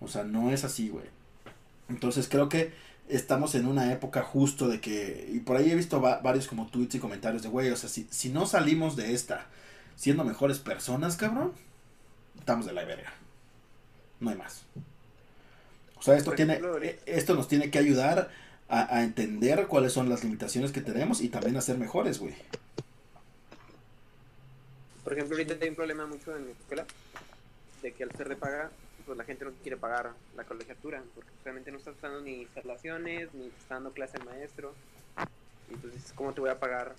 O 0.00 0.08
sea, 0.08 0.24
no 0.24 0.50
es 0.50 0.64
así, 0.64 0.88
güey. 0.88 1.06
Entonces 1.88 2.28
creo 2.28 2.48
que 2.48 2.72
estamos 3.08 3.54
en 3.54 3.66
una 3.66 3.92
época 3.92 4.22
justo 4.22 4.68
de 4.68 4.80
que, 4.80 5.28
y 5.32 5.40
por 5.40 5.56
ahí 5.56 5.70
he 5.70 5.74
visto 5.76 6.00
va- 6.00 6.18
varios 6.20 6.48
como 6.48 6.66
tweets 6.66 6.96
y 6.96 6.98
comentarios 6.98 7.42
de, 7.42 7.48
güey, 7.48 7.70
o 7.70 7.76
sea, 7.76 7.88
si, 7.88 8.06
si 8.10 8.28
no 8.30 8.46
salimos 8.46 8.96
de 8.96 9.14
esta 9.14 9.46
siendo 9.94 10.24
mejores 10.24 10.58
personas, 10.58 11.16
cabrón, 11.16 11.52
estamos 12.38 12.66
de 12.66 12.72
la 12.72 12.84
verga. 12.84 13.12
No 14.20 14.30
hay 14.30 14.36
más. 14.36 14.62
O 15.96 16.02
sea, 16.02 16.16
esto, 16.16 16.30
Por 16.30 16.36
tiene, 16.36 16.54
ejemplo, 16.54 16.82
eh, 16.82 17.00
esto 17.06 17.34
nos 17.34 17.48
tiene 17.48 17.70
que 17.70 17.78
ayudar 17.78 18.28
a, 18.68 18.96
a 18.96 19.02
entender 19.02 19.66
cuáles 19.66 19.92
son 19.92 20.08
las 20.08 20.24
limitaciones 20.24 20.72
que 20.72 20.80
tenemos 20.80 21.20
y 21.20 21.28
también 21.28 21.56
a 21.56 21.60
ser 21.60 21.78
mejores, 21.78 22.18
güey. 22.18 22.34
Por 25.04 25.12
ejemplo, 25.12 25.36
ahorita 25.36 25.56
hay 25.62 25.68
un 25.68 25.76
problema 25.76 26.04
mucho 26.06 26.36
en 26.36 26.46
mi 26.46 26.50
escuela 26.52 26.84
de 27.80 27.92
que 27.92 28.02
al 28.02 28.10
ser 28.12 28.28
de 28.28 28.34
paga, 28.34 28.70
pues 29.04 29.16
la 29.16 29.22
gente 29.22 29.44
no 29.44 29.52
quiere 29.62 29.76
pagar 29.76 30.12
la 30.36 30.42
colegiatura 30.42 31.00
porque 31.14 31.30
realmente 31.44 31.70
no 31.70 31.78
está 31.78 31.92
usando 31.92 32.20
ni 32.22 32.42
instalaciones, 32.42 33.32
ni 33.32 33.46
está 33.46 33.74
dando 33.74 33.92
clase 33.92 34.16
el 34.18 34.24
maestro. 34.24 34.74
Y 35.70 35.74
Entonces, 35.74 36.12
¿cómo 36.14 36.32
te 36.32 36.40
voy 36.40 36.50
a 36.50 36.58
pagar 36.58 36.96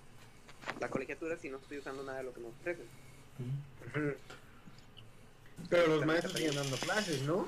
la 0.80 0.89
colegiatura 0.89 1.38
si 1.38 1.49
no 1.49 1.57
estoy 1.57 1.80
usando 1.80 2.03
nada 2.03 2.19
de 2.19 2.23
lo 2.23 2.34
que 2.34 2.39
me 2.39 2.48
ofrecen? 2.48 2.85
Pero 5.69 5.88
los 5.88 6.06
maestros 6.06 6.34
siguen 6.34 6.56
dando 6.56 6.77
clases, 6.77 7.23
¿no? 7.23 7.45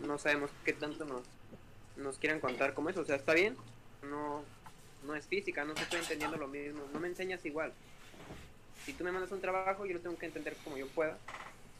No 0.00 0.18
sabemos 0.18 0.50
qué 0.66 0.74
tanto 0.74 1.06
nos, 1.06 1.22
nos 1.98 2.18
quieran 2.18 2.40
contar 2.40 2.74
como 2.74 2.90
eso. 2.90 3.00
O 3.00 3.04
sea, 3.04 3.16
está 3.16 3.34
bien, 3.34 3.56
no, 4.02 4.42
no 5.04 5.14
es 5.14 5.26
física, 5.26 5.64
no 5.64 5.76
se 5.76 5.82
estoy 5.82 6.00
entendiendo 6.00 6.36
lo 6.36 6.48
mismo, 6.48 6.80
no 6.92 7.00
me 7.00 7.08
enseñas 7.08 7.44
igual. 7.44 7.72
Si 8.84 8.92
tú 8.92 9.04
me 9.04 9.12
mandas 9.12 9.32
un 9.32 9.40
trabajo, 9.40 9.84
yo 9.86 9.94
lo 9.94 10.00
tengo 10.00 10.16
que 10.18 10.26
entender 10.26 10.56
como 10.64 10.76
yo 10.76 10.86
pueda 10.88 11.18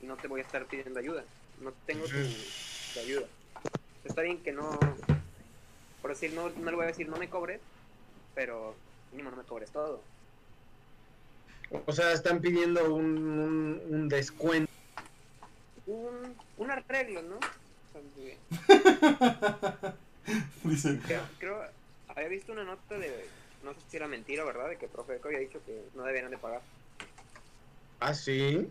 y 0.02 0.06
no 0.06 0.16
te 0.16 0.28
voy 0.28 0.40
a 0.40 0.44
estar 0.44 0.66
pidiendo 0.66 0.98
ayuda. 0.98 1.24
No 1.60 1.72
tengo 1.86 2.04
tu, 2.04 2.12
tu 2.12 3.00
ayuda. 3.00 3.26
Está 4.04 4.22
bien 4.22 4.38
que 4.42 4.52
no, 4.52 4.78
por 6.02 6.10
decir, 6.10 6.32
no, 6.32 6.50
no 6.50 6.70
le 6.70 6.76
voy 6.76 6.84
a 6.84 6.88
decir 6.88 7.08
no 7.08 7.16
me 7.16 7.28
cobres, 7.28 7.60
pero 8.34 8.74
mínimo 9.12 9.30
no 9.30 9.36
me 9.36 9.44
cobres 9.44 9.70
todo. 9.70 10.02
O 11.86 11.92
sea, 11.92 12.12
están 12.12 12.40
pidiendo 12.40 12.94
un, 12.94 13.18
un, 13.18 13.82
un 13.90 14.08
descuento. 14.08 14.70
Un, 15.86 16.34
un 16.56 16.70
arreglo, 16.70 17.22
¿no? 17.22 17.38
Dice, 20.64 20.98
Creo, 21.06 21.22
creo, 21.38 21.62
había 22.08 22.28
visto 22.28 22.52
una 22.52 22.64
nota 22.64 22.98
de, 22.98 23.26
no 23.64 23.72
sé 23.74 23.80
si 23.90 23.96
era 23.96 24.06
mentira, 24.08 24.44
¿verdad? 24.44 24.68
De 24.68 24.76
que 24.76 24.88
Profeco 24.88 25.28
había 25.28 25.40
dicho 25.40 25.60
que 25.64 25.82
no 25.94 26.02
deberían 26.04 26.30
de 26.30 26.38
pagar. 26.38 26.60
Ah, 28.00 28.14
sí. 28.14 28.68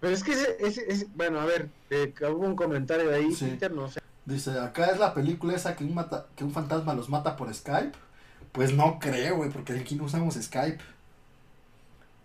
Pero 0.00 0.14
es 0.14 0.22
que 0.22 0.32
ese, 0.32 0.56
ese, 0.60 0.84
ese- 0.90 1.08
bueno, 1.14 1.40
a 1.40 1.44
ver, 1.44 1.68
eh, 1.90 2.12
que 2.16 2.24
hubo 2.26 2.46
un 2.46 2.54
comentario 2.56 3.08
de 3.10 3.16
ahí, 3.16 3.34
Sí. 3.34 3.46
Peter, 3.46 3.72
no 3.72 3.88
sé. 3.90 4.00
dice, 4.24 4.58
acá 4.58 4.86
es 4.86 4.98
la 4.98 5.14
película 5.14 5.54
esa 5.56 5.74
que 5.74 5.84
un, 5.84 5.94
mata, 5.94 6.26
que 6.36 6.44
un 6.44 6.52
fantasma 6.52 6.94
los 6.94 7.08
mata 7.08 7.36
por 7.36 7.52
Skype. 7.52 7.92
Pues 8.52 8.72
no 8.72 8.98
creo, 8.98 9.36
güey, 9.36 9.50
porque 9.50 9.72
aquí 9.74 9.94
no 9.96 10.04
usamos 10.04 10.34
Skype. 10.34 10.82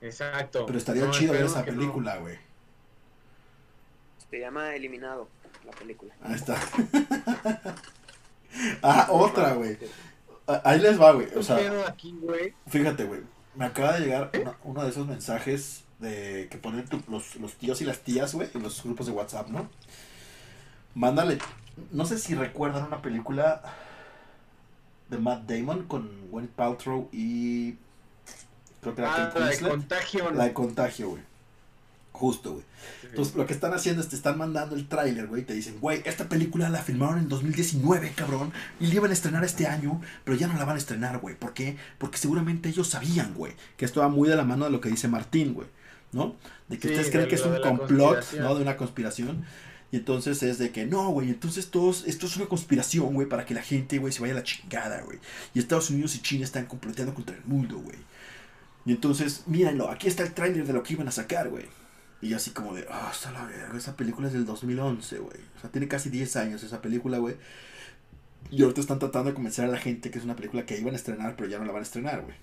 Exacto. 0.02 0.66
Pero 0.66 0.78
estaría 0.78 1.06
No, 1.06 1.12
chido 1.12 1.34
ver 1.34 1.46
esa 1.46 1.64
película, 1.66 2.18
güey. 2.18 2.38
Se 4.34 4.40
llama 4.40 4.74
Eliminado, 4.76 5.30
la 5.64 5.72
película. 5.74 6.12
Ahí 6.24 6.34
está. 6.34 6.58
ah, 8.82 9.08
otra, 9.12 9.54
güey. 9.54 9.78
Ah, 10.48 10.60
Ahí 10.66 10.80
les 10.80 11.00
va, 11.00 11.12
güey. 11.12 11.28
O 11.36 11.44
sea, 11.44 11.60
fíjate, 12.66 13.04
güey. 13.04 13.22
Me 13.54 13.66
acaba 13.66 13.94
de 13.94 14.00
llegar 14.00 14.32
una- 14.42 14.58
uno 14.64 14.84
de 14.84 14.90
esos 14.90 15.06
mensajes 15.06 15.84
de 16.00 16.48
que 16.50 16.58
ponen 16.58 16.86
tu- 16.88 17.04
los, 17.10 17.36
los 17.36 17.54
tíos 17.58 17.80
y 17.82 17.86
las 17.86 18.00
tías, 18.00 18.34
güey, 18.34 18.50
en 18.56 18.64
los 18.64 18.84
grupos 18.84 19.06
de 19.06 19.12
WhatsApp, 19.12 19.50
¿no? 19.50 19.70
Mándale. 20.96 21.38
No 21.92 22.04
sé 22.08 22.18
si 22.18 22.34
recuerdan 22.34 22.86
una 22.88 23.04
película 23.04 23.62
de 25.10 25.20
Matt 25.20 25.44
Damon 25.44 25.84
con 25.86 26.10
Gwyneth 26.32 26.54
Paltrow 26.54 27.08
y. 27.12 27.76
Creo 28.82 28.96
que 28.96 29.02
era 29.02 29.14
Ah, 29.14 29.28
Kate 29.28 29.40
la 29.42 29.46
de 29.50 29.60
contagio. 29.60 30.32
La 30.32 30.44
de 30.46 30.54
contagio, 30.54 31.10
güey. 31.12 31.22
Justo, 32.14 32.54
güey. 32.54 32.66
Entonces, 33.10 33.36
lo 33.36 33.46
que 33.46 33.54
están 33.54 33.74
haciendo 33.74 34.02
es 34.02 34.08
te 34.08 34.16
están 34.16 34.38
mandando 34.38 34.76
el 34.76 34.88
tráiler, 34.88 35.28
güey. 35.28 35.42
y 35.42 35.46
Te 35.46 35.54
dicen, 35.54 35.80
güey, 35.80 36.02
esta 36.06 36.30
película 36.30 36.70
la 36.70 36.82
filmaron 36.82 37.18
en 37.18 37.28
2019, 37.28 38.14
cabrón. 38.16 38.54
Y 38.80 38.88
la 38.88 38.96
iban 38.96 39.10
a 39.10 39.14
estrenar 39.14 39.44
este 39.44 39.68
año, 39.68 40.00
pero 40.24 40.38
ya 40.38 40.48
no 40.48 40.58
la 40.58 40.64
van 40.64 40.76
a 40.76 40.80
estrenar, 40.80 41.20
güey. 41.20 41.36
¿Por 41.36 41.54
qué? 41.54 41.76
Porque 41.98 42.18
seguramente 42.18 42.70
ellos 42.70 42.88
sabían, 42.88 43.34
güey. 43.34 43.54
Que 43.78 43.86
esto 43.86 44.02
va 44.02 44.10
muy 44.10 44.30
de 44.30 44.36
la 44.36 44.44
mano 44.46 44.66
de 44.66 44.72
lo 44.72 44.80
que 44.80 44.90
dice 44.90 45.08
Martín, 45.08 45.54
güey. 45.54 45.68
¿No? 46.12 46.36
De 46.70 46.78
que 46.78 46.88
Sí, 46.88 46.94
ustedes 46.94 47.12
creen 47.12 47.28
que 47.28 47.36
es 47.36 47.46
un 47.46 47.60
complot. 47.62 48.24
¿no? 48.40 48.56
De 48.56 48.62
una 48.62 48.78
conspiración. 48.78 49.44
Y 49.92 49.98
entonces 49.98 50.42
es 50.42 50.58
de 50.58 50.72
que, 50.72 50.86
no, 50.86 51.10
güey, 51.10 51.30
entonces 51.30 51.70
todos, 51.70 52.04
esto 52.08 52.26
es 52.26 52.36
una 52.38 52.48
conspiración, 52.48 53.14
güey, 53.14 53.28
para 53.28 53.46
que 53.46 53.54
la 53.54 53.62
gente, 53.62 54.00
güey, 54.00 54.12
se 54.12 54.22
vaya 54.22 54.34
a 54.34 54.38
la 54.38 54.44
chingada, 54.44 55.02
güey. 55.02 55.20
Y 55.54 55.60
Estados 55.60 55.92
Unidos 55.92 56.16
y 56.16 56.22
China 56.22 56.46
están 56.46 56.66
comploteando 56.66 57.14
contra 57.14 57.36
el 57.36 57.44
mundo, 57.46 57.78
güey. 57.78 57.98
Y 58.86 58.92
entonces, 58.92 59.44
mírenlo, 59.46 59.90
aquí 59.90 60.08
está 60.08 60.24
el 60.24 60.34
tráiler 60.34 60.66
de 60.66 60.74
lo 60.74 60.84
que 60.84 60.94
iban 60.94 61.08
a 61.08 61.12
sacar, 61.12 61.50
güey. 61.50 61.66
Y 62.24 62.34
así 62.34 62.52
como 62.52 62.74
de, 62.74 62.88
ah, 62.90 63.10
hasta 63.10 63.32
la 63.32 63.44
verga, 63.44 63.78
esa 63.78 63.98
película 63.98 64.28
es 64.28 64.34
del 64.34 64.46
2011, 64.46 65.18
güey. 65.20 65.38
O 65.58 65.60
sea, 65.60 65.70
tiene 65.70 65.90
casi 65.90 66.10
10 66.10 66.38
años 66.38 66.64
esa 66.64 66.82
película, 66.82 67.18
güey. 67.18 67.36
Y 68.50 68.64
ahorita 68.64 68.80
están 68.80 69.00
tratando 69.00 69.30
de 69.30 69.34
convencer 69.34 69.66
a 69.66 69.68
la 69.68 69.78
gente 69.78 70.10
que 70.10 70.20
es 70.20 70.24
una 70.24 70.38
película 70.38 70.66
que 70.66 70.80
iban 70.80 70.94
a 70.94 70.96
estrenar, 70.96 71.36
pero 71.36 71.50
ya 71.50 71.60
no 71.60 71.66
la 71.66 71.74
van 71.74 71.82
a 71.82 71.84
estrenar, 71.84 72.22
güey. 72.22 72.36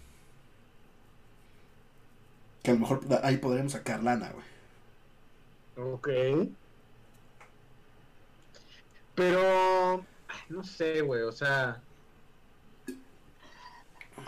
Que 2.63 2.73
a 2.73 2.75
lo 2.75 2.81
mejor 2.81 3.01
ahí 3.23 3.39
podremos 3.39 3.73
sacar 3.73 4.03
lana, 4.03 4.31
güey. 4.33 5.95
Ok. 5.95 6.09
Pero, 9.15 10.05
no 10.51 10.63
sé, 10.63 11.01
güey, 11.01 11.23
o 11.23 11.33
sea, 11.33 11.81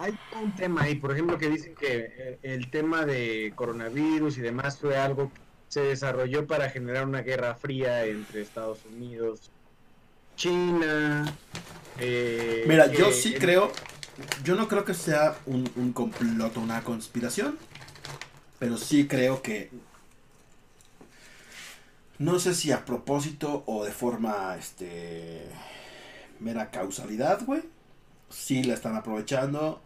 hay 0.02 0.18
un 0.42 0.52
tema 0.56 0.82
ahí, 0.82 0.96
por 0.96 1.12
ejemplo, 1.12 1.38
que 1.38 1.48
dicen 1.48 1.74
que 1.76 2.12
eh, 2.16 2.38
el 2.42 2.70
tema 2.70 3.06
de 3.06 3.52
coronavirus 3.54 4.36
y 4.38 4.40
demás 4.40 4.78
fue 4.78 4.96
algo 4.96 5.32
que 5.32 5.40
se 5.68 5.80
desarrolló 5.82 6.46
para 6.46 6.68
generar 6.70 7.06
una 7.06 7.22
guerra 7.22 7.54
fría 7.54 8.04
entre 8.04 8.42
Estados 8.42 8.84
Unidos, 8.84 9.50
China. 10.36 11.32
eh, 12.00 12.64
Mira, 12.66 12.90
que 12.90 12.96
yo 12.98 13.12
sí 13.12 13.34
el- 13.34 13.40
creo, 13.40 13.70
yo 14.42 14.56
no 14.56 14.66
creo 14.66 14.84
que 14.84 14.94
sea 14.94 15.36
un, 15.46 15.70
un 15.76 15.92
complot 15.92 16.56
o 16.56 16.60
una 16.60 16.82
conspiración, 16.82 17.56
pero 18.58 18.76
sí 18.76 19.06
creo 19.06 19.40
que, 19.40 19.70
no 22.18 22.40
sé 22.40 22.54
si 22.54 22.72
a 22.72 22.84
propósito 22.84 23.62
o 23.66 23.84
de 23.84 23.92
forma, 23.92 24.56
este, 24.58 25.46
mera 26.40 26.70
causalidad, 26.70 27.44
güey, 27.44 27.62
sí 28.30 28.64
la 28.64 28.74
están 28.74 28.96
aprovechando 28.96 29.80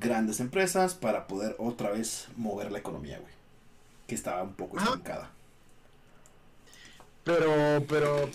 grandes 0.00 0.40
empresas 0.40 0.94
para 0.94 1.26
poder 1.26 1.54
otra 1.58 1.90
vez 1.90 2.28
mover 2.36 2.70
la 2.72 2.78
economía, 2.78 3.18
güey, 3.18 3.32
que 4.06 4.14
estaba 4.14 4.42
un 4.42 4.54
poco 4.54 4.78
estancada. 4.78 5.30
Pero, 7.24 7.84
pero, 7.88 8.28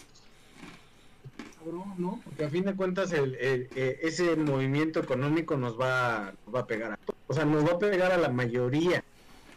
cabrón, 1.60 1.94
¿no? 1.98 2.22
Porque 2.24 2.46
a 2.46 2.50
fin 2.50 2.64
de 2.64 2.76
cuentas 2.76 3.12
el, 3.12 3.36
el- 3.36 3.70
eh, 3.76 4.00
ese 4.04 4.36
movimiento 4.38 5.00
económico 5.00 5.58
nos 5.58 5.80
va, 5.80 6.34
nos 6.46 6.56
va 6.56 6.60
a 6.62 6.68
pegar 6.68 6.94
a 6.94 6.98
todos. 6.98 7.20
O 7.28 7.34
sea, 7.34 7.46
nos 7.46 7.66
va 7.66 7.74
a 7.74 7.80
pegar 7.80 8.12
a 8.12 8.18
la 8.18 8.30
mayoría 8.30 9.04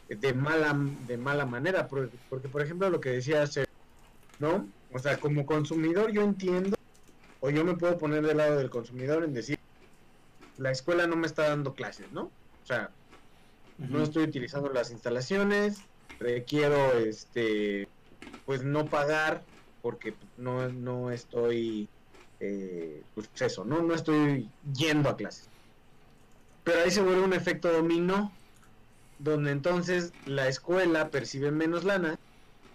de 0.08 0.34
mala, 0.34 0.76
de 1.06 1.16
mala 1.16 1.46
manera. 1.46 1.86
Porque, 1.86 2.16
porque, 2.28 2.48
por 2.48 2.62
ejemplo, 2.62 2.90
lo 2.90 3.00
que 3.00 3.10
decía 3.10 3.42
hace, 3.42 3.66
¿no? 4.40 4.68
O 4.92 4.98
sea, 4.98 5.18
como 5.20 5.46
consumidor 5.46 6.10
yo 6.10 6.22
entiendo, 6.22 6.76
o 7.38 7.50
yo 7.50 7.64
me 7.64 7.76
puedo 7.76 7.96
poner 7.98 8.26
del 8.26 8.38
lado 8.38 8.56
del 8.56 8.70
consumidor 8.70 9.22
en 9.22 9.32
decir, 9.32 9.58
la 10.60 10.72
escuela 10.72 11.06
no 11.08 11.16
me 11.16 11.26
está 11.26 11.48
dando 11.48 11.74
clases, 11.74 12.12
¿no? 12.12 12.24
O 12.26 12.34
sea, 12.64 12.96
no 13.76 14.02
estoy 14.02 14.24
utilizando 14.24 14.70
las 14.70 14.90
instalaciones, 14.90 15.90
requiero 16.18 16.92
este 16.98 17.92
pues 18.44 18.64
no 18.64 18.90
pagar 18.90 19.48
porque 19.80 20.18
no, 20.36 20.68
no 20.70 21.10
estoy 21.12 21.90
eh, 22.40 23.04
pues 23.14 23.30
eso, 23.40 23.64
¿no? 23.64 23.82
no 23.82 23.94
estoy 23.94 24.54
yendo 24.62 25.10
a 25.10 25.16
clases. 25.16 25.50
Pero 26.62 26.80
ahí 26.82 26.90
se 26.90 27.02
vuelve 27.02 27.22
un 27.22 27.32
efecto 27.32 27.72
dominó, 27.72 28.38
donde 29.18 29.52
entonces 29.52 30.14
la 30.24 30.48
escuela 30.48 31.10
percibe 31.10 31.52
menos 31.52 31.84
lana, 31.84 32.16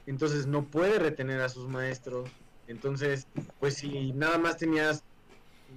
entonces 0.06 0.48
no 0.48 0.70
puede 0.70 1.00
retener 1.00 1.42
a 1.42 1.50
sus 1.50 1.68
maestros. 1.70 2.36
Entonces, 2.68 3.30
pues 3.60 3.76
si 3.78 4.14
nada 4.14 4.38
más 4.40 4.58
tenías, 4.58 5.06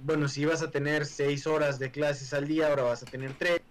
bueno, 0.01 0.27
si 0.27 0.41
ibas 0.41 0.61
a 0.61 0.71
tener 0.71 1.05
seis 1.05 1.47
horas 1.47 1.79
de 1.79 1.91
clases 1.91 2.33
al 2.33 2.47
día, 2.47 2.67
ahora 2.69 2.83
vas 2.83 3.03
a 3.03 3.07
tener 3.07 3.35
tres. 3.35 3.61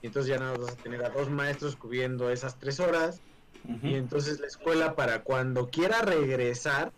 Y 0.00 0.06
entonces 0.08 0.30
ya 0.30 0.38
nada 0.38 0.52
más 0.52 0.60
vas 0.62 0.72
a 0.74 0.80
tener 0.80 1.04
a 1.04 1.10
dos 1.10 1.30
maestros 1.30 1.76
cubriendo 1.76 2.30
esas 2.30 2.58
tres 2.58 2.80
horas. 2.80 3.22
Y 3.64 3.94
entonces 3.94 4.40
la 4.40 4.46
escuela 4.46 4.94
para 4.96 5.22
cuando 5.22 5.68
quiera 5.70 6.02
regresar, 6.02 6.92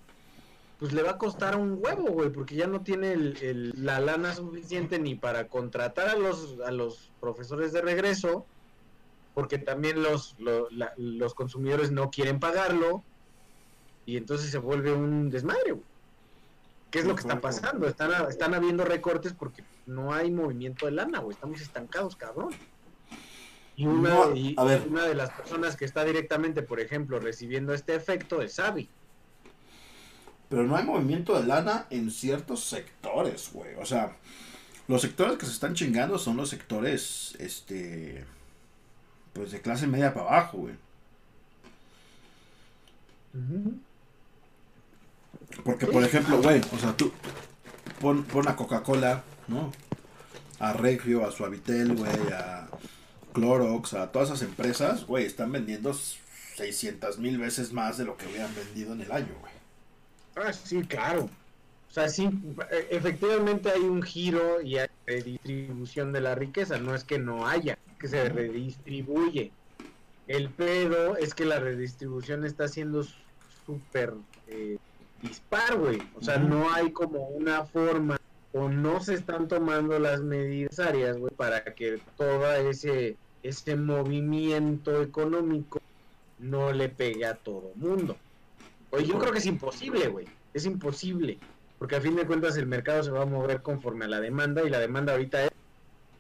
pues 0.79 0.93
le 0.93 1.03
va 1.03 1.13
a 1.13 1.19
costar 1.19 1.57
un 1.57 1.79
huevo, 1.79 2.13
güey, 2.13 2.31
porque 2.33 2.57
ya 2.57 2.67
no 2.67 2.83
tiene 2.83 3.13
el- 3.13 3.39
el- 3.43 3.73
la 3.77 4.01
lana 4.01 4.35
suficiente 4.35 4.99
ni 4.99 5.15
para 5.15 5.49
contratar 5.49 6.09
a 6.09 6.17
los, 6.17 6.59
a 6.61 6.71
los 6.73 7.15
profesores 7.21 7.73
de 7.73 7.83
regreso, 7.83 8.49
porque 9.35 9.59
también 9.59 10.03
los, 10.03 10.35
lo- 10.39 10.69
la- 10.71 10.93
los 10.97 11.35
consumidores 11.35 11.91
no 11.93 12.11
quieren 12.11 12.41
pagarlo, 12.41 13.07
y 14.05 14.17
entonces 14.17 14.51
se 14.51 14.59
vuelve 14.59 14.93
un 14.93 15.31
desmadre, 15.31 15.73
güey. 15.73 15.87
¿Qué 16.95 17.01
es 17.01 17.07
lo 17.07 17.17
que 17.17 17.23
está 17.23 17.41
pasando? 17.41 17.89
Están, 17.89 18.13
están 18.31 18.55
habiendo 18.55 18.85
recortes 18.85 19.33
porque 19.33 19.65
no 19.85 20.15
hay 20.15 20.31
movimiento 20.31 20.87
de 20.87 20.93
lana, 20.93 21.19
güey. 21.19 21.35
Estamos 21.35 21.61
estancados, 21.61 22.15
cabrón. 22.15 22.55
Y 23.75 23.85
una, 23.85 24.11
No, 24.11 24.37
y 24.37 24.55
a 24.57 24.63
ver. 24.63 24.87
una 24.89 25.03
de 25.03 25.17
las 25.17 25.31
personas 25.31 25.75
que 25.75 25.87
está 25.87 26.05
directamente, 26.05 26.63
por 26.63 26.79
ejemplo, 26.79 27.19
recibiendo 27.19 27.75
este 27.75 27.97
efecto 27.97 28.41
es 28.43 28.55
Xavi. 28.55 28.89
Pero 30.49 30.63
no 30.63 30.77
hay 30.77 30.85
movimiento 30.85 31.37
de 31.37 31.45
lana 31.49 31.89
en 31.91 32.13
ciertos 32.13 32.63
sectores, 32.65 33.51
güey. 33.53 33.75
O 33.75 33.85
sea, 33.85 34.17
los 34.87 35.03
sectores 35.03 35.37
que 35.37 35.47
se 35.47 35.53
están 35.53 35.75
chingando 35.75 36.17
son 36.17 36.37
los 36.37 36.49
sectores, 36.49 37.35
este, 37.41 38.25
pues 39.33 39.51
de 39.51 39.61
clase 39.61 39.89
media 39.89 40.15
para 40.15 40.29
abajo, 40.29 40.59
güey. 40.59 40.75
Porque, 45.63 45.87
por 45.87 46.03
ejemplo, 46.03 46.41
güey, 46.43 46.61
o 46.73 46.79
sea, 46.79 46.97
tú 46.97 47.13
pon, 48.01 48.25
pon 48.25 48.49
a 48.49 48.57
Coca-Cola, 48.57 49.23
¿no? 49.49 49.73
A 50.59 50.73
Regio, 50.73 51.27
a 51.27 51.31
Suavitel, 51.31 51.95
güey, 51.97 52.33
a 52.33 52.69
Clorox, 53.33 53.95
a 53.95 54.11
todas 54.11 54.31
esas 54.31 54.43
empresas, 54.43 55.07
güey, 55.07 55.27
están 55.27 55.53
vendiendo 55.53 55.95
600 55.95 57.19
mil 57.19 57.39
veces 57.39 57.73
más 57.73 57.99
de 57.99 58.05
lo 58.05 58.17
que 58.17 58.27
habían 58.27 58.55
vendido 58.55 58.93
en 58.93 59.01
el 59.01 59.13
año, 59.13 59.35
güey. 59.41 59.53
Ah, 60.37 60.53
sí, 60.53 60.83
claro. 60.83 61.29
O 61.89 61.93
sea, 61.95 62.09
sí, 62.09 62.29
e- 62.71 62.89
efectivamente 62.91 63.71
hay 63.71 63.83
un 63.83 64.03
giro 64.03 64.61
y 64.61 64.79
hay 64.79 64.89
redistribución 65.07 66.13
de 66.13 66.21
la 66.21 66.35
riqueza. 66.35 66.79
No 66.79 66.95
es 66.95 67.05
que 67.05 67.19
no 67.19 67.47
haya, 67.47 67.79
que 68.01 68.09
se 68.09 68.29
redistribuye. 68.29 69.53
El 70.27 70.51
pedo 70.51 71.17
es 71.17 71.35
que 71.35 71.45
la 71.45 71.61
redistribución 71.61 72.45
está 72.45 72.67
siendo 72.67 73.05
súper 73.65 74.15
eh, 74.49 74.79
dispar, 75.29 75.77
güey. 75.77 76.03
O 76.17 76.23
sea, 76.23 76.39
no 76.39 76.73
hay 76.73 76.93
como 76.93 77.29
una 77.29 77.65
forma 77.65 78.19
o 78.53 78.69
no 78.69 79.01
se 79.01 79.15
están 79.15 79.49
tomando 79.49 79.99
las 79.99 80.23
medidas 80.23 80.71
necesarias, 80.71 81.19
güey, 81.19 81.35
para 81.35 81.65
que 81.65 82.01
todo 82.17 82.53
ese, 82.53 83.17
ese 83.43 83.77
movimiento 83.77 85.03
económico 85.03 85.81
no 86.39 86.73
le 86.73 86.89
pegue 86.89 87.27
a 87.27 87.35
todo 87.35 87.73
mundo. 87.75 88.17
Oye, 88.91 89.07
yo 89.07 89.19
creo 89.19 89.33
que 89.33 89.39
es 89.39 89.47
imposible, 89.47 90.07
güey. 90.09 90.27
Es 90.53 90.67
imposible. 90.67 91.39
Porque 91.79 91.97
a 91.97 92.01
fin 92.01 92.15
de 92.15 92.27
cuentas 92.27 92.57
el 92.57 92.67
mercado 92.67 93.03
se 93.03 93.11
va 93.11 93.23
a 93.23 93.27
mover 93.27 93.61
conforme 93.63 94.05
a 94.05 94.09
la 94.09 94.21
demanda 94.21 94.63
y 94.63 94.71
la 94.71 94.79
demanda 94.79 95.13
ahorita 95.13 95.45
es 95.45 95.51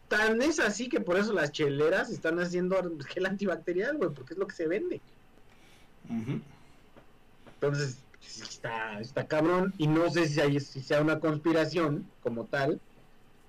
tan 0.08 0.42
es 0.42 0.60
así 0.60 0.88
que 0.88 1.00
por 1.00 1.16
eso 1.16 1.32
las 1.32 1.52
cheleras 1.52 2.10
están 2.10 2.38
haciendo 2.38 2.76
gel 3.06 3.26
antibacterial, 3.26 3.96
güey, 3.96 4.10
porque 4.10 4.34
es 4.34 4.38
lo 4.38 4.46
que 4.46 4.54
se 4.54 4.66
vende. 4.66 5.00
Entonces, 7.54 7.98
está, 8.26 9.00
está 9.00 9.26
cabrón 9.26 9.74
y 9.78 9.86
no 9.86 10.10
sé 10.10 10.28
si, 10.28 10.40
hay- 10.40 10.60
si 10.60 10.82
sea 10.82 11.00
una 11.00 11.20
conspiración 11.20 12.06
como 12.22 12.44
tal, 12.44 12.80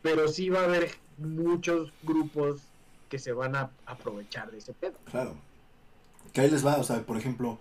pero 0.01 0.27
sí 0.27 0.49
va 0.49 0.61
a 0.61 0.65
haber 0.65 0.91
muchos 1.17 1.91
grupos 2.03 2.61
que 3.09 3.19
se 3.19 3.31
van 3.31 3.55
a 3.55 3.69
aprovechar 3.85 4.51
de 4.51 4.57
ese 4.57 4.73
pedo. 4.73 4.95
Claro. 5.09 5.35
Que 6.33 6.41
ahí 6.41 6.49
les 6.51 6.65
va, 6.65 6.77
o 6.77 6.83
sea, 6.83 7.01
por 7.03 7.17
ejemplo, 7.17 7.59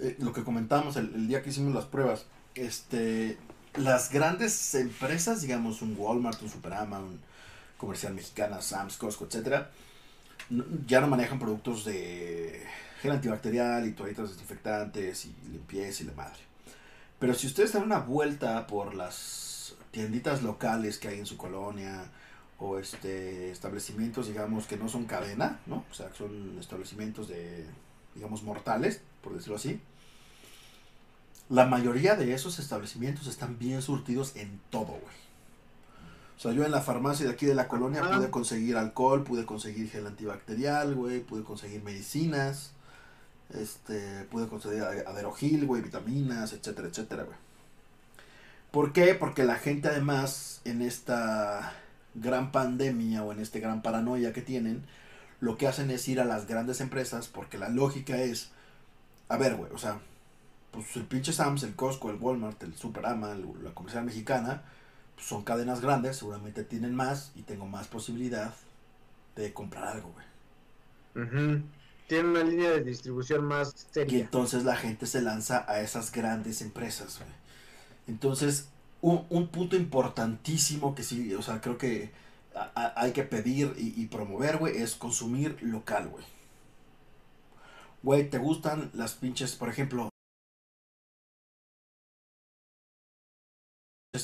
eh, 0.00 0.16
lo 0.18 0.32
que 0.32 0.44
comentábamos 0.44 0.96
el, 0.96 1.28
día 1.28 1.42
que 1.42 1.50
hicimos 1.50 1.74
las 1.74 1.86
pruebas, 1.86 2.26
este, 2.54 3.36
las 3.74 4.12
grandes 4.12 4.74
empresas, 4.74 5.42
digamos 5.42 5.82
un 5.82 5.94
Walmart, 5.98 6.40
un 6.42 6.48
Superama, 6.48 6.98
un 6.98 7.20
Comercial 7.78 8.14
Mexicana, 8.14 8.62
Sam's, 8.62 8.96
Costco, 8.96 9.24
etcétera, 9.24 9.70
ya 10.86 11.00
no 11.00 11.08
manejan 11.08 11.38
productos 11.38 11.84
de 11.84 12.62
gel 13.00 13.10
antibacterial 13.12 13.86
y 13.86 13.92
toallitas 13.92 14.30
desinfectantes 14.30 15.24
y 15.26 15.34
limpieza 15.50 16.02
y 16.02 16.06
la 16.06 16.12
madre. 16.12 16.51
Pero 17.22 17.34
si 17.34 17.46
ustedes 17.46 17.72
dan 17.72 17.84
una 17.84 18.00
vuelta 18.00 18.66
por 18.66 18.94
las 18.94 19.76
tienditas 19.92 20.42
locales 20.42 20.98
que 20.98 21.08
hay 21.08 21.18
en 21.20 21.26
su 21.26 21.36
colonia, 21.36 22.10
o 22.62 22.78
este 22.78 23.50
establecimientos 23.50 24.28
digamos 24.28 24.66
que 24.66 24.76
no 24.76 24.88
son 24.88 25.04
cadena 25.04 25.60
no 25.66 25.84
o 25.90 25.94
sea 25.94 26.08
que 26.10 26.18
son 26.18 26.56
establecimientos 26.60 27.26
de 27.28 27.66
digamos 28.14 28.44
mortales 28.44 29.00
por 29.20 29.34
decirlo 29.34 29.56
así 29.56 29.80
la 31.48 31.66
mayoría 31.66 32.14
de 32.14 32.34
esos 32.34 32.60
establecimientos 32.60 33.26
están 33.26 33.58
bien 33.58 33.82
surtidos 33.82 34.36
en 34.36 34.60
todo 34.70 34.86
güey 34.92 35.16
o 36.36 36.40
sea 36.40 36.52
yo 36.52 36.64
en 36.64 36.70
la 36.70 36.82
farmacia 36.82 37.26
de 37.26 37.32
aquí 37.32 37.46
de 37.46 37.54
la 37.56 37.66
colonia 37.66 38.02
Ah. 38.04 38.16
pude 38.16 38.30
conseguir 38.30 38.76
alcohol 38.76 39.24
pude 39.24 39.44
conseguir 39.44 39.90
gel 39.90 40.06
antibacterial 40.06 40.94
güey 40.94 41.20
pude 41.20 41.42
conseguir 41.42 41.82
medicinas 41.82 42.70
este 43.54 44.24
pude 44.30 44.48
conseguir 44.48 44.82
a- 44.82 45.10
aderogil 45.10 45.66
güey 45.66 45.82
vitaminas 45.82 46.52
etcétera 46.52 46.88
etcétera 46.88 47.24
güey 47.24 47.36
¿Por 48.70 48.92
qué? 48.94 49.14
Porque 49.14 49.44
la 49.44 49.56
gente 49.56 49.88
además 49.88 50.62
en 50.64 50.80
esta 50.80 51.74
gran 52.14 52.52
pandemia 52.52 53.22
o 53.22 53.32
en 53.32 53.40
este 53.40 53.60
gran 53.60 53.82
paranoia 53.82 54.32
que 54.32 54.40
tienen, 54.40 54.82
lo 55.40 55.58
que 55.58 55.68
hacen 55.68 55.90
es 55.90 56.08
ir 56.08 56.20
a 56.20 56.24
las 56.24 56.46
grandes 56.46 56.80
empresas 56.80 57.28
porque 57.28 57.58
la 57.58 57.68
lógica 57.68 58.16
es, 58.16 58.50
a 59.28 59.36
ver, 59.36 59.56
güey, 59.56 59.70
o 59.72 59.78
sea, 59.78 59.98
pues 60.70 60.96
el 60.96 61.04
pinche 61.04 61.34
Sam's, 61.34 61.64
el 61.64 61.74
Costco, 61.76 62.08
el 62.10 62.16
Walmart, 62.16 62.62
el 62.62 62.74
Superama, 62.74 63.34
la 63.34 63.74
comercial 63.74 64.04
mexicana, 64.06 64.62
pues 65.16 65.26
son 65.26 65.44
cadenas 65.44 65.82
grandes, 65.82 66.16
seguramente 66.16 66.64
tienen 66.64 66.94
más 66.94 67.32
y 67.34 67.42
tengo 67.42 67.66
más 67.66 67.88
posibilidad 67.88 68.54
de 69.36 69.52
comprar 69.52 69.84
algo, 69.88 70.12
güey. 70.12 70.26
Tiene 72.12 72.28
una 72.28 72.44
línea 72.44 72.70
de 72.70 72.82
distribución 72.84 73.44
más 73.46 73.86
Y 74.06 74.16
seria. 74.16 74.18
entonces 74.20 74.64
la 74.64 74.76
gente 74.76 75.06
se 75.06 75.22
lanza 75.22 75.64
a 75.68 75.80
esas 75.80 76.12
grandes 76.12 76.60
empresas, 76.62 77.18
güey. 77.18 77.30
Entonces, 78.08 78.68
un, 79.00 79.26
un 79.30 79.48
punto 79.48 79.76
importantísimo 79.76 80.94
que 80.94 81.02
sí, 81.04 81.34
o 81.34 81.42
sea, 81.42 81.60
creo 81.60 81.78
que 81.78 82.12
a- 82.54 82.70
a- 82.74 82.94
hay 83.02 83.12
que 83.12 83.22
pedir 83.24 83.74
y, 83.78 83.94
y 84.00 84.06
promover, 84.06 84.58
güey, 84.58 84.78
es 84.78 84.94
consumir 84.96 85.56
local, 85.62 86.08
güey. 86.08 86.24
Güey, 88.02 88.28
¿te 88.28 88.38
gustan 88.38 88.90
las 88.94 89.14
pinches, 89.14 89.54
por 89.54 89.68
ejemplo? 89.68 90.11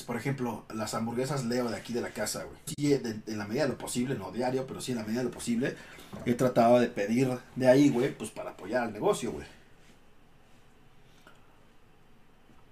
Por 0.06 0.16
ejemplo, 0.16 0.66
las 0.74 0.92
hamburguesas 0.92 1.46
Leo 1.46 1.70
de 1.70 1.76
aquí 1.78 1.94
de 1.94 2.02
la 2.02 2.10
casa, 2.10 2.44
güey. 2.44 2.58
Sí, 2.66 2.88
de- 2.88 3.22
en 3.26 3.38
la 3.38 3.46
medida 3.46 3.62
de 3.62 3.70
lo 3.70 3.78
posible, 3.78 4.16
no 4.16 4.30
diario, 4.30 4.66
pero 4.66 4.82
sí 4.82 4.92
en 4.92 4.98
la 4.98 5.04
medida 5.04 5.20
de 5.20 5.24
lo 5.24 5.30
posible, 5.30 5.76
he 6.26 6.34
tratado 6.34 6.78
de 6.78 6.88
pedir 6.88 7.38
de 7.56 7.68
ahí, 7.68 7.88
güey, 7.88 8.12
pues 8.14 8.30
para 8.30 8.50
apoyar 8.50 8.82
al 8.82 8.92
negocio, 8.92 9.32
güey. 9.32 9.46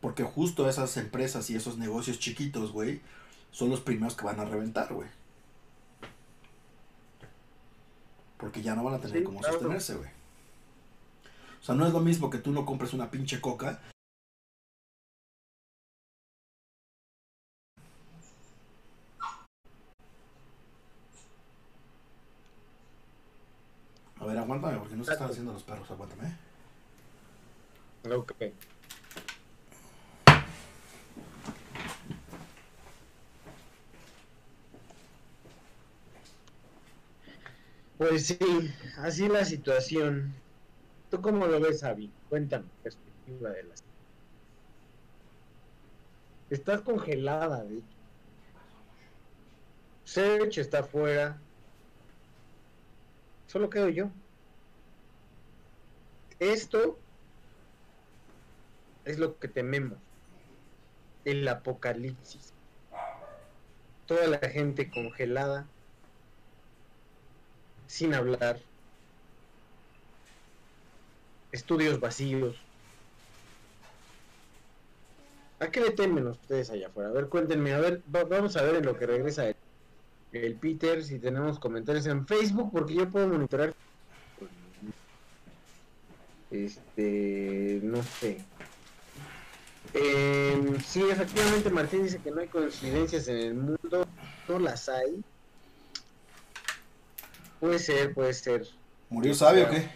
Porque 0.02 0.24
justo 0.24 0.68
esas 0.68 0.94
empresas 0.98 1.48
y 1.48 1.56
esos 1.56 1.78
negocios 1.78 2.18
chiquitos, 2.18 2.70
güey, 2.72 3.01
son 3.51 3.70
los 3.70 3.80
primeros 3.80 4.14
que 4.14 4.26
van 4.26 4.38
a 4.38 4.44
reventar, 4.44 4.93
güey. 4.93 5.09
Porque 8.36 8.60
ya 8.60 8.74
no 8.74 8.84
van 8.84 8.93
a 8.97 8.98
tener 9.01 9.20
Sí, 9.20 9.24
cómo 9.24 9.38
claro. 9.38 9.55
sostenerse, 9.55 9.94
güey. 9.94 10.10
O 11.62 11.64
sea, 11.64 11.74
no 11.74 11.86
es 11.86 11.94
lo 11.94 12.01
mismo 12.01 12.28
que 12.28 12.36
tú 12.38 12.52
no 12.52 12.66
compres 12.66 12.93
una 12.93 13.10
pinche 13.10 13.40
coca. 13.40 13.80
A 24.27 24.28
ver, 24.28 24.39
aguántame, 24.39 24.78
porque 24.78 24.97
no 24.97 25.05
se 25.05 25.12
están 25.12 25.31
haciendo 25.31 25.53
los 25.53 25.62
perros, 25.62 25.89
aguántame. 25.89 26.36
Ok. 28.11 28.32
Pues 37.98 38.27
sí, 38.27 38.39
así 38.98 39.28
la 39.28 39.44
situación. 39.44 40.43
¿Tú 41.09 41.20
cómo 41.23 41.47
lo 41.47 41.61
ves, 41.61 41.85
Avi? 41.85 42.19
Cuéntame, 42.28 42.73
perspectiva 42.82 43.51
de 43.51 43.65
las. 43.65 43.85
Estás 46.51 46.82
congelada, 46.82 47.65
de 47.65 47.78
hecho. 47.78 47.98
Serge 50.05 50.61
está 50.62 50.78
afuera. 50.81 51.45
Solo 53.47 53.68
quedo 53.70 53.89
yo. 53.89 54.12
Esto 56.39 57.02
es 59.05 59.18
lo 59.18 59.39
que 59.39 59.48
tememos. 59.48 60.02
El 61.24 61.47
apocalipsis. 61.47 62.55
Toda 64.05 64.27
la 64.27 64.39
gente 64.48 64.90
congelada, 64.90 65.73
sin 67.89 68.14
hablar, 68.14 68.60
estudios 71.51 71.98
vacíos. 71.98 72.68
¿A 75.59 75.70
qué 75.70 75.81
le 75.81 75.90
temen 75.90 76.27
ustedes 76.28 76.70
allá 76.70 76.89
afuera? 76.89 77.10
A 77.10 77.12
ver, 77.12 77.28
cuéntenme, 77.28 77.73
a 77.73 77.81
ver, 77.81 78.02
va- 78.14 78.24
vamos 78.24 78.56
a 78.56 78.62
ver 78.62 78.77
en 78.77 78.85
lo 78.86 78.97
que 78.97 79.06
regresa 79.06 79.48
el, 79.48 79.56
el 80.45 80.55
Peter, 80.55 81.03
si 81.05 81.19
tenemos 81.19 81.59
comentarios 81.59 82.07
en 82.07 82.27
Facebook, 82.27 82.71
porque 82.73 82.95
yo 82.95 83.09
puedo 83.09 83.29
monitorar. 83.29 83.75
Este, 86.51 87.81
no 87.83 88.03
sé. 88.03 88.39
Eh, 89.95 90.79
sí, 90.85 91.03
efectivamente 91.11 91.71
Martín 91.71 92.05
dice 92.05 92.19
que 92.19 92.31
no 92.31 92.41
hay 92.41 92.49
coincidencias 92.49 93.29
en 93.29 93.37
el 93.37 93.55
mundo, 93.55 94.07
no 94.49 94.59
las 94.59 94.89
hay. 94.89 95.23
Puede 97.61 97.79
ser, 97.79 98.13
puede 98.13 98.35
ser. 98.35 98.67
¿Murió 99.09 99.35
Sabi 99.35 99.63
o 99.63 99.71
qué? 99.71 99.89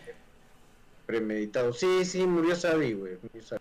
Premeditado. 1.06 1.72
Sí, 1.72 2.04
sí, 2.04 2.26
murió 2.26 2.56
Sabi, 2.56 2.94
güey. 2.94 3.18
murió 3.22 3.42
Sabi. 3.46 3.60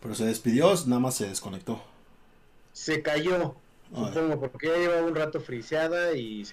Pero 0.00 0.14
se 0.14 0.24
despidió, 0.26 0.74
nada 0.86 1.00
más 1.00 1.14
se 1.14 1.28
desconectó. 1.28 1.82
Se 2.72 3.02
cayó, 3.02 3.36
Ay. 3.36 3.65
Supongo, 3.94 4.40
porque 4.40 4.68
ya 4.68 4.76
llevaba 4.76 5.02
un 5.06 5.14
rato 5.14 5.40
friseada 5.40 6.12
y 6.12 6.44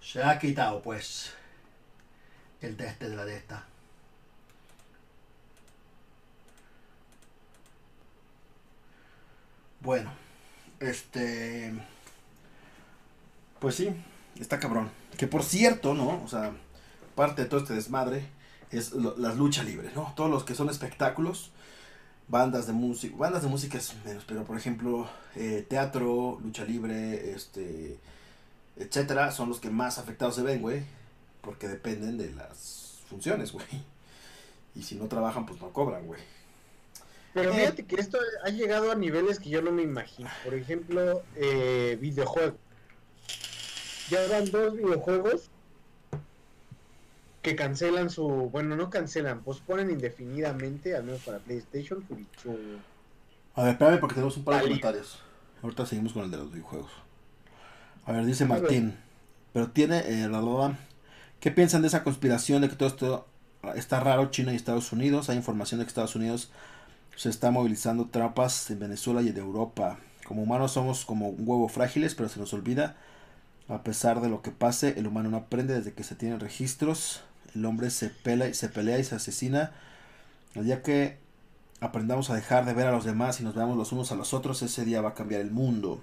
se 0.00 0.22
ha 0.22 0.38
quitado, 0.38 0.80
pues, 0.82 1.32
el 2.60 2.76
de 2.76 2.86
este 2.86 3.08
de 3.08 3.16
la 3.16 3.24
de 3.24 3.36
esta. 3.36 3.64
Bueno, 9.80 10.10
este. 10.80 11.72
Pues 13.60 13.74
sí, 13.76 13.90
está 14.38 14.58
cabrón. 14.58 14.90
Que 15.16 15.26
por 15.26 15.42
cierto, 15.42 15.94
¿no? 15.94 16.22
O 16.22 16.28
sea, 16.28 16.52
parte 17.14 17.42
de 17.42 17.48
todo 17.48 17.60
este 17.60 17.74
desmadre 17.74 18.26
es 18.70 18.92
lo- 18.92 19.16
las 19.16 19.36
luchas 19.36 19.64
libres, 19.64 19.94
¿no? 19.94 20.12
Todos 20.16 20.30
los 20.30 20.44
que 20.44 20.54
son 20.54 20.68
espectáculos, 20.68 21.50
bandas 22.28 22.66
de 22.66 22.72
música, 22.72 23.14
bandas 23.16 23.42
de 23.42 23.48
música 23.48 23.78
es 23.78 23.94
menos, 24.04 24.24
pero 24.26 24.44
por 24.44 24.56
ejemplo, 24.56 25.08
eh, 25.34 25.64
teatro, 25.68 26.38
lucha 26.42 26.64
libre, 26.64 27.32
este 27.32 27.98
etcétera, 28.76 29.30
son 29.32 29.48
los 29.48 29.58
que 29.60 29.70
más 29.70 29.98
afectados 29.98 30.34
se 30.34 30.42
ven, 30.42 30.60
güey, 30.60 30.82
porque 31.40 31.66
dependen 31.68 32.18
de 32.18 32.32
las 32.34 32.98
funciones, 33.08 33.52
güey. 33.52 33.64
Y 34.74 34.82
si 34.82 34.96
no 34.96 35.06
trabajan, 35.06 35.46
pues 35.46 35.60
no 35.62 35.70
cobran, 35.72 36.06
güey. 36.06 36.20
Pero 37.32 37.52
Eh. 37.52 37.54
fíjate 37.60 37.84
que 37.86 37.96
esto 37.96 38.18
ha 38.44 38.50
llegado 38.50 38.90
a 38.90 38.94
niveles 38.94 39.38
que 39.38 39.48
yo 39.48 39.62
no 39.62 39.72
me 39.72 39.82
imagino. 39.82 40.28
Por 40.44 40.52
ejemplo, 40.54 41.22
eh, 41.36 41.96
videojuegos. 42.00 42.58
Ya 44.10 44.26
van 44.28 44.50
dos 44.50 44.74
videojuegos 44.76 45.48
que 47.46 47.54
cancelan 47.54 48.10
su... 48.10 48.26
Bueno, 48.26 48.74
no 48.74 48.90
cancelan, 48.90 49.42
posponen 49.42 49.88
indefinidamente, 49.88 50.96
al 50.96 51.04
menos 51.04 51.20
para 51.22 51.38
PlayStation, 51.38 52.04
su... 52.42 52.58
A 53.54 53.62
ver, 53.62 53.72
espérame 53.72 54.00
porque 54.00 54.16
tenemos 54.16 54.36
un 54.36 54.42
par 54.42 54.56
de 54.56 54.62
comentarios. 54.62 55.20
Ahorita 55.62 55.86
seguimos 55.86 56.12
con 56.12 56.24
el 56.24 56.30
de 56.32 56.38
los 56.38 56.50
videojuegos. 56.50 56.90
A 58.04 58.12
ver, 58.12 58.26
dice. 58.26 58.46
Martín. 58.46 58.96
Pero 59.52 59.70
tiene 59.70 60.00
eh, 60.00 60.28
la 60.28 60.40
duda. 60.40 60.76
¿Qué 61.38 61.52
piensan 61.52 61.82
de 61.82 61.88
esa 61.88 62.02
conspiración 62.02 62.62
de 62.62 62.68
que 62.68 62.74
todo 62.74 62.88
esto 62.88 63.26
está 63.76 64.00
raro 64.00 64.30
China 64.32 64.52
y 64.52 64.56
Estados 64.56 64.90
Unidos? 64.90 65.30
Hay 65.30 65.36
información 65.36 65.78
de 65.78 65.86
que 65.86 65.88
Estados 65.88 66.16
Unidos 66.16 66.50
se 67.14 67.30
está 67.30 67.52
movilizando 67.52 68.06
tropas 68.06 68.68
en 68.72 68.80
Venezuela 68.80 69.22
y 69.22 69.30
de 69.30 69.40
Europa. 69.40 69.98
Como 70.26 70.42
humanos 70.42 70.72
somos 70.72 71.04
como 71.04 71.28
un 71.28 71.48
huevo 71.48 71.68
frágiles, 71.68 72.16
pero 72.16 72.28
se 72.28 72.40
nos 72.40 72.52
olvida. 72.52 72.96
A 73.68 73.84
pesar 73.84 74.20
de 74.20 74.28
lo 74.28 74.42
que 74.42 74.50
pase, 74.50 74.98
el 74.98 75.06
humano 75.06 75.30
no 75.30 75.36
aprende 75.36 75.74
desde 75.74 75.92
que 75.92 76.02
se 76.02 76.16
tienen 76.16 76.40
registros. 76.40 77.22
El 77.56 77.64
hombre 77.64 77.88
se 77.88 78.10
pelea, 78.10 78.52
se 78.52 78.68
pelea 78.68 78.98
y 78.98 79.04
se 79.04 79.14
asesina. 79.14 79.72
El 80.54 80.66
día 80.66 80.82
que 80.82 81.16
aprendamos 81.80 82.28
a 82.28 82.34
dejar 82.34 82.66
de 82.66 82.74
ver 82.74 82.86
a 82.86 82.92
los 82.92 83.06
demás 83.06 83.40
y 83.40 83.44
nos 83.44 83.54
veamos 83.54 83.78
los 83.78 83.92
unos 83.92 84.12
a 84.12 84.14
los 84.14 84.34
otros, 84.34 84.60
ese 84.60 84.84
día 84.84 85.00
va 85.00 85.10
a 85.10 85.14
cambiar 85.14 85.40
el 85.40 85.50
mundo. 85.50 86.02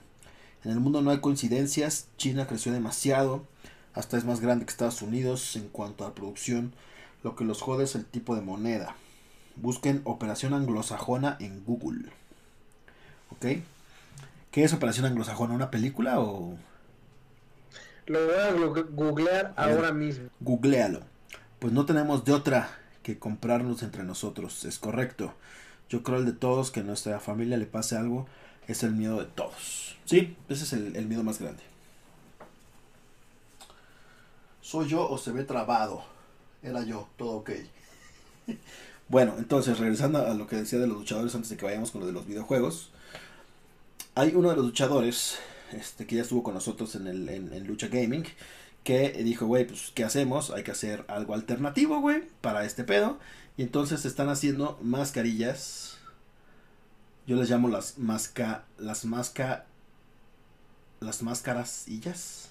En 0.63 0.71
el 0.71 0.80
mundo 0.80 1.03
no 1.03 1.11
hay 1.11 1.19
coincidencias, 1.19 2.07
China 2.17 2.47
creció 2.47 2.71
demasiado, 2.71 3.45
hasta 3.93 4.17
es 4.17 4.25
más 4.25 4.39
grande 4.39 4.65
que 4.65 4.71
Estados 4.71 5.03
Unidos 5.03 5.55
en 5.55 5.69
cuanto 5.69 6.05
a 6.05 6.15
producción, 6.15 6.73
lo 7.21 7.35
que 7.35 7.43
los 7.43 7.61
jode 7.61 7.84
es 7.84 7.93
el 7.93 8.05
tipo 8.05 8.35
de 8.35 8.41
moneda. 8.41 8.95
Busquen 9.55 10.01
Operación 10.05 10.55
Anglosajona 10.55 11.38
en 11.39 11.63
Google. 11.65 12.09
¿Ok? 13.30 13.61
¿Qué 14.49 14.63
es 14.63 14.73
Operación 14.73 15.05
Anglosajona? 15.05 15.53
¿Una 15.53 15.69
película 15.69 16.19
o...? 16.19 16.57
Lo 18.07 18.25
voy 18.25 18.35
a 18.35 18.51
googlear 18.89 19.53
ahora 19.55 19.91
mismo. 19.91 20.30
Googlealo. 20.39 21.12
Pues 21.64 21.72
no 21.72 21.85
tenemos 21.85 22.26
de 22.26 22.34
otra 22.34 22.77
que 23.03 23.18
comprarnos 23.18 23.84
entre 23.84 24.03
nosotros, 24.03 24.65
es 24.65 24.80
correcto. 24.80 25.34
Yo 25.88 26.03
creo 26.03 26.18
el 26.18 26.26
de 26.26 26.34
todos 26.34 26.72
que 26.72 26.81
a 26.81 26.84
nuestra 26.84 27.22
familia 27.22 27.56
le 27.56 27.65
pase 27.65 27.95
algo 27.95 28.27
es 28.68 28.84
el 28.84 28.91
miedo 28.91 29.18
de 29.18 29.27
todos. 29.27 29.95
Sí, 30.03 30.35
ese 30.49 30.65
es 30.65 30.73
el, 30.73 30.94
el 30.98 31.07
miedo 31.07 31.23
más 31.23 31.40
grande. 31.40 31.64
¿Soy 34.61 34.90
yo 34.90 35.10
o 35.10 35.18
se 35.18 35.31
ve 35.31 35.45
trabado? 35.45 36.03
Era 36.61 36.84
yo, 36.84 37.07
todo 37.15 37.38
ok. 37.38 37.52
bueno, 39.07 39.35
entonces, 39.38 39.80
regresando 39.80 40.19
a 40.19 40.34
lo 40.34 40.48
que 40.48 40.57
decía 40.57 40.80
de 40.80 40.88
los 40.88 40.98
luchadores 40.98 41.34
antes 41.34 41.49
de 41.49 41.56
que 41.56 41.64
vayamos 41.64 41.91
con 41.91 42.02
lo 42.02 42.07
de 42.07 42.14
los 42.14 42.27
videojuegos. 42.27 42.91
Hay 44.15 44.35
uno 44.35 44.49
de 44.49 44.57
los 44.57 44.65
luchadores 44.65 45.38
este, 45.72 46.06
que 46.06 46.18
ya 46.18 46.23
estuvo 46.23 46.44
con 46.44 46.56
nosotros 46.56 46.94
en, 46.95 47.07
el, 47.07 47.30
en, 47.30 47.53
en 47.53 47.65
Lucha 47.65 47.88
Gaming 47.88 48.26
que 48.84 49.11
dijo, 49.23 49.45
güey, 49.45 49.65
pues, 49.65 49.91
¿qué 49.93 50.03
hacemos? 50.03 50.51
Hay 50.51 50.64
que 50.64 50.72
hacer 50.72 51.05
algo 51.07 51.34
alternativo, 51.34 51.99
güey, 51.99 52.23
para 52.41 52.65
este 52.65 52.84
pedo. 52.84 53.19
Y 53.57 53.64
entonces 53.64 54.01
se 54.01 54.07
están 54.07 54.30
haciendo 54.30 54.80
mascarillas. 54.81 55.97
Yo 57.27 57.35
les 57.38 57.49
llamo 57.49 57.69
las 57.69 57.97
masca... 57.97 58.65
Las 58.77 59.05
masca... 59.05 59.65
Las 60.99 61.22
máscarasillas. 61.23 62.49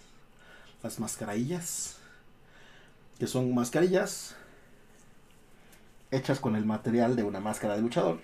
Las 0.83 0.99
mascarillas. 1.01 1.97
Que 3.19 3.27
son 3.27 3.55
mascarillas 3.55 4.37
hechas 6.13 6.39
con 6.39 6.55
el 6.55 6.65
material 6.65 7.17
de 7.17 7.25
una 7.25 7.41
máscara 7.41 7.75
de 7.75 7.83
luchador. 7.83 8.21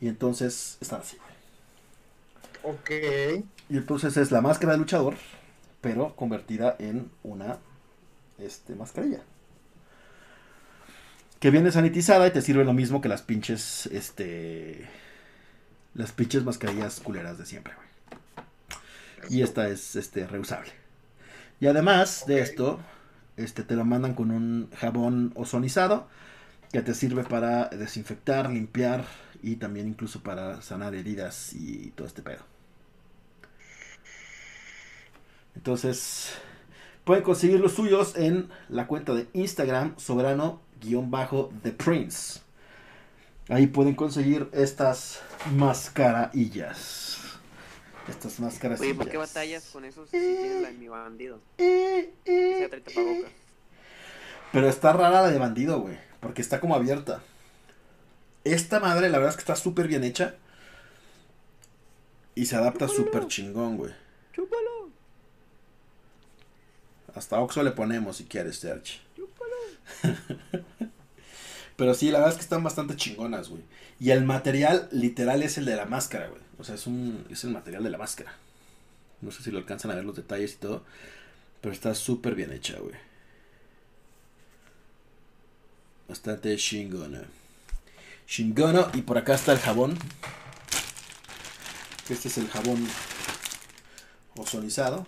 Y 0.00 0.08
entonces 0.08 0.76
están 0.80 1.00
así, 1.00 1.16
güey. 1.16 2.74
Ok. 2.74 2.90
Y 3.70 3.76
entonces 3.78 4.16
es 4.18 4.30
la 4.30 4.42
máscara 4.42 4.72
de 4.72 4.78
luchador, 4.78 5.14
pero 5.84 6.16
convertida 6.16 6.76
en 6.78 7.10
una 7.22 7.58
este, 8.38 8.74
mascarilla. 8.74 9.20
Que 11.38 11.50
viene 11.50 11.70
sanitizada 11.70 12.26
y 12.26 12.30
te 12.30 12.40
sirve 12.40 12.64
lo 12.64 12.72
mismo 12.72 13.02
que 13.02 13.10
las 13.10 13.20
pinches, 13.20 13.84
este, 13.92 14.88
las 15.92 16.12
pinches 16.12 16.42
mascarillas 16.42 17.00
culeras 17.00 17.36
de 17.36 17.44
siempre, 17.44 17.74
güey. 17.74 17.86
Y 19.28 19.42
esta 19.42 19.68
es, 19.68 19.94
este, 19.94 20.26
reusable. 20.26 20.72
Y 21.60 21.66
además 21.66 22.24
de 22.26 22.40
esto, 22.40 22.80
este, 23.36 23.62
te 23.62 23.76
la 23.76 23.84
mandan 23.84 24.14
con 24.14 24.30
un 24.30 24.70
jabón 24.74 25.32
ozonizado 25.34 26.08
que 26.72 26.80
te 26.80 26.94
sirve 26.94 27.24
para 27.24 27.68
desinfectar, 27.68 28.50
limpiar 28.50 29.04
y 29.42 29.56
también 29.56 29.86
incluso 29.86 30.22
para 30.22 30.62
sanar 30.62 30.94
heridas 30.94 31.52
y 31.52 31.90
todo 31.94 32.06
este 32.06 32.22
pedo. 32.22 32.53
Entonces, 35.56 36.32
pueden 37.04 37.22
conseguir 37.22 37.60
los 37.60 37.72
suyos 37.72 38.16
en 38.16 38.50
la 38.68 38.86
cuenta 38.86 39.14
de 39.14 39.28
Instagram 39.32 39.96
soberano-the 39.98 41.72
prince. 41.72 42.40
Ahí 43.48 43.66
pueden 43.66 43.94
conseguir 43.94 44.48
estas 44.52 45.20
mascarillas. 45.54 47.18
Estas 48.08 48.38
máscaras. 48.38 48.80
Oye, 48.80 48.94
¿por 48.94 49.08
qué 49.08 49.16
batallas 49.16 49.64
con 49.72 49.84
esos 49.84 50.10
si 50.10 50.18
tienes 50.18 50.62
la 50.62 50.68
de 50.68 50.74
mi 50.74 50.88
bandido? 50.88 51.40
Que 51.56 52.12
sea 52.58 52.68
trae 52.68 52.80
tapabocas. 52.82 53.32
Pero 54.52 54.68
está 54.68 54.92
rara 54.92 55.22
la 55.22 55.30
de 55.30 55.38
bandido, 55.38 55.80
güey. 55.80 55.98
Porque 56.20 56.42
está 56.42 56.60
como 56.60 56.74
abierta. 56.74 57.22
Esta 58.44 58.78
madre, 58.78 59.08
la 59.08 59.18
verdad 59.18 59.30
es 59.30 59.36
que 59.36 59.42
está 59.42 59.56
súper 59.56 59.88
bien 59.88 60.04
hecha. 60.04 60.36
Y 62.34 62.46
se 62.46 62.56
adapta 62.56 62.88
súper 62.88 63.26
chingón, 63.26 63.78
güey. 63.78 63.94
¡Chúpalo! 64.32 64.73
Hasta 67.14 67.40
Oxo 67.40 67.62
le 67.62 67.70
ponemos 67.70 68.16
si 68.16 68.24
quieres, 68.24 68.58
Serge. 68.58 69.00
Pero 71.76 71.94
sí, 71.94 72.10
la 72.10 72.18
verdad 72.18 72.32
es 72.32 72.36
que 72.36 72.44
están 72.44 72.62
bastante 72.62 72.96
chingonas, 72.96 73.48
güey. 73.48 73.62
Y 74.00 74.10
el 74.10 74.24
material 74.24 74.88
literal 74.92 75.42
es 75.42 75.58
el 75.58 75.64
de 75.64 75.76
la 75.76 75.86
máscara, 75.86 76.28
güey. 76.28 76.40
O 76.58 76.64
sea, 76.64 76.74
es 76.74 76.86
un 76.86 77.26
es 77.30 77.44
el 77.44 77.50
material 77.50 77.82
de 77.82 77.90
la 77.90 77.98
máscara. 77.98 78.32
No 79.20 79.30
sé 79.30 79.42
si 79.42 79.50
lo 79.50 79.58
alcanzan 79.58 79.90
a 79.90 79.94
ver 79.94 80.04
los 80.04 80.16
detalles 80.16 80.54
y 80.54 80.56
todo. 80.56 80.84
Pero 81.60 81.72
está 81.72 81.94
súper 81.94 82.34
bien 82.34 82.52
hecha, 82.52 82.78
güey. 82.78 82.94
Bastante 86.08 86.56
chingona. 86.56 87.22
Chingona. 88.26 88.90
Y 88.94 89.02
por 89.02 89.18
acá 89.18 89.34
está 89.34 89.52
el 89.52 89.58
jabón. 89.58 89.98
Este 92.08 92.28
es 92.28 92.38
el 92.38 92.48
jabón 92.48 92.86
ozonizado 94.36 95.06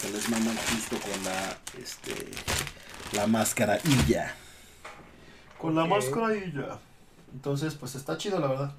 que 0.00 0.10
les 0.10 0.28
mandan 0.28 0.56
justo 0.56 0.96
con 1.00 1.24
la 1.24 1.58
este 1.82 2.14
la 3.16 3.26
mascarilla 3.26 4.34
con 5.58 5.74
la 5.74 5.84
Ok. 5.84 5.88
mascarilla 5.90 6.78
entonces 7.32 7.74
pues 7.74 7.94
está 7.94 8.16
chido 8.18 8.38
la 8.38 8.48
verdad 8.48 8.72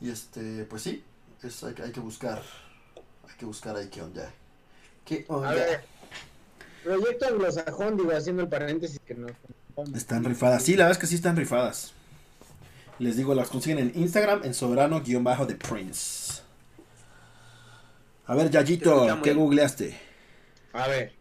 y 0.00 0.10
este 0.10 0.64
pues 0.64 0.82
sí 0.82 1.04
es, 1.42 1.62
hay, 1.64 1.74
que- 1.74 1.82
hay 1.82 1.92
que 1.92 2.00
buscar 2.00 2.42
hay 3.28 3.36
que 3.36 3.44
buscar 3.44 3.76
ahí 3.76 3.88
qué 3.88 4.02
onda 4.02 4.30
qué 5.04 5.24
onda 5.28 5.50
A 5.50 5.54
ver. 5.54 5.84
Proyecto 6.84 7.26
anglosajón, 7.28 7.96
digo, 7.96 8.10
haciendo 8.10 8.42
el 8.42 8.48
paréntesis 8.48 8.98
que 9.06 9.14
no. 9.14 9.28
están 9.94 10.24
rifadas 10.24 10.62
sí 10.64 10.72
la 10.76 10.84
verdad 10.84 10.92
es 10.92 10.98
que 10.98 11.06
sí 11.06 11.14
están 11.14 11.36
rifadas 11.36 11.92
les 12.98 13.16
digo 13.16 13.34
las 13.34 13.48
consiguen 13.48 13.78
en 13.78 13.92
Instagram 13.94 14.42
en 14.44 14.54
soberano-de 14.54 15.54
prince 15.56 16.42
A 18.26 18.34
ver, 18.34 18.50
Yayito. 18.50 19.20
¿qué 19.22 19.34
googleaste? 19.34 20.11
A 20.72 20.88
ver, 20.88 21.20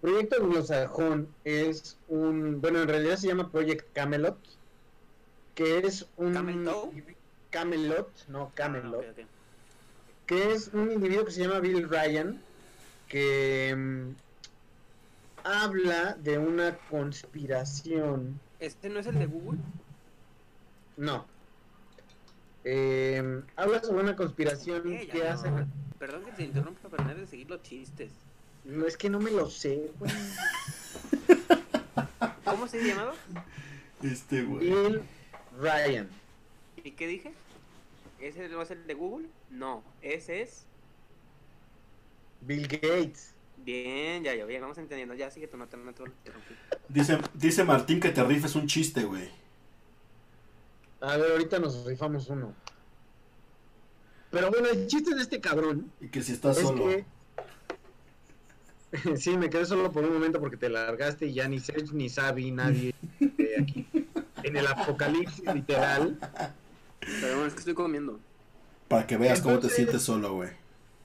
Proyecto 0.00 0.42
Anglosajón 0.42 1.36
es 1.44 2.02
un, 2.06 2.60
bueno, 2.60 2.82
en 2.82 2.88
realidad 2.88 3.16
se 3.16 3.28
llama 3.28 3.50
Project 3.50 3.92
Camelot, 3.92 4.46
que 5.54 5.78
es 5.78 6.12
un 6.16 6.32
¿Camel 6.34 6.64
Toe? 6.64 7.16
Camelot, 7.50 8.26
no 8.28 8.52
Camelot, 8.54 9.04
Ah, 9.04 9.10
ok. 9.12 9.30
que 10.26 10.52
es 10.52 10.68
un 10.68 10.92
individuo 10.92 11.24
que 11.24 11.30
se 11.32 11.42
llama 11.42 11.60
Bill 11.60 11.88
Ryan, 11.88 12.44
que 13.06 13.74
mm, 13.76 14.10
habla 15.44 16.14
de 16.14 16.38
una 16.38 16.76
conspiración, 16.84 18.40
¿Este 18.58 18.88
no 18.88 18.98
es 19.00 19.06
el 19.06 19.18
de 19.18 19.26
Google? 19.26 19.60
no, 20.96 21.26
Eh, 22.64 23.22
habla 23.54 23.82
sobre 23.82 24.02
una 24.02 24.16
conspiración 24.16 24.98
ya 25.06 25.12
que 25.12 25.18
no. 25.24 25.28
hace, 25.30 25.48
Perdón 25.98 26.24
que 26.24 26.32
te 26.32 26.42
interrumpa, 26.42 26.88
pero 26.90 27.04
debes 27.04 27.22
de 27.22 27.26
seguir 27.26 27.48
los 27.48 27.62
chistes. 27.62 28.25
No 28.66 28.86
es 28.86 28.96
que 28.96 29.08
no 29.08 29.20
me 29.20 29.30
lo 29.30 29.48
sé, 29.48 29.90
güey. 29.98 30.12
¿Cómo 32.44 32.68
se 32.68 32.82
llamaba? 32.82 33.14
Este, 34.02 34.42
güey. 34.42 34.70
Bill 34.70 35.02
Ryan. 35.58 36.08
¿Y 36.82 36.90
qué 36.92 37.06
dije? 37.06 37.32
¿Ese 38.20 38.48
no 38.48 38.62
es 38.62 38.70
el 38.70 38.86
de 38.86 38.94
Google? 38.94 39.28
No, 39.50 39.82
ese 40.02 40.42
es... 40.42 40.64
Bill 42.42 42.66
Gates. 42.68 43.32
Bien, 43.58 44.22
ya, 44.22 44.34
ya, 44.34 44.44
bien, 44.44 44.60
vamos 44.60 44.78
entendiendo. 44.78 45.14
Ya 45.14 45.30
sigue 45.30 45.48
tu 45.48 45.56
nota, 45.56 45.76
no 45.76 45.92
te. 45.92 46.04
Dice, 46.88 47.18
dice 47.34 47.64
Martín 47.64 48.00
que 48.00 48.10
te 48.10 48.22
rifes 48.22 48.54
un 48.54 48.66
chiste, 48.66 49.04
güey. 49.04 49.28
A 51.00 51.16
ver, 51.16 51.32
ahorita 51.32 51.58
nos 51.58 51.84
rifamos 51.84 52.28
uno. 52.28 52.54
Pero 54.30 54.50
bueno, 54.50 54.68
el 54.68 54.86
chiste 54.86 55.14
de 55.14 55.22
este 55.22 55.40
cabrón 55.40 55.90
Y 56.00 56.08
que 56.08 56.22
si 56.22 56.32
estás 56.32 56.58
es 56.58 56.64
solo. 56.64 56.88
que. 56.88 57.04
sí, 59.16 59.36
me 59.36 59.50
quedé 59.50 59.66
solo 59.66 59.90
por 59.92 60.04
un 60.04 60.14
momento 60.14 60.40
porque 60.40 60.56
te 60.56 60.68
largaste 60.68 61.26
y 61.26 61.34
ya 61.34 61.48
ni 61.48 61.60
Serge 61.60 61.92
ni 61.92 62.08
Sabi, 62.08 62.50
nadie 62.50 62.94
de 63.20 63.56
aquí. 63.60 63.86
En 64.42 64.56
el 64.56 64.66
apocalipsis 64.66 65.44
literal. 65.52 66.18
Pero 67.00 67.34
bueno, 67.34 67.46
es 67.46 67.52
que 67.54 67.58
estoy 67.60 67.74
comiendo. 67.74 68.20
Para 68.88 69.06
que 69.06 69.16
veas 69.16 69.40
cómo 69.40 69.58
te 69.58 69.68
sientes 69.68 70.02
solo, 70.02 70.34
güey. 70.34 70.50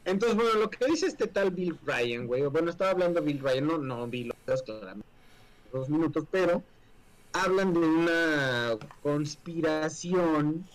Entonces, 0.06 0.36
bueno, 0.36 0.54
lo 0.60 0.70
que 0.70 0.86
dice 0.86 1.08
este 1.08 1.28
tal 1.28 1.52
Bill 1.52 1.78
Ryan, 1.86 2.28
güey. 2.28 2.44
Bueno, 2.44 2.70
estaba 2.70 2.92
hablando 2.92 3.22
Bill 3.22 3.40
Ryan, 3.40 3.68
no, 3.68 3.78
no 3.78 4.08
vi 4.08 4.26
los 4.46 4.62
claramente. 4.64 5.08
Dos 5.72 5.90
minutos, 5.90 6.26
pero 6.30 6.64
hablan 7.34 7.74
de 7.74 7.80
una 7.80 8.78
conspiración 9.02 10.66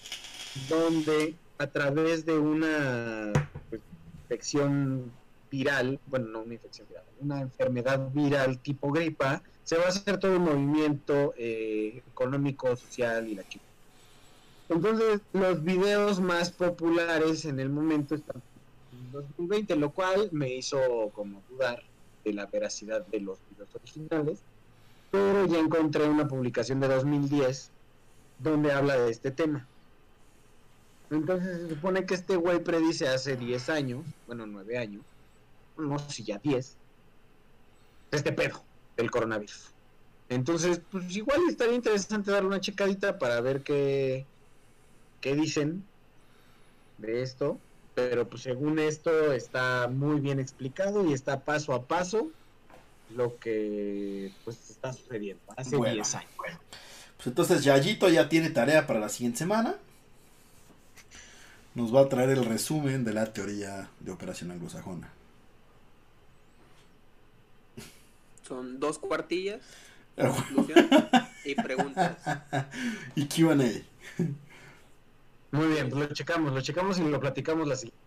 donde 0.68 1.34
a 1.58 1.66
través 1.66 2.24
de 2.24 2.38
una 2.38 3.32
pues, 3.68 3.82
infección 4.22 5.12
viral, 5.56 5.98
bueno, 6.06 6.26
no 6.28 6.40
una 6.40 6.54
infección 6.54 6.86
viral, 6.88 7.04
una 7.20 7.40
enfermedad 7.40 8.10
viral 8.12 8.58
tipo 8.58 8.92
gripa, 8.92 9.42
se 9.64 9.78
va 9.78 9.84
a 9.84 9.88
hacer 9.88 10.18
todo 10.18 10.36
un 10.36 10.44
movimiento 10.44 11.32
eh, 11.38 12.02
económico, 12.12 12.76
social 12.76 13.26
y 13.26 13.34
la 13.34 13.48
chica. 13.48 13.64
Entonces, 14.68 15.20
los 15.32 15.62
videos 15.64 16.20
más 16.20 16.50
populares 16.50 17.44
en 17.46 17.58
el 17.58 17.70
momento 17.70 18.14
están 18.14 18.42
en 18.92 19.12
2020, 19.12 19.76
lo 19.76 19.90
cual 19.90 20.28
me 20.32 20.54
hizo 20.54 20.78
como 21.14 21.42
dudar 21.48 21.82
de 22.24 22.34
la 22.34 22.46
veracidad 22.46 23.06
de 23.06 23.20
los 23.20 23.38
videos 23.50 23.74
originales, 23.74 24.38
pero 25.10 25.46
ya 25.46 25.58
encontré 25.58 26.06
una 26.08 26.28
publicación 26.28 26.80
de 26.80 26.88
2010 26.88 27.70
donde 28.40 28.72
habla 28.72 28.98
de 28.98 29.10
este 29.10 29.30
tema. 29.30 29.66
Entonces 31.10 31.60
se 31.60 31.68
supone 31.68 32.04
que 32.04 32.14
este 32.14 32.36
güey 32.36 32.58
predice 32.62 33.08
hace 33.08 33.36
10 33.36 33.68
años, 33.70 34.04
bueno, 34.26 34.44
9 34.46 34.76
años, 34.76 35.02
no 35.78 35.98
sé 35.98 36.12
si 36.12 36.24
ya 36.24 36.39
10, 36.39 36.77
este 38.12 38.32
pedo 38.32 38.62
del 38.97 39.11
coronavirus. 39.11 39.70
Entonces, 40.28 40.81
pues 40.90 41.15
igual 41.15 41.40
estaría 41.48 41.74
interesante 41.74 42.31
darle 42.31 42.48
una 42.48 42.61
checadita 42.61 43.19
para 43.19 43.40
ver 43.40 43.62
qué, 43.62 44.27
qué 45.20 45.35
dicen 45.35 45.85
de 46.98 47.23
esto, 47.23 47.59
pero 47.94 48.28
pues 48.28 48.43
según 48.43 48.78
esto 48.78 49.32
está 49.32 49.89
muy 49.89 50.20
bien 50.20 50.40
explicado 50.40 51.05
y 51.09 51.12
está 51.12 51.40
paso 51.40 51.73
a 51.74 51.85
paso 51.85 52.28
lo 53.15 53.39
que 53.39 54.32
pues 54.44 54.70
está 54.70 54.93
sucediendo 54.93 55.43
hace 55.57 55.77
Bueno. 55.77 55.94
10 55.94 56.15
años. 56.16 56.31
Pues 57.16 57.27
entonces 57.28 57.65
Yayito 57.65 58.09
ya 58.09 58.28
tiene 58.28 58.51
tarea 58.51 58.86
para 58.86 59.01
la 59.01 59.09
siguiente 59.09 59.39
semana. 59.39 59.77
Nos 61.74 61.94
va 61.94 62.03
a 62.03 62.09
traer 62.09 62.31
el 62.31 62.44
resumen 62.44 63.05
de 63.05 63.12
la 63.12 63.32
teoría 63.32 63.89
de 64.01 64.11
operación 64.11 64.51
anglosajona. 64.51 65.11
Son 68.47 68.78
dos 68.81 68.98
cuartillas, 68.98 69.60
Ah, 70.18 70.28
conclusión 70.31 70.89
y 71.44 71.55
preguntas. 71.56 72.16
y 73.14 73.27
QA. 73.27 73.55
Muy 75.51 75.66
bien, 75.68 75.90
pues 75.90 76.09
lo 76.09 76.14
checamos, 76.14 76.52
lo 76.52 76.60
checamos 76.60 76.98
y 76.98 77.09
lo 77.09 77.20
platicamos 77.20 77.66
la 77.68 77.77
siguiente. 77.77 78.01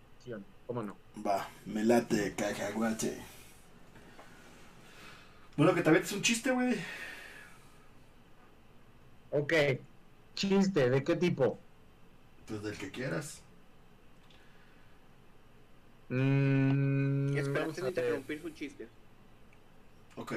¿Cómo 0.66 0.82
no? 0.82 0.96
Va, 1.24 1.48
me 1.66 1.84
late, 1.84 2.34
cacahuate. 2.36 3.18
Bueno, 5.56 5.74
que 5.74 5.82
también 5.82 6.04
es 6.04 6.12
un 6.12 6.22
chiste, 6.22 6.50
güey. 6.50 6.76
Ok, 9.30 9.52
chiste, 10.34 10.90
¿de 10.90 11.04
qué 11.04 11.16
tipo? 11.16 11.58
Pues 12.46 12.62
del 12.62 12.76
que 12.78 12.90
quieras. 12.90 13.42
Mm, 16.08 17.36
Espera, 17.36 17.66
ver. 17.66 17.88
interrumpir 17.88 18.42
su 18.42 18.50
chiste. 18.50 18.88
Ok. 20.20 20.34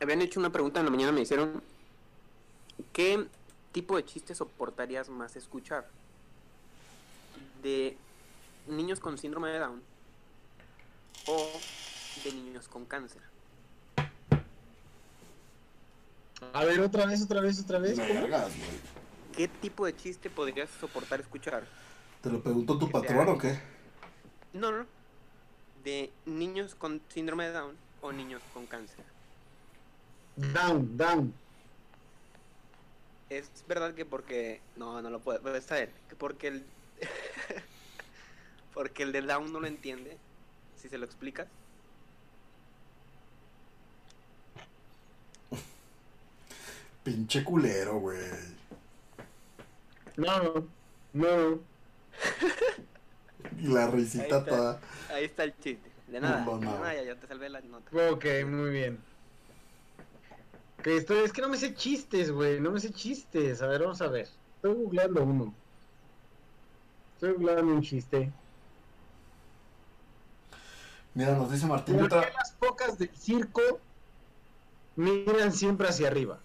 Habían 0.00 0.22
hecho 0.22 0.38
una 0.38 0.50
pregunta 0.50 0.78
en 0.78 0.86
la 0.86 0.90
mañana, 0.92 1.10
me 1.10 1.22
hicieron, 1.22 1.62
¿qué 2.92 3.26
tipo 3.72 3.96
de 3.96 4.04
chiste 4.04 4.36
soportarías 4.36 5.08
más 5.08 5.34
escuchar? 5.34 5.88
¿De 7.64 7.96
niños 8.68 9.00
con 9.00 9.18
síndrome 9.18 9.50
de 9.50 9.58
Down 9.58 9.82
o 11.26 11.50
de 12.22 12.32
niños 12.32 12.68
con 12.68 12.84
cáncer? 12.84 13.22
A 16.52 16.64
ver, 16.64 16.80
otra 16.80 17.06
vez, 17.06 17.22
otra 17.22 17.40
vez, 17.40 17.58
otra 17.58 17.80
vez. 17.80 17.98
¿Qué 19.34 19.48
tipo 19.48 19.86
de 19.86 19.96
chiste 19.96 20.30
podrías 20.30 20.70
soportar 20.78 21.20
escuchar? 21.20 21.66
¿Te 22.22 22.30
lo 22.30 22.40
preguntó 22.40 22.78
tu 22.78 22.88
patrón 22.90 23.28
o 23.28 23.38
qué? 23.38 23.58
No, 24.52 24.70
no, 24.70 24.78
no. 24.78 24.95
¿De 25.86 26.10
niños 26.24 26.74
con 26.74 27.00
síndrome 27.14 27.44
de 27.44 27.52
Down 27.52 27.76
o 28.00 28.10
niños 28.10 28.42
con 28.52 28.66
cáncer? 28.66 29.04
Down, 30.34 30.96
down. 30.96 31.32
Es 33.30 33.48
verdad 33.68 33.94
que 33.94 34.04
porque... 34.04 34.60
No, 34.74 35.00
no 35.00 35.10
lo 35.10 35.20
puedo... 35.20 35.38
Debe 35.38 35.60
saber. 35.60 35.92
Que 36.08 36.16
porque 36.16 36.48
el... 36.48 36.66
porque 38.74 39.04
el 39.04 39.12
de 39.12 39.22
Down 39.22 39.52
no 39.52 39.60
lo 39.60 39.68
entiende. 39.68 40.18
Si 40.74 40.88
se 40.88 40.98
lo 40.98 41.06
explicas. 41.06 41.46
Pinche 47.04 47.44
culero, 47.44 48.00
güey. 48.00 48.18
No, 50.16 50.42
no, 50.42 50.68
no. 51.12 51.60
Y 53.58 53.66
la 53.68 53.86
Ahí 53.86 53.90
risita 53.92 54.38
está. 54.38 54.44
toda. 54.44 54.80
Ahí 55.08 55.24
está 55.24 55.44
el 55.44 55.56
chiste. 55.58 55.90
De 56.06 56.20
nada. 56.20 56.44
No, 56.44 56.58
no. 56.58 56.72
De 56.72 56.78
nada, 56.78 56.94
ya, 56.94 57.02
ya 57.02 57.16
te 57.16 57.26
salvé 57.26 57.48
la 57.48 57.60
nota. 57.60 57.90
Ok, 58.12 58.24
muy 58.46 58.70
bien. 58.70 58.98
Que 60.82 60.96
estoy, 60.96 61.24
es 61.24 61.32
que 61.32 61.42
no 61.42 61.48
me 61.48 61.56
sé 61.56 61.74
chistes, 61.74 62.30
güey, 62.30 62.60
no 62.60 62.70
me 62.70 62.80
sé 62.80 62.92
chistes. 62.92 63.62
A 63.62 63.66
ver, 63.66 63.82
vamos 63.82 64.00
a 64.02 64.08
ver. 64.08 64.28
Estoy 64.56 64.74
googleando 64.74 65.22
uno. 65.24 65.54
Estoy 67.14 67.32
googleando 67.32 67.72
un 67.72 67.82
chiste. 67.82 68.32
Mira, 71.14 71.34
nos 71.34 71.50
dice 71.50 71.66
Martín 71.66 71.96
¿Por 71.98 72.08
qué 72.10 72.16
las 72.16 72.52
focas 72.58 72.98
del 72.98 73.10
circo 73.16 73.62
miran 74.96 75.52
siempre 75.52 75.88
hacia 75.88 76.08
arriba? 76.08 76.38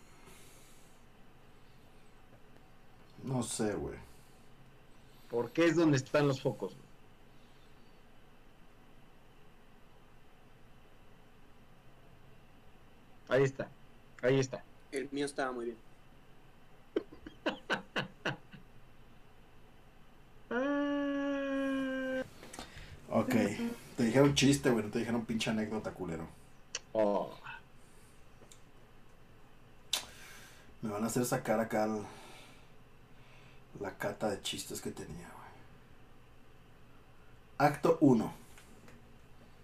No 3.24 3.44
sé, 3.44 3.74
güey. 3.76 3.98
Porque 5.30 5.66
es 5.66 5.76
donde 5.76 5.98
están 5.98 6.28
los 6.28 6.42
focos. 6.42 6.76
Ahí 13.32 13.44
está, 13.44 13.68
ahí 14.22 14.40
está. 14.40 14.64
El 14.92 15.10
mío 15.12 15.26
estaba 15.26 15.52
muy 15.52 15.66
bien. 15.66 15.78
Ok. 23.10 23.30
Te 23.98 24.04
dijeron 24.04 24.34
chiste, 24.36 24.70
güey. 24.70 24.86
No 24.86 24.92
te 24.92 25.00
dijeron 25.00 25.26
pinche 25.26 25.50
anécdota, 25.50 25.92
culero. 25.92 26.28
Oh. 26.94 27.32
Me 30.82 30.90
van 30.90 31.04
a 31.04 31.08
hacer 31.08 31.26
sacar 31.26 31.60
acá 31.60 31.86
el- 31.86 32.04
la 33.80 33.98
cata 33.98 34.30
de 34.30 34.42
chistes 34.42 34.82
que 34.82 34.92
tenía, 34.92 35.28
güey. 35.30 35.52
Acto 37.58 37.98
1. 38.02 38.34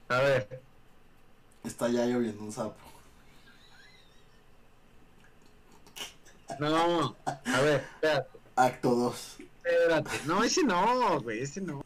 A 0.09 0.17
ver. 0.19 0.61
Está 1.63 1.89
ya 1.89 2.05
lloviendo 2.05 2.43
un 2.43 2.51
sapo. 2.51 2.75
No, 6.59 7.15
a 7.25 7.59
ver, 7.61 7.85
espérate, 7.95 8.29
Acto 8.55 8.95
2. 8.95 9.37
espérate. 9.39 10.09
No, 10.25 10.43
ese 10.43 10.63
no, 10.63 11.21
güey, 11.21 11.41
ese 11.41 11.61
no. 11.61 11.83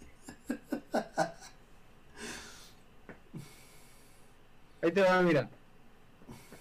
Ahí 4.81 4.91
te 4.91 5.01
va, 5.01 5.21
mira. 5.21 5.49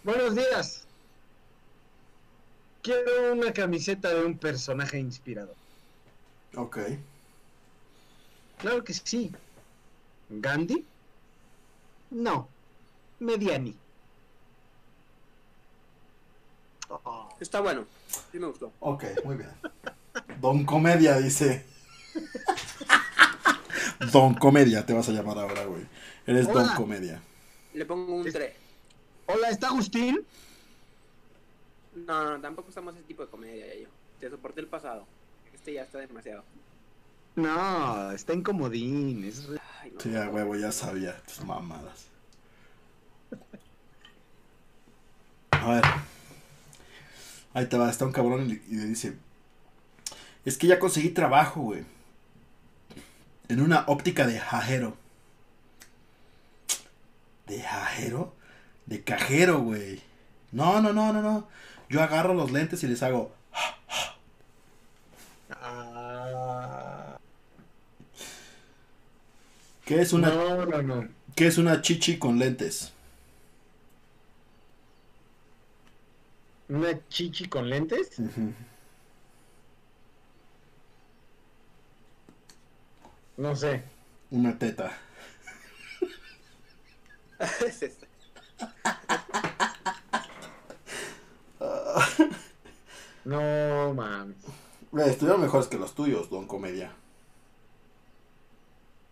Buenos 0.02 0.34
días. 0.34 0.86
Quiero 2.82 3.32
una 3.32 3.52
camiseta 3.52 4.08
de 4.08 4.24
un 4.24 4.36
personaje 4.38 4.98
inspirador. 4.98 5.54
Ok. 6.56 6.78
Claro 8.58 8.82
que 8.82 8.94
sí. 8.94 9.30
¿Gandhi? 10.28 10.84
No. 12.10 12.48
Mediani. 13.20 13.76
Oh, 16.88 17.28
Está 17.40 17.60
bueno. 17.60 17.86
Sí 18.30 18.38
me 18.38 18.46
gustó. 18.46 18.72
Ok, 18.80 19.04
muy 19.24 19.36
bien. 19.36 19.50
Don 20.40 20.64
Comedia 20.64 21.16
dice. 21.18 21.64
Don 24.12 24.34
Comedia 24.34 24.84
te 24.84 24.92
vas 24.92 25.08
a 25.08 25.12
llamar 25.12 25.38
ahora, 25.38 25.64
güey. 25.64 25.86
Eres 26.26 26.46
Don. 26.52 26.68
Comedia. 26.74 27.20
Le 27.74 27.84
pongo 27.86 28.14
un 28.14 28.26
Es- 28.26 28.34
3. 28.34 28.52
Hola, 29.26 29.48
¿está 29.50 29.68
Agustín? 29.68 30.24
No, 31.94 32.30
no, 32.32 32.40
tampoco 32.40 32.68
estamos 32.68 32.94
ese 32.94 33.04
tipo 33.04 33.24
de 33.24 33.28
comedia 33.30 33.66
ya 33.66 33.82
yo. 33.82 33.88
Te 34.18 34.28
soporté 34.30 34.60
el 34.60 34.66
pasado. 34.66 35.06
Este 35.54 35.74
ya 35.74 35.82
está 35.82 35.98
demasiado. 35.98 36.44
No, 37.36 38.10
está 38.12 38.32
en 38.32 38.42
comodín. 38.42 39.24
Es 39.24 39.46
re- 39.46 39.60
Ay, 39.80 39.92
no. 39.92 40.00
Sí, 40.00 40.14
a 40.16 40.28
huevo, 40.28 40.56
ya 40.56 40.72
sabía 40.72 41.16
tus 41.22 41.44
mamadas. 41.44 42.06
A 45.52 45.68
ver. 45.74 45.84
Ahí 47.52 47.66
te 47.66 47.76
va, 47.76 47.90
está 47.90 48.04
un 48.04 48.12
cabrón 48.12 48.48
y 48.50 48.74
le, 48.74 48.84
dice: 48.86 49.16
Es 50.44 50.56
que 50.56 50.66
ya 50.66 50.78
conseguí 50.78 51.10
trabajo, 51.10 51.60
güey. 51.62 51.84
En 53.48 53.60
una 53.60 53.84
óptica 53.88 54.26
de 54.26 54.38
jajero. 54.38 54.96
¿De 57.46 57.60
jajero? 57.60 58.34
De 58.86 59.02
cajero, 59.02 59.60
güey. 59.60 60.00
No, 60.52 60.80
no, 60.80 60.92
no, 60.92 61.12
no, 61.12 61.20
no. 61.20 61.48
Yo 61.88 62.02
agarro 62.02 62.34
los 62.34 62.52
lentes 62.52 62.82
y 62.84 62.86
les 62.86 63.02
hago. 63.02 63.34
Ah, 65.50 67.18
¿Qué 69.84 70.00
es 70.00 70.12
una, 70.12 70.28
No, 70.28 70.66
no, 70.66 70.82
no. 70.82 71.08
¿qué 71.34 71.48
es 71.48 71.58
una 71.58 71.82
chichi 71.82 72.18
con 72.18 72.38
lentes? 72.38 72.92
¿Una 76.70 76.96
chichi 77.08 77.48
con 77.48 77.68
lentes? 77.68 78.12
No 83.36 83.56
sé. 83.56 83.82
Una 84.30 84.56
teta. 84.56 84.96
Es. 87.40 87.98
No, 93.24 93.92
mames. 93.94 94.36
Güey, 94.92 95.10
estuvieron 95.10 95.40
mejores 95.40 95.66
que 95.66 95.76
los 95.76 95.94
tuyos, 95.94 96.30
Don 96.30 96.46
Comedia. 96.46 96.92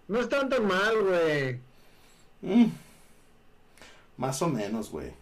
No 0.06 0.20
están 0.20 0.48
tan 0.48 0.64
mal, 0.64 1.02
güey. 1.02 1.60
Mm. 2.42 2.70
Más 4.16 4.40
o 4.42 4.48
menos, 4.48 4.90
güey. 4.90 5.12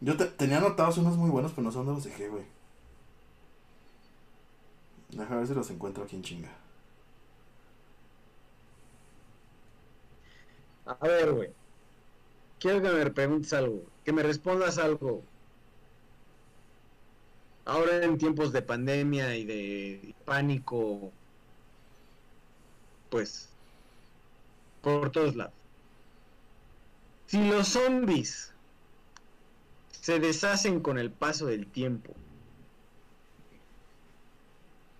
Yo 0.00 0.16
te- 0.16 0.26
tenía 0.26 0.58
anotados 0.58 0.98
unos 0.98 1.16
muy 1.16 1.30
buenos, 1.30 1.52
pero 1.52 1.62
no 1.64 1.70
sé 1.70 1.78
dónde 1.78 1.92
los 1.92 2.04
dejé, 2.04 2.28
güey. 2.28 2.44
Deja 5.10 5.36
ver 5.36 5.46
si 5.46 5.52
los 5.54 5.68
encuentro 5.70 6.04
aquí 6.04 6.16
en 6.16 6.22
chinga. 6.22 6.50
A 10.86 10.94
ver, 11.06 11.32
güey. 11.32 11.54
Quiero 12.60 12.80
que 12.82 12.90
me 12.92 13.10
preguntes 13.10 13.52
algo. 13.52 13.92
Que 14.04 14.12
me 14.12 14.22
respondas 14.22 14.78
algo. 14.78 15.28
Ahora 17.64 18.04
en 18.04 18.18
tiempos 18.18 18.50
de 18.52 18.62
pandemia 18.62 19.36
y 19.36 19.44
de 19.44 20.16
pánico, 20.24 21.14
pues, 23.10 23.56
por 24.80 25.10
todos 25.12 25.36
lados. 25.36 25.54
Si 27.26 27.48
los 27.48 27.68
zombies 27.68 28.52
se 30.00 30.18
deshacen 30.20 30.80
con 30.80 30.98
el 30.98 31.10
paso 31.10 31.46
del 31.46 31.66
tiempo, 31.66 32.14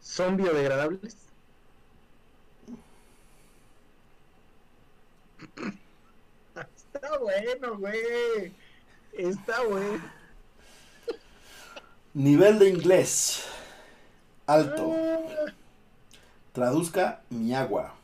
¿son 0.00 0.36
biodegradables? 0.36 1.16
Está 6.54 7.18
bueno, 7.18 7.78
güey. 7.78 8.52
Está 9.12 9.64
bueno. 9.64 10.02
Nivel 12.14 12.58
de 12.58 12.68
inglés. 12.68 13.44
Alto. 14.46 14.92
Ah, 14.92 15.52
Traduzca 16.52 17.22
mi 17.30 17.54
agua. 17.54 17.94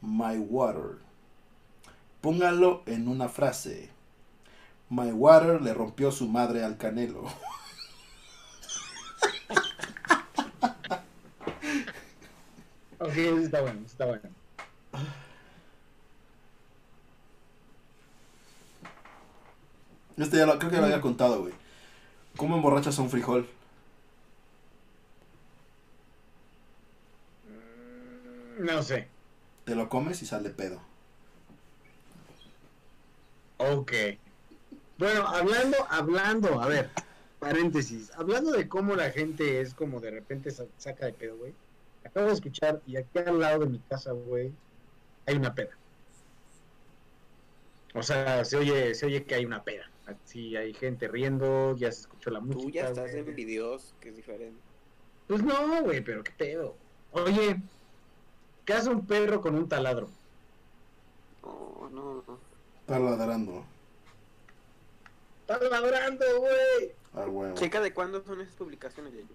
My 0.00 0.38
water. 0.38 0.98
Póngalo 2.20 2.82
en 2.86 3.08
una 3.08 3.28
frase. 3.28 3.90
My 4.90 5.12
water 5.12 5.60
le 5.60 5.74
rompió 5.74 6.10
su 6.10 6.28
madre 6.28 6.64
al 6.64 6.76
canelo. 6.78 7.24
Ok, 13.00 13.16
está 13.16 13.60
bueno, 13.60 13.80
está 13.86 14.06
bueno. 14.06 14.28
Este 20.16 20.36
ya 20.36 20.46
lo, 20.46 20.58
creo 20.58 20.70
que 20.70 20.76
ya 20.76 20.80
lo 20.80 20.86
había 20.86 21.00
contado, 21.00 21.42
güey. 21.42 21.54
¿Cómo 22.36 22.56
emborrachas 22.56 22.98
a 22.98 23.02
un 23.02 23.10
frijol? 23.10 23.48
No 28.58 28.82
sé. 28.82 29.08
Te 29.64 29.74
lo 29.76 29.88
comes 29.88 30.20
y 30.22 30.26
sale 30.26 30.50
pedo. 30.50 30.80
Ok. 33.58 33.92
Bueno, 34.98 35.26
hablando, 35.28 35.76
hablando, 35.88 36.60
a 36.60 36.66
ver, 36.66 36.90
paréntesis. 37.38 38.10
Hablando 38.16 38.50
de 38.52 38.68
cómo 38.68 38.94
la 38.96 39.10
gente 39.10 39.60
es 39.60 39.74
como 39.74 40.00
de 40.00 40.10
repente 40.10 40.50
sa- 40.50 40.66
saca 40.76 41.06
de 41.06 41.12
pedo, 41.12 41.36
güey. 41.36 41.54
Acabo 42.04 42.26
de 42.26 42.32
escuchar 42.32 42.80
y 42.86 42.96
aquí 42.96 43.18
al 43.18 43.38
lado 43.38 43.60
de 43.60 43.66
mi 43.66 43.78
casa, 43.78 44.12
güey, 44.12 44.52
hay 45.26 45.36
una 45.36 45.54
peda. 45.54 45.70
O 47.94 48.02
sea, 48.02 48.44
se 48.44 48.56
oye, 48.56 48.94
se 48.94 49.06
oye 49.06 49.24
que 49.24 49.34
hay 49.34 49.44
una 49.44 49.62
peda. 49.62 49.88
Así 50.06 50.56
hay 50.56 50.72
gente 50.74 51.06
riendo, 51.08 51.76
ya 51.76 51.92
se 51.92 52.02
escuchó 52.02 52.30
la 52.30 52.40
música. 52.40 52.62
Tú 52.62 52.70
ya 52.70 52.88
estás 52.88 53.10
güey. 53.12 53.18
envidioso, 53.28 53.94
que 54.00 54.08
es 54.10 54.16
diferente. 54.16 54.58
Pues 55.26 55.42
no, 55.42 55.82
güey, 55.82 56.02
pero 56.02 56.24
qué 56.24 56.32
pedo. 56.32 56.74
Oye, 57.12 57.60
¿qué 58.64 58.72
hace 58.72 58.88
un 58.90 59.06
perro 59.06 59.40
con 59.40 59.54
un 59.54 59.68
taladro? 59.68 60.08
No, 61.42 61.88
no, 61.92 62.24
no. 62.26 62.38
Está 62.80 62.98
ladrando. 62.98 63.64
¡Está 65.48 65.58
ladrando, 65.68 66.24
güey! 66.40 66.92
Huevo. 67.14 67.54
Checa 67.54 67.80
de 67.80 67.94
cuándo 67.94 68.22
son 68.22 68.40
esas 68.42 68.54
publicaciones, 68.54 69.14
Yayo. 69.14 69.26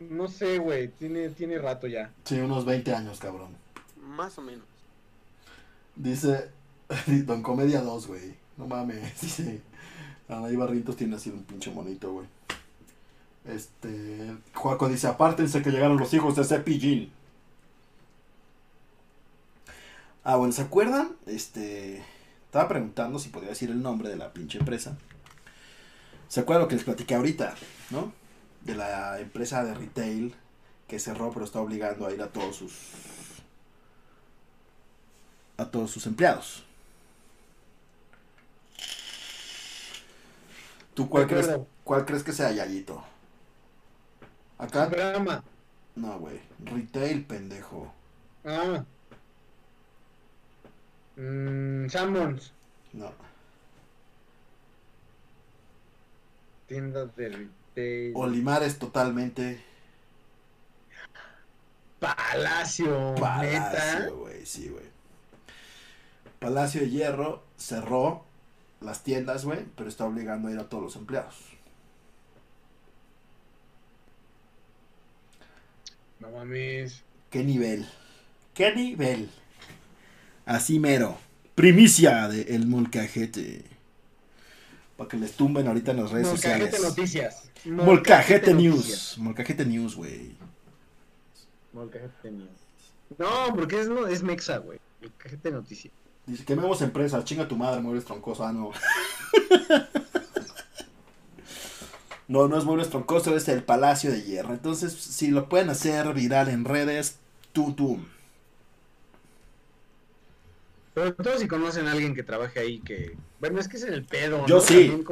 No 0.00 0.26
sé, 0.26 0.58
güey, 0.58 0.88
tiene, 0.88 1.28
tiene 1.28 1.58
rato 1.58 1.86
ya. 1.86 2.10
Sí, 2.24 2.40
unos 2.40 2.64
20 2.64 2.94
años, 2.94 3.20
cabrón. 3.20 3.54
Más 4.00 4.38
o 4.38 4.42
menos. 4.42 4.64
Dice 5.94 6.50
Don 7.26 7.42
Comedia 7.42 7.82
2, 7.82 8.06
güey. 8.06 8.34
No 8.56 8.66
mames. 8.66 9.20
Dice 9.20 9.60
Anaí 10.28 10.56
Barrientos 10.56 10.96
tiene 10.96 11.16
así 11.16 11.30
un 11.30 11.44
pinche 11.44 11.70
monito, 11.70 12.12
güey. 12.12 12.26
Este. 13.44 14.34
Juaco 14.54 14.88
dice: 14.88 15.08
Apártense 15.08 15.62
que 15.62 15.70
llegaron 15.70 15.98
los 15.98 16.14
hijos 16.14 16.36
de 16.36 16.42
ese 16.42 16.60
pillín. 16.60 17.12
Ah, 20.24 20.36
bueno, 20.36 20.52
¿se 20.52 20.62
acuerdan? 20.62 21.16
Este. 21.26 22.02
Estaba 22.52 22.68
preguntando 22.68 23.18
si 23.18 23.30
podía 23.30 23.48
decir 23.48 23.70
el 23.70 23.80
nombre 23.80 24.10
de 24.10 24.16
la 24.16 24.34
pinche 24.34 24.58
empresa. 24.58 24.98
¿Se 26.28 26.40
acuerdan 26.40 26.64
lo 26.64 26.68
que 26.68 26.74
les 26.74 26.84
platiqué 26.84 27.14
ahorita? 27.14 27.54
¿No? 27.88 28.12
De 28.60 28.74
la 28.74 29.18
empresa 29.20 29.64
de 29.64 29.72
retail 29.72 30.34
que 30.86 30.98
cerró, 30.98 31.32
pero 31.32 31.46
está 31.46 31.62
obligando 31.62 32.06
a 32.06 32.12
ir 32.12 32.20
a 32.20 32.28
todos 32.28 32.56
sus. 32.56 32.74
a 35.56 35.64
todos 35.64 35.90
sus 35.92 36.04
empleados. 36.06 36.62
¿Tú 40.92 41.08
cuál 41.08 41.26
crees, 41.26 41.48
cuál 41.84 42.04
crees 42.04 42.22
que 42.22 42.34
sea 42.34 42.52
Yayito? 42.52 43.02
¿Acá? 44.58 44.88
Brahma. 44.88 45.42
No, 45.96 46.18
güey. 46.18 46.38
Retail, 46.66 47.24
pendejo. 47.24 47.94
Ah. 48.44 48.84
Mm, 51.16 51.88
Sanborns. 51.88 52.52
No. 52.92 53.12
Tiendas 56.66 57.14
de 57.16 57.28
retail. 57.28 58.12
Olimares 58.14 58.78
totalmente. 58.78 59.62
Palacio. 61.98 63.14
Palacio, 63.14 64.16
güey, 64.16 64.44
sí, 64.46 64.68
güey. 64.68 64.84
Palacio 66.40 66.80
de 66.80 66.90
Hierro 66.90 67.44
cerró 67.56 68.24
las 68.80 69.04
tiendas, 69.04 69.44
güey, 69.44 69.64
pero 69.76 69.88
está 69.88 70.04
obligando 70.04 70.48
a 70.48 70.50
ir 70.50 70.58
a 70.58 70.68
todos 70.68 70.82
los 70.82 70.96
empleados. 70.96 71.36
No 76.18 76.30
mames. 76.30 77.02
¿Qué 77.30 77.44
nivel? 77.44 77.88
¿Qué 78.54 78.74
nivel? 78.74 79.30
Así 80.44 80.78
mero. 80.78 81.16
Primicia 81.54 82.28
de 82.28 82.54
El 82.54 82.66
Molcajete. 82.66 83.64
Para 84.96 85.08
que 85.08 85.16
les 85.16 85.32
tumben 85.32 85.66
ahorita 85.68 85.92
en 85.92 85.96
las 85.98 86.10
redes 86.10 86.28
Molcajete 86.28 86.70
sociales. 86.70 86.96
Noticias. 86.96 87.50
Molcajete. 87.64 88.54
News. 88.54 89.16
Molcajete 89.18 89.66
News, 89.66 89.96
güey. 89.96 90.34
Molcajete 91.72 92.30
News. 92.30 92.48
No, 93.18 93.54
porque 93.54 93.80
es, 93.80 93.88
no, 93.88 94.06
es 94.06 94.22
Mexa, 94.22 94.58
güey. 94.58 94.78
Molcajete 95.00 95.50
Noticias. 95.50 95.92
Dice, 96.26 96.44
quememos 96.44 96.80
empresas, 96.82 97.24
chinga 97.24 97.48
tu 97.48 97.56
madre, 97.56 97.80
muebles 97.80 98.04
troncoso. 98.04 98.44
Ah, 98.44 98.52
no. 98.52 98.70
no, 102.28 102.48
no 102.48 102.58
es 102.58 102.64
muebles 102.64 102.90
troncoso, 102.90 103.36
es 103.36 103.48
el 103.48 103.64
Palacio 103.64 104.10
de 104.10 104.22
Hierro. 104.22 104.52
Entonces, 104.52 104.92
si 104.92 105.28
lo 105.28 105.48
pueden 105.48 105.70
hacer 105.70 106.12
viral 106.14 106.48
en 106.48 106.64
redes, 106.64 107.18
tú, 107.52 107.72
tú. 107.72 107.98
Pero 110.94 111.14
todos 111.14 111.40
si 111.40 111.48
conocen 111.48 111.86
a 111.86 111.92
alguien 111.92 112.14
que 112.14 112.22
trabaje 112.22 112.60
ahí 112.60 112.80
que... 112.80 113.16
Bueno, 113.40 113.58
es 113.58 113.68
que 113.68 113.78
es 113.78 113.84
en 113.84 113.94
el 113.94 114.04
pedo, 114.04 114.46
Yo 114.46 114.56
¿no? 114.56 114.60
sí. 114.60 115.04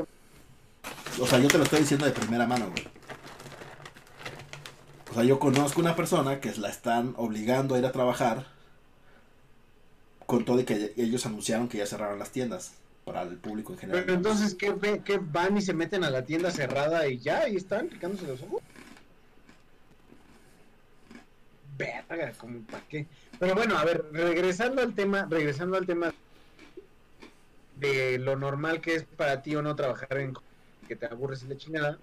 O 1.21 1.27
sea, 1.27 1.39
yo 1.39 1.49
te 1.49 1.59
lo 1.59 1.65
estoy 1.65 1.81
diciendo 1.81 2.07
de 2.07 2.13
primera 2.13 2.47
mano, 2.47 2.71
güey. 2.71 2.87
O 5.11 5.15
sea, 5.15 5.25
yo 5.25 5.39
conozco 5.39 5.81
una 5.81 5.97
persona 5.97 6.41
que 6.41 6.53
la 6.55 6.69
están 6.69 7.15
obligando 7.17 7.75
a 7.75 7.79
ir 7.79 7.87
a 7.87 7.93
trabajar 7.93 8.47
con 10.27 10.45
todo 10.45 10.61
y 10.61 10.65
que 10.65 10.93
ellos 10.97 11.27
anunciaron 11.27 11.69
que 11.69 11.79
ya 11.79 11.87
cerraron 11.87 12.19
las 12.19 12.31
tiendas 12.31 12.75
para 13.05 13.23
el 13.23 13.37
público 13.37 13.73
en 13.73 13.79
general. 13.81 14.05
Pero 14.05 14.17
entonces, 14.17 14.55
¿qué, 14.55 15.03
qué 15.05 15.19
van 15.19 15.57
y 15.57 15.63
se 15.63 15.75
meten 15.75 16.05
a 16.05 16.11
la 16.11 16.25
tienda 16.25 16.51
cerrada 16.53 17.09
y 17.09 17.19
ya, 17.19 17.41
ahí 17.41 17.57
están, 17.57 17.89
picándose 17.89 18.27
los 18.27 18.43
ojos? 18.43 18.63
Verga, 21.77 22.33
como 22.39 22.61
para 22.61 22.85
qué. 22.89 23.07
Pero 23.41 23.55
bueno, 23.55 23.79
a 23.79 23.85
ver, 23.87 24.05
regresando 24.13 24.83
al 24.83 24.95
tema, 24.95 25.27
regresando 25.29 25.79
al 25.79 25.87
tema 25.87 26.13
de 27.73 28.19
lo 28.19 28.37
normal 28.37 28.83
que 28.83 28.97
es 28.97 29.07
para 29.07 29.41
ti 29.41 29.57
o 29.57 29.63
no 29.63 29.75
trabajar 29.75 30.19
en 30.19 30.35
que 30.87 30.97
te 30.97 31.07
aburres 31.07 31.43
y 31.43 31.49
la 31.49 31.57
chingada. 31.57 31.99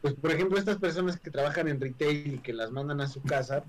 Pues 0.00 0.14
por 0.14 0.30
ejemplo, 0.30 0.56
estas 0.56 0.78
personas 0.78 1.18
que 1.18 1.30
trabajan 1.32 1.66
en 1.66 1.80
retail 1.80 2.34
y 2.34 2.40
que 2.40 2.52
las 2.52 2.70
mandan 2.70 3.00
a 3.00 3.08
su 3.08 3.20
casa, 3.22 3.64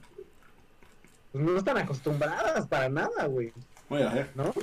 pues 1.31 1.43
no 1.43 1.57
están 1.57 1.77
acostumbradas 1.77 2.67
para 2.67 2.87
nada, 2.87 3.25
güey. 3.25 3.51
Voy 3.89 4.03
a 4.03 4.13
ver. 4.13 4.31
¿no? 4.35 4.53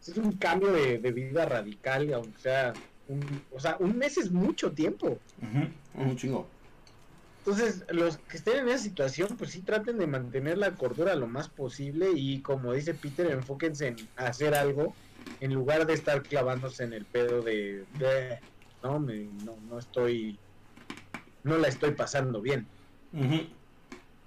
Es 0.00 0.16
un 0.16 0.38
cambio 0.38 0.70
de, 0.72 0.98
de 0.98 1.12
vida 1.12 1.44
radical, 1.44 2.12
aunque 2.14 2.40
sea 2.40 2.78
un, 3.08 3.44
o 3.50 3.58
sea, 3.58 3.76
un 3.80 3.98
mes 3.98 4.16
es 4.18 4.30
mucho 4.30 4.72
tiempo. 4.72 5.20
Ujú, 5.42 6.02
Un 6.04 6.16
chingo. 6.16 6.46
Entonces, 7.38 7.84
los 7.90 8.18
que 8.18 8.36
estén 8.36 8.58
en 8.58 8.68
esa 8.68 8.82
situación, 8.82 9.36
pues 9.38 9.52
sí 9.52 9.62
traten 9.62 9.98
de 9.98 10.06
mantener 10.06 10.58
la 10.58 10.74
cordura 10.74 11.14
lo 11.14 11.26
más 11.26 11.48
posible 11.48 12.10
y 12.14 12.40
como 12.40 12.72
dice 12.72 12.94
Peter, 12.94 13.30
enfóquense 13.30 13.88
en 13.88 13.96
hacer 14.16 14.54
algo 14.54 14.94
en 15.40 15.54
lugar 15.54 15.86
de 15.86 15.94
estar 15.94 16.22
clavándose 16.22 16.84
en 16.84 16.92
el 16.92 17.04
pedo 17.04 17.42
de, 17.42 17.84
de, 17.98 18.38
no, 18.82 18.98
me, 18.98 19.28
no, 19.44 19.56
no 19.68 19.78
estoy, 19.78 20.38
no 21.44 21.56
la 21.58 21.68
estoy 21.68 21.92
pasando 21.92 22.40
bien, 22.40 22.66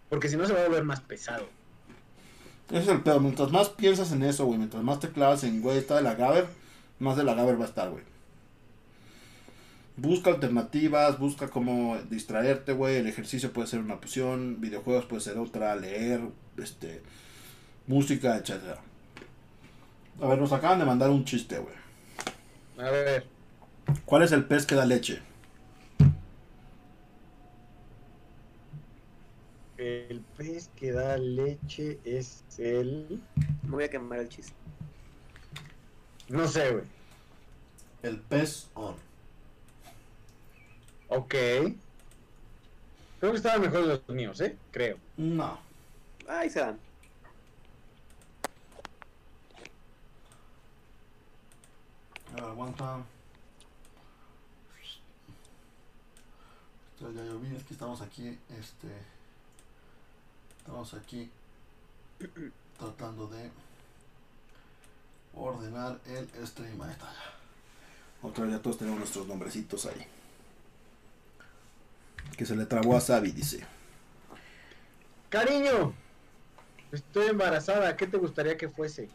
porque 0.10 0.28
si 0.28 0.38
no 0.38 0.46
se 0.46 0.54
va 0.54 0.62
a 0.62 0.68
volver 0.68 0.84
más 0.84 1.02
pesado. 1.02 1.48
Ese 2.70 2.84
es 2.84 2.88
el 2.88 3.02
pedo. 3.02 3.20
Mientras 3.20 3.52
más 3.52 3.70
piensas 3.70 4.12
en 4.14 4.24
eso, 4.24 4.46
güey, 4.46 4.58
mientras 4.58 4.82
más 4.82 5.00
te 5.00 5.10
clavas 5.10 5.44
en, 5.44 5.62
güey, 5.62 5.78
está 5.78 5.96
de 5.96 6.04
la 6.04 6.16
Gaber, 6.16 6.48
más 7.00 7.18
de 7.18 7.24
la 7.24 7.34
Gaber 7.34 7.60
va 7.60 7.66
a 7.66 7.68
estar, 7.68 7.90
güey. 7.90 8.04
Busca 10.02 10.32
alternativas, 10.32 11.20
busca 11.20 11.50
cómo 11.50 11.98
distraerte, 12.10 12.74
güey. 12.74 12.96
El 12.98 13.08
ejercicio 13.08 13.54
puede 13.54 13.68
ser 13.68 13.80
una 13.82 13.94
opción, 13.94 14.60
videojuegos 14.60 15.06
puede 15.06 15.22
ser 15.22 15.38
otra, 15.38 15.76
leer, 15.76 16.22
este, 16.58 17.04
música, 17.88 18.36
etcétera. 18.38 18.80
A 20.22 20.28
ver, 20.28 20.40
nos 20.40 20.52
acaban 20.54 20.80
de 20.80 20.86
mandar 20.86 21.12
un 21.12 21.24
chiste, 21.24 21.60
güey. 21.60 21.76
A 22.78 22.90
ver, 22.90 23.26
¿Cuál 24.06 24.24
es 24.24 24.32
el 24.32 24.46
pez 24.46 24.66
que 24.66 24.76
da 24.76 24.86
leche? 24.86 25.22
el 29.78 30.22
pez 30.38 30.70
que 30.76 30.92
da 30.92 31.18
leche 31.18 32.00
es 32.06 32.44
el, 32.58 33.22
Me 33.64 33.70
voy 33.72 33.84
a 33.86 33.90
quemar 33.90 34.20
el 34.20 34.30
chiste. 34.30 34.54
no 36.30 36.48
sé, 36.48 36.72
güey. 36.72 36.86
El 38.04 38.20
pez 38.20 38.70
on. 38.74 38.96
Ok. 41.14 41.36
Creo 43.20 43.32
que 43.32 43.36
estaban 43.36 43.62
mejor 43.62 43.82
los 43.82 44.08
míos, 44.08 44.40
¿eh? 44.40 44.58
Creo. 44.72 44.98
No. 45.18 45.60
Ahí 46.26 46.50
se 46.50 46.62
dan. 46.62 46.80
A 52.32 52.36
ver, 52.36 52.44
aguanta. 52.46 53.04
Esto 56.94 57.12
ya 57.12 57.24
lloví, 57.26 57.56
es 57.58 57.64
que 57.64 57.74
estamos 57.74 58.02
aquí, 58.02 58.40
este. 58.58 58.88
Estamos 60.60 60.94
aquí 60.94 61.30
tratando 62.80 63.28
de 63.28 63.52
ordenar 65.36 66.00
el 66.06 66.48
stream. 66.48 66.82
Ahí 66.82 66.92
está 66.92 67.08
ya. 67.08 68.28
Otra 68.28 68.46
vez 68.46 68.54
ya 68.54 68.62
todos 68.62 68.78
tenemos 68.78 69.00
nuestros 69.00 69.28
nombrecitos 69.28 69.86
ahí. 69.88 70.08
Que 72.38 72.46
se 72.46 72.56
le 72.56 72.66
trabó 72.66 72.96
a 72.98 73.02
Sabi, 73.02 73.32
dice. 73.32 73.64
Cariño, 75.30 75.94
estoy 76.92 77.28
embarazada. 77.28 77.96
¿Qué 77.96 78.08
te 78.08 78.18
gustaría 78.18 78.58
que 78.58 78.70
fuese? 78.70 79.10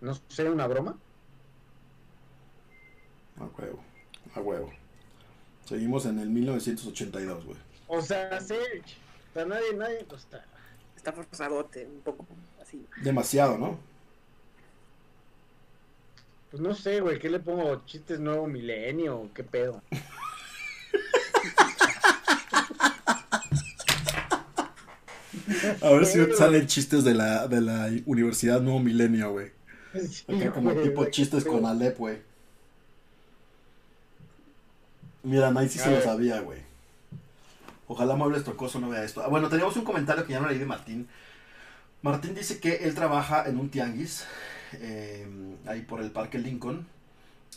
No 0.00 0.14
sé, 0.28 0.48
una 0.48 0.66
broma. 0.66 0.96
A 3.38 3.44
huevo, 3.44 3.80
a 4.34 4.40
huevo. 4.40 4.70
Seguimos 5.66 6.06
en 6.06 6.18
el 6.18 6.28
1982, 6.30 7.44
güey. 7.44 7.58
O 7.88 8.00
sea, 8.02 8.40
Serge. 8.40 8.96
O 9.30 9.34
sea, 9.34 9.44
nadie, 9.44 9.74
nadie. 9.74 10.04
pues, 10.08 10.22
está- 10.22 10.44
Está 10.96 11.12
forzadote, 11.14 11.86
un 11.86 12.00
poco 12.02 12.26
así. 12.60 12.86
Demasiado, 13.02 13.56
¿no? 13.56 13.78
Pues 16.50 16.62
no 16.62 16.74
sé, 16.74 17.00
güey. 17.00 17.18
¿Qué 17.18 17.30
le 17.30 17.40
pongo? 17.40 17.84
¿Chistes 17.86 18.20
nuevo 18.20 18.46
milenio? 18.46 19.16
o 19.20 19.32
¿Qué 19.32 19.42
pedo? 19.44 19.82
A 25.82 25.90
ver 25.90 26.06
si 26.06 26.18
salen 26.36 26.66
chistes 26.66 27.04
de 27.04 27.14
la, 27.14 27.48
de 27.48 27.60
la 27.60 27.90
Universidad 28.06 28.60
Nuevo 28.60 28.80
Milenio, 28.80 29.32
güey. 29.32 29.50
Acá 30.28 30.52
como 30.52 30.72
tipo 30.74 31.04
¿qué 31.04 31.10
chistes 31.10 31.44
con 31.44 31.66
Alep, 31.66 31.98
güey. 31.98 32.18
Mira, 35.22 35.52
ahí 35.54 35.68
sí 35.68 35.78
se 35.78 35.90
lo 35.90 36.00
sabía, 36.00 36.40
güey. 36.40 36.60
Ojalá 37.88 38.14
Muebles 38.14 38.44
Trocoso 38.44 38.78
no 38.78 38.88
vea 38.88 39.04
esto. 39.04 39.22
Ah, 39.22 39.28
bueno, 39.28 39.48
teníamos 39.48 39.76
un 39.76 39.84
comentario 39.84 40.24
que 40.24 40.32
ya 40.32 40.40
no 40.40 40.48
leí 40.48 40.58
de 40.58 40.66
Martín. 40.66 41.08
Martín 42.02 42.34
dice 42.34 42.60
que 42.60 42.76
él 42.76 42.94
trabaja 42.94 43.46
en 43.46 43.58
un 43.58 43.68
tianguis 43.68 44.24
eh, 44.74 45.26
ahí 45.66 45.82
por 45.82 46.00
el 46.00 46.10
Parque 46.10 46.38
Lincoln 46.38 46.86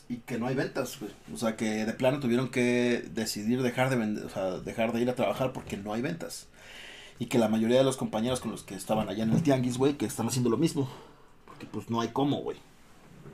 y 0.10 0.18
que 0.18 0.38
no 0.38 0.48
hay 0.48 0.56
ventas, 0.56 1.00
güey. 1.00 1.12
O 1.34 1.38
sea, 1.38 1.56
que 1.56 1.86
de 1.86 1.94
plano 1.94 2.20
tuvieron 2.20 2.50
que 2.50 3.08
decidir 3.12 3.62
dejar 3.62 3.90
de 3.90 3.96
vender, 3.96 4.26
o 4.26 4.30
sea, 4.30 4.60
dejar 4.60 4.94
de 4.94 5.02
ir 5.02 5.10
a 5.10 5.16
trabajar 5.16 5.54
porque 5.54 5.78
no 5.78 5.94
hay 5.94 6.02
ventas. 6.02 6.48
Y 7.20 7.28
que 7.28 7.38
la 7.38 7.48
mayoría 7.48 7.78
de 7.78 7.84
los 7.84 7.98
compañeros 7.98 8.40
con 8.40 8.52
los 8.52 8.64
que 8.64 8.76
estaban 8.76 9.08
allá 9.08 9.24
en 9.24 9.32
el 9.32 9.44
tianguis, 9.44 9.78
güey, 9.78 9.98
que 9.98 10.06
están 10.06 10.28
haciendo 10.28 10.50
lo 10.50 10.58
mismo. 10.58 10.90
Porque 11.46 11.66
pues 11.66 11.90
no 11.90 12.02
hay 12.02 12.10
cómo, 12.10 12.42
güey. 12.42 12.58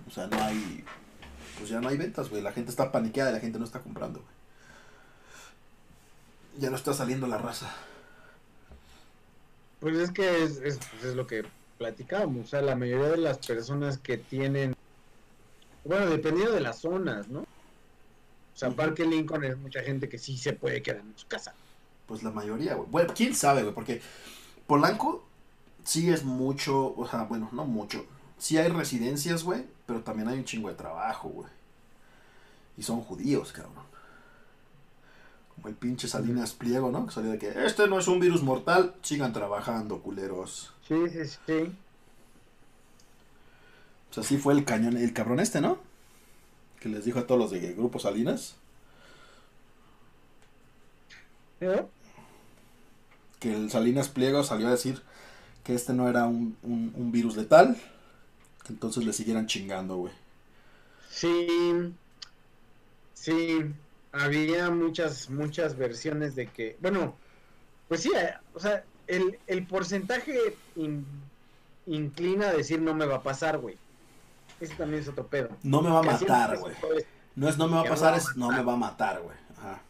O 0.07 0.11
sea, 0.11 0.27
no 0.27 0.41
hay. 0.41 0.83
Pues 1.57 1.69
ya 1.69 1.79
no 1.81 1.89
hay 1.89 1.97
ventas, 1.97 2.29
güey. 2.29 2.41
La 2.41 2.51
gente 2.51 2.69
está 2.69 2.91
paniqueada 2.91 3.31
y 3.31 3.33
la 3.33 3.39
gente 3.39 3.59
no 3.59 3.65
está 3.65 3.79
comprando, 3.79 4.19
güey. 4.19 4.31
Ya 6.59 6.69
no 6.69 6.75
está 6.75 6.93
saliendo 6.93 7.27
la 7.27 7.37
raza. 7.37 7.73
Pues 9.79 9.97
es 9.97 10.11
que 10.11 10.43
es, 10.43 10.57
es, 10.57 10.77
pues 10.77 11.03
es 11.05 11.15
lo 11.15 11.25
que 11.25 11.45
platicábamos. 11.77 12.45
O 12.45 12.49
sea, 12.49 12.61
la 12.61 12.75
mayoría 12.75 13.09
de 13.09 13.17
las 13.17 13.37
personas 13.39 13.97
que 13.97 14.17
tienen. 14.17 14.75
Bueno, 15.85 16.07
dependiendo 16.07 16.53
de 16.53 16.61
las 16.61 16.79
zonas, 16.79 17.27
¿no? 17.29 17.41
O 17.41 17.45
sea. 18.53 18.69
Parque 18.71 19.05
Lincoln 19.05 19.43
es 19.43 19.57
mucha 19.57 19.81
gente 19.81 20.09
que 20.09 20.17
sí 20.17 20.37
se 20.37 20.53
puede 20.53 20.81
quedar 20.81 20.99
en 20.99 21.13
su 21.15 21.27
casa. 21.27 21.53
Pues 22.05 22.23
la 22.23 22.31
mayoría, 22.31 22.75
güey. 22.75 22.89
Bueno, 22.89 23.13
quién 23.15 23.35
sabe, 23.35 23.61
güey. 23.61 23.73
Porque 23.73 24.01
Polanco 24.67 25.23
sí 25.83 26.09
es 26.09 26.23
mucho, 26.23 26.93
o 26.95 27.07
sea, 27.07 27.23
bueno, 27.23 27.49
no 27.51 27.65
mucho. 27.65 28.05
Sí 28.37 28.57
hay 28.57 28.69
residencias, 28.69 29.43
güey, 29.43 29.65
pero 29.85 30.01
también 30.01 30.27
hay 30.27 30.37
un 30.37 30.45
chingo 30.45 30.69
de 30.69 30.75
trabajo, 30.75 31.29
güey. 31.29 31.49
Y 32.77 32.83
son 32.83 33.01
judíos, 33.01 33.51
cabrón. 33.51 33.89
Como 35.55 35.67
el 35.67 35.75
pinche 35.75 36.07
Salinas 36.07 36.53
Pliego, 36.53 36.89
¿no? 36.91 37.05
Que 37.05 37.13
salió 37.13 37.31
de 37.31 37.37
que 37.37 37.65
este 37.65 37.87
no 37.87 37.99
es 37.99 38.07
un 38.07 38.19
virus 38.19 38.41
mortal, 38.43 38.95
sigan 39.01 39.33
trabajando, 39.33 39.99
culeros. 39.99 40.73
Sí, 40.87 41.09
sí, 41.09 41.37
sí. 41.45 41.75
O 44.11 44.13
sea, 44.13 44.23
sí 44.23 44.37
fue 44.37 44.53
el 44.53 44.65
cañón, 44.65 44.97
el 44.97 45.13
cabrón 45.13 45.39
este, 45.39 45.61
¿no? 45.61 45.77
Que 46.79 46.89
les 46.89 47.05
dijo 47.05 47.19
a 47.19 47.27
todos 47.27 47.39
los 47.39 47.51
de 47.51 47.73
Grupo 47.73 47.99
Salinas 47.99 48.55
¿Eh? 51.61 51.85
que 53.39 53.53
el 53.53 53.69
Salinas 53.71 54.09
Pliego 54.09 54.43
salió 54.43 54.67
a 54.67 54.71
decir 54.71 55.01
que 55.63 55.73
este 55.75 55.93
no 55.93 56.09
era 56.09 56.25
un, 56.27 56.57
un, 56.63 56.93
un 56.95 57.11
virus 57.11 57.35
letal, 57.37 57.77
que 58.65 58.73
entonces 58.73 59.05
le 59.05 59.13
siguieran 59.13 59.47
chingando, 59.47 59.97
güey. 59.97 60.13
Sí, 61.09 61.93
sí, 63.13 63.59
había 64.11 64.69
muchas, 64.71 65.29
muchas 65.29 65.77
versiones 65.77 66.35
de 66.35 66.47
que, 66.51 66.77
bueno, 66.81 67.15
pues 67.87 68.01
sí, 68.03 68.11
eh, 68.15 68.33
o 68.53 68.59
sea, 68.59 68.85
el, 69.07 69.39
el 69.47 69.67
porcentaje 69.67 70.59
in- 70.75 71.05
inclina 71.85 72.49
a 72.49 72.53
decir 72.53 72.81
no 72.81 72.93
me 72.95 73.05
va 73.05 73.17
a 73.17 73.23
pasar, 73.23 73.57
güey. 73.59 73.77
Ese 74.59 74.75
también 74.75 75.01
es 75.01 75.07
otro 75.07 75.27
pedo. 75.27 75.49
No 75.63 75.81
me 75.81 75.89
va 75.89 75.99
a 75.99 76.03
matar, 76.03 76.57
güey. 76.57 76.75
No 77.35 77.47
es 77.47 77.57
no 77.57 77.67
me 77.67 77.75
va 77.75 77.81
a 77.81 77.85
pasar, 77.85 78.15
es 78.15 78.35
no 78.35 78.49
me 78.49 78.61
va 78.61 78.73
a 78.73 78.77
matar, 78.77 79.21
güey. 79.21 79.37
Ajá. 79.57 79.81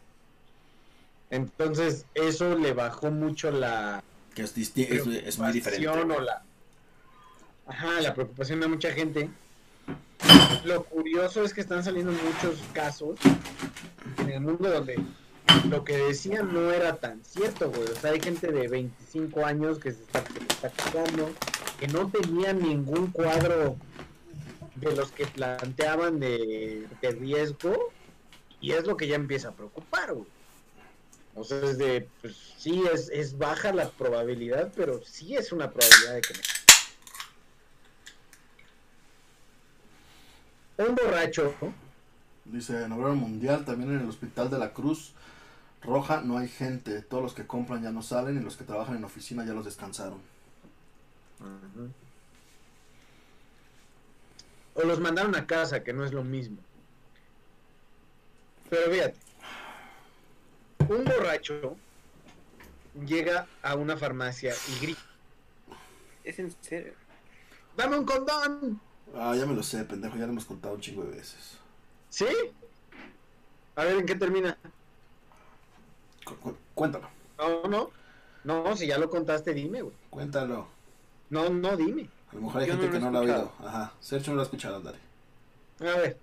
Entonces, 1.30 2.06
eso 2.14 2.56
le 2.56 2.72
bajó 2.72 3.10
mucho 3.10 3.50
la 3.50 4.02
Que 4.34 4.42
es, 4.42 4.56
es, 4.56 4.76
es 4.76 5.38
muy 5.38 5.52
diferente. 5.52 5.88
o 5.88 6.20
la 6.20 6.42
ajá 7.70 8.00
la 8.00 8.14
preocupación 8.14 8.60
de 8.60 8.66
mucha 8.66 8.90
gente 8.90 9.30
lo 10.64 10.84
curioso 10.84 11.44
es 11.44 11.54
que 11.54 11.60
están 11.60 11.84
saliendo 11.84 12.12
muchos 12.12 12.58
casos 12.72 13.18
en 14.18 14.30
el 14.30 14.40
mundo 14.40 14.68
donde 14.68 14.98
lo 15.68 15.84
que 15.84 15.96
decían 15.96 16.52
no 16.52 16.72
era 16.72 16.96
tan 16.96 17.24
cierto 17.24 17.70
güey 17.70 17.84
o 17.84 17.94
sea 17.94 18.10
hay 18.10 18.20
gente 18.20 18.50
de 18.50 18.66
25 18.66 19.46
años 19.46 19.78
que 19.78 19.92
se 19.92 20.02
está, 20.02 20.24
que 20.24 20.40
está 20.40 20.70
que 21.78 21.88
no 21.88 22.08
tenía 22.08 22.52
ningún 22.52 23.12
cuadro 23.12 23.76
de 24.76 24.96
los 24.96 25.10
que 25.12 25.26
planteaban 25.26 26.20
de, 26.20 26.86
de 27.00 27.10
riesgo 27.12 27.92
y 28.60 28.72
es 28.72 28.86
lo 28.86 28.96
que 28.96 29.08
ya 29.08 29.16
empieza 29.16 29.48
a 29.48 29.52
preocupar 29.52 30.12
güey 30.12 30.28
o 31.34 31.44
sea, 31.44 31.58
es 31.62 31.78
de, 31.78 32.08
pues 32.20 32.36
sí, 32.58 32.82
es, 32.92 33.08
es 33.10 33.38
baja 33.38 33.72
la 33.72 33.88
probabilidad, 33.90 34.72
pero 34.74 35.00
sí 35.04 35.36
es 35.36 35.52
una 35.52 35.70
probabilidad 35.70 36.14
de 36.14 36.20
que 36.20 36.34
me... 40.76 40.88
Un 40.88 40.94
borracho. 40.94 41.54
Dice, 42.44 42.82
en 42.84 42.92
Obrero 42.92 43.14
Mundial, 43.14 43.64
también 43.64 43.90
en 43.90 44.00
el 44.00 44.08
Hospital 44.08 44.50
de 44.50 44.58
la 44.58 44.72
Cruz 44.72 45.12
Roja 45.82 46.20
no 46.22 46.36
hay 46.38 46.48
gente. 46.48 47.00
Todos 47.02 47.22
los 47.22 47.34
que 47.34 47.46
compran 47.46 47.82
ya 47.82 47.92
no 47.92 48.02
salen 48.02 48.36
y 48.38 48.40
los 48.40 48.56
que 48.56 48.64
trabajan 48.64 48.96
en 48.96 49.04
oficina 49.04 49.44
ya 49.44 49.52
los 49.52 49.64
descansaron. 49.64 50.18
O 54.82 54.86
los 54.86 55.00
mandaron 55.00 55.34
a 55.36 55.46
casa, 55.46 55.82
que 55.82 55.92
no 55.92 56.04
es 56.04 56.12
lo 56.12 56.22
mismo. 56.24 56.58
Pero 58.68 58.90
fíjate, 58.90 59.16
un 60.88 61.04
borracho 61.04 61.76
llega 63.06 63.46
a 63.62 63.74
una 63.74 63.96
farmacia 63.96 64.54
y 64.68 64.80
grita, 64.80 65.00
Es 66.24 66.38
en 66.38 66.54
serio. 66.60 66.94
¡dame 67.76 67.98
un 67.98 68.04
condón! 68.04 68.80
Ah, 69.14 69.34
ya 69.36 69.44
me 69.46 69.54
lo 69.54 69.62
sé, 69.62 69.84
pendejo, 69.84 70.14
ya 70.16 70.26
lo 70.26 70.32
hemos 70.32 70.44
contado 70.44 70.74
un 70.74 70.80
chingo 70.80 71.02
de 71.04 71.16
veces. 71.16 71.58
¿Sí? 72.10 72.26
A 73.76 73.84
ver, 73.84 73.98
¿en 73.98 74.06
qué 74.06 74.14
termina? 74.14 74.56
Cu- 76.24 76.36
cu- 76.36 76.56
cuéntalo, 76.74 77.08
No, 77.38 77.62
no. 77.64 77.90
No, 78.44 78.74
si 78.76 78.86
ya 78.86 78.98
lo 78.98 79.10
contaste, 79.10 79.52
dime, 79.52 79.82
güey. 79.82 79.94
cuéntalo. 80.10 80.68
No, 81.28 81.48
no, 81.50 81.76
dime. 81.76 82.08
A 82.30 82.34
lo 82.34 82.40
mejor 82.42 82.62
hay 82.62 82.68
Yo 82.68 82.74
gente 82.74 82.86
no 82.86 82.92
que 82.92 82.98
no 83.00 83.10
lo 83.10 83.18
ha 83.18 83.20
oído. 83.22 83.52
Ajá, 83.60 83.92
Sergio 84.00 84.30
no 84.30 84.36
lo 84.36 84.42
ha 84.42 84.44
escuchado, 84.44 84.76
andale. 84.76 84.98
A 85.80 85.84
ver. 85.84 86.18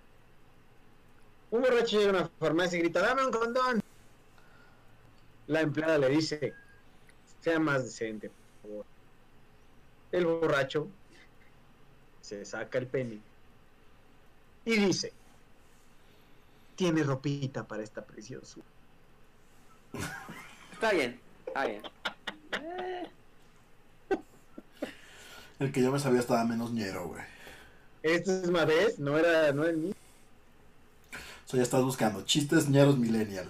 Un 1.51 1.61
borracho 1.61 1.97
llega 1.97 2.09
a 2.09 2.21
una 2.21 2.29
farmacia 2.39 2.77
y 2.77 2.81
grita, 2.81 3.01
dame 3.01 3.25
un 3.25 3.31
condón. 3.31 3.81
La 5.47 5.61
empleada 5.61 5.97
le 5.97 6.09
dice, 6.09 6.53
sea 7.41 7.59
más 7.59 7.83
decente, 7.83 8.29
por 8.61 8.69
favor. 8.69 8.85
El 10.11 10.25
borracho 10.25 10.87
se 12.21 12.43
saca 12.45 12.77
el 12.77 12.87
pene 12.87 13.21
y 14.65 14.77
dice, 14.77 15.13
tiene 16.75 17.03
ropita 17.03 17.65
para 17.65 17.83
esta 17.83 18.03
preciosa. 18.03 18.59
Está 20.73 20.91
bien, 20.91 21.19
está 21.47 21.65
bien. 21.65 21.81
El 25.59 25.71
que 25.71 25.81
yo 25.81 25.91
me 25.91 25.99
sabía 25.99 26.19
estaba 26.19 26.43
menos 26.45 26.71
ñero, 26.71 27.07
güey. 27.07 27.23
Esta 28.03 28.41
es 28.41 28.49
Madés, 28.49 28.99
no 28.99 29.17
era, 29.17 29.51
no 29.51 29.63
era 29.63 29.71
el 29.71 29.77
mío. 29.77 29.93
O 31.45 31.49
sea, 31.49 31.57
ya 31.57 31.63
estás 31.63 31.83
buscando 31.83 32.23
chistes 32.23 32.69
ñeros 32.69 32.97
millennial. 32.97 33.49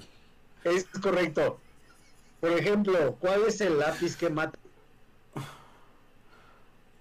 Es 0.64 0.86
correcto. 0.86 1.60
Por 2.40 2.52
ejemplo, 2.52 3.16
¿cuál 3.20 3.44
es 3.48 3.60
el 3.62 3.80
lápiz 3.80 4.16
que 4.16 4.30
mata? 4.30 4.58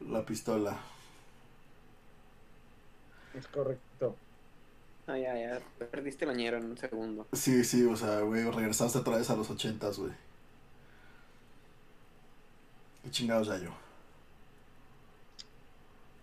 La 0.00 0.24
pistola. 0.24 0.76
Es 3.34 3.46
correcto. 3.48 4.16
Ah, 5.06 5.18
ya, 5.18 5.38
ya. 5.38 5.60
Perdiste 5.90 6.24
el 6.24 6.30
bañero 6.30 6.56
en 6.56 6.64
un 6.64 6.78
segundo. 6.78 7.26
Sí, 7.32 7.64
sí, 7.64 7.84
o 7.84 7.96
sea, 7.96 8.20
güey, 8.20 8.50
regresaste 8.50 8.98
otra 8.98 9.18
vez 9.18 9.30
a 9.30 9.36
los 9.36 9.50
ochentas, 9.50 9.98
güey. 9.98 10.12
Qué 13.04 13.10
chingados 13.10 13.48
ya 13.48 13.58
yo. 13.58 13.85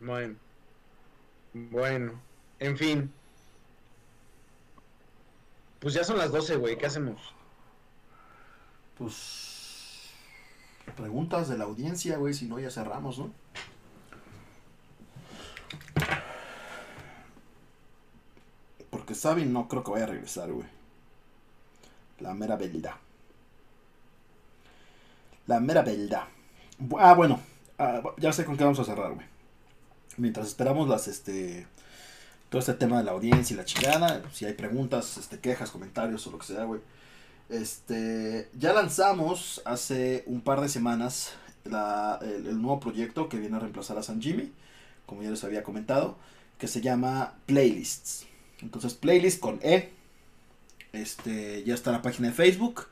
Bueno. 0.03 0.35
Bueno. 1.53 2.19
En 2.59 2.77
fin. 2.77 3.11
Pues 5.80 5.93
ya 5.93 6.03
son 6.03 6.17
las 6.17 6.31
12, 6.31 6.57
güey. 6.57 6.77
¿Qué 6.77 6.85
hacemos? 6.85 7.19
Pues. 8.97 10.09
Preguntas 10.97 11.47
de 11.47 11.57
la 11.57 11.63
audiencia, 11.63 12.17
güey, 12.17 12.34
si 12.34 12.45
no 12.45 12.59
ya 12.59 12.69
cerramos, 12.69 13.17
¿no? 13.17 13.31
Porque 18.89 19.15
Sabin 19.15 19.53
no 19.53 19.67
creo 19.67 19.84
que 19.84 19.91
vaya 19.91 20.03
a 20.03 20.07
regresar, 20.07 20.51
güey. 20.51 20.67
La 22.19 22.34
mera 22.34 22.57
verdad. 22.57 22.95
La 25.47 25.59
mera 25.59 25.81
verdad. 25.81 26.27
Ah, 26.99 27.13
bueno. 27.13 27.39
ah, 27.80 28.01
ya 28.17 28.34
sé 28.34 28.45
con 28.45 28.57
qué 28.57 28.63
vamos 28.63 28.80
a 28.80 28.84
cerrar, 28.84 29.13
güey. 29.13 29.32
Mientras 30.18 30.48
esperamos 30.48 30.88
las, 30.90 31.07
este... 31.07 31.68
Todo 32.49 32.60
este 32.60 32.73
tema 32.76 32.99
de 32.99 33.03
la 33.03 33.11
audiencia 33.14 33.56
y 33.56 33.57
la 33.57 33.65
chingada. 33.65 34.22
Si 34.31 34.45
hay 34.45 34.53
preguntas, 34.53 35.18
este, 35.18 35.40
quejas, 35.40 35.72
comentarios 35.72 36.27
o 36.27 36.31
lo 36.31 36.38
que 36.38 36.45
sea, 36.45 36.65
güey. 36.65 36.81
Este, 37.49 38.48
ya 38.57 38.73
lanzamos 38.73 39.61
hace 39.65 40.23
un 40.27 40.41
par 40.41 40.61
de 40.61 40.69
semanas 40.69 41.31
la- 41.65 42.19
el, 42.22 42.61
nuevo 42.61 42.80
proyecto 42.80 43.27
que 43.27 43.38
viene 43.38 43.56
a 43.57 43.60
reemplazar 43.60 43.98
a 43.98 44.03
San 44.03 44.22
Jimmy, 44.22 44.52
como 45.07 45.23
ya 45.23 45.31
les 45.31 45.44
había 45.44 45.64
comentado, 45.64 46.15
que 46.60 46.68
se 46.68 46.81
llama 46.81 47.34
Playlists. 47.48 48.26
Entonces, 48.61 48.94
Playlist 48.94 49.40
con 49.40 49.60
E. 49.64 49.91
Este, 50.94 51.64
ya 51.64 51.73
está 51.73 51.90
en 51.90 51.95
la 51.98 52.02
página 52.03 52.27
de 52.27 52.34
Facebook. 52.35 52.85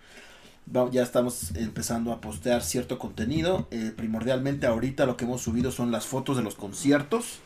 Ya 0.72 1.04
estamos 1.04 1.52
empezando 1.56 2.14
a 2.14 2.22
postear 2.22 2.64
cierto 2.64 2.98
contenido. 2.98 3.68
Eh, 3.72 3.92
primordialmente 3.94 4.68
ahorita 4.68 5.06
lo 5.06 5.18
que 5.18 5.26
hemos 5.26 5.42
subido 5.42 5.70
son 5.70 5.92
las 5.92 6.06
fotos 6.06 6.38
de 6.38 6.44
los 6.44 6.56
conciertos. 6.56 7.40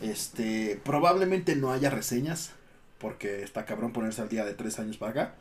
Este, 0.00 0.80
probablemente 0.82 1.54
no 1.54 1.70
haya 1.70 1.90
reseñas, 1.90 2.52
porque 2.98 3.42
está 3.42 3.66
cabrón 3.66 3.92
ponerse 3.92 4.22
al 4.22 4.30
día 4.30 4.46
de 4.46 4.54
tres 4.54 4.78
años 4.78 4.96
para 4.96 5.10
acá. 5.10 5.34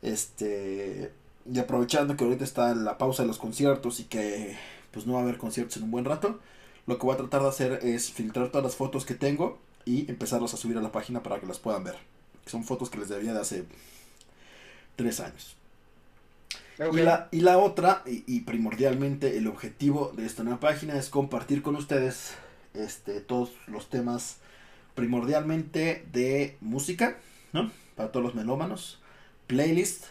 Este, 0.00 1.12
y 1.44 1.58
aprovechando 1.58 2.16
que 2.16 2.24
ahorita 2.24 2.44
está 2.44 2.74
la 2.74 2.96
pausa 2.96 3.22
de 3.22 3.28
los 3.28 3.38
conciertos 3.38 4.00
y 4.00 4.04
que 4.04 4.56
pues 4.92 5.06
no 5.06 5.12
va 5.12 5.20
a 5.20 5.22
haber 5.24 5.36
conciertos 5.36 5.76
en 5.76 5.82
un 5.82 5.90
buen 5.90 6.06
rato, 6.06 6.40
lo 6.86 6.98
que 6.98 7.04
voy 7.04 7.14
a 7.14 7.18
tratar 7.18 7.42
de 7.42 7.48
hacer 7.48 7.80
es 7.82 8.10
filtrar 8.10 8.48
todas 8.48 8.64
las 8.64 8.76
fotos 8.76 9.04
que 9.04 9.14
tengo 9.14 9.58
y 9.84 10.10
empezarlas 10.10 10.54
a 10.54 10.56
subir 10.56 10.78
a 10.78 10.80
la 10.80 10.90
página 10.90 11.22
para 11.22 11.38
que 11.38 11.46
las 11.46 11.58
puedan 11.58 11.84
ver. 11.84 11.96
Son 12.46 12.64
fotos 12.64 12.88
que 12.88 12.96
les 12.96 13.10
debía 13.10 13.34
de 13.34 13.40
hace 13.40 13.64
tres 14.96 15.20
años. 15.20 15.54
Y, 17.30 17.40
la, 17.40 17.58
otra, 17.58 18.02
y, 18.04 18.40
primordialmente 18.40 19.38
el 19.38 19.46
objetivo 19.46 20.12
de 20.14 20.26
esta 20.26 20.42
nueva 20.42 20.60
página 20.60 20.98
es 20.98 21.08
compartir 21.08 21.62
con 21.62 21.74
ustedes 21.74 22.34
este, 22.74 23.20
todos 23.20 23.52
los 23.66 23.88
temas 23.88 24.38
primordialmente 24.94 26.04
de 26.12 26.58
música, 26.60 27.16
¿no? 27.54 27.70
Para 27.94 28.12
todos 28.12 28.24
los 28.24 28.34
melómanos. 28.34 29.00
Playlist, 29.46 30.04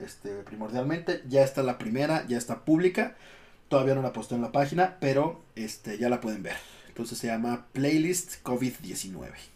este, 0.00 0.42
primordialmente. 0.42 1.22
Ya 1.28 1.42
está 1.42 1.64
la 1.64 1.78
primera, 1.78 2.24
ya 2.28 2.38
está 2.38 2.64
pública. 2.64 3.16
todavía 3.68 3.96
no 3.96 4.02
la 4.02 4.12
posté 4.12 4.36
en 4.36 4.42
la 4.42 4.52
página, 4.52 4.98
pero 5.00 5.42
este, 5.56 5.98
ya 5.98 6.08
la 6.08 6.20
pueden 6.20 6.44
ver. 6.44 6.56
Entonces 6.86 7.18
se 7.18 7.26
llama 7.26 7.66
Playlist 7.72 8.44
COVID-19. 8.44 9.53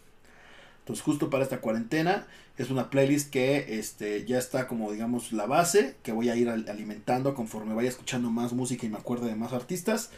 Entonces 0.89 1.05
justo 1.05 1.29
para 1.29 1.43
esta 1.43 1.61
cuarentena 1.61 2.25
es 2.57 2.71
una 2.71 2.89
playlist 2.89 3.29
que 3.29 3.77
este, 3.77 4.25
ya 4.25 4.39
está 4.39 4.67
como 4.67 4.91
digamos 4.91 5.31
la 5.31 5.45
base, 5.45 5.97
que 6.01 6.11
voy 6.11 6.29
a 6.29 6.35
ir 6.35 6.49
al- 6.49 6.67
alimentando 6.67 7.35
conforme 7.35 7.75
vaya 7.75 7.89
escuchando 7.89 8.31
más 8.31 8.53
música 8.53 8.87
y 8.87 8.89
me 8.89 8.97
acuerde 8.97 9.27
de 9.27 9.35
más 9.35 9.53
artistas. 9.53 10.09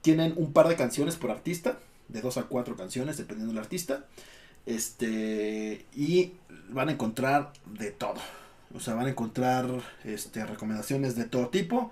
Tienen 0.00 0.32
un 0.36 0.54
par 0.54 0.68
de 0.68 0.76
canciones 0.76 1.16
por 1.16 1.30
artista, 1.30 1.78
de 2.08 2.22
dos 2.22 2.38
a 2.38 2.44
cuatro 2.44 2.76
canciones 2.76 3.18
dependiendo 3.18 3.52
del 3.52 3.62
artista. 3.62 4.06
Este, 4.64 5.84
y 5.94 6.32
van 6.70 6.88
a 6.88 6.92
encontrar 6.92 7.52
de 7.78 7.90
todo. 7.90 8.16
O 8.74 8.80
sea, 8.80 8.94
van 8.94 9.08
a 9.08 9.10
encontrar 9.10 9.66
este, 10.04 10.46
recomendaciones 10.46 11.14
de 11.14 11.24
todo 11.24 11.48
tipo. 11.48 11.90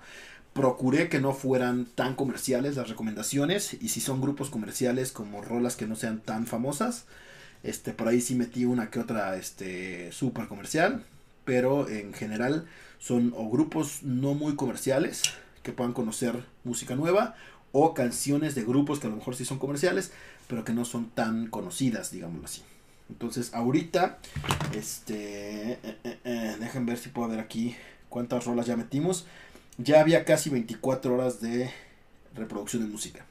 Procuré 0.53 1.09
que 1.09 1.21
no 1.21 1.31
fueran 1.31 1.85
tan 1.85 2.15
comerciales 2.15 2.75
las 2.75 2.89
recomendaciones. 2.89 3.77
Y 3.79 3.89
si 3.89 4.01
son 4.01 4.19
grupos 4.19 4.49
comerciales 4.49 5.11
como 5.11 5.43
rolas 5.43 5.75
que 5.75 5.85
no 5.85 5.95
sean 5.95 6.21
tan 6.21 6.47
famosas. 6.47 7.05
Este, 7.65 7.93
por 7.93 8.07
ahí 8.07 8.21
sí 8.21 8.35
metí 8.35 8.63
una 8.63 8.91
que 8.91 8.99
otra 8.99 9.35
este, 9.37 10.11
súper 10.11 10.47
comercial. 10.47 11.03
Pero 11.45 11.89
en 11.89 12.13
general 12.13 12.67
son 12.99 13.33
o 13.35 13.49
grupos 13.49 14.03
no 14.03 14.33
muy 14.33 14.55
comerciales 14.55 15.23
que 15.63 15.71
puedan 15.71 15.93
conocer 15.93 16.45
música 16.63 16.95
nueva. 16.95 17.35
O 17.71 17.93
canciones 17.93 18.55
de 18.55 18.63
grupos 18.63 18.99
que 18.99 19.07
a 19.07 19.09
lo 19.09 19.15
mejor 19.15 19.35
sí 19.35 19.45
son 19.45 19.57
comerciales. 19.57 20.11
Pero 20.47 20.63
que 20.63 20.73
no 20.73 20.85
son 20.85 21.09
tan 21.09 21.47
conocidas, 21.47 22.11
digámoslo 22.11 22.45
así. 22.45 22.61
Entonces 23.09 23.53
ahorita, 23.53 24.19
este, 24.73 25.73
eh, 25.73 25.79
eh, 26.03 26.19
eh, 26.23 26.55
dejen 26.59 26.85
ver 26.85 26.97
si 26.97 27.09
puedo 27.09 27.29
ver 27.29 27.39
aquí 27.39 27.75
cuántas 28.09 28.45
rolas 28.45 28.67
ya 28.67 28.77
metimos. 28.77 29.25
Ya 29.77 30.01
había 30.01 30.23
casi 30.23 30.51
24 30.51 31.15
horas 31.15 31.41
de 31.41 31.71
reproducción 32.35 32.83
de 32.83 32.89
música. 32.89 33.25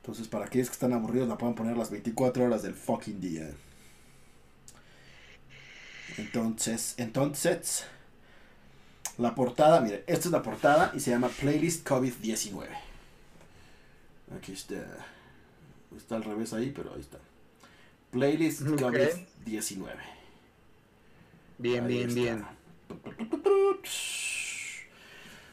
Entonces 0.00 0.28
para 0.28 0.46
aquellos 0.46 0.68
que 0.68 0.74
están 0.74 0.92
aburridos 0.92 1.28
la 1.28 1.36
pueden 1.38 1.54
poner 1.54 1.76
las 1.76 1.90
24 1.90 2.44
horas 2.44 2.62
del 2.62 2.74
fucking 2.74 3.20
día. 3.20 3.50
Entonces, 6.16 6.94
entonces, 6.96 7.84
la 9.18 9.34
portada, 9.34 9.80
mire, 9.80 10.04
esta 10.06 10.28
es 10.28 10.32
la 10.32 10.42
portada 10.42 10.90
y 10.94 11.00
se 11.00 11.10
llama 11.10 11.28
Playlist 11.28 11.86
COVID-19. 11.88 12.66
Aquí 14.36 14.52
está. 14.52 14.84
Está 15.96 16.16
al 16.16 16.24
revés 16.24 16.52
ahí, 16.52 16.72
pero 16.74 16.94
ahí 16.94 17.00
está. 17.00 17.18
Playlist 18.10 18.62
Ok. 18.62 18.78
COVID-19. 18.78 19.86
Bien, 21.58 21.84
Ahí 21.84 21.88
bien, 21.94 22.08
está. 22.08 22.20
bien. 22.20 22.46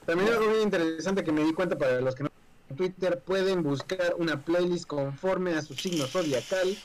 También 0.06 0.30
algo 0.32 0.50
bien 0.52 0.62
interesante 0.64 1.24
que 1.24 1.32
me 1.32 1.44
di 1.44 1.54
cuenta 1.54 1.78
para 1.78 2.00
los 2.02 2.16
que 2.16 2.24
no 2.24 2.27
Twitter 2.76 3.20
pueden 3.22 3.64
buscar 3.64 4.16
una 4.18 4.40
playlist 4.40 4.86
conforme 4.86 5.54
a 5.56 5.62
su 5.62 5.74
signo 5.74 6.06
zodiacal 6.06 6.78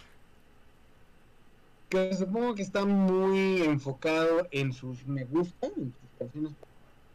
que 1.88 2.14
supongo 2.14 2.54
que 2.54 2.62
está 2.62 2.86
muy 2.86 3.62
enfocado 3.62 4.46
en 4.50 4.72
sus 4.72 5.04
me 5.06 5.24
gusta, 5.24 5.66
en 5.66 5.92
sus 5.92 6.18
canciones. 6.18 6.52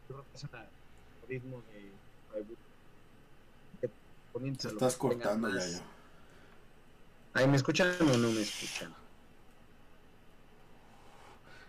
Yo 0.07 0.15
creo 0.15 0.25
que 0.31 0.37
es 0.37 0.43
un 0.43 0.49
algoritmo 1.23 1.63
de 1.73 1.87
de 3.87 3.93
poniéndose 4.31 4.67
Te 4.67 4.73
lo 4.73 4.79
que 4.79 4.85
estás 4.85 4.99
cortando 4.99 5.49
ya, 5.49 5.65
ya. 5.65 5.81
Ahí 7.33 7.47
me 7.47 7.57
escuchan 7.57 7.95
o 8.01 8.17
no 8.17 8.29
me 8.29 8.41
escuchan. 8.41 8.93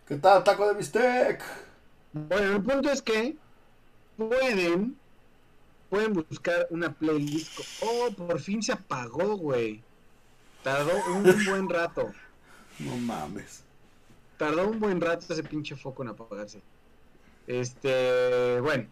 ¿Qué 0.06 0.16
tal, 0.16 0.44
taco 0.44 0.66
de 0.68 0.74
bistec? 0.74 1.42
Bueno, 2.12 2.56
el 2.56 2.62
punto 2.62 2.90
es 2.90 3.02
que 3.02 3.36
pueden 4.16 4.98
pueden 5.88 6.12
buscar 6.12 6.66
una 6.70 6.92
playlist. 6.92 7.60
Oh, 7.82 8.10
por 8.12 8.40
fin 8.40 8.62
se 8.62 8.72
apagó, 8.72 9.36
güey. 9.36 9.82
Tardó 10.62 10.92
un 11.14 11.24
buen 11.46 11.68
rato. 11.68 12.12
No 12.78 12.96
mames. 12.96 13.64
Tardó 14.36 14.68
un 14.68 14.78
buen 14.78 15.00
rato 15.00 15.32
ese 15.32 15.42
pinche 15.42 15.76
foco 15.76 16.02
en 16.02 16.10
apagarse. 16.10 16.60
Este, 17.46 18.60
bueno. 18.60 18.86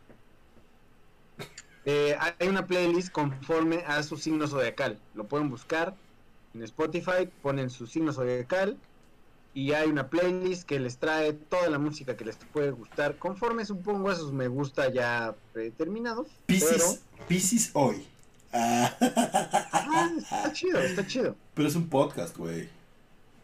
Eh, 1.84 2.16
hay 2.18 2.48
una 2.48 2.66
playlist 2.66 3.12
conforme 3.12 3.84
a 3.86 4.02
su 4.02 4.16
signo 4.16 4.48
zodiacal. 4.48 4.98
Lo 5.14 5.24
pueden 5.24 5.48
buscar 5.48 5.94
en 6.54 6.62
Spotify, 6.62 7.28
ponen 7.42 7.70
su 7.70 7.86
signo 7.86 8.12
zodiacal 8.12 8.76
y 9.56 9.72
hay 9.72 9.88
una 9.88 10.10
playlist 10.10 10.64
que 10.64 10.78
les 10.78 10.98
trae 10.98 11.32
toda 11.32 11.70
la 11.70 11.78
música 11.78 12.14
que 12.14 12.26
les 12.26 12.36
puede 12.52 12.72
gustar 12.72 13.16
conforme 13.16 13.64
supongo 13.64 14.10
a 14.10 14.14
sus 14.14 14.30
me 14.30 14.48
gusta 14.48 14.92
ya 14.92 15.34
predeterminados. 15.54 16.28
Piscis, 16.44 17.00
Piscis 17.26 17.70
hoy. 17.72 18.06
Ah. 18.52 18.94
Ah, 19.72 20.10
está 20.18 20.52
chido, 20.52 20.78
está 20.78 21.06
chido. 21.06 21.36
Pero 21.54 21.68
es 21.68 21.74
un 21.74 21.88
podcast, 21.88 22.36
güey. 22.36 22.68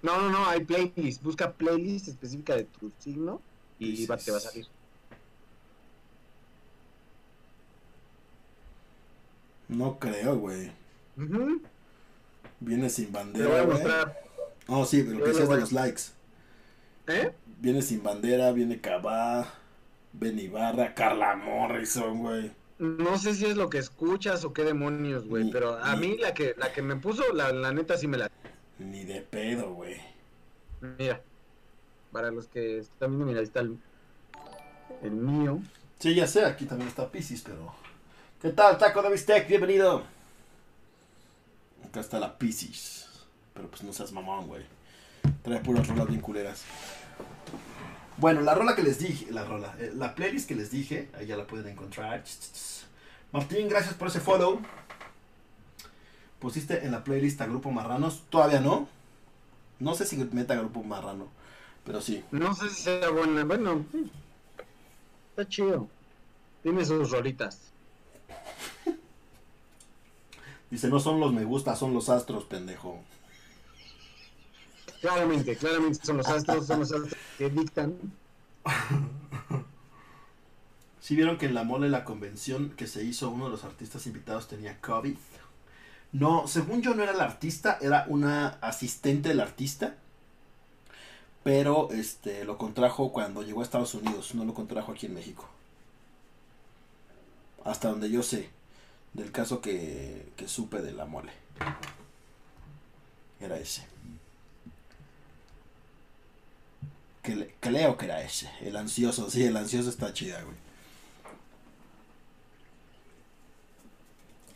No, 0.03 0.21
no, 0.21 0.29
no, 0.29 0.47
hay 0.47 0.63
playlist. 0.63 1.23
Busca 1.23 1.51
playlist 1.51 2.09
específica 2.09 2.57
de 2.57 2.65
tu 2.65 2.93
signo 2.99 3.41
y 3.79 4.05
va, 4.05 4.19
te 4.19 4.33
va 4.33 4.37
a 4.37 4.41
salir. 4.41 4.67
No 9.69 9.99
creo, 9.99 10.37
güey. 10.37 10.71
Viene 12.61 12.91
sin 12.91 13.07
Te 13.07 13.13
lo 13.13 13.25
voy 13.25 13.33
bandera, 13.33 13.63
a 13.63 13.67
mostrar. 13.67 14.32
Oh, 14.69 14.85
sí, 14.87 15.03
pero 15.03 15.19
que 15.25 15.31
decías 15.31 15.49
de 15.49 15.61
los 15.61 15.73
likes. 15.73 16.03
¿Eh? 17.09 17.33
Viene 17.59 17.83
sin 17.83 18.03
bandera, 18.03 18.53
viene 18.53 18.81
Cabá, 18.81 19.53
Ben 20.13 20.39
Ibarra, 20.39 20.95
Carla 20.95 21.35
Morrison, 21.37 22.19
güey. 22.21 22.53
No 22.79 23.19
sé 23.19 23.35
si 23.35 23.47
es 23.47 23.57
lo 23.57 23.71
que 23.71 23.79
escuchas 23.79 24.45
o 24.45 24.53
qué 24.53 24.65
demonios, 24.65 25.27
güey, 25.27 25.45
Ni- 25.45 25.53
pero 25.53 25.77
a 25.83 25.95
ni- 25.97 26.09
mí 26.09 26.17
la 26.19 26.35
que 26.35 26.55
la 26.59 26.73
que 26.73 26.83
me 26.83 26.97
puso, 26.97 27.33
la, 27.33 27.53
la 27.53 27.73
neta 27.73 27.97
sí 27.97 28.09
me 28.09 28.19
la... 28.19 28.31
Ni 28.79 29.05
de 29.05 29.21
pedo, 29.21 29.73
güey. 29.75 30.01
Mira, 30.99 31.21
para 32.11 32.31
los 32.33 32.49
que 32.49 32.79
están 32.79 33.11
viendo, 33.11 33.27
mira, 33.27 33.39
ahí 33.39 33.45
está 33.45 33.61
el, 33.61 33.79
el 35.03 35.13
mío. 35.13 35.61
Sí, 35.99 36.15
ya 36.15 36.27
sé, 36.27 36.45
aquí 36.45 36.65
también 36.67 36.89
está 36.89 37.09
Piscis, 37.11 37.43
pero. 37.43 37.73
¿Qué 38.41 38.51
tal, 38.51 38.77
taco 38.79 39.03
de 39.03 39.11
bistec? 39.11 39.47
Bienvenido. 39.47 40.03
Acá 41.87 42.01
está 42.01 42.19
la 42.19 42.37
Piscis. 42.37 43.07
Pero 43.55 43.69
pues 43.69 43.83
no 43.83 43.93
seas 43.93 44.13
mamón, 44.13 44.47
güey. 44.47 44.63
Trae 45.43 45.61
puras 45.61 45.87
rolas 45.87 46.09
bien 46.09 46.21
culeras. 46.21 46.65
Bueno, 48.17 48.41
la 48.43 48.55
rola 48.55 48.77
que 48.77 48.83
les 48.83 48.99
dije, 48.99 49.31
la 49.31 49.45
rola, 49.45 49.75
eh, 49.79 49.93
la 49.97 50.15
playlist 50.15 50.49
que 50.49 50.55
les 50.55 50.71
dije, 50.71 51.09
ahí 51.19 51.27
ya 51.27 51.37
la 51.37 51.47
pueden 51.47 51.69
encontrar. 51.69 52.23
Martín, 53.33 53.69
gracias 53.69 53.95
por 53.95 54.09
ese 54.09 54.21
follow. 54.21 54.61
Pusiste 56.39 56.85
en 56.85 56.93
la 56.93 57.03
playlist 57.03 57.41
a 57.41 57.47
Grupo 57.47 57.71
Marranos, 57.71 58.25
todavía 58.29 58.61
no. 58.61 58.89
No 59.79 59.95
sé 59.95 60.07
si 60.07 60.17
meta 60.17 60.55
Grupo 60.55 60.83
Marrano, 60.83 61.29
pero 61.85 62.01
sí. 62.01 62.23
No 62.31 62.55
sé 62.55 62.69
si 62.69 62.83
sea 62.83 63.11
buena, 63.11 63.45
bueno, 63.45 63.85
está 65.31 65.49
chido. 65.49 65.89
Tiene 66.63 66.85
sus 66.85 67.11
rolitas. 67.11 67.73
Dice, 70.71 70.89
no 70.89 71.01
son 71.01 71.19
los 71.19 71.33
me 71.33 71.45
gusta, 71.45 71.75
son 71.75 71.95
los 71.95 72.09
astros, 72.09 72.45
pendejo. 72.45 73.01
Claramente, 75.03 75.57
claramente 75.57 76.07
son 76.07 76.19
los 76.19 76.29
astros, 76.29 76.65
son 76.65 76.79
los 76.81 76.93
astros 76.93 77.13
que 77.37 77.51
dictan. 77.51 77.99
¿Sí 81.01 81.17
vieron 81.17 81.39
que 81.39 81.47
en 81.47 81.55
la 81.55 81.65
mole 81.65 81.89
la 81.89 82.05
convención 82.05 82.71
que 82.71 82.87
se 82.87 83.03
hizo 83.03 83.29
uno 83.29 83.47
de 83.47 83.51
los 83.51 83.65
artistas 83.65 84.07
invitados 84.07 84.47
tenía 84.47 84.81
COVID? 84.81 85.17
No, 86.13 86.47
según 86.47 86.83
yo 86.83 86.95
no 86.95 87.03
era 87.03 87.11
el 87.11 87.21
artista, 87.21 87.79
era 87.81 88.05
una 88.09 88.47
asistente 88.61 89.31
del 89.31 89.41
artista. 89.41 89.97
Pero 91.43 91.91
este 91.91 92.45
lo 92.45 92.57
contrajo 92.57 93.13
cuando 93.13 93.43
llegó 93.43 93.63
a 93.63 93.65
Estados 93.65 93.95
Unidos, 93.95 94.33
no 94.37 94.45
lo 94.45 94.55
contrajo 94.55 94.93
aquí 94.93 95.07
en 95.07 95.15
México. 95.15 95.49
Hasta 97.65 97.89
donde 97.89 98.09
yo 98.09 98.23
sé, 98.23 98.51
del 99.15 99.33
caso 99.33 99.61
que, 99.61 100.31
que 100.37 100.47
supe 100.47 100.81
de 100.81 100.93
la 100.93 101.07
mole. 101.07 101.33
Era 103.41 103.59
ese. 103.59 103.85
Que 107.23 107.37
le- 107.37 107.55
creo 107.61 107.97
que 107.97 108.07
era 108.07 108.21
ese, 108.23 108.51
el 108.63 108.77
ansioso, 108.77 109.31
sí, 109.31 109.45
el 109.45 109.57
ansioso 109.57 109.91
está 109.91 110.13
chida, 110.13 110.43
güey. 110.43 110.57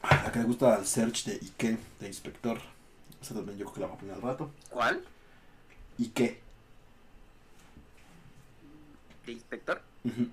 Ah, 0.03 0.23
La 0.25 0.33
que 0.33 0.39
le 0.41 0.45
gusta 0.47 0.75
al 0.75 0.87
search 0.87 1.25
de 1.25 1.35
Ike, 1.35 1.79
de 2.01 2.07
inspector. 2.07 2.59
Esa 3.23 3.35
también 3.35 3.59
yo 3.59 3.65
creo 3.67 3.75
que 3.75 3.81
la 3.81 3.87
voy 3.87 3.97
a 3.97 4.01
poner 4.01 4.15
al 4.17 4.23
rato. 4.23 4.51
¿Cuál? 4.71 5.05
Ike. 5.99 6.41
¿De 9.27 9.33
inspector? 9.33 9.81
Eh. 10.05 10.27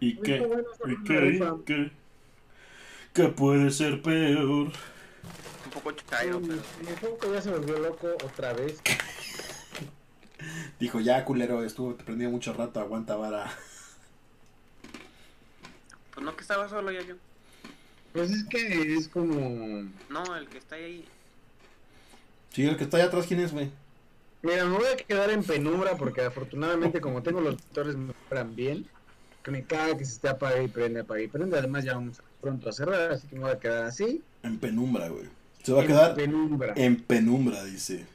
Está 0.00 0.46
bueno, 0.46 0.62
está 0.72 0.84
buena 0.84 1.00
Ike, 1.02 1.20
rifa. 1.20 1.54
Ike. 1.58 1.90
¿Qué 3.14 3.28
puede 3.28 3.70
ser 3.70 4.02
peor? 4.02 4.72
un 5.64 5.70
poco 5.72 5.92
chairo, 5.92 6.40
pero... 6.40 6.62
Mi 6.80 6.96
foco 6.96 7.32
ya 7.34 7.42
se 7.42 7.50
volvió 7.50 7.78
loco 7.78 8.08
otra 8.24 8.52
vez. 8.52 8.80
Dijo, 10.78 11.00
ya 11.00 11.24
culero, 11.24 11.64
estuvo 11.64 11.94
te 11.94 12.04
prendió 12.04 12.30
mucho 12.30 12.52
rato, 12.52 12.80
aguanta 12.80 13.16
vara. 13.16 13.50
Pues 16.12 16.24
no 16.24 16.34
que 16.34 16.42
estaba 16.42 16.68
solo 16.68 16.90
yo, 16.90 17.02
yo. 17.02 17.14
Pues 18.12 18.30
es 18.30 18.44
que 18.44 18.94
es 18.94 19.08
como. 19.08 19.86
No, 20.08 20.36
el 20.36 20.48
que 20.48 20.58
está 20.58 20.76
ahí. 20.76 21.04
Sí, 22.52 22.66
el 22.66 22.76
que 22.76 22.84
está 22.84 22.96
allá 22.96 23.06
atrás, 23.06 23.26
¿quién 23.26 23.40
es, 23.40 23.52
güey? 23.52 23.70
Mira, 24.42 24.64
me 24.64 24.78
voy 24.78 24.86
a 24.86 24.96
quedar 24.96 25.30
en 25.30 25.42
penumbra 25.42 25.96
porque 25.96 26.22
afortunadamente, 26.22 27.00
como 27.00 27.22
tengo 27.22 27.40
los 27.40 27.56
motores 27.56 27.96
me 27.96 28.14
fueran 28.28 28.56
bien, 28.56 28.86
que 29.42 29.50
me 29.50 29.64
caga 29.64 29.98
que 29.98 30.04
se 30.04 30.12
esté 30.12 30.28
apague 30.28 30.64
y 30.64 30.68
prende, 30.68 31.00
apague 31.00 31.24
y 31.24 31.28
prende. 31.28 31.58
Además, 31.58 31.84
ya 31.84 31.94
vamos 31.94 32.22
pronto 32.40 32.70
a 32.70 32.72
cerrar, 32.72 33.12
así 33.12 33.26
que 33.26 33.34
me 33.34 33.42
voy 33.42 33.50
a 33.50 33.58
quedar 33.58 33.84
así. 33.84 34.22
En 34.42 34.58
penumbra, 34.58 35.08
güey. 35.08 35.26
Se 35.62 35.72
va 35.72 35.80
a 35.80 35.82
en 35.82 35.88
quedar 35.88 36.14
penumbra. 36.14 36.72
en 36.76 36.96
penumbra, 37.02 37.64
dice. 37.64 38.06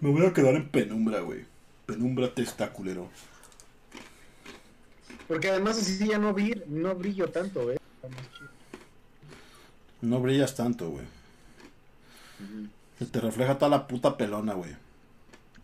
Me 0.00 0.10
voy 0.10 0.26
a 0.26 0.32
quedar 0.32 0.54
en 0.54 0.68
penumbra, 0.68 1.20
güey. 1.20 1.44
Penumbra 1.86 2.32
testaculero. 2.34 3.08
Porque 5.28 5.50
además 5.50 5.78
así 5.78 6.06
ya 6.06 6.18
no, 6.18 6.32
vi, 6.34 6.54
no 6.68 6.94
brillo 6.94 7.28
tanto, 7.28 7.72
¿eh? 7.72 7.78
No 10.00 10.20
brillas 10.20 10.54
tanto, 10.54 10.90
güey. 10.90 11.04
Se 12.98 13.06
te 13.06 13.20
refleja 13.20 13.58
toda 13.58 13.70
la 13.70 13.86
puta 13.88 14.16
pelona, 14.16 14.54
güey. 14.54 14.76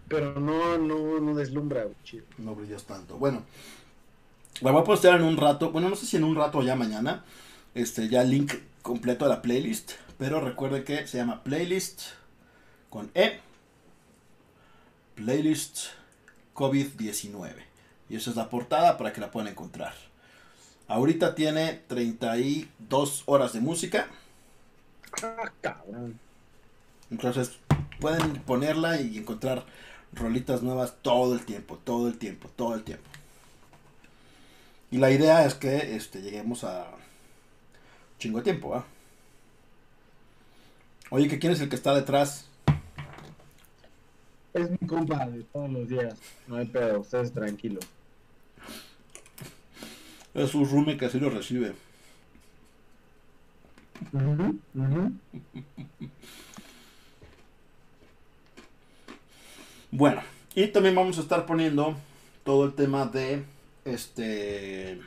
Pero 0.08 0.38
no, 0.40 0.78
no, 0.78 1.20
no 1.20 1.34
deslumbra, 1.34 1.84
güey, 1.84 1.96
chido. 2.04 2.24
No 2.38 2.54
brillas 2.54 2.84
tanto. 2.84 3.16
Bueno, 3.18 3.44
la 4.60 4.70
voy 4.72 4.82
a 4.82 4.84
postear 4.84 5.20
en 5.20 5.26
un 5.26 5.36
rato. 5.36 5.70
Bueno, 5.70 5.88
no 5.88 5.96
sé 5.96 6.06
si 6.06 6.16
en 6.16 6.24
un 6.24 6.34
rato 6.34 6.58
o 6.58 6.62
ya 6.62 6.74
mañana. 6.74 7.24
Este, 7.74 8.08
ya 8.08 8.22
el 8.22 8.30
link 8.30 8.54
completo 8.82 9.26
de 9.26 9.30
la 9.30 9.42
playlist. 9.42 9.92
Pero 10.18 10.40
recuerde 10.40 10.84
que 10.84 11.06
se 11.06 11.18
llama 11.18 11.42
playlist 11.42 12.02
con 12.90 13.10
E. 13.14 13.40
Playlist 15.14 15.86
COVID-19. 16.54 17.54
Y 18.08 18.16
esa 18.16 18.30
es 18.30 18.36
la 18.36 18.50
portada 18.50 18.98
para 18.98 19.12
que 19.12 19.20
la 19.20 19.30
puedan 19.30 19.48
encontrar. 19.48 19.94
Ahorita 20.88 21.34
tiene 21.34 21.80
32 21.88 23.22
horas 23.26 23.52
de 23.52 23.60
música. 23.60 24.08
Ah. 25.22 25.50
Entonces 27.10 27.52
pueden 28.00 28.42
ponerla 28.42 29.00
y 29.00 29.18
encontrar 29.18 29.64
rolitas 30.12 30.62
nuevas 30.62 30.94
todo 31.02 31.34
el 31.34 31.44
tiempo, 31.44 31.78
todo 31.84 32.08
el 32.08 32.18
tiempo, 32.18 32.48
todo 32.56 32.74
el 32.74 32.82
tiempo. 32.82 33.08
Y 34.90 34.98
la 34.98 35.10
idea 35.10 35.46
es 35.46 35.54
que 35.54 35.96
este, 35.96 36.20
lleguemos 36.20 36.64
a 36.64 36.86
chingo 38.18 38.38
de 38.38 38.44
tiempo. 38.44 38.84
Oye, 41.10 41.28
¿que 41.28 41.38
quién 41.38 41.52
es 41.52 41.60
el 41.60 41.68
que 41.68 41.76
está 41.76 41.94
detrás? 41.94 42.46
Es 44.54 44.70
mi 44.70 44.78
compa 44.86 45.26
de 45.26 45.42
todos 45.44 45.70
los 45.70 45.88
días. 45.88 46.18
No 46.46 46.56
hay 46.56 46.66
pedo, 46.66 47.00
ustedes 47.00 47.32
tranquilos. 47.32 47.84
Es 50.34 50.50
su 50.50 50.64
roomie 50.64 50.96
que 50.96 51.06
así 51.06 51.18
lo 51.18 51.30
recibe. 51.30 51.74
Bueno, 59.90 60.22
y 60.54 60.68
también 60.68 60.94
vamos 60.94 61.18
a 61.18 61.22
estar 61.22 61.46
poniendo 61.46 61.94
todo 62.44 62.64
el 62.64 62.74
tema 62.74 63.06
de 63.06 63.44
este 63.84 65.00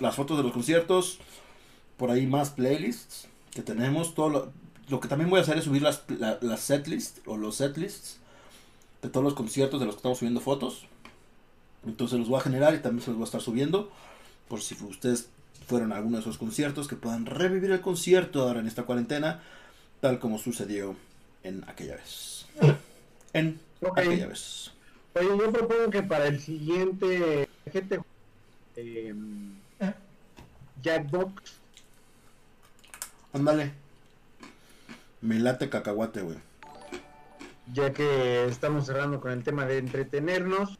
las 0.00 0.16
fotos 0.16 0.36
de 0.36 0.42
los 0.42 0.52
conciertos, 0.52 1.18
por 1.96 2.10
ahí 2.10 2.26
más 2.26 2.50
playlists 2.50 3.28
que 3.52 3.62
tenemos, 3.62 4.14
todo 4.14 4.28
lo, 4.28 4.52
lo 4.88 4.98
que 5.00 5.06
también 5.08 5.30
voy 5.30 5.38
a 5.38 5.42
hacer 5.42 5.56
es 5.56 5.64
subir 5.64 5.82
las, 5.82 6.02
la- 6.08 6.38
las 6.40 6.60
setlists 6.60 7.20
o 7.26 7.36
los 7.36 7.56
setlists 7.56 8.18
de 9.04 9.10
todos 9.10 9.22
los 9.22 9.34
conciertos 9.34 9.80
de 9.80 9.86
los 9.86 9.96
que 9.96 9.98
estamos 9.98 10.18
subiendo 10.18 10.40
fotos. 10.40 10.86
Entonces 11.86 12.18
los 12.18 12.28
voy 12.28 12.40
a 12.40 12.42
generar 12.42 12.74
y 12.74 12.78
también 12.78 13.04
se 13.04 13.10
los 13.10 13.18
voy 13.18 13.24
a 13.24 13.26
estar 13.26 13.42
subiendo 13.42 13.92
por 14.48 14.62
si 14.62 14.74
ustedes 14.82 15.28
fueron 15.66 15.92
a 15.92 15.96
alguno 15.96 16.16
de 16.16 16.22
esos 16.22 16.38
conciertos 16.38 16.88
que 16.88 16.96
puedan 16.96 17.26
revivir 17.26 17.70
el 17.70 17.82
concierto 17.82 18.42
ahora 18.42 18.60
en 18.60 18.66
esta 18.66 18.84
cuarentena, 18.84 19.42
tal 20.00 20.18
como 20.18 20.38
sucedió 20.38 20.96
en 21.42 21.62
aquella 21.68 21.96
vez. 21.96 22.46
En 23.34 23.60
aquella 23.94 24.26
vez. 24.26 24.70
Oye, 25.14 25.28
yo 25.28 25.52
propongo 25.52 25.90
que 25.90 26.02
para 26.02 26.26
el 26.26 26.40
siguiente 26.40 27.48
gente 27.70 28.00
eh, 28.76 29.14
Jackbox, 30.82 31.42
Ándale. 33.34 33.72
Me 35.20 35.38
late 35.38 35.68
cacahuate, 35.68 36.22
güey. 36.22 36.38
Ya 37.72 37.92
que 37.92 38.46
estamos 38.46 38.86
cerrando 38.86 39.20
con 39.20 39.32
el 39.32 39.42
tema 39.42 39.64
de 39.66 39.78
entretenernos, 39.78 40.78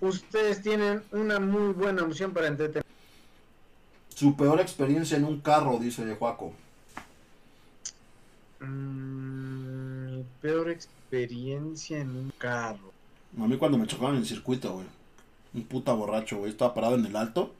ustedes 0.00 0.62
tienen 0.62 1.02
una 1.12 1.40
muy 1.40 1.72
buena 1.72 2.02
opción 2.02 2.32
para 2.32 2.48
entretener. 2.48 2.84
Su 4.14 4.36
peor 4.36 4.60
experiencia 4.60 5.16
en 5.16 5.24
un 5.24 5.40
carro, 5.40 5.78
dice 5.78 6.14
Juaco. 6.14 6.52
Mm, 8.60 10.16
mi 10.16 10.24
peor 10.42 10.70
experiencia 10.70 11.98
en 12.00 12.10
un 12.10 12.32
carro. 12.36 12.92
A 13.38 13.46
mí 13.46 13.56
cuando 13.56 13.78
me 13.78 13.86
chocaban 13.86 14.16
en 14.16 14.22
el 14.22 14.26
circuito, 14.26 14.74
güey. 14.74 14.86
Un 15.54 15.64
puta 15.64 15.92
borracho, 15.92 16.38
güey. 16.38 16.50
Estaba 16.50 16.74
parado 16.74 16.96
en 16.96 17.06
el 17.06 17.16
alto. 17.16 17.52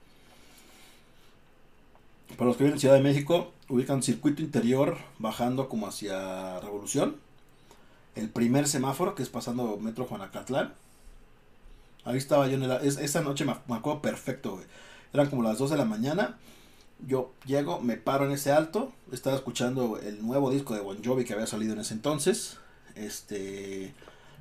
Para 2.37 2.49
los 2.49 2.57
que 2.57 2.65
viven 2.65 2.75
en 2.75 2.81
Ciudad 2.81 2.95
de 2.95 3.03
México, 3.03 3.53
ubican 3.69 4.03
circuito 4.03 4.43
interior 4.43 4.99
bajando 5.19 5.69
como 5.69 5.87
hacia 5.87 6.61
Revolución. 6.61 7.17
El 8.15 8.29
primer 8.29 8.67
semáforo, 8.69 9.15
que 9.15 9.23
es 9.23 9.29
pasando 9.29 9.77
Metro 9.79 10.05
Juanacatlán. 10.07 10.75
Ahí 12.05 12.17
estaba 12.19 12.47
yo 12.49 12.55
en 12.57 12.65
el... 12.65 12.71
es- 12.87 12.97
esa 12.99 13.21
noche 13.23 13.45
me, 13.45 13.53
acuerdo 13.53 14.03
perfecto, 14.03 14.53
güey. 14.53 14.65
Eran 15.13 15.29
como 15.29 15.43
las 15.43 15.59
2 15.59 15.71
de 15.71 15.77
la 15.77 15.85
mañana. 15.85 16.39
Yo 17.07 17.33
llego, 17.47 17.81
me 17.81 17.97
paro 17.97 18.27
en 18.27 18.33
ese 18.33 18.53
alto. 18.53 18.93
Estaba 19.13 19.37
escuchando 19.37 19.99
el 19.99 20.25
nuevo 20.25 20.51
disco 20.51 20.75
de 20.75 20.81
Bon 20.81 21.03
Jovi 21.05 21.25
que 21.25 21.33
había 21.35 21.47
salido 21.47 21.73
en 21.75 21.81
ese 21.81 21.95
entonces. 21.95 22.59
Este... 22.95 23.95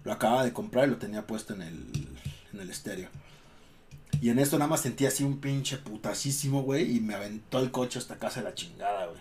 Lo 0.05 0.13
acababa 0.13 0.45
de 0.45 0.53
comprar 0.53 0.87
y 0.87 0.91
lo 0.91 0.97
tenía 0.97 1.27
puesto 1.27 1.53
en 1.53 1.61
el, 1.61 2.07
en 2.53 2.59
el 2.61 2.69
estéreo. 2.69 3.09
Y 4.21 4.29
en 4.29 4.39
esto 4.39 4.57
nada 4.57 4.69
más 4.69 4.79
sentí 4.81 5.05
así 5.05 5.23
un 5.25 5.39
pinche 5.39 5.77
putasísimo, 5.77 6.63
güey. 6.63 6.95
Y 6.95 7.01
me 7.01 7.15
aventó 7.15 7.59
el 7.59 7.69
coche 7.71 7.99
hasta 7.99 8.17
casa 8.17 8.39
de 8.39 8.45
la 8.49 8.55
chingada, 8.55 9.07
güey. 9.07 9.19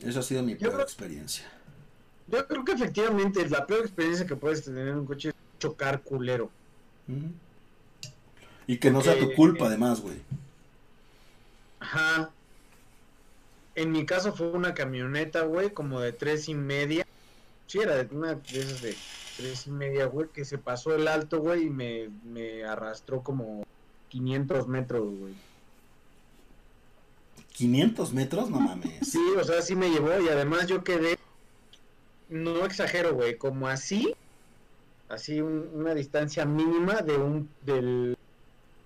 Esa 0.00 0.20
ha 0.20 0.22
sido 0.22 0.42
mi 0.42 0.54
peor 0.54 0.72
creo- 0.74 0.82
experiencia. 0.84 1.44
Yo 2.28 2.46
creo 2.46 2.64
que 2.64 2.72
efectivamente 2.72 3.48
la 3.48 3.66
peor 3.66 3.80
experiencia 3.80 4.26
que 4.26 4.36
puedes 4.36 4.62
tener 4.64 4.88
en 4.88 4.96
un 4.96 5.06
coche 5.06 5.30
es 5.30 5.34
chocar 5.58 6.02
culero. 6.02 6.50
Y 8.66 8.76
que 8.78 8.90
no 8.90 9.00
sea 9.00 9.18
tu 9.18 9.30
Eh, 9.30 9.34
culpa, 9.34 9.64
eh. 9.64 9.68
además, 9.68 10.00
güey. 10.00 10.16
Ajá. 11.80 12.30
En 13.74 13.92
mi 13.92 14.04
caso 14.04 14.32
fue 14.34 14.50
una 14.50 14.74
camioneta, 14.74 15.42
güey, 15.42 15.70
como 15.72 16.00
de 16.00 16.12
tres 16.12 16.48
y 16.48 16.54
media. 16.54 17.06
Sí, 17.66 17.78
era 17.78 18.02
de 18.02 18.14
una 18.14 18.34
de 18.34 18.60
esas 18.60 18.82
de 18.82 18.94
tres 19.36 19.66
y 19.66 19.70
media, 19.70 20.06
güey, 20.06 20.28
que 20.28 20.44
se 20.44 20.58
pasó 20.58 20.94
el 20.94 21.06
alto, 21.08 21.40
güey, 21.40 21.66
y 21.66 21.70
me, 21.70 22.08
me 22.24 22.64
arrastró 22.64 23.22
como 23.22 23.64
500 24.08 24.66
metros, 24.68 25.16
güey. 25.18 25.34
500 27.58 28.12
metros, 28.12 28.50
no 28.50 28.60
mames. 28.60 28.92
Sí, 29.08 29.20
o 29.38 29.44
sea, 29.44 29.60
sí 29.62 29.74
me 29.76 29.90
llevó 29.90 30.08
y 30.20 30.28
además 30.28 30.66
yo 30.66 30.82
quedé, 30.84 31.18
no 32.28 32.64
exagero, 32.64 33.14
güey, 33.14 33.36
como 33.36 33.68
así, 33.68 34.14
así 35.08 35.40
un- 35.40 35.68
una 35.74 35.94
distancia 35.94 36.44
mínima 36.44 36.96
de 37.02 37.16
un, 37.16 37.48
del, 37.64 38.16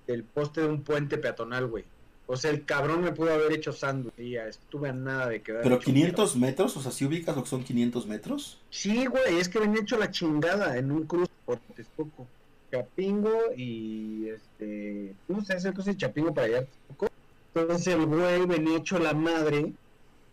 del 0.06 0.24
poste 0.24 0.62
de 0.62 0.68
un 0.68 0.82
puente 0.82 1.18
peatonal, 1.18 1.66
güey. 1.66 1.84
O 2.26 2.36
sea, 2.36 2.50
el 2.50 2.64
cabrón 2.64 3.02
me 3.02 3.12
pudo 3.12 3.34
haber 3.34 3.52
hecho 3.52 3.72
sándwich 3.72 4.14
estuve 4.48 4.88
a 4.88 4.92
nada 4.92 5.28
de 5.28 5.42
quedar. 5.42 5.62
Pero 5.62 5.74
hecho 5.76 5.84
500 5.84 6.36
metros, 6.36 6.76
o 6.76 6.80
sea, 6.80 6.92
si 6.92 7.04
ubicas 7.04 7.36
lo 7.36 7.42
que 7.42 7.50
son 7.50 7.62
500 7.64 8.06
metros. 8.06 8.58
Sí, 8.70 9.04
güey, 9.06 9.38
es 9.38 9.48
que 9.48 9.58
venía 9.58 9.82
hecho 9.82 9.98
la 9.98 10.10
chingada 10.10 10.78
en 10.78 10.90
un 10.92 11.04
cruce 11.04 11.30
por 11.44 11.58
Texcoco. 11.76 12.26
Chapingo 12.70 13.38
y 13.54 14.28
este. 14.30 15.14
No 15.28 15.44
sé, 15.44 15.56
ese 15.56 15.74
cosa 15.74 15.90
de 15.90 15.96
Chapingo 15.98 16.32
para 16.32 16.46
allá. 16.46 16.60
Texcoco. 16.60 17.11
Entonces 17.54 17.86
el 17.94 18.06
güey 18.06 18.46
venía 18.46 18.78
hecho 18.78 18.98
la 18.98 19.14
madre. 19.14 19.74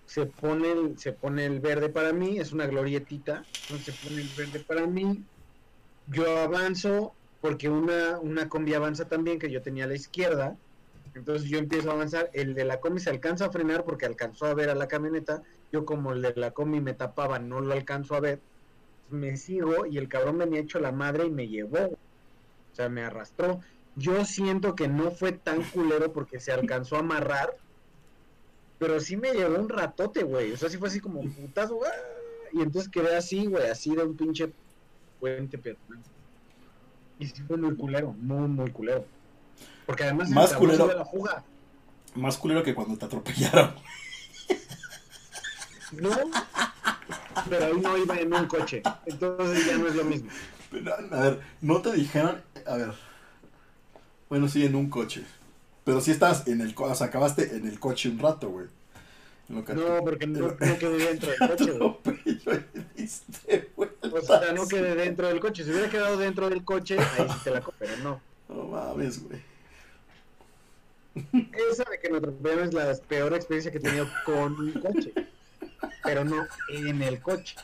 Se 0.06 0.28
pone, 0.28 0.72
el, 0.72 0.98
se 1.00 1.14
pone 1.14 1.46
el 1.46 1.60
verde 1.62 1.90
para 1.90 2.14
mí, 2.14 2.40
es 2.40 2.52
una 2.54 2.68
glorietita. 2.68 3.48
Entonces 3.68 3.86
se 3.86 3.94
pone 4.00 4.22
el 4.22 4.30
verde 4.30 4.64
para 4.66 4.88
mí. 4.88 5.28
Yo 6.06 6.40
avanzo 6.40 7.18
porque 7.40 7.70
una, 7.70 8.20
una 8.20 8.50
combi 8.50 8.74
avanza 8.74 9.08
también 9.08 9.40
que 9.40 9.52
yo 9.52 9.62
tenía 9.62 9.86
a 9.86 9.88
la 9.88 9.96
izquierda. 9.96 10.60
Entonces 11.14 11.50
yo 11.50 11.60
empiezo 11.60 11.92
a 11.92 11.94
avanzar. 11.96 12.30
El 12.34 12.56
de 12.56 12.66
la 12.66 12.80
combi 12.80 13.00
se 13.02 13.10
alcanza 13.12 13.48
a 13.48 13.52
frenar 13.52 13.86
porque 13.86 14.06
alcanzó 14.06 14.46
a 14.48 14.56
ver 14.56 14.70
a 14.70 14.76
la 14.76 14.88
camioneta. 14.88 15.44
Yo 15.72 15.86
como 15.86 16.14
el 16.14 16.22
de 16.22 16.34
la 16.36 16.52
combi 16.52 16.82
me 16.82 16.94
tapaba, 16.96 17.40
no 17.40 17.62
lo 17.62 17.74
alcanzo 17.74 18.16
a 18.16 18.22
ver. 18.22 18.44
Me 19.08 19.38
sigo 19.38 19.86
y 19.88 19.98
el 19.98 20.10
cabrón 20.10 20.38
venía 20.40 20.62
hecho 20.62 20.80
la 20.80 20.92
madre 20.94 21.26
y 21.28 21.32
me 21.32 21.48
llevó. 21.48 21.88
O 21.88 22.00
sea, 22.74 22.90
me 22.90 23.02
arrastró. 23.04 23.60
Yo 24.00 24.26
siento 24.26 24.76
que 24.76 24.88
no 24.88 25.12
fue 25.12 25.32
tan 25.34 25.62
culero 25.64 26.12
porque 26.14 26.40
se 26.40 26.52
alcanzó 26.52 26.96
a 26.96 27.00
amarrar. 27.00 27.56
Pero 28.80 29.00
sí 29.02 29.18
me 29.18 29.34
llevó 29.34 29.60
un 29.60 29.68
ratote, 29.70 30.24
güey. 30.24 30.54
O 30.54 30.58
sea, 30.58 30.70
sí 30.70 30.78
fue 30.78 30.88
así 30.88 31.00
como 31.02 31.22
putazo. 31.22 31.80
¡ah! 31.86 31.92
Y 32.54 32.62
entonces 32.62 32.90
quedé 32.90 33.16
así, 33.16 33.46
güey, 33.46 33.70
así 33.70 33.94
de 33.94 34.04
un 34.04 34.16
pinche 34.16 34.52
puente 35.20 35.58
peatonal. 35.58 36.02
Y 37.20 37.28
sí 37.28 37.44
fue 37.46 37.58
muy 37.58 37.76
culero, 37.76 38.14
muy, 38.14 38.48
muy 38.48 38.72
culero. 38.72 39.06
Porque 39.86 40.04
además 40.04 40.30
Más 40.30 40.54
culero. 40.54 40.88
de 40.88 40.96
la 40.96 41.06
fuga. 41.06 41.44
Más 42.16 42.38
culero 42.38 42.64
que 42.64 42.74
cuando 42.74 42.98
te 42.98 43.06
atropellaron. 43.06 43.76
No. 45.92 46.12
Pero 47.50 47.66
ahí 47.66 47.82
no 47.82 47.98
iba 47.98 48.16
en 48.18 48.34
un 48.34 48.46
coche. 48.46 48.82
Entonces 49.06 49.66
ya 49.66 49.78
no 49.78 49.88
es 49.88 49.96
lo 49.96 50.04
mismo. 50.06 50.30
Pero, 50.72 50.94
a 50.94 51.22
ver, 51.22 51.42
no 51.62 51.82
te 51.82 51.92
dijeron. 51.94 52.42
A 52.66 52.76
ver. 52.78 53.09
Bueno, 54.30 54.48
sí, 54.48 54.66
en 54.66 54.76
un 54.76 54.90
coche. 54.90 55.24
Pero 55.84 56.02
sí 56.02 56.12
estás 56.12 56.48
en 56.48 56.62
el 56.62 56.74
coche. 56.76 56.92
O 56.92 56.96
sea, 56.96 57.08
acabaste 57.08 57.56
en 57.56 57.68
el 57.68 57.80
coche 57.80 58.10
un 58.10 58.20
rato, 58.20 58.50
güey. 58.50 58.68
No, 59.48 59.64
porque 60.04 60.28
no, 60.28 60.50
no 60.50 60.58
quedé 60.58 60.98
dentro 61.08 61.30
del 61.32 61.40
coche, 61.50 61.72
güey. 62.46 62.64
O 64.14 64.22
sea, 64.22 64.54
no 64.54 64.68
quedé 64.68 64.96
dentro 64.96 65.28
del 65.28 65.40
coche. 65.40 65.64
Si 65.64 65.72
hubiera 65.72 65.90
quedado 65.90 66.18
dentro 66.18 66.50
del 66.50 66.64
coche, 66.64 67.00
ahí 67.00 67.28
sí 67.30 67.36
te 67.44 67.52
la 67.52 67.62
co- 67.62 67.74
pero 67.80 67.98
no. 67.98 68.22
No 68.48 68.64
mames, 68.66 69.24
güey. 69.24 69.42
Esa 71.72 71.84
de 71.90 72.00
que 72.00 72.10
me 72.12 72.18
atropellaron 72.20 72.66
es 72.68 72.74
la 72.74 72.94
peor 73.08 73.34
experiencia 73.34 73.72
que 73.72 73.80
he 73.80 73.82
tenido 73.82 74.08
con 74.26 74.54
un 74.60 74.72
coche. 74.74 75.14
Pero 76.04 76.24
no 76.24 76.46
en 76.72 77.02
el 77.02 77.20
coche. 77.20 77.56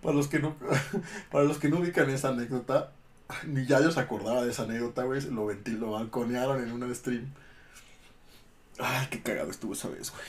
Para 0.00 0.14
los 0.14 0.28
que 0.28 0.38
no, 0.38 0.54
para 1.32 1.44
los 1.44 1.58
que 1.58 1.68
no 1.68 1.78
ubican 1.80 2.08
esa 2.10 2.28
anécdota, 2.28 2.92
ni 3.46 3.66
ya 3.66 3.80
yo 3.80 3.90
se 3.90 4.00
acordaba 4.00 4.44
de 4.44 4.50
esa 4.50 4.64
anécdota, 4.64 5.04
güey. 5.04 5.20
Lo, 5.30 5.52
lo 5.52 5.90
balconearon 5.92 6.62
en 6.62 6.72
una 6.72 6.92
stream. 6.94 7.32
Ay, 8.78 9.06
qué 9.10 9.22
cagado 9.22 9.50
estuvo 9.50 9.74
esa 9.74 9.88
vez, 9.88 10.10
güey. 10.10 10.24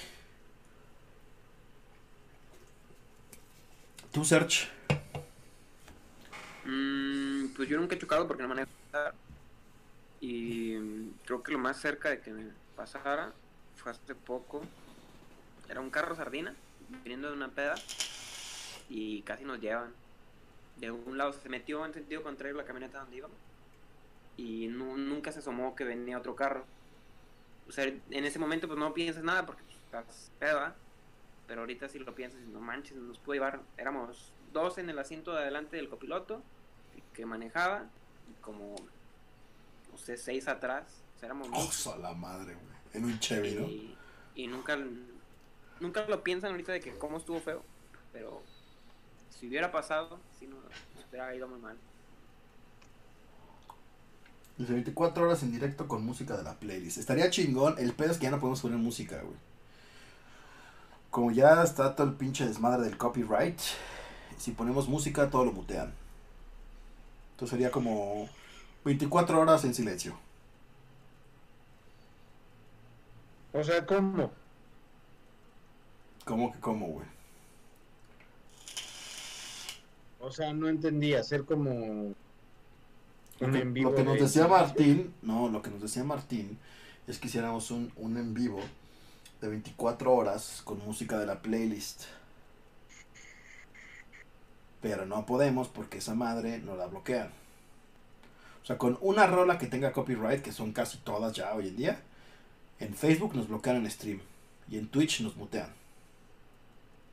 ¿Tú, 4.12 4.24
Search? 4.24 4.70
Mm, 6.66 7.48
pues 7.56 7.68
yo 7.68 7.80
nunca 7.80 7.96
he 7.96 8.00
chocado 8.00 8.28
porque 8.28 8.44
no 8.44 8.50
manejo. 8.50 8.70
Y 10.22 11.10
creo 11.26 11.44
que 11.44 11.52
lo 11.52 11.60
más 11.60 11.82
cerca 11.82 12.10
de 12.10 12.22
que 12.22 12.32
me 12.32 12.46
pasara 12.76 13.34
fue 13.76 13.92
hace 13.92 14.16
poco. 14.16 14.62
Era 15.68 15.82
un 15.82 15.90
carro 15.90 16.16
sardina 16.16 16.54
viniendo 17.04 17.30
de 17.30 17.36
una 17.36 17.50
peda 17.50 17.76
y 18.90 19.22
casi 19.24 19.44
nos 19.44 19.60
llevan. 19.60 19.92
De 20.78 20.92
un 20.92 21.18
lado 21.18 21.34
se 21.34 21.50
metió 21.50 21.86
en 21.86 21.94
sentido 21.94 22.24
contrario 22.24 22.56
la 22.56 22.66
camioneta 22.66 23.00
donde 23.00 23.18
íbamos 23.18 23.38
y 24.36 24.68
nu- 24.68 24.98
nunca 24.98 25.32
se 25.32 25.40
asomó 25.40 25.76
que 25.76 25.84
venía 25.84 26.18
otro 26.18 26.36
carro. 26.36 26.66
O 27.68 27.72
sea, 27.72 27.86
en 27.86 28.26
ese 28.26 28.40
momento 28.40 28.68
pues 28.68 28.80
no 28.80 28.94
piensas 28.94 29.24
nada 29.24 29.46
porque 29.46 29.64
pues, 29.64 29.78
estás 29.78 30.32
peda, 30.40 30.76
pero 31.48 31.62
ahorita 31.62 31.88
si 31.88 32.00
lo 32.00 32.16
piensas 32.16 32.42
y 32.42 32.48
no 32.52 32.60
manches, 32.60 32.98
nos 32.98 33.20
pudo 33.20 33.36
llevar, 33.36 33.62
éramos 33.78 34.34
dos 34.52 34.78
en 34.80 34.90
el 34.90 34.98
asiento 35.00 35.32
de 35.34 35.40
adelante 35.44 35.78
del 35.78 35.90
copiloto 35.90 36.42
que 37.14 37.26
manejaba 37.26 37.86
y 38.32 38.42
como 38.42 38.76
no 39.92 39.98
sé, 39.98 40.18
seis 40.18 40.48
atrás, 40.48 41.04
o 41.16 41.20
sea, 41.20 41.28
éramos. 41.28 41.48
Oso 41.54 41.94
a 41.94 41.98
la 41.98 42.14
madre, 42.14 42.56
güey. 42.56 42.74
En 42.96 43.06
un 43.06 43.20
Chevy, 43.20 43.54
¿no? 43.56 43.68
y, 43.68 43.96
y 44.36 44.48
nunca 44.48 44.78
nunca 45.80 46.06
lo 46.08 46.24
piensan 46.24 46.52
ahorita 46.52 46.72
de 46.72 46.80
que 46.80 46.98
cómo 46.98 47.18
estuvo 47.18 47.40
feo, 47.40 47.64
pero 48.12 48.42
si 49.44 49.50
hubiera 49.50 49.74
pasado, 49.74 50.22
si 50.40 50.48
no, 50.48 50.56
nos 50.56 51.06
hubiera 51.10 51.36
ido 51.36 51.50
muy 51.50 51.60
mal. 51.60 51.76
Dice 54.58 54.72
24 54.72 55.26
horas 55.26 55.44
en 55.44 55.52
directo 55.52 55.86
con 55.86 56.06
música 56.06 56.38
de 56.38 56.44
la 56.44 56.54
playlist. 56.54 56.98
Estaría 56.98 57.30
chingón. 57.30 57.76
El 57.78 57.92
pedo 57.92 58.14
es 58.14 58.18
que 58.18 58.24
ya 58.24 58.32
no 58.32 58.40
podemos 58.40 58.62
poner 58.62 58.78
música, 58.78 59.22
güey. 59.22 59.36
Como 61.10 61.32
ya 61.32 61.62
está 61.62 61.94
todo 61.94 62.08
el 62.08 62.14
pinche 62.14 62.48
desmadre 62.48 62.86
del 62.86 62.98
copyright, 62.98 63.60
si 64.38 64.52
ponemos 64.52 64.88
música, 64.88 65.30
todo 65.30 65.44
lo 65.44 65.52
mutean. 65.52 65.94
Entonces 67.32 67.50
sería 67.50 67.70
como 67.70 68.30
24 68.86 69.42
horas 69.42 69.66
en 69.66 69.74
silencio. 69.74 70.18
O 73.52 73.62
sea, 73.62 73.86
¿cómo? 73.86 74.32
¿Cómo 76.24 76.54
que 76.54 76.60
cómo, 76.62 76.88
güey? 76.88 77.13
O 80.24 80.32
sea, 80.32 80.54
no 80.54 80.68
entendí. 80.70 81.14
Hacer 81.14 81.44
como 81.46 82.14
un 83.42 83.56
en 83.56 83.74
vivo. 83.74 83.90
lo 83.90 83.96
que 83.96 84.04
nos 84.04 84.14
de- 84.16 84.22
decía 84.22 84.48
Martín, 84.48 85.14
no, 85.22 85.50
lo 85.50 85.62
que 85.62 85.70
nos 85.70 85.82
decía 85.82 86.04
Martín 86.04 86.58
es 87.08 87.20
que 87.20 87.28
hiciéramos 87.28 87.72
un, 87.72 87.92
un 87.98 88.18
en 88.18 88.34
vivo 88.34 88.60
de 89.42 89.48
24 89.50 90.14
horas 90.14 90.62
con 90.64 90.80
música 90.86 91.20
de 91.20 91.26
la 91.26 91.42
playlist. 91.42 92.04
Pero 94.82 95.06
no 95.06 95.26
podemos 95.26 95.68
porque 95.68 96.00
esa 96.00 96.16
madre 96.16 96.60
no 96.60 96.76
la 96.76 96.88
bloquean. 96.88 97.30
O 98.62 98.66
sea, 98.66 98.78
con 98.78 98.98
una 99.02 99.28
rola 99.28 99.58
que 99.58 99.68
tenga 99.68 99.92
copyright, 99.92 100.42
que 100.42 100.52
son 100.54 100.72
casi 100.72 100.98
todas 101.00 101.34
ya 101.34 101.54
hoy 101.54 101.68
en 101.70 101.76
día, 101.76 102.02
en 102.80 102.96
Facebook 102.96 103.36
nos 103.36 103.48
bloquean 103.50 103.78
en 103.78 103.92
stream 103.92 104.20
y 104.70 104.78
en 104.78 104.88
Twitch 104.88 105.22
nos 105.22 105.36
mutean. 105.36 105.70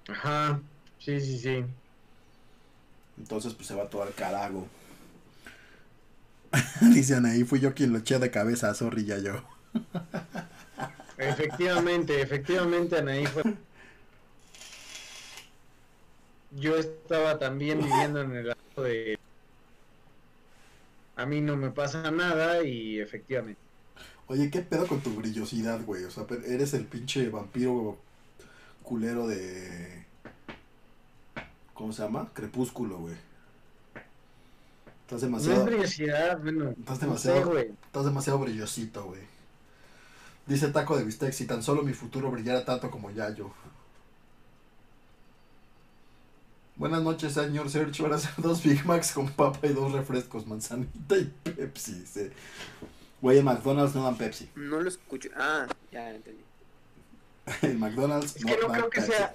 Ajá. 0.09 0.61
Sí, 0.99 1.21
sí, 1.21 1.39
sí. 1.39 1.65
Entonces, 3.21 3.53
pues 3.53 3.69
se 3.69 3.75
va 3.75 3.89
todo 3.89 4.03
al 4.03 4.15
carajo. 4.15 4.67
Dicen 6.81 7.27
ahí, 7.27 7.45
fui 7.45 7.61
yo 7.61 7.75
quien 7.75 7.93
lo 7.93 7.99
eché 7.99 8.19
de 8.19 8.31
cabeza, 8.31 8.75
sorry, 8.75 9.05
ya 9.05 9.19
yo. 9.19 9.45
Efectivamente, 11.19 12.23
efectivamente, 12.23 12.97
Anaí 12.97 13.27
fue. 13.27 13.43
Yo 16.53 16.77
estaba 16.77 17.39
también 17.39 17.79
viviendo 17.83 18.23
en 18.23 18.35
el 18.35 18.47
lado 18.49 18.83
de. 18.83 19.19
A 21.17 21.27
mí 21.27 21.43
no 21.43 21.59
me 21.59 21.71
pasa 21.71 22.11
nada 22.11 22.63
y 22.63 22.99
efectivamente. 22.99 23.61
Oye, 24.29 24.51
¿qué 24.51 24.63
pedo 24.63 24.87
con 24.87 25.03
tu 25.03 25.15
brillosidad, 25.15 25.85
güey? 25.85 26.05
O 26.05 26.11
sea, 26.11 26.25
eres 26.47 26.73
el 26.73 26.87
pinche 26.87 27.29
vampiro 27.29 27.99
culero 28.83 29.29
de... 29.29 30.07
¿Cómo 31.81 31.95
se 31.95 32.03
llama? 32.03 32.29
Crepúsculo, 32.35 32.99
güey. 32.99 33.15
Estás 33.95 35.09
No 35.09 35.17
es 35.17 35.23
demasiado... 35.23 35.65
brillosidad, 35.65 36.39
bueno. 36.39 36.75
Estás 36.79 36.99
No 37.01 37.07
demasiado- 37.07 37.39
sé, 37.39 37.45
güey. 37.45 37.71
Estás 37.87 38.05
demasiado 38.05 38.39
brillosito, 38.39 39.05
güey. 39.05 39.23
Dice 40.45 40.69
Taco 40.69 40.99
de 40.99 41.05
Bistec, 41.05 41.33
si 41.33 41.47
tan 41.47 41.63
solo 41.63 41.83
mi 41.83 41.95
futuro 41.95 42.31
brillara 42.31 42.67
tanto 42.67 42.91
como 42.91 43.11
Yayo. 43.11 43.51
Buenas 46.77 47.03
noches, 47.03 47.33
señor 47.33 47.71
Sergio. 47.71 48.05
Van 48.05 48.13
a 48.13 48.19
ser 48.19 48.33
dos 48.37 48.63
Big 48.63 48.85
Macs 48.85 49.13
con 49.13 49.31
papa 49.31 49.67
y 49.67 49.73
dos 49.73 49.91
refrescos, 49.93 50.47
manzanita 50.47 51.17
y 51.17 51.25
Pepsi. 51.25 51.95
dice. 51.95 52.31
Güey, 53.23 53.39
en 53.39 53.47
McDonald's 53.47 53.95
no 53.95 54.05
dan 54.05 54.19
Pepsi. 54.19 54.51
No 54.55 54.81
lo 54.83 54.89
escucho. 54.91 55.31
Ah, 55.35 55.67
ya 55.91 56.11
entendí. 56.11 56.45
En 57.63 57.81
McDonald's 57.81 58.37
Es 58.37 58.45
que 58.45 58.55
no 58.57 58.69
dan 58.69 58.73
creo 58.73 58.91
que 58.91 59.01
Pepsi. 59.01 59.17
sea. 59.17 59.35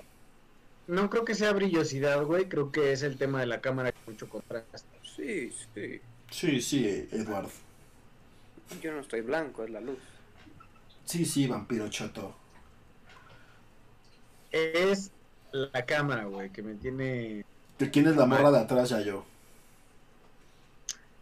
No 0.87 1.09
creo 1.09 1.25
que 1.25 1.35
sea 1.35 1.51
brillosidad, 1.53 2.23
güey. 2.23 2.47
Creo 2.47 2.71
que 2.71 2.91
es 2.91 3.01
el 3.01 3.17
tema 3.17 3.39
de 3.39 3.47
la 3.47 3.61
cámara 3.61 3.91
con 3.91 4.13
mucho 4.13 4.29
contraste. 4.29 4.87
Sí, 5.03 5.51
sí. 5.73 6.01
Sí, 6.29 6.61
sí, 6.61 7.07
Edward. 7.11 7.49
Yo 8.81 8.91
no 8.91 8.99
estoy 8.99 9.21
blanco, 9.21 9.63
es 9.63 9.69
la 9.69 9.81
luz. 9.81 9.97
Sí, 11.05 11.25
sí, 11.25 11.47
vampiro 11.47 11.87
choto. 11.89 12.35
Es 14.51 15.11
la 15.51 15.85
cámara, 15.85 16.25
güey, 16.25 16.51
que 16.51 16.61
me 16.61 16.75
tiene. 16.75 17.45
¿De 17.77 17.91
quién 17.91 18.07
es 18.07 18.15
la 18.15 18.25
morra 18.25 18.51
de 18.51 18.59
atrás, 18.59 18.89
ya 18.89 19.01
yo? 19.01 19.25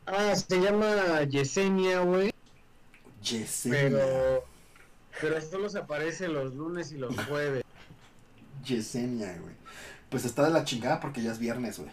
Ah, 0.05 0.35
se 0.35 0.59
llama 0.59 1.23
Yesenia, 1.23 2.01
güey. 2.01 2.33
Yesenia. 3.21 3.89
Pero. 3.89 4.43
Pero 5.21 5.41
solo 5.41 5.69
se 5.69 5.79
aparece 5.79 6.27
los 6.27 6.53
lunes 6.53 6.91
y 6.91 6.97
los 6.97 7.15
jueves. 7.25 7.63
Yesenia, 8.63 9.37
güey. 9.39 9.53
Pues 10.09 10.25
está 10.25 10.43
de 10.43 10.51
la 10.51 10.63
chingada 10.63 10.99
porque 10.99 11.21
ya 11.21 11.31
es 11.31 11.39
viernes, 11.39 11.79
güey. 11.79 11.91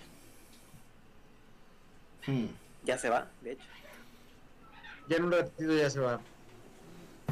Hmm. 2.26 2.48
Ya 2.84 2.98
se 2.98 3.08
va, 3.08 3.28
de 3.42 3.52
hecho. 3.52 3.64
Ya 5.08 5.16
en 5.16 5.24
un 5.24 5.32
ratito 5.32 5.74
ya 5.74 5.90
se 5.90 6.00
va. 6.00 6.20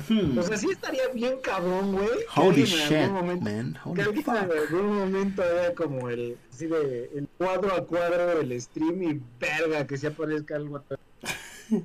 Hmm. 0.08 0.38
O 0.38 0.42
sea, 0.42 0.56
sí 0.56 0.68
estaría 0.70 1.08
bien 1.08 1.40
cabrón, 1.42 1.92
güey. 1.92 2.08
que 2.08 2.40
Holy 2.40 2.48
alguien 2.62 2.66
en 2.66 2.88
shit, 2.88 2.96
algún 2.96 3.14
momento- 3.16 3.44
man. 3.44 3.72
Que 3.74 3.88
Holy 3.90 4.00
alguien 4.02 4.24
fuck. 4.24 4.34
en 4.36 4.58
algún 4.58 4.96
momento 4.98 5.42
haga 5.42 5.74
como 5.74 6.08
el, 6.08 6.38
así 6.52 6.66
de, 6.66 7.10
el 7.16 7.28
cuadro 7.36 7.74
a 7.74 7.84
cuadro 7.84 8.26
del 8.38 8.60
stream 8.60 9.02
y 9.02 9.20
verga, 9.40 9.86
que 9.86 9.96
se 9.98 10.06
aparezca 10.06 10.56
algo 10.56 10.76
atrás. 10.76 11.00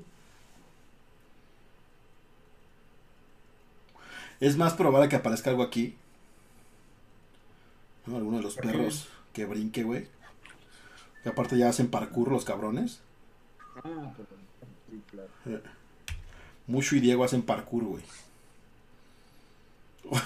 Es 4.40 4.58
más 4.58 4.74
probable 4.74 5.08
que 5.10 5.16
aparezca 5.16 5.50
algo 5.50 5.64
aquí. 5.64 5.96
¿No? 8.06 8.18
Alguno 8.18 8.38
de 8.38 8.44
los 8.44 8.56
perros 8.56 9.08
que 9.34 9.46
brinque, 9.46 9.84
güey. 9.84 10.08
Que 11.24 11.30
aparte 11.30 11.58
ya 11.58 11.70
hacen 11.70 11.90
parkour 11.90 12.32
los 12.32 12.46
cabrones. 12.46 13.00
Ah, 13.78 14.14
pero, 14.16 14.28
sí, 14.90 15.02
claro. 15.10 15.62
Mushu 16.68 16.98
y 16.98 17.00
Diego 17.00 17.24
hacen 17.24 17.42
parkour, 17.42 17.84
güey. 17.84 18.04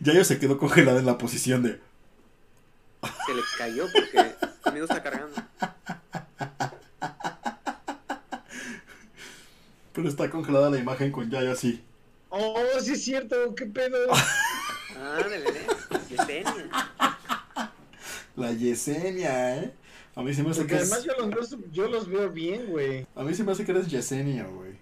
ya 0.00 0.14
yo 0.14 0.24
se 0.24 0.38
quedó 0.38 0.58
congelada 0.58 0.98
en 0.98 1.06
la 1.06 1.18
posición 1.18 1.62
de. 1.62 1.80
Se 3.26 3.34
le 3.34 3.42
cayó 3.58 3.86
porque 3.92 4.34
conmigo 4.62 4.86
está 4.86 5.02
cargando. 5.02 5.42
Pero 9.92 10.08
está 10.08 10.30
congelada 10.30 10.70
la 10.70 10.78
imagen 10.78 11.12
con 11.12 11.30
Yayo 11.30 11.52
así. 11.52 11.82
Oh, 12.28 12.58
sí 12.80 12.92
es 12.92 13.04
cierto, 13.04 13.54
qué 13.54 13.66
pedo. 13.66 13.98
Ah, 14.98 15.18
verdad. 15.18 15.75
Yesenia. 16.16 16.88
La 18.36 18.52
Yesenia, 18.52 19.56
¿eh? 19.58 19.74
A 20.14 20.22
mí 20.22 20.32
se 20.34 20.42
me 20.42 20.50
hace 20.50 20.60
Porque 20.60 20.76
que 20.76 20.82
es- 20.82 20.92
además 20.92 21.04
yo 21.18 21.26
los, 21.26 21.50
veo- 21.50 21.70
yo 21.72 21.88
los 21.88 22.08
veo 22.08 22.30
bien, 22.30 22.66
güey. 22.68 23.06
A 23.14 23.22
mí 23.22 23.34
se 23.34 23.44
me 23.44 23.52
hace 23.52 23.64
que 23.64 23.72
eres 23.72 23.88
Yesenia, 23.88 24.44
güey. 24.46 24.72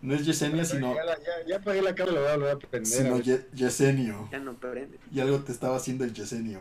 No 0.00 0.14
es 0.14 0.24
Yesenia, 0.26 0.64
sino, 0.64 0.94
Ya, 0.94 1.04
la- 1.04 1.18
ya, 1.18 1.46
ya 1.46 1.56
apagué 1.56 1.80
la 1.82 1.94
cámara, 1.94 2.14
lo 2.16 2.20
voy 2.22 2.30
a 2.30 2.36
volver 2.36 2.50
a 2.52 2.58
prender. 2.58 2.92
a 2.92 3.02
sino. 3.04 3.20
Ye- 3.20 3.46
Yesenio. 3.54 4.28
Ya 4.32 4.38
no 4.40 4.54
prende. 4.54 4.98
Y 5.12 5.20
algo 5.20 5.38
te 5.40 5.52
estaba 5.52 5.76
haciendo 5.76 6.04
el 6.04 6.12
Yesenio. 6.12 6.60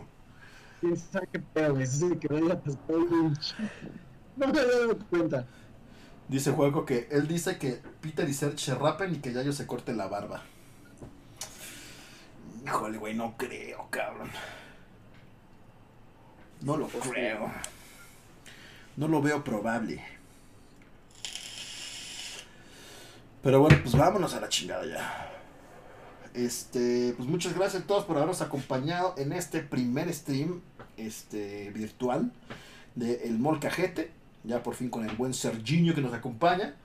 ¿Quién 0.80 0.98
sabe 0.98 1.28
qué 1.32 1.40
pedo, 1.40 1.74
güey? 1.74 1.88
Sí 1.88 2.06
atascado, 2.52 3.06
güey. 3.08 3.32
No 4.38 4.48
me 4.48 4.60
había 4.60 4.64
dado 4.80 4.98
cuenta. 5.10 5.48
Dice 6.28 6.52
Juego 6.52 6.86
que 6.86 7.08
él 7.12 7.28
dice 7.28 7.58
que 7.58 7.82
Peter 8.00 8.28
y 8.30 8.34
Serge 8.34 8.58
se 8.58 8.76
rapen 8.76 9.14
y 9.16 9.18
que 9.18 9.34
Yayo 9.34 9.52
se 9.54 9.68
corte 9.68 9.94
la 9.94 10.08
barba. 10.08 10.42
Híjole, 12.66 12.98
güey, 12.98 13.14
no 13.16 13.36
creo, 13.38 13.88
cabrón. 13.90 14.30
No 16.62 16.78
lo 16.78 16.88
Pues 16.88 17.04
sí. 17.04 17.10
creo. 17.10 17.52
No 18.98 19.08
lo 19.08 19.22
veo 19.22 19.44
probable. 19.44 20.04
Pero 23.42 23.60
bueno, 23.60 23.78
pues 23.82 23.96
vámonos 23.96 24.34
a 24.36 24.40
la 24.40 24.50
chingada 24.50 24.86
ya. 24.86 25.32
Este, 26.34 27.14
pues 27.18 27.28
muchas 27.28 27.54
gracias 27.56 27.84
a 27.84 27.88
todos 27.88 28.06
por 28.06 28.16
habernos 28.18 28.42
acompañado 28.42 29.16
en 29.18 29.34
este 29.34 29.62
primer 29.62 30.14
stream 30.14 30.62
este 30.98 31.72
virtual 31.72 32.32
de 32.96 33.24
El 33.26 33.40
Molcajete. 33.40 34.12
Ya 34.44 34.62
por 34.64 34.76
fin 34.76 34.90
con 34.90 35.08
el 35.08 35.16
buen 35.16 35.34
Serginho 35.34 35.96
que 35.96 36.02
nos 36.02 36.14
acompaña. 36.14 36.76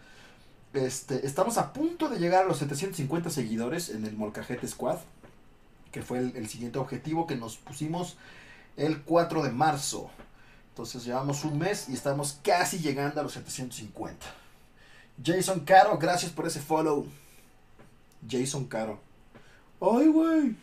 Este, 0.73 1.27
estamos 1.27 1.59
a 1.59 1.73
punto 1.73 2.09
de 2.09 2.19
llegar 2.19 2.45
a 2.45 2.49
los 2.49 2.59
750 2.59 3.31
seguidores 3.31 3.91
en 3.91 4.05
el 4.07 4.17
Molcajete 4.17 4.67
Squad. 4.67 4.99
Que 5.97 6.03
fue 6.03 6.19
el, 6.19 6.47
siguiente 6.47 6.79
objetivo 6.79 7.27
que 7.27 7.37
nos 7.37 7.57
pusimos 7.57 8.19
el 8.77 9.01
4 9.01 9.45
de 9.45 9.51
marzo. 9.51 10.11
Entonces 10.69 11.07
llevamos 11.07 11.43
un 11.47 11.59
mes 11.59 11.89
y 11.89 11.95
estamos 11.95 12.39
casi 12.45 12.81
llegando 12.81 13.19
a 13.19 13.23
los 13.23 13.33
750. 13.33 14.27
Jason 15.25 15.61
Caro, 15.61 15.97
gracias 15.97 16.31
por 16.33 16.47
ese 16.47 16.61
follow. 16.61 17.07
Jason 18.29 18.67
Caro. 18.67 19.01
¡Ay, 19.81 20.09
güey! 20.09 20.55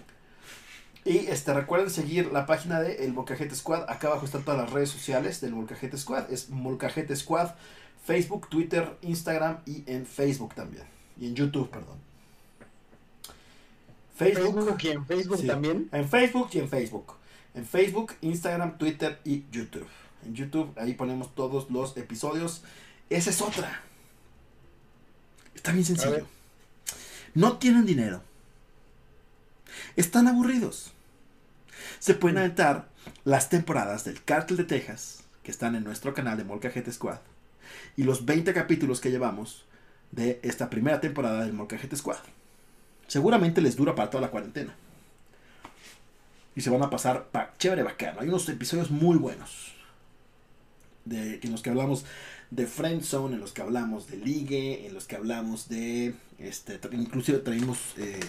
Y 1.03 1.25
este, 1.25 1.51
recuerden 1.51 1.89
seguir 1.89 2.31
la 2.31 2.45
página 2.45 2.79
de 2.79 3.03
El 3.03 3.15
Squad. 3.55 3.89
Acá 3.89 4.09
abajo 4.09 4.27
están 4.27 4.43
todas 4.43 4.61
las 4.61 4.71
redes 4.71 4.91
sociales 4.91 5.41
del 5.41 5.55
Molcajete 5.55 5.97
Squad. 5.97 6.31
Es 6.31 6.51
Molcajete 6.51 7.15
Squad, 7.15 7.55
Facebook, 8.05 8.49
Twitter, 8.49 8.99
Instagram 9.01 9.61
y 9.65 9.83
en 9.87 10.05
Facebook 10.05 10.53
también. 10.53 10.83
Y 11.19 11.25
en 11.25 11.33
YouTube, 11.33 11.71
perdón. 11.71 12.12
Facebook. 14.15 14.53
¿Facebook 14.53 14.77
y 14.83 14.87
en 14.89 15.05
Facebook 15.05 15.37
Sí. 15.39 15.47
también? 15.47 15.89
En 15.91 16.07
Facebook 16.07 16.49
y 16.53 16.59
en 16.59 16.69
Facebook. 16.69 17.13
En 17.55 17.65
Facebook, 17.65 18.13
Instagram, 18.21 18.77
Twitter 18.77 19.19
y 19.23 19.43
YouTube. 19.51 19.87
En 20.25 20.33
YouTube, 20.35 20.73
ahí 20.77 20.93
ponemos 20.93 21.33
todos 21.35 21.69
los 21.69 21.95
episodios. 21.97 22.63
Esa 23.09 23.29
es 23.29 23.41
otra. 23.41 23.81
Está 25.55 25.71
bien 25.71 25.85
sencillo. 25.85 26.25
No 27.33 27.57
tienen 27.57 27.85
dinero. 27.85 28.21
Están 29.95 30.27
aburridos. 30.27 30.91
Se 31.99 32.13
pueden 32.13 32.37
aventar 32.37 32.89
las 33.23 33.49
temporadas 33.49 34.03
del 34.03 34.23
Cártel 34.23 34.57
de 34.57 34.63
Texas, 34.63 35.23
que 35.43 35.51
están 35.51 35.75
en 35.75 35.83
nuestro 35.83 36.13
canal 36.13 36.37
de 36.37 36.43
Molcajete 36.43 36.91
Squad, 36.91 37.19
y 37.97 38.03
los 38.03 38.25
20 38.25 38.53
capítulos 38.53 39.01
que 39.01 39.11
llevamos 39.11 39.65
de 40.11 40.39
esta 40.43 40.69
primera 40.69 41.01
temporada 41.01 41.43
del 41.43 41.53
Molcajete 41.53 41.95
Squad. 41.95 42.19
Seguramente 43.13 43.61
les 43.61 43.75
dura 43.75 43.93
para 43.93 44.09
toda 44.09 44.21
la 44.21 44.31
cuarentena. 44.31 44.73
Y 46.55 46.61
se 46.61 46.71
van 46.71 46.81
a 46.81 46.89
pasar 46.89 47.25
pa 47.25 47.53
chévere 47.59 47.83
bacano. 47.83 48.21
Hay 48.21 48.27
unos 48.27 48.49
episodios 48.49 48.89
muy 48.89 49.17
buenos. 49.17 49.75
De, 51.05 51.39
en 51.43 51.51
los 51.51 51.61
que 51.61 51.69
hablamos 51.69 52.05
de 52.49 52.65
Friendzone, 52.65 53.35
en 53.35 53.39
los 53.39 53.51
que 53.51 53.61
hablamos 53.61 54.07
de 54.07 54.17
ligue, 54.17 54.87
en 54.87 54.95
los 54.95 55.05
que 55.05 55.15
hablamos 55.15 55.69
de. 55.69 56.15
Este, 56.39 56.79
inclusive 56.91 57.37
traímos, 57.37 57.77
eh, 57.97 58.19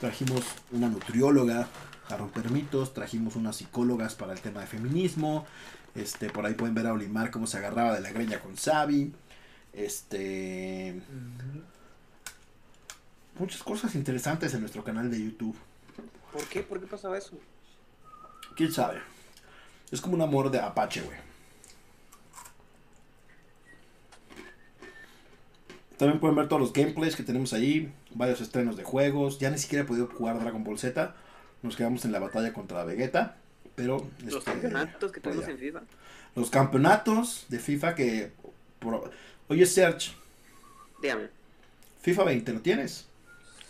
trajimos 0.00 0.42
una 0.70 0.90
nutrióloga 0.90 1.70
a 2.10 2.16
romper 2.18 2.44
trajimos 2.92 3.36
unas 3.36 3.56
psicólogas 3.56 4.16
para 4.16 4.34
el 4.34 4.40
tema 4.42 4.60
de 4.60 4.66
feminismo. 4.66 5.46
Este, 5.94 6.28
por 6.28 6.44
ahí 6.44 6.52
pueden 6.52 6.74
ver 6.74 6.86
a 6.88 6.92
Olimar 6.92 7.30
cómo 7.30 7.46
se 7.46 7.56
agarraba 7.56 7.94
de 7.94 8.02
la 8.02 8.10
greña 8.10 8.38
con 8.40 8.54
Xavi. 8.54 9.14
Este. 9.72 11.00
Muchas 13.38 13.62
cosas 13.62 13.94
interesantes 13.94 14.54
en 14.54 14.60
nuestro 14.60 14.82
canal 14.82 15.10
de 15.10 15.22
YouTube. 15.22 15.56
¿Por 16.32 16.44
qué? 16.48 16.62
¿Por 16.62 16.80
qué 16.80 16.86
pasaba 16.86 17.18
eso? 17.18 17.32
¿Quién 18.56 18.72
sabe? 18.72 19.00
Es 19.90 20.00
como 20.00 20.14
un 20.14 20.22
amor 20.22 20.50
de 20.50 20.58
Apache, 20.60 21.02
güey. 21.02 21.18
También 25.98 26.20
pueden 26.20 26.36
ver 26.36 26.48
todos 26.48 26.60
los 26.60 26.72
gameplays 26.72 27.16
que 27.16 27.22
tenemos 27.22 27.52
ahí, 27.52 27.90
varios 28.14 28.40
estrenos 28.40 28.76
de 28.76 28.84
juegos. 28.84 29.38
Ya 29.38 29.50
ni 29.50 29.58
siquiera 29.58 29.84
he 29.84 29.86
podido 29.86 30.06
jugar 30.08 30.38
Dragon 30.38 30.62
Ball 30.62 30.78
Z. 30.78 31.14
Nos 31.62 31.76
quedamos 31.76 32.04
en 32.04 32.12
la 32.12 32.18
batalla 32.18 32.52
contra 32.52 32.84
Vegeta. 32.84 33.36
Pero 33.74 34.06
Los 34.24 34.34
este, 34.36 34.50
campeonatos 34.52 35.12
que 35.12 35.20
tenemos 35.20 35.48
en 35.48 35.58
FIFA. 35.58 35.82
Los 36.34 36.50
campeonatos 36.50 37.46
de 37.48 37.58
FIFA 37.58 37.94
que. 37.94 38.32
por- 38.78 39.10
Oye, 39.48 39.64
Serge, 39.66 40.12
Dígame. 41.00 41.28
FIFA 42.02 42.24
20, 42.24 42.52
¿lo 42.52 42.60
tienes? 42.60 43.06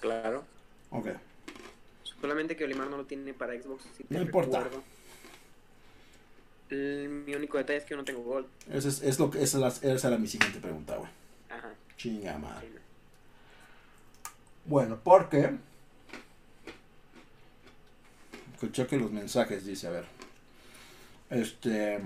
Claro. 0.01 0.45
Ok. 0.91 1.09
Solamente 2.21 2.57
que 2.57 2.65
Olimar 2.65 2.89
no 2.89 2.97
lo 2.99 3.05
tiene 3.05 3.35
para 3.35 3.53
Xbox. 3.61 3.85
si 3.97 4.05
No 4.09 4.21
importa. 4.23 4.61
recuerdo. 4.61 4.83
El- 6.71 7.09
mi 7.09 7.35
único 7.35 7.59
detalle 7.59 7.79
es 7.79 7.85
que 7.85 7.91
yo 7.91 7.97
no 7.97 8.05
tengo 8.05 8.23
gol. 8.23 8.47
Ese 8.71 8.89
es, 8.89 9.03
es 9.03 9.19
lo 9.19 9.31
que, 9.31 9.43
esa, 9.43 9.59
es 9.69 9.83
la- 9.83 9.93
esa 9.93 10.09
era 10.09 10.19
mi 10.19 10.27
siguiente 10.27 10.59
pregunta, 10.61 10.97
güey. 10.97 11.11
Ajá. 11.51 11.73
Chinga 11.97 12.39
madre. 12.39 12.69
sí. 12.69 12.75
Bueno, 14.65 14.99
porque. 15.03 15.53
Que 18.61 18.73
cheque 18.73 18.97
los 18.97 19.13
mensajes, 19.13 19.65
dice, 19.67 19.87
a 19.87 19.91
ver. 19.91 20.05
Este. 21.31 22.01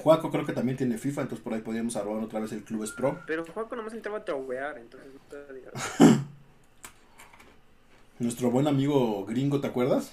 Juaco 0.00 0.30
creo 0.30 0.46
que 0.46 0.52
también 0.52 0.76
tiene 0.76 0.98
FIFA, 0.98 1.22
entonces 1.22 1.42
por 1.42 1.54
ahí 1.54 1.60
podríamos 1.60 1.96
arrobar 1.96 2.22
otra 2.22 2.40
vez 2.40 2.52
el 2.52 2.64
Clubes 2.64 2.92
Pro. 2.92 3.20
Pero 3.26 3.44
Juaco 3.44 3.76
nomás 3.76 3.94
entraba 3.94 4.18
a 4.18 4.24
trovear, 4.24 4.78
entonces 4.78 5.12
no. 6.00 6.16
Nuestro 8.18 8.50
buen 8.50 8.66
amigo 8.66 9.24
gringo, 9.24 9.60
¿te 9.60 9.66
acuerdas? 9.68 10.12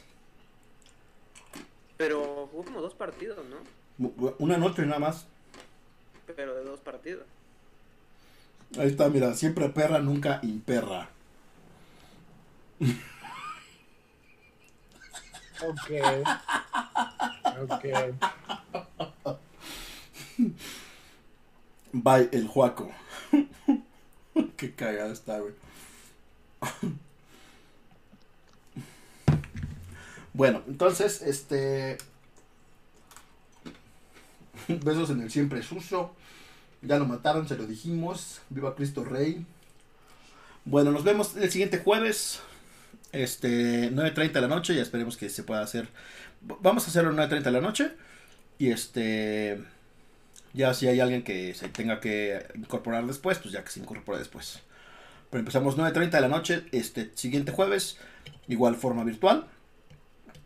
Pero 1.97 2.47
jugó 2.51 2.64
como 2.64 2.81
dos 2.81 2.93
partidos, 2.93 3.39
¿no? 3.49 3.57
Una 4.39 4.57
noche 4.57 4.85
nada 4.85 4.99
más. 4.99 5.26
Pero 6.35 6.55
de 6.55 6.64
dos 6.64 6.80
partidos. 6.80 7.26
Ahí 8.77 8.88
está, 8.88 9.09
mira, 9.09 9.34
siempre 9.34 9.69
perra, 9.69 9.99
nunca 9.99 10.39
imperra. 10.43 11.09
Ok. 15.61 15.91
Ok. 17.59 17.85
Bye, 21.93 22.30
el 22.31 22.47
Juaco. 22.47 22.91
Qué 24.57 24.73
cagada 24.73 25.11
está, 25.11 25.39
güey. 25.39 25.53
bueno, 30.34 30.61
entonces, 30.68 31.22
este. 31.22 31.97
Besos 34.68 35.09
en 35.09 35.22
el 35.22 35.31
siempre 35.31 35.64
sucio. 35.64 36.11
Ya 36.81 36.99
lo 36.99 37.05
mataron, 37.05 37.47
se 37.47 37.57
lo 37.57 37.65
dijimos. 37.65 38.41
Viva 38.49 38.76
Cristo 38.76 39.03
Rey. 39.03 39.45
Bueno, 40.65 40.91
nos 40.91 41.03
vemos 41.03 41.35
el 41.35 41.49
siguiente 41.49 41.80
jueves. 41.80 42.41
Este, 43.11 43.91
9.30 43.91 44.31
de 44.34 44.41
la 44.41 44.47
noche. 44.47 44.76
Ya 44.76 44.81
esperemos 44.81 45.18
que 45.18 45.30
se 45.30 45.43
pueda 45.43 45.61
hacer. 45.61 45.89
Vamos 46.41 46.85
a 46.85 46.89
hacerlo 46.89 47.11
9.30 47.14 47.41
de 47.41 47.51
la 47.51 47.61
noche. 47.61 47.91
Y 48.59 48.69
este. 48.69 49.64
Ya 50.57 50.73
si 50.73 50.88
hay 50.88 50.99
alguien 50.99 51.23
que 51.23 51.53
se 51.53 51.69
tenga 51.69 51.99
que 51.99 52.43
incorporar 52.55 53.05
después, 53.05 53.38
pues 53.38 53.53
ya 53.53 53.63
que 53.63 53.69
se 53.69 53.79
incorpore 53.79 54.17
después. 54.17 54.59
Pero 55.29 55.41
empezamos 55.41 55.77
9.30 55.77 56.09
de 56.09 56.21
la 56.21 56.29
noche, 56.29 56.63
este 56.71 57.11
siguiente 57.13 57.51
jueves, 57.51 57.99
igual 58.47 58.75
forma 58.75 59.03
virtual. 59.03 59.45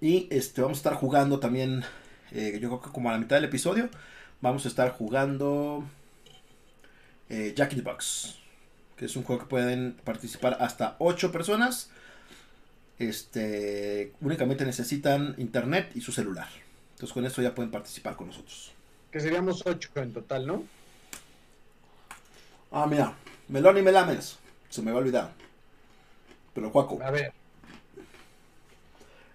Y 0.01 0.27
este 0.29 0.61
vamos 0.61 0.79
a 0.79 0.79
estar 0.79 0.95
jugando 0.95 1.39
también, 1.39 1.85
eh, 2.33 2.59
yo 2.61 2.67
creo 2.67 2.81
que 2.81 2.89
como 2.89 3.07
a 3.07 3.13
la 3.13 3.19
mitad 3.19 3.37
del 3.37 3.45
episodio, 3.45 3.87
vamos 4.41 4.65
a 4.65 4.67
estar 4.67 4.91
jugando 4.91 5.85
eh, 7.29 7.53
Jack 7.55 7.71
in 7.71 7.79
the 7.79 7.89
Box. 7.89 8.35
Que 8.97 9.05
es 9.05 9.15
un 9.15 9.23
juego 9.23 9.43
que 9.43 9.47
pueden 9.47 9.95
participar 10.03 10.57
hasta 10.59 10.97
8 10.99 11.31
personas. 11.31 11.89
Este, 12.99 14.11
únicamente 14.19 14.65
necesitan 14.65 15.35
internet 15.37 15.89
y 15.95 16.01
su 16.01 16.11
celular. 16.11 16.49
Entonces 16.95 17.13
con 17.13 17.25
eso 17.25 17.41
ya 17.41 17.55
pueden 17.55 17.71
participar 17.71 18.17
con 18.17 18.27
nosotros. 18.27 18.73
Que 19.11 19.19
seríamos 19.19 19.65
ocho 19.65 19.89
en 19.95 20.13
total, 20.13 20.47
¿no? 20.47 20.63
Ah, 22.71 22.87
mira. 22.87 23.13
Melón 23.49 23.77
y 23.77 23.81
Melames. 23.81 24.37
Se 24.69 24.81
me 24.81 24.91
va 24.91 24.97
a 24.97 25.01
olvidar. 25.01 25.33
Pero 26.53 26.69
Juaco. 26.69 26.99
A 27.03 27.11
ver, 27.11 27.33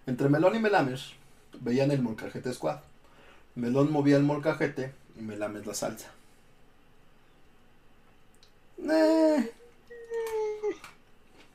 Entre 0.07 0.29
Melón 0.29 0.55
y 0.55 0.59
Melames 0.59 1.13
veían 1.61 1.91
el 1.91 2.01
molcajete 2.01 2.53
squad. 2.55 2.79
Melón 3.55 3.93
movía 3.93 4.17
el 4.17 4.23
molcajete 4.23 4.93
y 5.19 5.23
Melames 5.23 5.67
la 5.67 5.75
salsa. 5.75 6.11
Eh. 8.79 9.53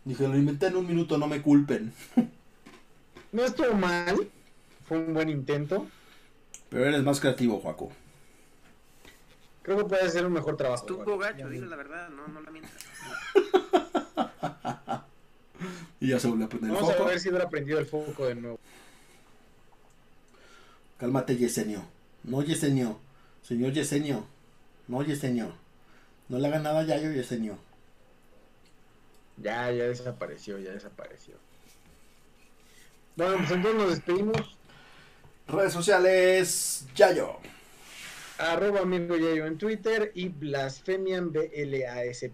Dije, 0.04 0.28
lo 0.28 0.36
inventé 0.36 0.68
en 0.68 0.76
un 0.76 0.88
minuto, 0.88 1.18
no 1.18 1.28
me 1.28 1.42
culpen. 1.42 1.94
no 3.32 3.44
estuvo 3.44 3.74
mal. 3.74 4.30
Fue 4.86 4.98
un 4.98 5.14
buen 5.14 5.30
intento. 5.30 5.88
Pero 6.70 6.86
eres 6.86 7.04
más 7.04 7.20
creativo, 7.20 7.60
Juaco. 7.60 7.92
Creo 9.64 9.78
que 9.78 9.86
puede 9.86 10.10
ser 10.10 10.26
un 10.26 10.34
mejor 10.34 10.58
trabajo. 10.58 10.86
Estuvo 10.88 11.18
gacho, 11.18 11.48
vi. 11.48 11.60
la 11.60 11.76
verdad, 11.76 12.10
no, 12.10 12.28
no 12.28 12.42
la 12.42 12.52
mientas. 12.52 12.74
Y 16.00 16.08
ya 16.08 16.20
se 16.20 16.28
volvió 16.28 16.48
a 16.48 16.50
prender 16.50 16.72
el 16.72 16.76
Vamos 16.76 16.92
foco. 16.94 17.04
a 17.04 17.08
ver 17.10 17.20
si 17.20 17.30
hubiera 17.30 17.48
prendido 17.48 17.78
el 17.78 17.86
foco 17.86 18.26
de 18.26 18.34
nuevo. 18.34 18.60
Cálmate, 20.98 21.38
Yesenio. 21.38 21.84
No, 22.24 22.42
Yesenio. 22.42 22.98
Señor 23.44 23.72
Yesenio. 23.72 24.26
No, 24.88 25.04
Yesenio. 25.04 25.54
No 26.28 26.40
le 26.40 26.48
haga 26.48 26.58
nada 26.58 26.80
a 26.80 26.84
Yayo, 26.84 27.12
Yesenio. 27.12 27.56
Ya, 29.38 29.72
ya 29.72 29.84
desapareció, 29.84 30.58
ya 30.58 30.72
desapareció. 30.72 31.36
Bueno, 33.16 33.38
pues 33.38 33.52
entonces 33.52 33.82
nos 33.82 33.90
despedimos. 33.92 34.58
Redes 35.48 35.74
sociales, 35.74 36.88
Yayo. 36.96 37.38
Arroba 38.42 38.82
amigo 38.82 39.16
Yayo 39.16 39.46
en 39.46 39.60
Twitter 39.60 40.12
y 40.16 40.30
Blasfemian 40.30 41.32
B-L-A-S-P-H-E-M-I-A-N 41.32 42.28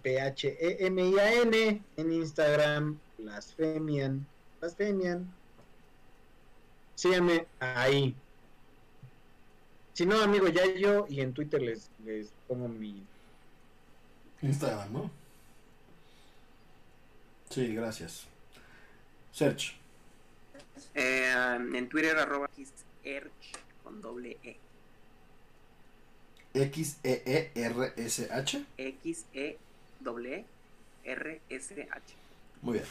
en 1.97 2.11
Instagram. 2.13 2.97
Blasfemian. 3.17 4.25
Blasfemian. 4.61 5.29
Síganme 6.95 7.45
ahí. 7.59 8.15
Si 9.91 10.05
no, 10.05 10.21
amigo 10.21 10.47
Yayo, 10.47 11.07
y 11.09 11.19
en 11.19 11.33
Twitter 11.33 11.61
les, 11.61 11.89
les 12.05 12.31
pongo 12.47 12.69
mi. 12.69 13.03
Instagram, 14.41 14.93
¿no? 14.93 15.11
Sí, 17.49 17.75
gracias. 17.75 18.27
Search. 19.33 19.75
Eh, 20.95 21.57
en 21.73 21.89
Twitter, 21.89 22.17
arroba 22.17 22.49
xerch 23.03 23.59
con 23.83 23.99
doble 24.01 24.37
E. 24.43 24.55
E 26.57 26.63
X-E-E-R-S-H. 26.63 28.65
X 28.77 29.25
E 29.33 29.57
doble 29.99 30.39
E 30.39 30.45
R 31.11 31.41
S 31.49 31.87
H. 31.91 32.15
Muy 32.63 32.73
bien. 32.73 32.85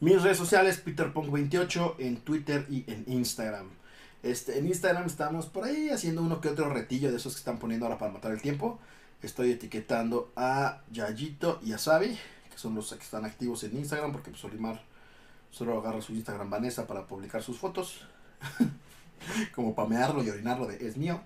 Mis 0.00 0.22
redes 0.22 0.36
sociales, 0.36 0.84
PeterPunk28 0.84 1.94
en 1.98 2.18
Twitter 2.18 2.66
y 2.68 2.84
en 2.86 3.04
Instagram. 3.08 3.68
Este, 4.22 4.58
en 4.58 4.66
Instagram 4.66 5.06
estamos 5.06 5.46
por 5.46 5.64
ahí 5.64 5.88
haciendo 5.88 6.22
uno 6.22 6.40
que 6.40 6.48
otro 6.48 6.68
retillo 6.68 7.10
de 7.10 7.16
esos 7.16 7.34
que 7.34 7.38
están 7.38 7.58
poniendo 7.58 7.86
ahora 7.86 7.98
para 7.98 8.12
matar 8.12 8.32
el 8.32 8.42
tiempo. 8.42 8.78
Estoy 9.22 9.52
etiquetando 9.52 10.30
a 10.36 10.82
Yayito 10.92 11.60
y 11.64 11.72
a 11.72 11.78
Sabi, 11.78 12.18
que 12.50 12.58
son 12.58 12.74
los 12.74 12.92
que 12.92 13.02
están 13.02 13.24
activos 13.24 13.64
en 13.64 13.76
Instagram, 13.76 14.12
porque 14.12 14.30
pues 14.30 14.44
Olimar 14.44 14.82
solo 15.50 15.80
agarra 15.80 16.02
su 16.02 16.12
Instagram 16.12 16.50
Vanessa 16.50 16.86
para 16.86 17.06
publicar 17.06 17.42
sus 17.42 17.58
fotos. 17.58 18.06
Como 19.54 19.74
pamearlo 19.74 20.22
y 20.22 20.30
orinarlo 20.30 20.66
de 20.66 20.86
es 20.86 20.96
mío. 20.96 21.20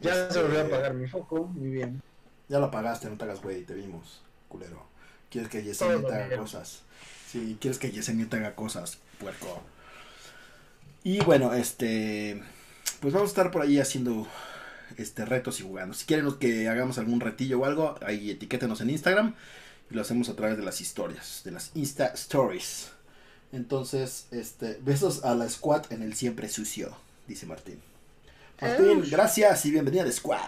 Ya 0.00 0.12
Este, 0.12 0.34
se 0.34 0.42
volvió 0.42 0.60
a 0.60 0.64
apagar 0.64 0.94
mi 0.94 1.08
foco. 1.08 1.44
Muy 1.46 1.70
bien. 1.70 2.02
Ya 2.48 2.58
lo 2.58 2.66
apagaste, 2.66 3.08
no 3.10 3.16
te 3.16 3.24
hagas 3.24 3.42
güey, 3.42 3.64
te 3.64 3.74
vimos, 3.74 4.22
culero. 4.48 4.86
Quieres 5.30 5.50
que 5.50 5.62
Yesenia 5.62 6.00
te 6.00 6.14
haga 6.14 6.28
bien. 6.28 6.40
cosas. 6.40 6.82
Sí, 7.30 7.58
quieres 7.60 7.78
que 7.78 7.90
Yesenia 7.90 8.28
te 8.28 8.36
haga 8.36 8.54
cosas, 8.54 8.98
puerco. 9.18 9.62
Y 11.04 11.20
bueno, 11.20 11.52
este. 11.52 12.42
Pues 13.00 13.12
vamos 13.12 13.28
a 13.28 13.32
estar 13.32 13.50
por 13.50 13.62
ahí 13.62 13.78
haciendo 13.78 14.26
este 14.96 15.24
retos 15.26 15.60
y 15.60 15.62
jugando. 15.62 15.94
Si 15.94 16.06
quieren 16.06 16.32
que 16.34 16.68
hagamos 16.68 16.98
algún 16.98 17.20
retillo 17.20 17.60
o 17.60 17.64
algo, 17.64 17.96
ahí 18.02 18.30
etiquétenos 18.30 18.80
en 18.80 18.90
Instagram. 18.90 19.34
Y 19.90 19.94
lo 19.94 20.02
hacemos 20.02 20.28
a 20.28 20.36
través 20.36 20.56
de 20.56 20.64
las 20.64 20.80
historias, 20.80 21.42
de 21.44 21.50
las 21.50 21.70
Insta 21.74 22.06
Stories. 22.08 22.90
Entonces, 23.52 24.26
este, 24.30 24.78
besos 24.82 25.24
a 25.24 25.34
la 25.34 25.48
squad 25.48 25.90
en 25.92 26.02
el 26.02 26.14
siempre 26.14 26.48
sucio, 26.48 26.94
dice 27.26 27.46
Martín. 27.46 27.80
Martín, 28.60 29.04
gracias 29.08 29.64
y 29.66 29.70
bienvenida 29.70 30.02
al 30.02 30.12
squad. 30.12 30.40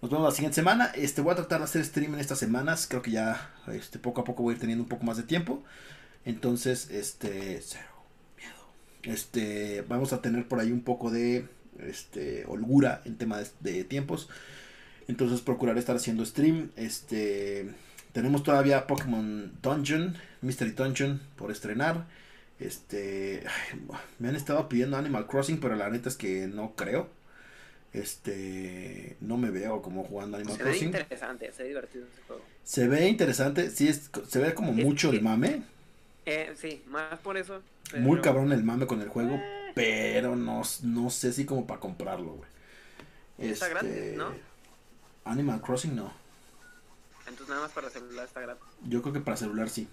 Nos 0.00 0.10
vemos 0.10 0.24
la 0.24 0.34
siguiente 0.34 0.54
semana. 0.54 0.86
Este, 0.94 1.20
voy 1.20 1.32
a 1.32 1.36
tratar 1.36 1.58
de 1.58 1.64
hacer 1.64 1.84
stream 1.84 2.14
en 2.14 2.20
estas 2.20 2.38
semanas. 2.38 2.86
Creo 2.88 3.02
que 3.02 3.10
ya 3.10 3.50
este, 3.68 3.98
poco 3.98 4.22
a 4.22 4.24
poco 4.24 4.42
voy 4.42 4.52
a 4.52 4.54
ir 4.54 4.60
teniendo 4.60 4.84
un 4.84 4.88
poco 4.88 5.04
más 5.04 5.18
de 5.18 5.22
tiempo. 5.22 5.62
Entonces, 6.24 6.88
este, 6.90 7.60
cero 7.62 7.84
miedo. 8.38 9.14
Este, 9.14 9.84
vamos 9.86 10.14
a 10.14 10.22
tener 10.22 10.48
por 10.48 10.60
ahí 10.60 10.72
un 10.72 10.80
poco 10.80 11.10
de 11.10 11.46
este, 11.78 12.46
holgura 12.46 13.02
en 13.04 13.18
tema 13.18 13.38
de, 13.38 13.48
de 13.60 13.84
tiempos. 13.84 14.30
Entonces, 15.06 15.42
procuraré 15.42 15.78
estar 15.78 15.96
haciendo 15.96 16.24
stream. 16.24 16.70
Este, 16.76 17.70
tenemos 18.12 18.44
todavía 18.44 18.86
Pokémon 18.86 19.52
Dungeon, 19.62 20.16
Mystery 20.40 20.70
Dungeon 20.70 21.20
por 21.36 21.50
estrenar. 21.50 22.06
Este, 22.58 23.44
ay, 23.46 23.80
me 24.18 24.28
han 24.28 24.36
estado 24.36 24.70
pidiendo 24.70 24.96
Animal 24.96 25.26
Crossing, 25.26 25.60
pero 25.60 25.76
la 25.76 25.90
neta 25.90 26.08
es 26.08 26.16
que 26.16 26.46
no 26.46 26.74
creo. 26.74 27.10
Este, 27.96 29.16
no 29.20 29.36
me 29.38 29.50
veo 29.50 29.80
como 29.80 30.04
jugando 30.04 30.36
Animal 30.36 30.56
Se 30.56 30.62
ve 30.62 30.70
Crossing. 30.70 30.86
interesante, 30.88 31.50
se 31.52 31.62
ve 31.62 31.68
divertido 31.70 32.06
ese 32.12 32.22
juego. 32.26 32.42
Se 32.62 32.88
ve 32.88 33.08
interesante, 33.08 33.70
sí, 33.70 33.88
es, 33.88 34.10
se 34.28 34.38
ve 34.38 34.52
como 34.54 34.72
Es 34.72 34.84
mucho 34.84 35.10
el 35.10 35.22
mame. 35.22 35.62
Eh, 36.26 36.54
sí, 36.60 36.82
más 36.88 37.18
por 37.20 37.36
eso. 37.38 37.62
pero- 37.90 38.02
Muy 38.02 38.20
cabrón 38.20 38.52
el 38.52 38.62
mame 38.64 38.86
con 38.86 39.00
el 39.00 39.08
juego, 39.08 39.40
pero 39.74 40.36
no, 40.36 40.62
no 40.82 41.10
sé 41.10 41.32
si 41.32 41.46
como 41.46 41.66
para 41.66 41.80
comprarlo, 41.80 42.32
güey. 42.34 43.50
Está 43.50 43.68
gratis, 43.68 44.14
¿no? 44.16 44.34
Animal 45.24 45.60
Crossing 45.62 45.96
no. 45.96 46.12
Entonces 47.26 47.48
nada 47.48 47.62
más 47.62 47.72
para 47.72 47.88
celular 47.90 48.26
está 48.26 48.40
gratis. 48.40 48.62
Yo 48.88 49.00
creo 49.02 49.14
que 49.14 49.20
para 49.20 49.36
celular 49.36 49.68
sí. 49.70 49.88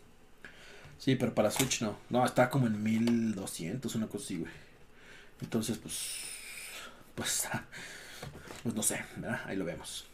Sí, 1.00 1.16
pero 1.16 1.34
para 1.34 1.52
Switch 1.52 1.82
no. 1.82 1.98
No, 2.10 2.26
está 2.26 2.50
como 2.50 2.68
en 2.68 2.82
1200, 2.84 3.96
una 3.96 4.08
cosa 4.08 4.24
así, 4.26 4.38
güey. 4.40 4.52
Entonces, 5.42 5.78
pues. 5.78 6.33
Pues. 7.15 7.48
Pues 8.64 8.76
no 8.76 8.81
sé, 8.81 9.03
¿verdad? 9.18 9.41
Ahí 9.45 9.57
lo 9.57 9.65
vemos. 9.65 10.06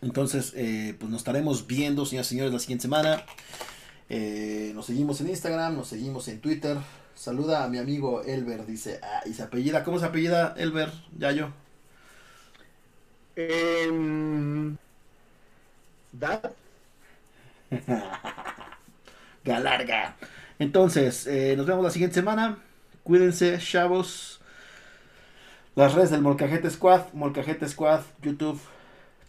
Entonces, 0.00 0.52
eh, 0.56 0.94
pues 0.98 1.10
nos 1.10 1.20
estaremos 1.20 1.66
viendo, 1.66 2.06
señoras 2.06 2.28
y 2.28 2.30
señores, 2.30 2.52
la 2.52 2.58
siguiente 2.58 2.82
semana. 2.82 3.24
Eh, 4.08 4.72
nos 4.74 4.86
seguimos 4.86 5.20
en 5.20 5.28
Instagram, 5.28 5.76
nos 5.76 5.88
seguimos 5.88 6.28
en 6.28 6.40
Twitter. 6.40 6.78
Saluda 7.14 7.64
a 7.64 7.68
mi 7.68 7.78
amigo 7.78 8.22
Elber, 8.22 8.64
dice. 8.64 9.00
Ah, 9.02 9.22
y 9.26 9.34
se 9.34 9.42
apellida. 9.42 9.84
¿Cómo 9.84 9.98
se 9.98 10.06
apellida 10.06 10.54
Elber? 10.56 10.90
Yayo. 11.18 11.52
Em, 13.36 14.76
Dad, 16.12 16.52
Galarga. 19.44 20.16
Entonces, 20.58 21.26
eh, 21.26 21.54
nos 21.56 21.66
vemos 21.66 21.84
la 21.84 21.90
siguiente 21.90 22.14
semana. 22.14 22.58
Cuídense, 23.02 23.58
chavos. 23.58 24.39
Las 25.80 25.94
redes 25.94 26.10
del 26.10 26.20
Molcajete 26.20 26.68
Squad, 26.68 27.10
Molcajete 27.14 27.66
Squad, 27.66 28.02
YouTube, 28.20 28.60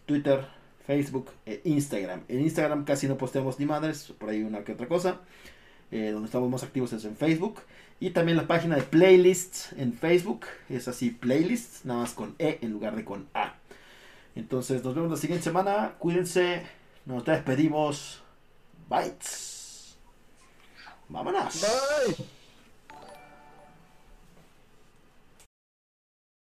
Twitter, 0.05 0.45
Facebook 0.85 1.29
e 1.45 1.61
Instagram. 1.63 2.23
En 2.27 2.41
Instagram 2.41 2.83
casi 2.83 3.07
no 3.07 3.17
posteamos 3.17 3.57
ni 3.57 3.65
madres, 3.65 4.13
por 4.19 4.27
ahí 4.27 4.43
una 4.43 4.65
que 4.65 4.73
otra 4.73 4.89
cosa. 4.89 5.21
Eh, 5.91 6.11
donde 6.11 6.25
estamos 6.25 6.49
más 6.49 6.63
activos 6.63 6.91
es 6.91 7.05
en 7.05 7.15
Facebook. 7.15 7.61
Y 8.01 8.09
también 8.09 8.35
la 8.35 8.47
página 8.47 8.75
de 8.75 8.81
playlists 8.81 9.71
en 9.77 9.93
Facebook. 9.93 10.41
Es 10.67 10.89
así, 10.89 11.11
playlists, 11.11 11.85
nada 11.85 12.01
más 12.01 12.11
con 12.11 12.35
E 12.37 12.59
en 12.61 12.71
lugar 12.73 12.97
de 12.97 13.05
con 13.05 13.29
A. 13.33 13.53
Entonces, 14.35 14.83
nos 14.83 14.93
vemos 14.93 15.09
la 15.09 15.15
siguiente 15.15 15.45
semana. 15.45 15.93
Cuídense. 15.99 16.63
Nos 17.05 17.23
despedimos. 17.23 18.23
Bites. 18.89 19.95
Vámonos. 21.07 21.61
bye. 21.61 22.40